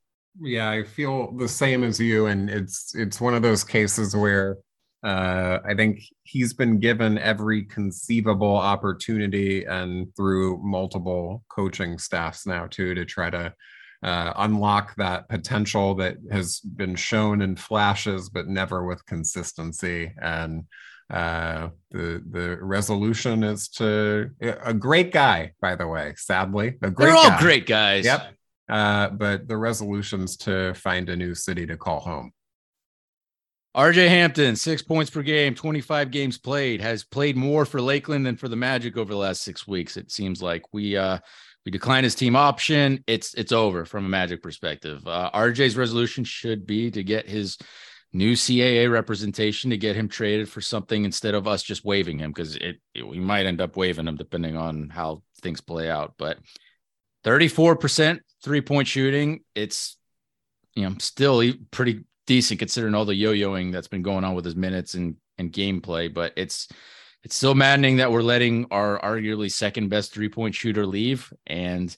Yeah, 0.40 0.70
I 0.70 0.84
feel 0.84 1.32
the 1.36 1.48
same 1.48 1.82
as 1.82 1.98
you, 1.98 2.26
and 2.26 2.50
it's 2.50 2.94
it's 2.94 3.20
one 3.20 3.34
of 3.34 3.42
those 3.42 3.64
cases 3.64 4.14
where 4.14 4.58
uh, 5.02 5.60
I 5.64 5.74
think 5.74 6.00
he's 6.24 6.52
been 6.52 6.80
given 6.80 7.18
every 7.18 7.64
conceivable 7.64 8.56
opportunity 8.56 9.64
and 9.64 10.14
through 10.16 10.58
multiple 10.62 11.44
coaching 11.48 11.98
staffs 11.98 12.46
now 12.46 12.66
too 12.66 12.94
to 12.94 13.04
try 13.04 13.30
to 13.30 13.54
uh, 14.02 14.32
unlock 14.36 14.94
that 14.96 15.28
potential 15.28 15.94
that 15.96 16.16
has 16.30 16.60
been 16.60 16.96
shown 16.96 17.40
in 17.40 17.56
flashes 17.56 18.28
but 18.28 18.48
never 18.48 18.84
with 18.84 19.04
consistency. 19.06 20.12
And 20.20 20.64
uh, 21.08 21.68
the 21.92 22.22
the 22.28 22.58
resolution 22.60 23.44
is 23.44 23.68
to 23.68 24.30
a 24.40 24.74
great 24.74 25.12
guy 25.12 25.52
by 25.60 25.76
the 25.76 25.86
way 25.86 26.14
sadly 26.16 26.78
a 26.82 26.90
great 26.90 27.06
they're 27.06 27.16
all 27.16 27.28
guy. 27.28 27.40
great 27.40 27.66
guys. 27.66 28.04
Yep 28.04 28.35
uh, 28.68 29.08
but 29.10 29.48
the 29.48 29.56
resolution's 29.56 30.36
to 30.36 30.74
find 30.74 31.08
a 31.08 31.16
new 31.16 31.34
city 31.34 31.66
to 31.66 31.76
call 31.76 32.00
home 32.00 32.32
RJ 33.76 34.08
Hampton, 34.08 34.56
six 34.56 34.80
points 34.80 35.10
per 35.10 35.20
game, 35.20 35.54
25 35.54 36.10
games 36.10 36.38
played, 36.38 36.80
has 36.80 37.04
played 37.04 37.36
more 37.36 37.66
for 37.66 37.78
Lakeland 37.78 38.24
than 38.24 38.38
for 38.38 38.48
the 38.48 38.56
Magic 38.56 38.96
over 38.96 39.12
the 39.12 39.18
last 39.18 39.42
six 39.42 39.68
weeks. 39.68 39.98
It 39.98 40.10
seems 40.10 40.40
like 40.40 40.62
we 40.72 40.96
uh 40.96 41.18
we 41.66 41.72
decline 41.72 42.04
his 42.04 42.14
team 42.14 42.36
option. 42.36 43.04
It's 43.06 43.34
it's 43.34 43.52
over 43.52 43.84
from 43.84 44.06
a 44.06 44.08
Magic 44.08 44.42
perspective. 44.42 45.06
Uh, 45.06 45.30
RJ's 45.34 45.76
resolution 45.76 46.24
should 46.24 46.66
be 46.66 46.90
to 46.90 47.04
get 47.04 47.28
his 47.28 47.58
new 48.14 48.32
CAA 48.32 48.90
representation 48.90 49.68
to 49.68 49.76
get 49.76 49.94
him 49.94 50.08
traded 50.08 50.48
for 50.48 50.62
something 50.62 51.04
instead 51.04 51.34
of 51.34 51.46
us 51.46 51.62
just 51.62 51.84
waiving 51.84 52.18
him 52.18 52.30
because 52.30 52.56
it, 52.56 52.76
it 52.94 53.06
we 53.06 53.20
might 53.20 53.44
end 53.44 53.60
up 53.60 53.76
waiving 53.76 54.08
him 54.08 54.16
depending 54.16 54.56
on 54.56 54.88
how 54.88 55.22
things 55.42 55.60
play 55.60 55.90
out. 55.90 56.14
But 56.16 56.38
34% 57.26 58.20
three 58.42 58.60
point 58.60 58.88
shooting, 58.88 59.40
it's 59.54 59.96
you 60.74 60.88
know 60.88 60.94
still 60.98 61.42
pretty 61.70 62.04
decent 62.26 62.58
considering 62.58 62.94
all 62.94 63.04
the 63.04 63.14
yo-yoing 63.14 63.72
that's 63.72 63.88
been 63.88 64.02
going 64.02 64.24
on 64.24 64.34
with 64.34 64.44
his 64.44 64.56
minutes 64.56 64.94
and 64.94 65.16
and 65.38 65.52
gameplay. 65.52 66.12
But 66.12 66.32
it's 66.36 66.68
it's 67.24 67.34
still 67.34 67.54
maddening 67.54 67.96
that 67.96 68.12
we're 68.12 68.22
letting 68.22 68.66
our 68.70 69.00
arguably 69.00 69.50
second 69.50 69.88
best 69.88 70.14
three 70.14 70.28
point 70.28 70.54
shooter 70.54 70.86
leave. 70.86 71.32
And 71.46 71.94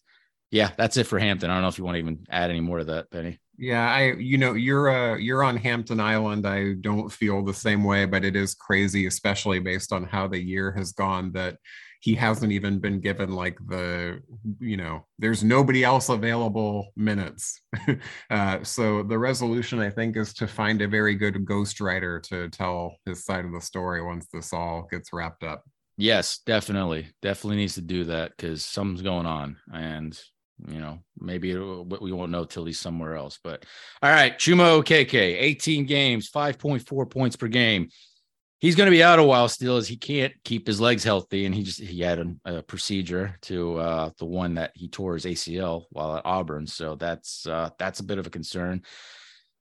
yeah, 0.51 0.71
that's 0.79 0.97
it 0.97 1.05
for 1.05 1.19
Hampton. 1.19 1.51
I 1.51 1.55
don't 1.55 1.63
know 1.63 1.69
if 1.69 1.77
you 1.77 1.85
want 1.85 1.97
to 1.97 2.01
even 2.01 2.25
add 2.31 2.51
any 2.51 2.61
more 2.61 2.79
to 2.79 2.85
that, 2.87 3.11
Penny. 3.11 3.39
Yeah, 3.59 3.87
I 3.87 4.13
you 4.13 4.39
know 4.39 4.55
you're 4.55 4.89
uh 4.89 5.17
you're 5.19 5.43
on 5.43 5.57
Hampton 5.57 6.01
Island. 6.01 6.47
I 6.47 6.75
don't 6.81 7.13
feel 7.13 7.45
the 7.45 7.53
same 7.53 7.85
way, 7.85 8.07
but 8.07 8.25
it 8.25 8.37
is 8.37 8.55
crazy, 8.55 9.07
especially 9.07 9.59
based 9.59 9.93
on 9.93 10.05
how 10.05 10.29
the 10.29 10.41
year 10.41 10.73
has 10.73 10.93
gone. 10.93 11.33
That 11.33 11.57
he 12.01 12.15
hasn't 12.15 12.53
even 12.53 12.79
been 12.79 13.01
given 13.01 13.33
like 13.33 13.59
the 13.67 14.21
you 14.61 14.77
know 14.77 15.05
there's 15.19 15.43
nobody 15.43 15.85
else 15.85 16.09
available 16.09 16.93
minutes. 16.97 17.61
Uh, 18.31 18.63
so 18.63 19.03
the 19.03 19.19
resolution 19.19 19.79
i 19.79 19.89
think 19.89 20.17
is 20.17 20.35
to 20.35 20.47
find 20.47 20.83
a 20.83 20.89
very 20.89 21.15
good 21.15 21.35
ghostwriter 21.47 22.23
to 22.23 22.49
tell 22.51 22.95
his 23.07 23.25
side 23.25 23.45
of 23.45 23.53
the 23.53 23.61
story 23.61 24.03
once 24.03 24.27
this 24.33 24.53
all 24.53 24.87
gets 24.91 25.13
wrapped 25.13 25.43
up. 25.43 25.65
Yes 25.97 26.41
definitely. 26.45 27.09
Definitely 27.23 27.57
needs 27.57 27.75
to 27.75 27.81
do 27.81 28.05
that 28.05 28.37
because 28.37 28.65
something's 28.65 29.03
going 29.03 29.27
on 29.27 29.57
and 29.73 30.19
you 30.69 30.79
know 30.79 30.99
maybe 31.19 31.55
we 31.57 32.13
won't 32.13 32.33
know 32.33 32.45
till 32.45 32.65
he's 32.65 32.79
somewhere 32.79 33.17
else. 33.17 33.39
But 33.43 33.65
all 34.03 34.11
right 34.11 34.39
chuma 34.39 34.81
okeke 34.81 35.15
18 35.15 35.87
games 35.87 36.31
5.4 36.31 37.11
points 37.11 37.37
per 37.37 37.49
game 37.49 37.89
he's 38.59 38.75
going 38.75 38.87
to 38.87 38.97
be 38.97 39.03
out 39.03 39.19
a 39.19 39.25
while 39.25 39.49
still 39.49 39.77
as 39.77 39.89
he 39.89 39.97
can't 39.97 40.33
keep 40.45 40.67
his 40.67 40.81
legs 40.81 41.05
healthy 41.05 41.47
and 41.47 41.55
he 41.55 41.63
just 41.63 41.81
he 41.81 42.01
had 42.01 42.19
a, 42.19 42.59
a 42.59 42.63
procedure 42.63 43.37
to 43.43 43.77
uh, 43.79 44.11
the 44.19 44.25
one 44.25 44.55
that 44.55 44.73
he 44.75 44.89
tore 44.89 45.15
his 45.15 45.25
acl 45.25 45.85
while 45.91 46.17
at 46.17 46.27
auburn 46.27 46.67
so 46.67 46.95
that's 46.97 47.47
uh, 47.47 47.71
that's 47.79 48.01
a 48.01 48.05
bit 48.05 48.19
of 48.19 48.27
a 48.27 48.31
concern. 48.31 48.83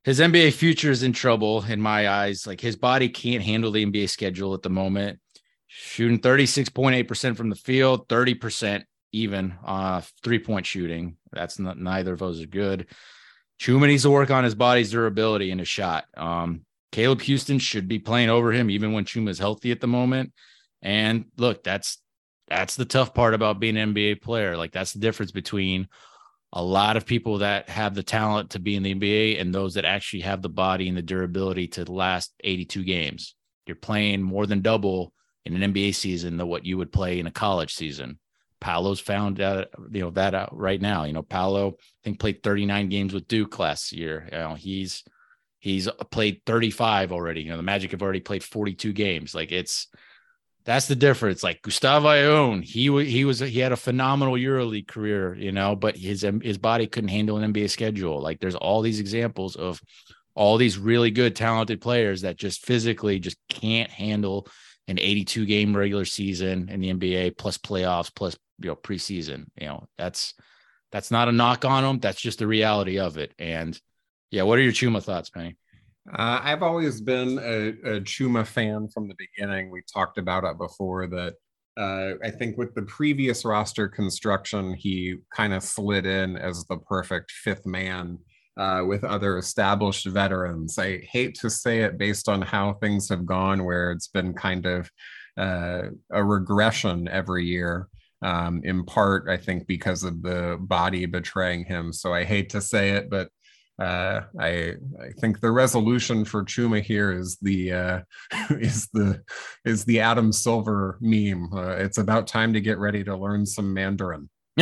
His 0.04 0.20
nba 0.20 0.54
future 0.54 0.92
is 0.92 1.04
in 1.04 1.14
trouble 1.14 1.64
in 1.64 1.82
my 1.82 2.10
eyes. 2.10 2.48
Like 2.48 2.62
his 2.62 2.76
body 2.76 3.10
can't 3.10 3.44
handle 3.44 3.72
the 3.72 3.86
nba 3.86 4.10
schedule 4.10 4.54
at 4.54 4.62
the 4.62 4.70
moment. 4.70 5.20
Shooting 5.70 6.20
36.8% 6.20 7.36
from 7.36 7.50
the 7.50 7.56
field 7.56 8.08
30% 8.08 8.84
even 9.14 9.56
uh 9.66 10.02
three 10.24 10.40
point 10.40 10.66
shooting. 10.66 11.18
That's 11.32 11.60
not 11.60 11.78
neither 11.78 12.14
of 12.14 12.20
those 12.20 12.42
are 12.42 12.48
good. 12.48 12.88
Chuma 13.60 13.88
needs 13.88 14.04
to 14.04 14.10
work 14.10 14.30
on 14.30 14.44
his 14.44 14.56
body's 14.56 14.92
durability 14.92 15.50
in 15.50 15.60
a 15.60 15.66
shot. 15.66 16.06
Um, 16.16 16.62
Caleb 16.92 17.20
Houstan 17.20 17.60
should 17.60 17.88
be 17.88 18.00
playing 18.00 18.30
over 18.30 18.52
him 18.52 18.70
even 18.70 18.94
when 18.94 19.06
Chuma 19.06 19.30
is 19.30 19.40
healthy 19.40 19.72
at 19.72 19.82
the 19.82 19.88
moment. 19.88 20.34
And 20.82 21.26
look, 21.38 21.64
that's 21.64 22.00
that's 22.48 22.76
the 22.76 22.86
tough 22.86 23.14
part 23.14 23.34
about 23.34 23.60
being 23.60 23.78
an 23.78 23.94
NBA 23.94 24.22
player. 24.22 24.56
Like 24.56 24.72
that's 24.72 24.94
the 24.94 25.00
difference 25.00 25.32
between 25.32 25.88
a 26.54 26.64
lot 26.64 26.96
of 26.96 27.06
people 27.06 27.40
that 27.40 27.70
have 27.70 27.94
the 27.94 28.04
talent 28.04 28.52
to 28.52 28.60
be 28.60 28.76
in 28.76 28.84
the 28.84 28.96
NBA 28.96 29.42
and 29.42 29.54
those 29.54 29.74
that 29.74 29.86
actually 29.86 30.22
have 30.22 30.42
the 30.42 30.50
body 30.50 30.88
and 30.88 30.98
the 30.98 31.02
durability 31.02 31.68
to 31.68 31.92
last 31.92 32.34
82 32.44 32.84
games. 32.84 33.36
You're 33.66 33.76
playing 33.76 34.22
more 34.22 34.46
than 34.46 34.62
double 34.62 35.12
in 35.46 35.62
an 35.62 35.74
NBA 35.74 35.94
season 35.96 36.38
than 36.38 36.48
what 36.48 36.66
you 36.66 36.78
would 36.78 36.92
play 36.92 37.20
in 37.20 37.28
a 37.28 37.32
college 37.32 37.74
season. 37.74 38.20
Paolo's 38.60 39.00
found 39.00 39.40
out, 39.40 39.68
you 39.92 40.02
know, 40.02 40.10
that 40.12 40.34
out 40.34 40.58
right 40.58 40.82
now. 40.82 41.04
You 41.04 41.14
know, 41.14 41.22
Paolo, 41.22 41.72
I 41.72 42.00
think 42.04 42.20
played 42.20 42.42
39 42.42 42.90
games 42.90 43.14
with 43.14 43.28
Duke 43.28 43.60
last 43.60 43.92
year. 43.92 44.28
You 44.32 44.38
know, 44.38 44.54
he's 44.56 45.04
He's 45.60 45.90
played 46.12 46.42
35 46.46 47.12
already. 47.12 47.42
You 47.42 47.52
know, 47.52 47.58
the 47.58 47.64
Magic 47.64 47.92
have 47.92 48.02
already 48.02 48.20
played 48.20 48.44
42 48.44 48.94
games. 48.94 49.34
Like 49.34 49.52
it's 49.52 49.88
that's 50.66 50.88
the 50.88 50.96
difference. 50.96 51.44
Like 51.44 51.62
Gustavo 51.62 52.10
Ayón, 52.10 52.64
he 52.64 53.06
he 53.06 53.26
was 53.26 53.40
he 53.40 53.60
had 53.60 53.72
a 53.72 53.78
phenomenal 53.78 54.36
EuroLeague 54.36 54.88
career, 54.88 55.34
you 55.36 55.52
know, 55.52 55.76
but 55.76 55.96
his 55.96 56.26
his 56.44 56.58
body 56.58 56.88
couldn't 56.88 57.08
handle 57.10 57.38
an 57.38 57.54
NBA 57.54 57.70
schedule. 57.70 58.22
Like 58.22 58.40
there's 58.40 58.56
all 58.56 58.82
these 58.82 59.00
examples 59.00 59.56
of 59.56 59.82
all 60.36 60.58
these 60.58 60.78
really 60.78 61.10
good 61.10 61.36
talented 61.36 61.82
players 61.82 62.22
that 62.22 62.38
just 62.38 62.66
physically 62.66 63.18
just 63.18 63.38
can't 63.50 63.90
handle 63.90 64.48
an 64.88 65.00
82 65.00 65.46
game 65.46 65.76
regular 65.76 66.06
season 66.06 66.70
in 66.70 66.80
the 66.80 66.94
NBA 66.94 67.38
plus 67.38 67.58
playoffs 67.58 68.14
plus 68.14 68.38
you 68.60 68.68
know 68.68 68.76
preseason. 68.76 69.46
You 69.60 69.68
know, 69.68 69.88
that's 69.98 70.34
that's 70.92 71.12
not 71.12 71.30
a 71.30 71.32
knock 71.32 71.66
on 71.66 71.84
them. 71.84 72.00
That's 72.00 72.22
just 72.22 72.40
the 72.40 72.48
reality 72.48 73.00
of 73.00 73.18
it. 73.18 73.34
And 73.40 73.80
yeah, 74.32 74.44
what 74.44 74.60
are 74.60 74.62
your 74.62 74.74
Chuma 74.74 75.04
thoughts, 75.04 75.30
Penny? 75.30 75.56
Uh, 76.12 76.40
I've 76.42 76.64
always 76.64 77.02
been 77.02 77.38
a, 77.40 77.96
a, 77.96 78.02
Chuma 78.02 78.48
fan 78.48 78.88
from 78.88 79.10
the 79.10 79.16
beginning. 79.18 79.70
We 79.70 79.82
talked 79.94 80.18
about 80.18 80.46
it 80.46 80.58
before 80.58 81.08
that 81.08 81.34
uh, 81.78 82.14
I 82.24 82.32
think 82.32 82.58
with 82.58 82.74
the 82.74 82.82
previous 82.84 83.46
roster 83.46 83.88
construction, 83.88 84.74
he 84.74 85.18
kind 85.32 85.54
of 85.54 85.62
slid 85.62 86.06
in 86.08 86.36
as 86.36 86.66
the 86.66 86.78
perfect 86.78 87.32
fifth 87.32 87.66
man 87.68 88.18
uh, 88.58 88.84
with 88.88 89.04
other 89.04 89.38
established 89.38 90.08
veterans. 90.08 90.80
I 90.80 91.00
hate 91.00 91.36
to 91.42 91.50
say 91.50 91.82
it 91.82 92.00
based 92.00 92.28
on 92.28 92.42
how 92.42 92.74
things 92.74 93.08
have 93.10 93.28
gone, 93.28 93.64
where 93.64 93.92
it's 93.92 94.08
been 94.08 94.34
kind 94.34 94.66
of 94.66 94.90
uh, 95.38 95.90
a 96.12 96.24
regression 96.24 97.08
every 97.08 97.46
year. 97.46 97.90
Um, 98.24 98.62
in 98.64 98.84
part, 98.84 99.30
I 99.30 99.38
think 99.38 99.68
because 99.68 100.04
of 100.04 100.24
the 100.24 100.58
body 100.60 101.06
betraying 101.06 101.66
him. 101.66 101.94
So 101.94 102.12
I 102.12 102.24
hate 102.24 102.50
to 102.50 102.62
say 102.62 102.92
it, 102.92 103.12
but 103.12 103.30
uh, 103.80 104.22
I 104.40 104.76
I 105.00 105.12
think 105.20 105.40
the 105.40 105.52
resolution 105.52 106.26
for 106.26 106.44
Chuma 106.44 106.82
here 106.82 107.12
is 107.12 107.38
the 107.42 107.74
uh, 107.74 108.00
is 108.50 108.88
the 108.94 109.22
is 109.66 109.86
the 109.86 110.00
Adam 110.00 110.32
Silver 110.32 110.98
meme. 111.02 111.50
Uh, 111.54 111.76
it's 111.78 111.98
about 111.98 112.28
time 112.28 112.54
to 112.54 112.62
get 112.62 112.80
ready 112.80 113.04
to 113.04 113.16
learn 113.16 113.46
some 113.46 113.74
Mandarin. 113.74 114.30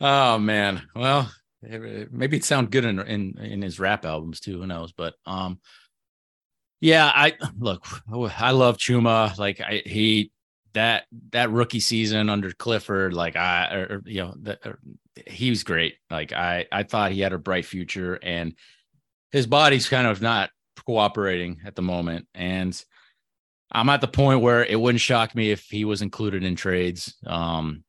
oh 0.00 0.38
man, 0.38 0.82
well 0.94 1.30
maybe 1.62 2.36
it 2.36 2.44
sound 2.44 2.70
good 2.70 2.84
in, 2.84 3.00
in 3.00 3.38
in 3.38 3.62
his 3.62 3.78
rap 3.78 4.04
albums 4.04 4.40
too. 4.40 4.60
Who 4.60 4.66
knows? 4.66 4.92
But 4.92 5.14
um, 5.26 5.60
yeah, 6.80 7.10
I 7.14 7.34
look, 7.58 7.86
I 8.12 8.50
love 8.50 8.78
Chuma. 8.78 9.36
Like 9.38 9.60
I 9.60 9.82
he 9.84 10.32
that 10.76 11.04
that 11.32 11.50
rookie 11.50 11.80
season 11.80 12.28
under 12.28 12.52
Clifford, 12.52 13.14
like 13.14 13.34
I, 13.34 13.74
or, 13.74 14.02
you 14.04 14.22
know, 14.22 14.34
that 14.42 14.60
he 15.26 15.48
was 15.48 15.64
great. 15.64 15.94
Like 16.10 16.32
I, 16.32 16.66
I 16.70 16.82
thought 16.82 17.12
he 17.12 17.22
had 17.22 17.32
a 17.32 17.38
bright 17.38 17.64
future, 17.64 18.18
and 18.22 18.54
his 19.32 19.46
body's 19.46 19.88
kind 19.88 20.06
of 20.06 20.20
not 20.20 20.50
cooperating 20.84 21.60
at 21.64 21.74
the 21.74 21.82
moment. 21.82 22.26
And 22.34 22.80
I'm 23.72 23.88
at 23.88 24.02
the 24.02 24.08
point 24.08 24.42
where 24.42 24.64
it 24.64 24.78
wouldn't 24.78 25.00
shock 25.00 25.34
me 25.34 25.50
if 25.50 25.64
he 25.64 25.86
was 25.86 26.02
included 26.02 26.44
in 26.44 26.56
trades 26.56 27.16
um, 27.26 27.82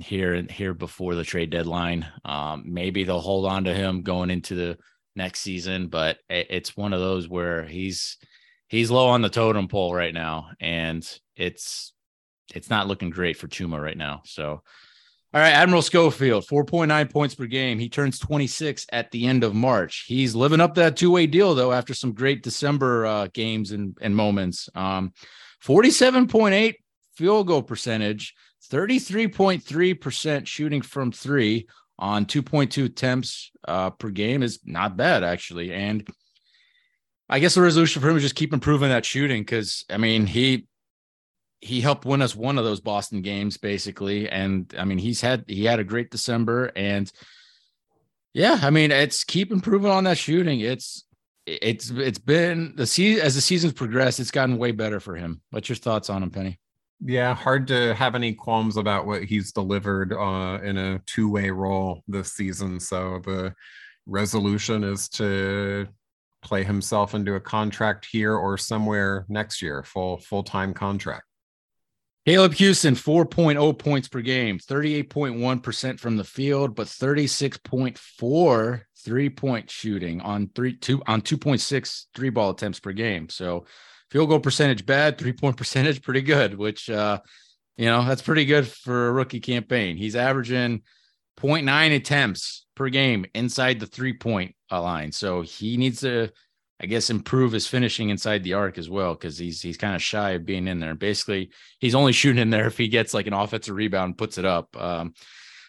here 0.00 0.32
and 0.32 0.50
here 0.50 0.72
before 0.72 1.14
the 1.14 1.24
trade 1.24 1.50
deadline. 1.50 2.06
Um, 2.24 2.64
maybe 2.66 3.04
they'll 3.04 3.20
hold 3.20 3.46
on 3.46 3.64
to 3.64 3.74
him 3.74 4.02
going 4.02 4.30
into 4.30 4.54
the 4.54 4.78
next 5.14 5.40
season, 5.40 5.88
but 5.88 6.16
it's 6.30 6.76
one 6.76 6.94
of 6.94 7.00
those 7.00 7.28
where 7.28 7.64
he's 7.64 8.16
he's 8.68 8.90
low 8.90 9.08
on 9.08 9.20
the 9.20 9.28
totem 9.28 9.68
pole 9.68 9.94
right 9.94 10.14
now, 10.14 10.48
and 10.60 11.06
it's 11.36 11.92
it's 12.54 12.70
not 12.70 12.88
looking 12.88 13.10
great 13.10 13.36
for 13.36 13.48
Chuma 13.48 13.80
right 13.80 13.96
now. 13.96 14.22
So 14.24 14.62
all 15.34 15.40
right, 15.40 15.52
Admiral 15.52 15.80
Schofield, 15.80 16.44
4.9 16.46 17.10
points 17.10 17.34
per 17.34 17.46
game. 17.46 17.78
He 17.78 17.88
turns 17.88 18.18
26 18.18 18.86
at 18.92 19.10
the 19.10 19.26
end 19.26 19.44
of 19.44 19.54
March. 19.54 20.04
He's 20.06 20.34
living 20.34 20.60
up 20.60 20.74
that 20.74 20.94
two-way 20.94 21.26
deal 21.26 21.54
though 21.54 21.72
after 21.72 21.94
some 21.94 22.12
great 22.12 22.42
December 22.42 23.06
uh, 23.06 23.28
games 23.32 23.72
and, 23.72 23.96
and 24.02 24.14
moments. 24.14 24.68
Um, 24.74 25.14
47.8 25.64 26.74
field 27.16 27.46
goal 27.46 27.62
percentage, 27.62 28.34
33.3% 28.70 30.46
shooting 30.46 30.82
from 30.82 31.12
three 31.12 31.66
on 31.98 32.26
2.2 32.26 32.84
attempts 32.84 33.50
uh, 33.66 33.88
per 33.88 34.10
game 34.10 34.42
is 34.42 34.60
not 34.66 34.98
bad 34.98 35.24
actually. 35.24 35.72
And 35.72 36.06
I 37.30 37.38
guess 37.38 37.54
the 37.54 37.62
resolution 37.62 38.02
for 38.02 38.10
him 38.10 38.16
is 38.18 38.22
just 38.22 38.34
keep 38.34 38.52
improving 38.52 38.90
that 38.90 39.06
shooting 39.06 39.40
because 39.42 39.86
I 39.88 39.96
mean 39.96 40.26
he 40.26 40.66
he 41.62 41.80
helped 41.80 42.04
win 42.04 42.20
us 42.20 42.36
one 42.36 42.58
of 42.58 42.64
those 42.64 42.80
Boston 42.80 43.22
games 43.22 43.56
basically. 43.56 44.28
And 44.28 44.72
I 44.76 44.84
mean, 44.84 44.98
he's 44.98 45.20
had 45.20 45.44
he 45.46 45.64
had 45.64 45.78
a 45.78 45.84
great 45.84 46.10
December 46.10 46.72
and 46.76 47.10
yeah, 48.34 48.58
I 48.62 48.70
mean, 48.70 48.90
it's 48.90 49.24
keep 49.24 49.52
improving 49.52 49.90
on 49.90 50.04
that 50.04 50.18
shooting. 50.18 50.60
It's 50.60 51.04
it's 51.46 51.90
it's 51.90 52.18
been 52.18 52.74
the 52.76 52.86
season 52.86 53.24
as 53.24 53.34
the 53.34 53.40
season's 53.40 53.74
progressed, 53.74 54.20
it's 54.20 54.30
gotten 54.30 54.58
way 54.58 54.72
better 54.72 55.00
for 55.00 55.14
him. 55.14 55.40
What's 55.50 55.68
your 55.68 55.76
thoughts 55.76 56.10
on 56.10 56.22
him, 56.22 56.30
Penny? 56.30 56.58
Yeah, 57.04 57.34
hard 57.34 57.66
to 57.68 57.94
have 57.94 58.14
any 58.14 58.32
qualms 58.32 58.76
about 58.76 59.06
what 59.06 59.24
he's 59.24 59.52
delivered 59.52 60.12
uh, 60.12 60.60
in 60.62 60.78
a 60.78 61.00
two-way 61.00 61.50
role 61.50 62.02
this 62.06 62.32
season. 62.32 62.78
So 62.78 63.20
the 63.24 63.54
resolution 64.06 64.84
is 64.84 65.08
to 65.10 65.88
play 66.42 66.62
himself 66.62 67.14
into 67.14 67.34
a 67.34 67.40
contract 67.40 68.06
here 68.10 68.34
or 68.34 68.56
somewhere 68.56 69.26
next 69.28 69.62
year, 69.62 69.82
full 69.82 70.18
full-time 70.18 70.74
contract. 70.74 71.24
Caleb 72.24 72.52
Houstan, 72.54 72.94
4.0 72.94 73.78
points 73.78 74.08
per 74.08 74.20
game, 74.20 74.58
38.1% 74.58 75.98
from 75.98 76.16
the 76.16 76.24
field, 76.24 76.76
but 76.76 76.86
36.4 76.86 78.82
three 79.02 79.28
point 79.28 79.70
shooting 79.70 80.20
on 80.20 80.48
three 80.54 80.76
two 80.76 81.02
on 81.06 81.20
2.6 81.22 82.04
three 82.14 82.30
ball 82.30 82.50
attempts 82.50 82.80
per 82.80 82.92
game. 82.92 83.28
So 83.28 83.66
field 84.10 84.28
goal 84.28 84.40
percentage 84.40 84.86
bad, 84.86 85.18
three 85.18 85.32
point 85.32 85.56
percentage 85.58 86.02
pretty 86.02 86.22
good, 86.22 86.54
which 86.56 86.88
uh 86.88 87.20
you 87.76 87.86
know 87.86 88.04
that's 88.04 88.22
pretty 88.22 88.44
good 88.44 88.66
for 88.66 89.08
a 89.08 89.12
rookie 89.12 89.40
campaign. 89.40 89.96
He's 89.96 90.16
averaging 90.16 90.82
0.9 91.40 91.96
attempts 91.96 92.66
per 92.74 92.88
game 92.88 93.26
inside 93.34 93.80
the 93.80 93.86
three 93.86 94.12
point 94.12 94.54
line. 94.70 95.12
So 95.12 95.42
he 95.42 95.76
needs 95.76 96.00
to 96.00 96.30
I 96.82 96.86
guess 96.86 97.10
improve 97.10 97.52
his 97.52 97.68
finishing 97.68 98.08
inside 98.08 98.42
the 98.42 98.54
arc 98.54 98.76
as 98.76 98.90
well 98.90 99.14
because 99.14 99.38
he's 99.38 99.62
he's 99.62 99.76
kind 99.76 99.94
of 99.94 100.02
shy 100.02 100.30
of 100.30 100.44
being 100.44 100.66
in 100.66 100.80
there. 100.80 100.94
Basically, 100.94 101.50
he's 101.78 101.94
only 101.94 102.12
shooting 102.12 102.42
in 102.42 102.50
there 102.50 102.66
if 102.66 102.76
he 102.76 102.88
gets 102.88 103.14
like 103.14 103.26
an 103.26 103.32
offensive 103.32 103.76
rebound 103.76 104.10
and 104.10 104.18
puts 104.18 104.36
it 104.36 104.44
up. 104.44 104.76
Um, 104.76 105.14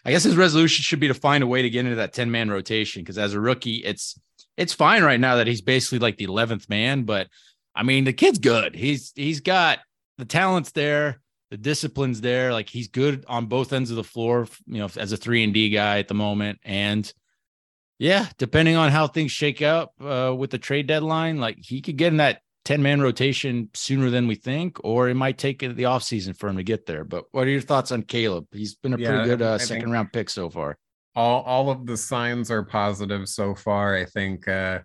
I 0.06 0.11
guess 0.11 0.23
his 0.23 0.35
resolution 0.35 0.81
should 0.81 0.99
be 0.99 1.07
to 1.07 1.14
find 1.14 1.44
a 1.44 1.48
way 1.48 1.61
to 1.61 1.69
get 1.69 1.85
into 1.85 1.95
that 1.95 2.14
10 2.14 2.30
man 2.31 2.49
rotation 2.49 3.02
because 3.02 3.18
as 3.18 3.34
a 3.34 3.40
rookie, 3.40 3.77
it's 3.77 4.19
it's 4.57 4.73
fine 4.73 5.03
right 5.03 5.19
now 5.19 5.38
that 5.38 5.48
he's 5.48 5.61
basically 5.61 5.99
like 5.99 6.18
the 6.18 6.27
11th 6.27 6.69
man, 6.69 7.03
but 7.03 7.27
I 7.76 7.84
mean 7.84 8.03
the 8.03 8.14
kid's 8.14 8.40
good. 8.40 8.76
He's 8.76 9.14
he's 9.15 9.40
got 9.40 9.80
the 10.18 10.26
talents 10.26 10.72
there, 10.72 11.22
the 11.52 11.57
disciplines 11.57 12.22
there. 12.22 12.53
Like 12.53 12.69
he's 12.69 12.88
good 12.88 13.23
on 13.27 13.45
both 13.45 13.72
ends 13.72 13.91
of 13.91 13.98
the 13.98 14.03
floor, 14.03 14.48
you 14.65 14.80
know, 14.80 14.90
as 14.98 15.11
a 15.11 15.18
three 15.18 15.44
and 15.44 15.53
D 15.53 15.69
guy 15.69 15.99
at 15.99 16.07
the 16.07 16.14
moment, 16.15 16.60
and 16.64 17.11
yeah, 17.99 18.28
depending 18.38 18.76
on 18.76 18.91
how 18.91 19.07
things 19.07 19.32
shake 19.32 19.61
up 19.61 19.94
uh, 20.02 20.34
with 20.36 20.49
the 20.52 20.57
trade 20.57 20.88
deadline, 20.88 21.38
like 21.38 21.57
he 21.60 21.82
could 21.82 21.98
get 21.98 22.07
in 22.11 22.18
that 22.18 22.41
10 22.65 22.82
man 22.82 23.02
rotation 23.02 23.70
sooner 23.74 24.10
than 24.10 24.28
we 24.28 24.36
think, 24.36 24.78
or 24.84 25.10
it 25.10 25.15
might 25.15 25.38
take 25.38 25.60
the 25.60 25.68
offseason 25.68 26.36
for 26.36 26.49
him 26.49 26.57
to 26.57 26.64
get 26.64 26.86
there. 26.86 27.03
But 27.03 27.26
what 27.32 27.48
are 27.48 27.52
your 27.52 27.61
thoughts 27.61 27.91
on 27.91 28.03
Caleb? 28.03 28.48
He's 28.52 28.76
been 28.76 28.94
a 28.94 28.98
yeah, 28.98 29.10
pretty 29.10 29.30
good 29.30 29.41
uh, 29.41 29.57
second 29.57 29.91
round 29.91 30.14
pick 30.14 30.30
so 30.30 30.49
far. 30.49 30.78
All, 31.15 31.44
all 31.44 31.70
of 31.70 31.86
the 31.86 31.98
signs 31.98 32.49
are 32.49 32.64
positive 32.64 33.28
so 33.30 33.53
far. 33.53 33.95
I 33.95 34.06
think 34.06 34.48
uh, 34.48 34.80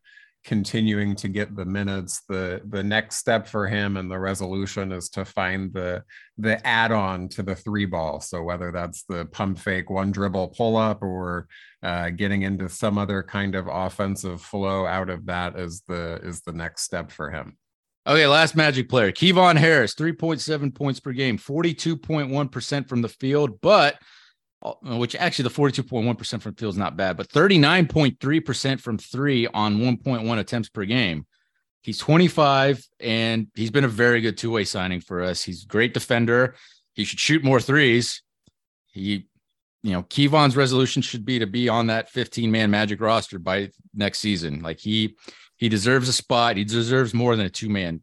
continuing 0.48 1.14
to 1.14 1.28
get 1.28 1.54
the 1.54 1.64
minutes. 1.66 2.22
The 2.26 2.62
the 2.70 2.82
next 2.82 3.16
step 3.16 3.46
for 3.46 3.68
him 3.68 3.98
and 3.98 4.10
the 4.10 4.18
resolution 4.18 4.92
is 4.92 5.10
to 5.10 5.26
find 5.26 5.70
the 5.74 6.02
the 6.38 6.66
add-on 6.66 7.28
to 7.30 7.42
the 7.42 7.54
three 7.54 7.84
ball. 7.84 8.22
So 8.22 8.42
whether 8.42 8.72
that's 8.72 9.02
the 9.02 9.26
pump 9.26 9.58
fake 9.58 9.90
one 9.90 10.10
dribble 10.10 10.54
pull 10.56 10.78
up 10.78 11.02
or 11.02 11.48
uh, 11.82 12.08
getting 12.08 12.42
into 12.42 12.70
some 12.70 12.96
other 12.96 13.22
kind 13.22 13.54
of 13.54 13.68
offensive 13.70 14.40
flow 14.40 14.86
out 14.86 15.10
of 15.10 15.26
that 15.26 15.58
is 15.58 15.82
the 15.86 16.18
is 16.22 16.40
the 16.40 16.54
next 16.54 16.82
step 16.82 17.12
for 17.12 17.30
him. 17.30 17.58
Okay, 18.06 18.26
last 18.26 18.56
Magic 18.56 18.88
player, 18.88 19.12
Kevon 19.12 19.58
Harris, 19.58 19.94
3.7 19.94 20.74
points 20.74 20.98
per 20.98 21.12
game, 21.12 21.36
42.1% 21.36 22.88
from 22.88 23.02
the 23.02 23.08
field, 23.10 23.60
but 23.60 23.98
Uh, 24.60 24.96
which 24.96 25.14
actually 25.14 25.44
the 25.44 25.54
42.1% 25.54 26.42
from 26.42 26.54
field 26.54 26.74
is 26.74 26.78
not 26.78 26.96
bad, 26.96 27.16
but 27.16 27.28
39.3% 27.28 28.80
from 28.80 28.98
three 28.98 29.46
on 29.46 29.78
1.1 29.78 30.38
attempts 30.38 30.68
per 30.68 30.84
game. 30.84 31.26
He's 31.82 31.98
25 31.98 32.84
and 32.98 33.46
he's 33.54 33.70
been 33.70 33.84
a 33.84 33.88
very 33.88 34.20
good 34.20 34.36
two 34.36 34.50
way 34.50 34.64
signing 34.64 35.00
for 35.00 35.22
us. 35.22 35.44
He's 35.44 35.62
a 35.62 35.66
great 35.68 35.94
defender. 35.94 36.56
He 36.94 37.04
should 37.04 37.20
shoot 37.20 37.44
more 37.44 37.60
threes. 37.60 38.22
He, 38.86 39.28
you 39.84 39.92
know, 39.92 40.02
Kevon's 40.02 40.56
resolution 40.56 41.02
should 41.02 41.24
be 41.24 41.38
to 41.38 41.46
be 41.46 41.68
on 41.68 41.86
that 41.86 42.10
15 42.10 42.50
man 42.50 42.68
magic 42.68 43.00
roster 43.00 43.38
by 43.38 43.70
next 43.94 44.18
season. 44.18 44.60
Like 44.60 44.80
he, 44.80 45.16
he 45.56 45.68
deserves 45.68 46.08
a 46.08 46.12
spot. 46.12 46.56
He 46.56 46.64
deserves 46.64 47.14
more 47.14 47.36
than 47.36 47.46
a 47.46 47.50
two 47.50 47.68
man 47.68 48.02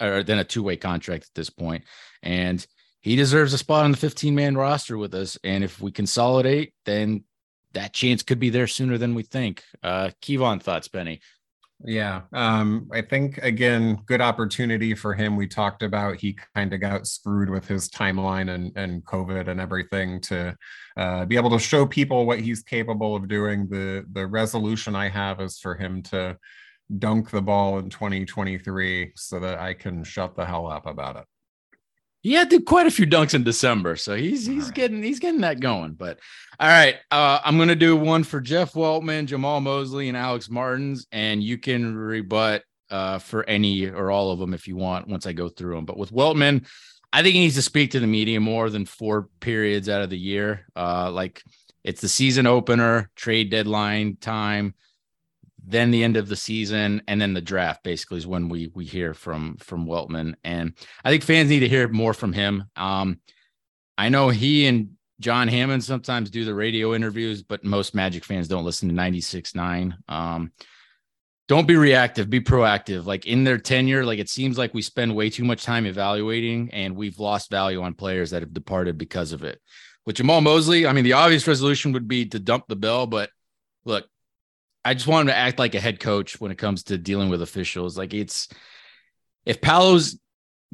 or 0.00 0.22
than 0.22 0.38
a 0.38 0.44
two 0.44 0.62
way 0.62 0.76
contract 0.76 1.24
at 1.24 1.34
this 1.34 1.50
point. 1.50 1.82
And 2.22 2.64
he 3.06 3.14
deserves 3.14 3.52
a 3.52 3.58
spot 3.58 3.84
on 3.84 3.92
the 3.92 3.96
15 3.96 4.34
man 4.34 4.56
roster 4.56 4.98
with 4.98 5.14
us. 5.14 5.38
And 5.44 5.62
if 5.62 5.80
we 5.80 5.92
consolidate, 5.92 6.74
then 6.86 7.22
that 7.72 7.92
chance 7.92 8.24
could 8.24 8.40
be 8.40 8.50
there 8.50 8.66
sooner 8.66 8.98
than 8.98 9.14
we 9.14 9.22
think. 9.22 9.62
Uh, 9.80 10.10
Kevon 10.20 10.60
thoughts, 10.60 10.88
Penny. 10.88 11.20
Yeah. 11.84 12.22
Um, 12.32 12.90
I 12.92 13.02
think 13.02 13.38
again, 13.38 14.02
good 14.06 14.20
opportunity 14.20 14.92
for 14.96 15.14
him. 15.14 15.36
We 15.36 15.46
talked 15.46 15.84
about 15.84 16.16
he 16.16 16.36
kind 16.56 16.72
of 16.72 16.80
got 16.80 17.06
screwed 17.06 17.48
with 17.48 17.68
his 17.68 17.88
timeline 17.88 18.52
and, 18.52 18.76
and 18.76 19.04
COVID 19.04 19.46
and 19.46 19.60
everything 19.60 20.20
to 20.22 20.56
uh, 20.96 21.26
be 21.26 21.36
able 21.36 21.50
to 21.50 21.60
show 21.60 21.86
people 21.86 22.26
what 22.26 22.40
he's 22.40 22.64
capable 22.64 23.14
of 23.14 23.28
doing. 23.28 23.68
The 23.68 24.04
the 24.10 24.26
resolution 24.26 24.96
I 24.96 25.10
have 25.10 25.40
is 25.40 25.60
for 25.60 25.76
him 25.76 26.02
to 26.10 26.38
dunk 26.98 27.30
the 27.30 27.42
ball 27.42 27.78
in 27.78 27.88
2023 27.88 29.12
so 29.14 29.38
that 29.38 29.60
I 29.60 29.74
can 29.74 30.02
shut 30.02 30.34
the 30.34 30.44
hell 30.44 30.66
up 30.66 30.86
about 30.86 31.14
it 31.14 31.24
he 32.26 32.32
had 32.32 32.50
to 32.50 32.60
quite 32.60 32.88
a 32.88 32.90
few 32.90 33.06
dunks 33.06 33.34
in 33.34 33.44
December, 33.44 33.94
so 33.94 34.16
he's 34.16 34.44
he's 34.44 34.64
right. 34.64 34.74
getting 34.74 35.00
he's 35.00 35.20
getting 35.20 35.42
that 35.42 35.60
going. 35.60 35.92
But 35.92 36.18
all 36.58 36.66
right, 36.66 36.96
uh, 37.12 37.38
I'm 37.44 37.56
gonna 37.56 37.76
do 37.76 37.96
one 37.96 38.24
for 38.24 38.40
Jeff 38.40 38.72
Weltman, 38.72 39.28
Jamahl 39.28 39.62
Mosley, 39.62 40.08
and 40.08 40.16
Alex 40.16 40.50
Martins, 40.50 41.06
and 41.12 41.40
you 41.40 41.56
can 41.56 41.94
rebut 41.94 42.64
uh, 42.90 43.20
for 43.20 43.48
any 43.48 43.86
or 43.86 44.10
all 44.10 44.32
of 44.32 44.40
them 44.40 44.54
if 44.54 44.66
you 44.66 44.74
want 44.74 45.06
once 45.06 45.24
I 45.24 45.34
go 45.34 45.48
through 45.48 45.76
them. 45.76 45.84
But 45.84 45.98
with 45.98 46.10
Weltman, 46.10 46.66
I 47.12 47.22
think 47.22 47.34
he 47.34 47.42
needs 47.42 47.54
to 47.54 47.62
speak 47.62 47.92
to 47.92 48.00
the 48.00 48.08
media 48.08 48.40
more 48.40 48.70
than 48.70 48.86
four 48.86 49.28
periods 49.38 49.88
out 49.88 50.02
of 50.02 50.10
the 50.10 50.18
year. 50.18 50.66
Uh, 50.74 51.12
like 51.12 51.44
it's 51.84 52.00
the 52.00 52.08
season 52.08 52.48
opener, 52.48 53.08
trade 53.14 53.52
deadline 53.52 54.16
time 54.16 54.74
then 55.66 55.90
the 55.90 56.04
end 56.04 56.16
of 56.16 56.28
the 56.28 56.36
season, 56.36 57.02
and 57.08 57.20
then 57.20 57.34
the 57.34 57.40
draft 57.40 57.82
basically 57.82 58.18
is 58.18 58.26
when 58.26 58.48
we 58.48 58.70
we 58.74 58.84
hear 58.84 59.14
from 59.14 59.56
from 59.56 59.86
Weltman. 59.86 60.34
And 60.44 60.74
I 61.04 61.10
think 61.10 61.24
fans 61.24 61.50
need 61.50 61.60
to 61.60 61.68
hear 61.68 61.88
more 61.88 62.14
from 62.14 62.32
him. 62.32 62.64
Um, 62.76 63.20
I 63.98 64.08
know 64.08 64.28
he 64.28 64.66
and 64.66 64.90
John 65.18 65.48
Hammond 65.48 65.82
sometimes 65.82 66.30
do 66.30 66.44
the 66.44 66.54
radio 66.54 66.94
interviews, 66.94 67.42
but 67.42 67.64
most 67.64 67.94
Magic 67.94 68.24
fans 68.24 68.48
don't 68.48 68.64
listen 68.64 68.88
to 68.88 68.94
96.9. 68.94 69.94
Um, 70.08 70.52
don't 71.48 71.66
be 71.66 71.76
reactive, 71.76 72.28
be 72.28 72.40
proactive. 72.40 73.06
Like 73.06 73.26
in 73.26 73.44
their 73.44 73.58
tenure, 73.58 74.04
like 74.04 74.18
it 74.18 74.28
seems 74.28 74.58
like 74.58 74.74
we 74.74 74.82
spend 74.82 75.14
way 75.14 75.30
too 75.30 75.44
much 75.44 75.64
time 75.64 75.86
evaluating 75.86 76.70
and 76.72 76.96
we've 76.96 77.18
lost 77.18 77.50
value 77.50 77.82
on 77.82 77.94
players 77.94 78.30
that 78.30 78.42
have 78.42 78.52
departed 78.52 78.98
because 78.98 79.32
of 79.32 79.44
it. 79.44 79.60
With 80.04 80.16
Jamahl 80.16 80.42
Mosley, 80.42 80.86
I 80.86 80.92
mean, 80.92 81.04
the 81.04 81.14
obvious 81.14 81.46
resolution 81.46 81.92
would 81.92 82.08
be 82.08 82.26
to 82.26 82.38
dump 82.38 82.64
the 82.68 82.76
bill, 82.76 83.06
but 83.06 83.30
look, 83.84 84.06
I 84.86 84.94
just 84.94 85.08
want 85.08 85.22
him 85.22 85.34
to 85.34 85.36
act 85.36 85.58
like 85.58 85.74
a 85.74 85.80
head 85.80 85.98
coach 85.98 86.40
when 86.40 86.52
it 86.52 86.58
comes 86.58 86.84
to 86.84 86.96
dealing 86.96 87.28
with 87.28 87.42
officials. 87.42 87.98
Like 87.98 88.14
it's 88.14 88.48
if 89.44 89.60
Paolo's 89.60 90.16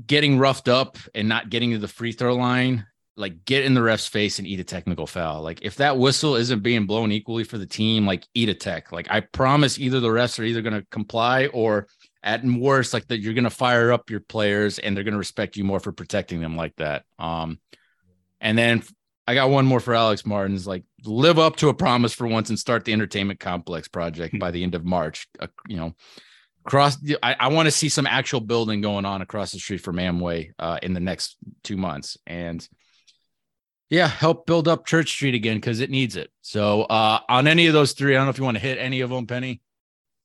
getting 0.07 0.39
roughed 0.39 0.69
up 0.69 0.99
and 1.15 1.29
not 1.29 1.49
getting 1.49 1.71
to 1.71 1.79
the 1.79 1.89
free 1.89 2.13
throw 2.13 2.35
line, 2.35 2.87
like 3.17 3.47
get 3.47 3.65
in 3.65 3.73
the 3.73 3.83
ref's 3.83 4.07
face 4.07 4.39
and 4.39 4.47
eat 4.47 4.61
a 4.61 4.65
technical 4.65 5.07
foul. 5.07 5.41
Like 5.41 5.61
if 5.63 5.77
that 5.77 5.97
whistle 5.97 6.37
isn't 6.37 6.63
being 6.63 6.85
blown 6.85 7.11
equally 7.11 7.45
for 7.45 7.57
the 7.57 7.67
team, 7.67 8.07
like 8.07 8.27
eat 8.35 8.51
a 8.51 8.55
tech. 8.55 8.93
Like 8.93 9.07
I 9.11 9.21
promise 9.21 9.79
either 9.79 9.99
the 9.99 10.09
refs 10.09 10.39
are 10.39 10.45
either 10.45 10.61
going 10.61 10.79
to 10.79 10.87
comply 10.91 11.47
or 11.47 11.89
at 12.23 12.45
worst, 12.45 12.93
like 12.93 13.09
that 13.09 13.21
you're 13.21 13.35
going 13.35 13.45
to 13.45 13.51
fire 13.51 13.93
up 13.93 14.11
your 14.11 14.21
players 14.21 14.79
and 14.79 14.95
they're 14.95 15.05
going 15.05 15.13
to 15.13 15.19
respect 15.19 15.57
you 15.57 15.65
more 15.65 15.81
for 15.81 15.93
protecting 15.93 16.43
them 16.43 16.55
like 16.55 16.77
that. 16.77 17.05
Um, 17.19 17.59
and 18.43 18.59
then 18.59 18.83
I 19.27 19.35
got 19.35 19.51
one 19.51 19.67
more 19.67 19.81
for 19.81 19.95
Alex 19.95 20.27
Martins. 20.27 20.67
Like 20.67 20.85
live 21.05 21.39
up 21.39 21.57
to 21.57 21.69
a 21.69 21.75
promise 21.75 22.13
for 22.13 22.27
once 22.27 22.49
and 22.49 22.59
start 22.59 22.85
the 22.85 22.93
entertainment 22.93 23.41
complex 23.41 23.89
project 23.89 24.39
by 24.39 24.51
the 24.51 24.63
end 24.63 24.75
of 24.75 24.85
March. 24.85 25.29
Uh, 25.39 25.47
you 25.69 25.77
know, 25.77 25.95
cross. 26.65 26.97
I, 27.23 27.37
I 27.39 27.49
want 27.49 27.67
to 27.67 27.71
see 27.71 27.89
some 27.89 28.07
actual 28.07 28.41
building 28.41 28.81
going 28.81 29.05
on 29.05 29.23
across 29.23 29.53
the 29.53 29.59
street 29.59 29.81
from 29.81 29.97
Amway 29.97 30.51
uh, 30.59 30.79
in 30.83 30.93
the 30.93 31.01
next 31.01 31.37
two 31.63 31.77
months, 31.77 32.17
and 32.27 32.67
yeah, 33.91 34.09
help 34.09 34.47
build 34.47 34.69
up 34.69 34.87
Church 34.87 35.11
Street 35.11 35.35
again 35.35 35.59
because 35.59 35.81
it 35.81 35.91
needs 35.91 36.17
it. 36.17 36.31
So 36.41 36.83
uh, 36.83 37.21
on 37.29 37.47
any 37.47 37.67
of 37.67 37.75
those 37.75 37.93
three, 37.93 38.15
I 38.15 38.19
don't 38.19 38.27
know 38.27 38.31
if 38.31 38.39
you 38.39 38.45
want 38.45 38.57
to 38.57 38.63
hit 38.63 38.79
any 38.79 39.03
of 39.03 39.11
them, 39.11 39.27
Penny. 39.27 39.61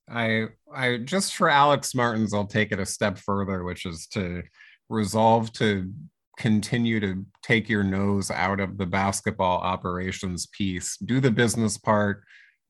I 0.09 0.45
I 0.73 0.97
just 0.97 1.35
for 1.35 1.49
Alex 1.49 1.93
Martins, 1.93 2.33
I'll 2.33 2.47
take 2.47 2.71
it 2.71 2.79
a 2.79 2.85
step 2.85 3.17
further, 3.17 3.63
which 3.63 3.85
is 3.85 4.07
to 4.07 4.43
resolve 4.89 5.51
to 5.53 5.91
continue 6.37 6.99
to 6.99 7.25
take 7.41 7.67
your 7.67 7.83
nose 7.83 8.29
out 8.31 8.59
of 8.59 8.77
the 8.77 8.85
basketball 8.85 9.57
operations 9.57 10.47
piece. 10.47 10.97
Do 10.97 11.19
the 11.19 11.31
business 11.31 11.77
part. 11.77 12.23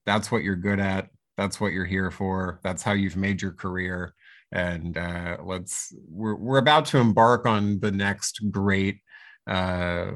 That's 0.06 0.32
what 0.32 0.44
you're 0.44 0.56
good 0.56 0.80
at. 0.80 1.10
That's 1.36 1.60
what 1.60 1.74
you're 1.74 1.86
here 1.86 2.10
for. 2.10 2.60
That's 2.64 2.82
how 2.82 2.94
you've 2.94 3.18
made 3.18 3.42
your 3.42 3.52
career. 3.52 4.14
And 4.52 4.98
uh, 4.98 5.38
let's 5.44 5.94
we're 6.08 6.36
we're 6.36 6.58
about 6.58 6.86
to 6.88 6.98
embark 6.98 7.46
on 7.46 7.80
the 7.80 7.92
next 7.92 8.40
great 8.50 9.02
uh, 9.46 10.12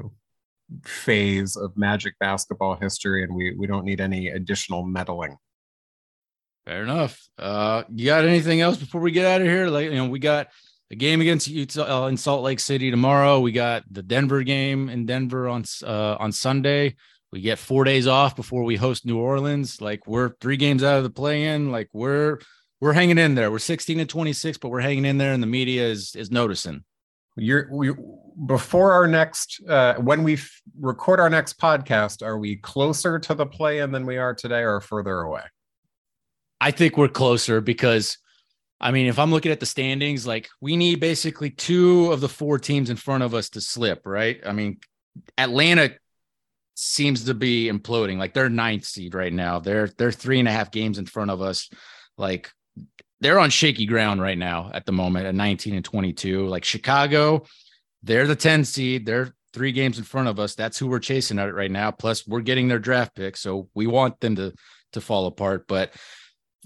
phase 0.84 1.54
of 1.56 1.76
Magic 1.76 2.14
basketball 2.18 2.76
history, 2.76 3.22
and 3.22 3.34
we 3.34 3.54
we 3.54 3.66
don't 3.66 3.84
need 3.84 4.00
any 4.00 4.28
additional 4.28 4.84
meddling. 4.84 5.36
Fair 6.64 6.84
enough. 6.84 7.20
Uh, 7.38 7.82
you 7.94 8.06
got 8.06 8.24
anything 8.24 8.60
else 8.60 8.78
before 8.78 9.00
we 9.00 9.10
get 9.10 9.26
out 9.26 9.40
of 9.40 9.46
here? 9.46 9.66
Like, 9.66 9.86
you 9.86 9.96
know, 9.96 10.08
we 10.08 10.20
got 10.20 10.48
a 10.92 10.94
game 10.94 11.22
against 11.22 11.48
Utah 11.48 12.04
uh, 12.04 12.08
in 12.08 12.18
Salt 12.18 12.44
Lake 12.44 12.60
City 12.60 12.90
tomorrow. 12.90 13.40
We 13.40 13.50
got 13.50 13.82
the 13.90 14.02
Denver 14.02 14.42
game 14.42 14.90
in 14.90 15.06
Denver 15.06 15.48
on 15.48 15.64
uh, 15.82 16.16
on 16.20 16.30
Sunday. 16.30 16.96
We 17.32 17.40
get 17.40 17.58
four 17.58 17.84
days 17.84 18.06
off 18.06 18.36
before 18.36 18.62
we 18.62 18.76
host 18.76 19.06
New 19.06 19.18
Orleans. 19.18 19.80
Like 19.80 20.06
we're 20.06 20.34
three 20.40 20.58
games 20.58 20.84
out 20.84 20.98
of 20.98 21.04
the 21.04 21.10
play-in. 21.10 21.72
Like 21.72 21.88
we're 21.94 22.40
we're 22.82 22.92
hanging 22.92 23.16
in 23.16 23.34
there. 23.34 23.50
We're 23.50 23.58
16 23.58 24.00
and 24.00 24.08
26, 24.08 24.58
but 24.58 24.68
we're 24.68 24.80
hanging 24.80 25.06
in 25.06 25.16
there, 25.16 25.32
and 25.32 25.42
the 25.42 25.46
media 25.46 25.86
is 25.86 26.14
is 26.14 26.30
noticing. 26.30 26.84
You're 27.36 27.70
we 27.72 27.92
before 28.44 28.92
our 28.92 29.08
next 29.08 29.62
uh, 29.66 29.94
when 29.94 30.22
we 30.22 30.34
f- 30.34 30.60
record 30.78 31.20
our 31.20 31.30
next 31.30 31.58
podcast. 31.58 32.22
Are 32.22 32.38
we 32.38 32.56
closer 32.56 33.18
to 33.18 33.34
the 33.34 33.46
play-in 33.46 33.92
than 33.92 34.04
we 34.04 34.18
are 34.18 34.34
today, 34.34 34.60
or 34.60 34.82
further 34.82 35.20
away? 35.22 35.44
I 36.60 36.70
think 36.70 36.98
we're 36.98 37.08
closer 37.08 37.62
because 37.62 38.18
I 38.82 38.90
mean, 38.90 39.06
if 39.06 39.18
I'm 39.18 39.30
looking 39.30 39.52
at 39.52 39.60
the 39.60 39.66
standings, 39.66 40.26
like 40.26 40.48
we 40.60 40.76
need 40.76 40.98
basically 40.98 41.50
two 41.50 42.10
of 42.12 42.20
the 42.20 42.28
four 42.28 42.58
teams 42.58 42.90
in 42.90 42.96
front 42.96 43.22
of 43.22 43.32
us 43.32 43.50
to 43.50 43.60
slip, 43.60 44.04
right? 44.04 44.40
I 44.44 44.52
mean, 44.52 44.78
Atlanta 45.38 45.92
seems 46.74 47.24
to 47.24 47.34
be 47.34 47.70
imploding. 47.70 48.18
Like 48.18 48.34
they're 48.34 48.50
ninth 48.50 48.84
seed 48.84 49.14
right 49.14 49.32
now. 49.32 49.60
They're 49.60 49.88
they're 49.98 50.12
three 50.12 50.40
and 50.40 50.48
a 50.48 50.52
half 50.52 50.70
games 50.70 50.98
in 50.98 51.06
front 51.06 51.30
of 51.30 51.40
us. 51.40 51.70
Like 52.18 52.50
they're 53.20 53.38
on 53.38 53.50
shaky 53.50 53.86
ground 53.86 54.20
right 54.20 54.36
now 54.36 54.70
at 54.74 54.84
the 54.84 54.92
moment 54.92 55.26
at 55.26 55.34
19 55.34 55.74
and 55.74 55.84
22. 55.84 56.48
Like 56.48 56.64
Chicago, 56.64 57.44
they're 58.02 58.26
the 58.26 58.34
10 58.34 58.64
seed. 58.64 59.06
They're 59.06 59.32
three 59.52 59.70
games 59.70 59.98
in 59.98 60.04
front 60.04 60.28
of 60.28 60.40
us. 60.40 60.56
That's 60.56 60.76
who 60.76 60.88
we're 60.88 60.98
chasing 60.98 61.38
at 61.38 61.48
it 61.48 61.54
right 61.54 61.70
now. 61.70 61.92
Plus, 61.92 62.26
we're 62.26 62.40
getting 62.40 62.66
their 62.66 62.80
draft 62.80 63.14
pick, 63.14 63.36
so 63.36 63.68
we 63.74 63.86
want 63.86 64.18
them 64.20 64.36
to 64.36 64.52
to 64.92 65.00
fall 65.00 65.26
apart. 65.26 65.66
But 65.68 65.92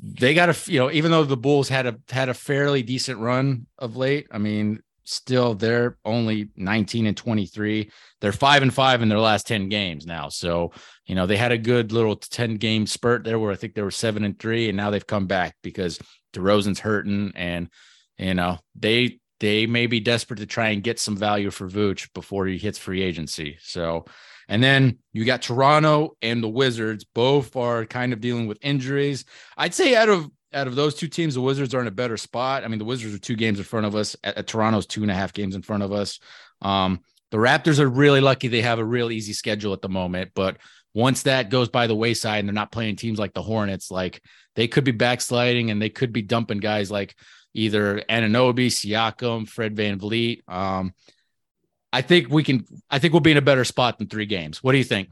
they 0.02 0.34
got 0.34 0.50
a 0.50 0.70
you 0.70 0.78
know 0.78 0.90
even 0.90 1.10
though 1.10 1.24
the 1.24 1.36
Bulls 1.36 1.68
had 1.68 1.86
a 1.86 1.98
had 2.10 2.28
a 2.28 2.34
fairly 2.34 2.82
decent 2.82 3.18
run 3.18 3.66
of 3.78 3.96
late. 3.96 4.26
I 4.30 4.38
mean, 4.38 4.80
still 5.04 5.54
they're 5.54 5.96
only 6.04 6.50
19 6.56 7.06
and 7.06 7.16
23. 7.16 7.90
They're 8.20 8.32
five 8.32 8.62
and 8.62 8.74
five 8.74 9.02
in 9.02 9.08
their 9.08 9.18
last 9.18 9.46
10 9.46 9.68
games 9.68 10.06
now. 10.06 10.28
So 10.28 10.72
you 11.06 11.14
know 11.14 11.26
they 11.26 11.36
had 11.36 11.52
a 11.52 11.58
good 11.58 11.92
little 11.92 12.16
10 12.16 12.56
game 12.56 12.86
spurt 12.86 13.24
there 13.24 13.38
where 13.38 13.52
I 13.52 13.56
think 13.56 13.74
they 13.74 13.82
were 13.82 13.90
seven 13.90 14.24
and 14.24 14.38
three, 14.38 14.68
and 14.68 14.76
now 14.76 14.90
they've 14.90 15.06
come 15.06 15.26
back 15.26 15.56
because 15.62 15.98
DeRozan's 16.34 16.80
hurting, 16.80 17.32
and 17.34 17.68
you 18.18 18.34
know 18.34 18.58
they 18.74 19.20
they 19.40 19.66
may 19.66 19.86
be 19.86 20.00
desperate 20.00 20.38
to 20.38 20.46
try 20.46 20.70
and 20.70 20.82
get 20.82 20.98
some 20.98 21.16
value 21.16 21.50
for 21.50 21.68
Vooch 21.68 22.12
before 22.14 22.46
he 22.46 22.58
hits 22.58 22.78
free 22.78 23.02
agency. 23.02 23.58
So 23.60 24.06
and 24.48 24.62
then 24.62 24.98
you 25.12 25.24
got 25.24 25.42
Toronto 25.42 26.16
and 26.22 26.42
the 26.42 26.48
Wizards. 26.48 27.04
Both 27.04 27.56
are 27.56 27.84
kind 27.84 28.12
of 28.12 28.20
dealing 28.20 28.46
with 28.46 28.58
injuries. 28.62 29.24
I'd 29.56 29.74
say 29.74 29.94
out 29.94 30.08
of 30.08 30.30
out 30.52 30.66
of 30.66 30.76
those 30.76 30.94
two 30.94 31.08
teams, 31.08 31.34
the 31.34 31.40
Wizards 31.40 31.74
are 31.74 31.80
in 31.80 31.86
a 31.86 31.92
better 31.92 32.16
spot. 32.16 32.64
I 32.64 32.68
mean, 32.68 32.78
the 32.78 32.84
Wizards 32.84 33.14
are 33.14 33.18
two 33.18 33.36
games 33.36 33.58
in 33.58 33.64
front 33.64 33.86
of 33.86 33.94
us. 33.94 34.16
At, 34.24 34.38
at 34.38 34.46
Toronto's 34.46 34.86
two 34.86 35.02
and 35.02 35.10
a 35.10 35.14
half 35.14 35.32
games 35.32 35.54
in 35.54 35.62
front 35.62 35.82
of 35.82 35.92
us. 35.92 36.18
Um, 36.62 37.00
the 37.30 37.38
Raptors 37.38 37.80
are 37.80 37.88
really 37.88 38.20
lucky 38.20 38.48
they 38.48 38.62
have 38.62 38.78
a 38.78 38.84
real 38.84 39.10
easy 39.10 39.32
schedule 39.32 39.72
at 39.72 39.82
the 39.82 39.88
moment, 39.88 40.30
but 40.34 40.58
once 40.94 41.24
that 41.24 41.50
goes 41.50 41.68
by 41.68 41.86
the 41.86 41.94
wayside 41.94 42.38
and 42.38 42.48
they're 42.48 42.54
not 42.54 42.72
playing 42.72 42.96
teams 42.96 43.18
like 43.18 43.34
the 43.34 43.42
Hornets, 43.42 43.90
like 43.90 44.22
they 44.54 44.66
could 44.66 44.84
be 44.84 44.92
backsliding 44.92 45.70
and 45.70 45.82
they 45.82 45.90
could 45.90 46.10
be 46.10 46.22
dumping 46.22 46.58
guys 46.58 46.90
like 46.90 47.14
either 47.52 48.02
Anunoby, 48.08 48.68
Siakam, 48.68 49.46
Fred 49.46 49.76
VanVleet. 49.76 50.48
Um, 50.48 50.94
I 51.96 52.02
think 52.02 52.28
we 52.28 52.44
can. 52.44 52.66
I 52.90 52.98
think 52.98 53.14
we'll 53.14 53.20
be 53.20 53.30
in 53.30 53.38
a 53.38 53.42
better 53.42 53.64
spot 53.64 53.98
than 53.98 54.08
three 54.08 54.26
games. 54.26 54.62
What 54.62 54.72
do 54.72 54.78
you 54.78 54.84
think? 54.84 55.08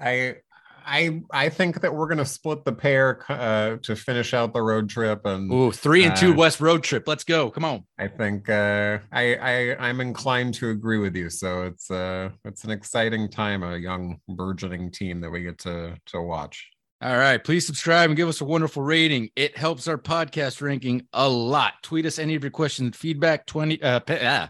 I 0.00 0.38
I 0.84 1.22
I 1.30 1.48
think 1.48 1.80
that 1.82 1.94
we're 1.94 2.08
going 2.08 2.18
to 2.18 2.24
split 2.24 2.64
the 2.64 2.72
pair 2.72 3.24
uh, 3.28 3.76
to 3.82 3.94
finish 3.94 4.34
out 4.34 4.52
the 4.52 4.60
road 4.60 4.90
trip 4.90 5.24
and 5.26 5.52
Ooh, 5.52 5.70
three 5.70 6.04
and 6.04 6.16
two 6.16 6.32
uh, 6.32 6.34
West 6.34 6.60
road 6.60 6.82
trip. 6.82 7.06
Let's 7.06 7.22
go. 7.22 7.52
Come 7.52 7.64
on. 7.64 7.84
I 8.00 8.08
think 8.08 8.48
uh, 8.48 8.98
I 9.12 9.36
I 9.36 9.76
I'm 9.78 10.00
inclined 10.00 10.54
to 10.54 10.70
agree 10.70 10.98
with 10.98 11.14
you. 11.14 11.30
So 11.30 11.62
it's 11.62 11.88
uh 11.88 12.30
it's 12.44 12.64
an 12.64 12.70
exciting 12.72 13.30
time, 13.30 13.62
a 13.62 13.76
young 13.76 14.18
burgeoning 14.28 14.90
team 14.90 15.20
that 15.20 15.30
we 15.30 15.42
get 15.42 15.58
to 15.58 15.96
to 16.06 16.20
watch. 16.20 16.68
All 17.00 17.16
right. 17.16 17.42
Please 17.42 17.64
subscribe 17.64 18.10
and 18.10 18.16
give 18.16 18.28
us 18.28 18.40
a 18.40 18.44
wonderful 18.44 18.82
rating. 18.82 19.30
It 19.36 19.56
helps 19.56 19.86
our 19.86 19.98
podcast 19.98 20.60
ranking 20.60 21.06
a 21.12 21.28
lot. 21.28 21.74
Tweet 21.82 22.06
us 22.06 22.18
any 22.18 22.34
of 22.34 22.42
your 22.42 22.50
questions 22.50 22.86
and 22.86 22.96
feedback. 22.96 23.46
20 23.46 23.80
uh 23.80 24.00
pe- 24.00 24.20
ah. 24.26 24.48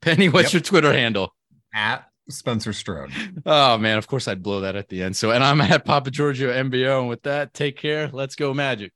Penny, 0.00 0.28
what's 0.28 0.46
yep. 0.46 0.52
your 0.52 0.60
Twitter 0.62 0.92
handle? 0.92 1.34
At 1.74 2.04
Spencer 2.28 2.72
Strode. 2.72 3.10
Oh 3.44 3.76
man, 3.76 3.98
of 3.98 4.06
course 4.06 4.28
I'd 4.28 4.42
blow 4.42 4.60
that 4.60 4.76
at 4.76 4.88
the 4.88 5.02
end. 5.02 5.16
So 5.16 5.32
and 5.32 5.42
I'm 5.42 5.60
at 5.62 5.84
Papa 5.84 6.12
Giorgio 6.12 6.52
MBO. 6.52 7.00
And 7.00 7.08
with 7.08 7.22
that, 7.24 7.54
take 7.54 7.76
care. 7.76 8.08
Let's 8.12 8.36
go 8.36 8.54
magic. 8.54 8.92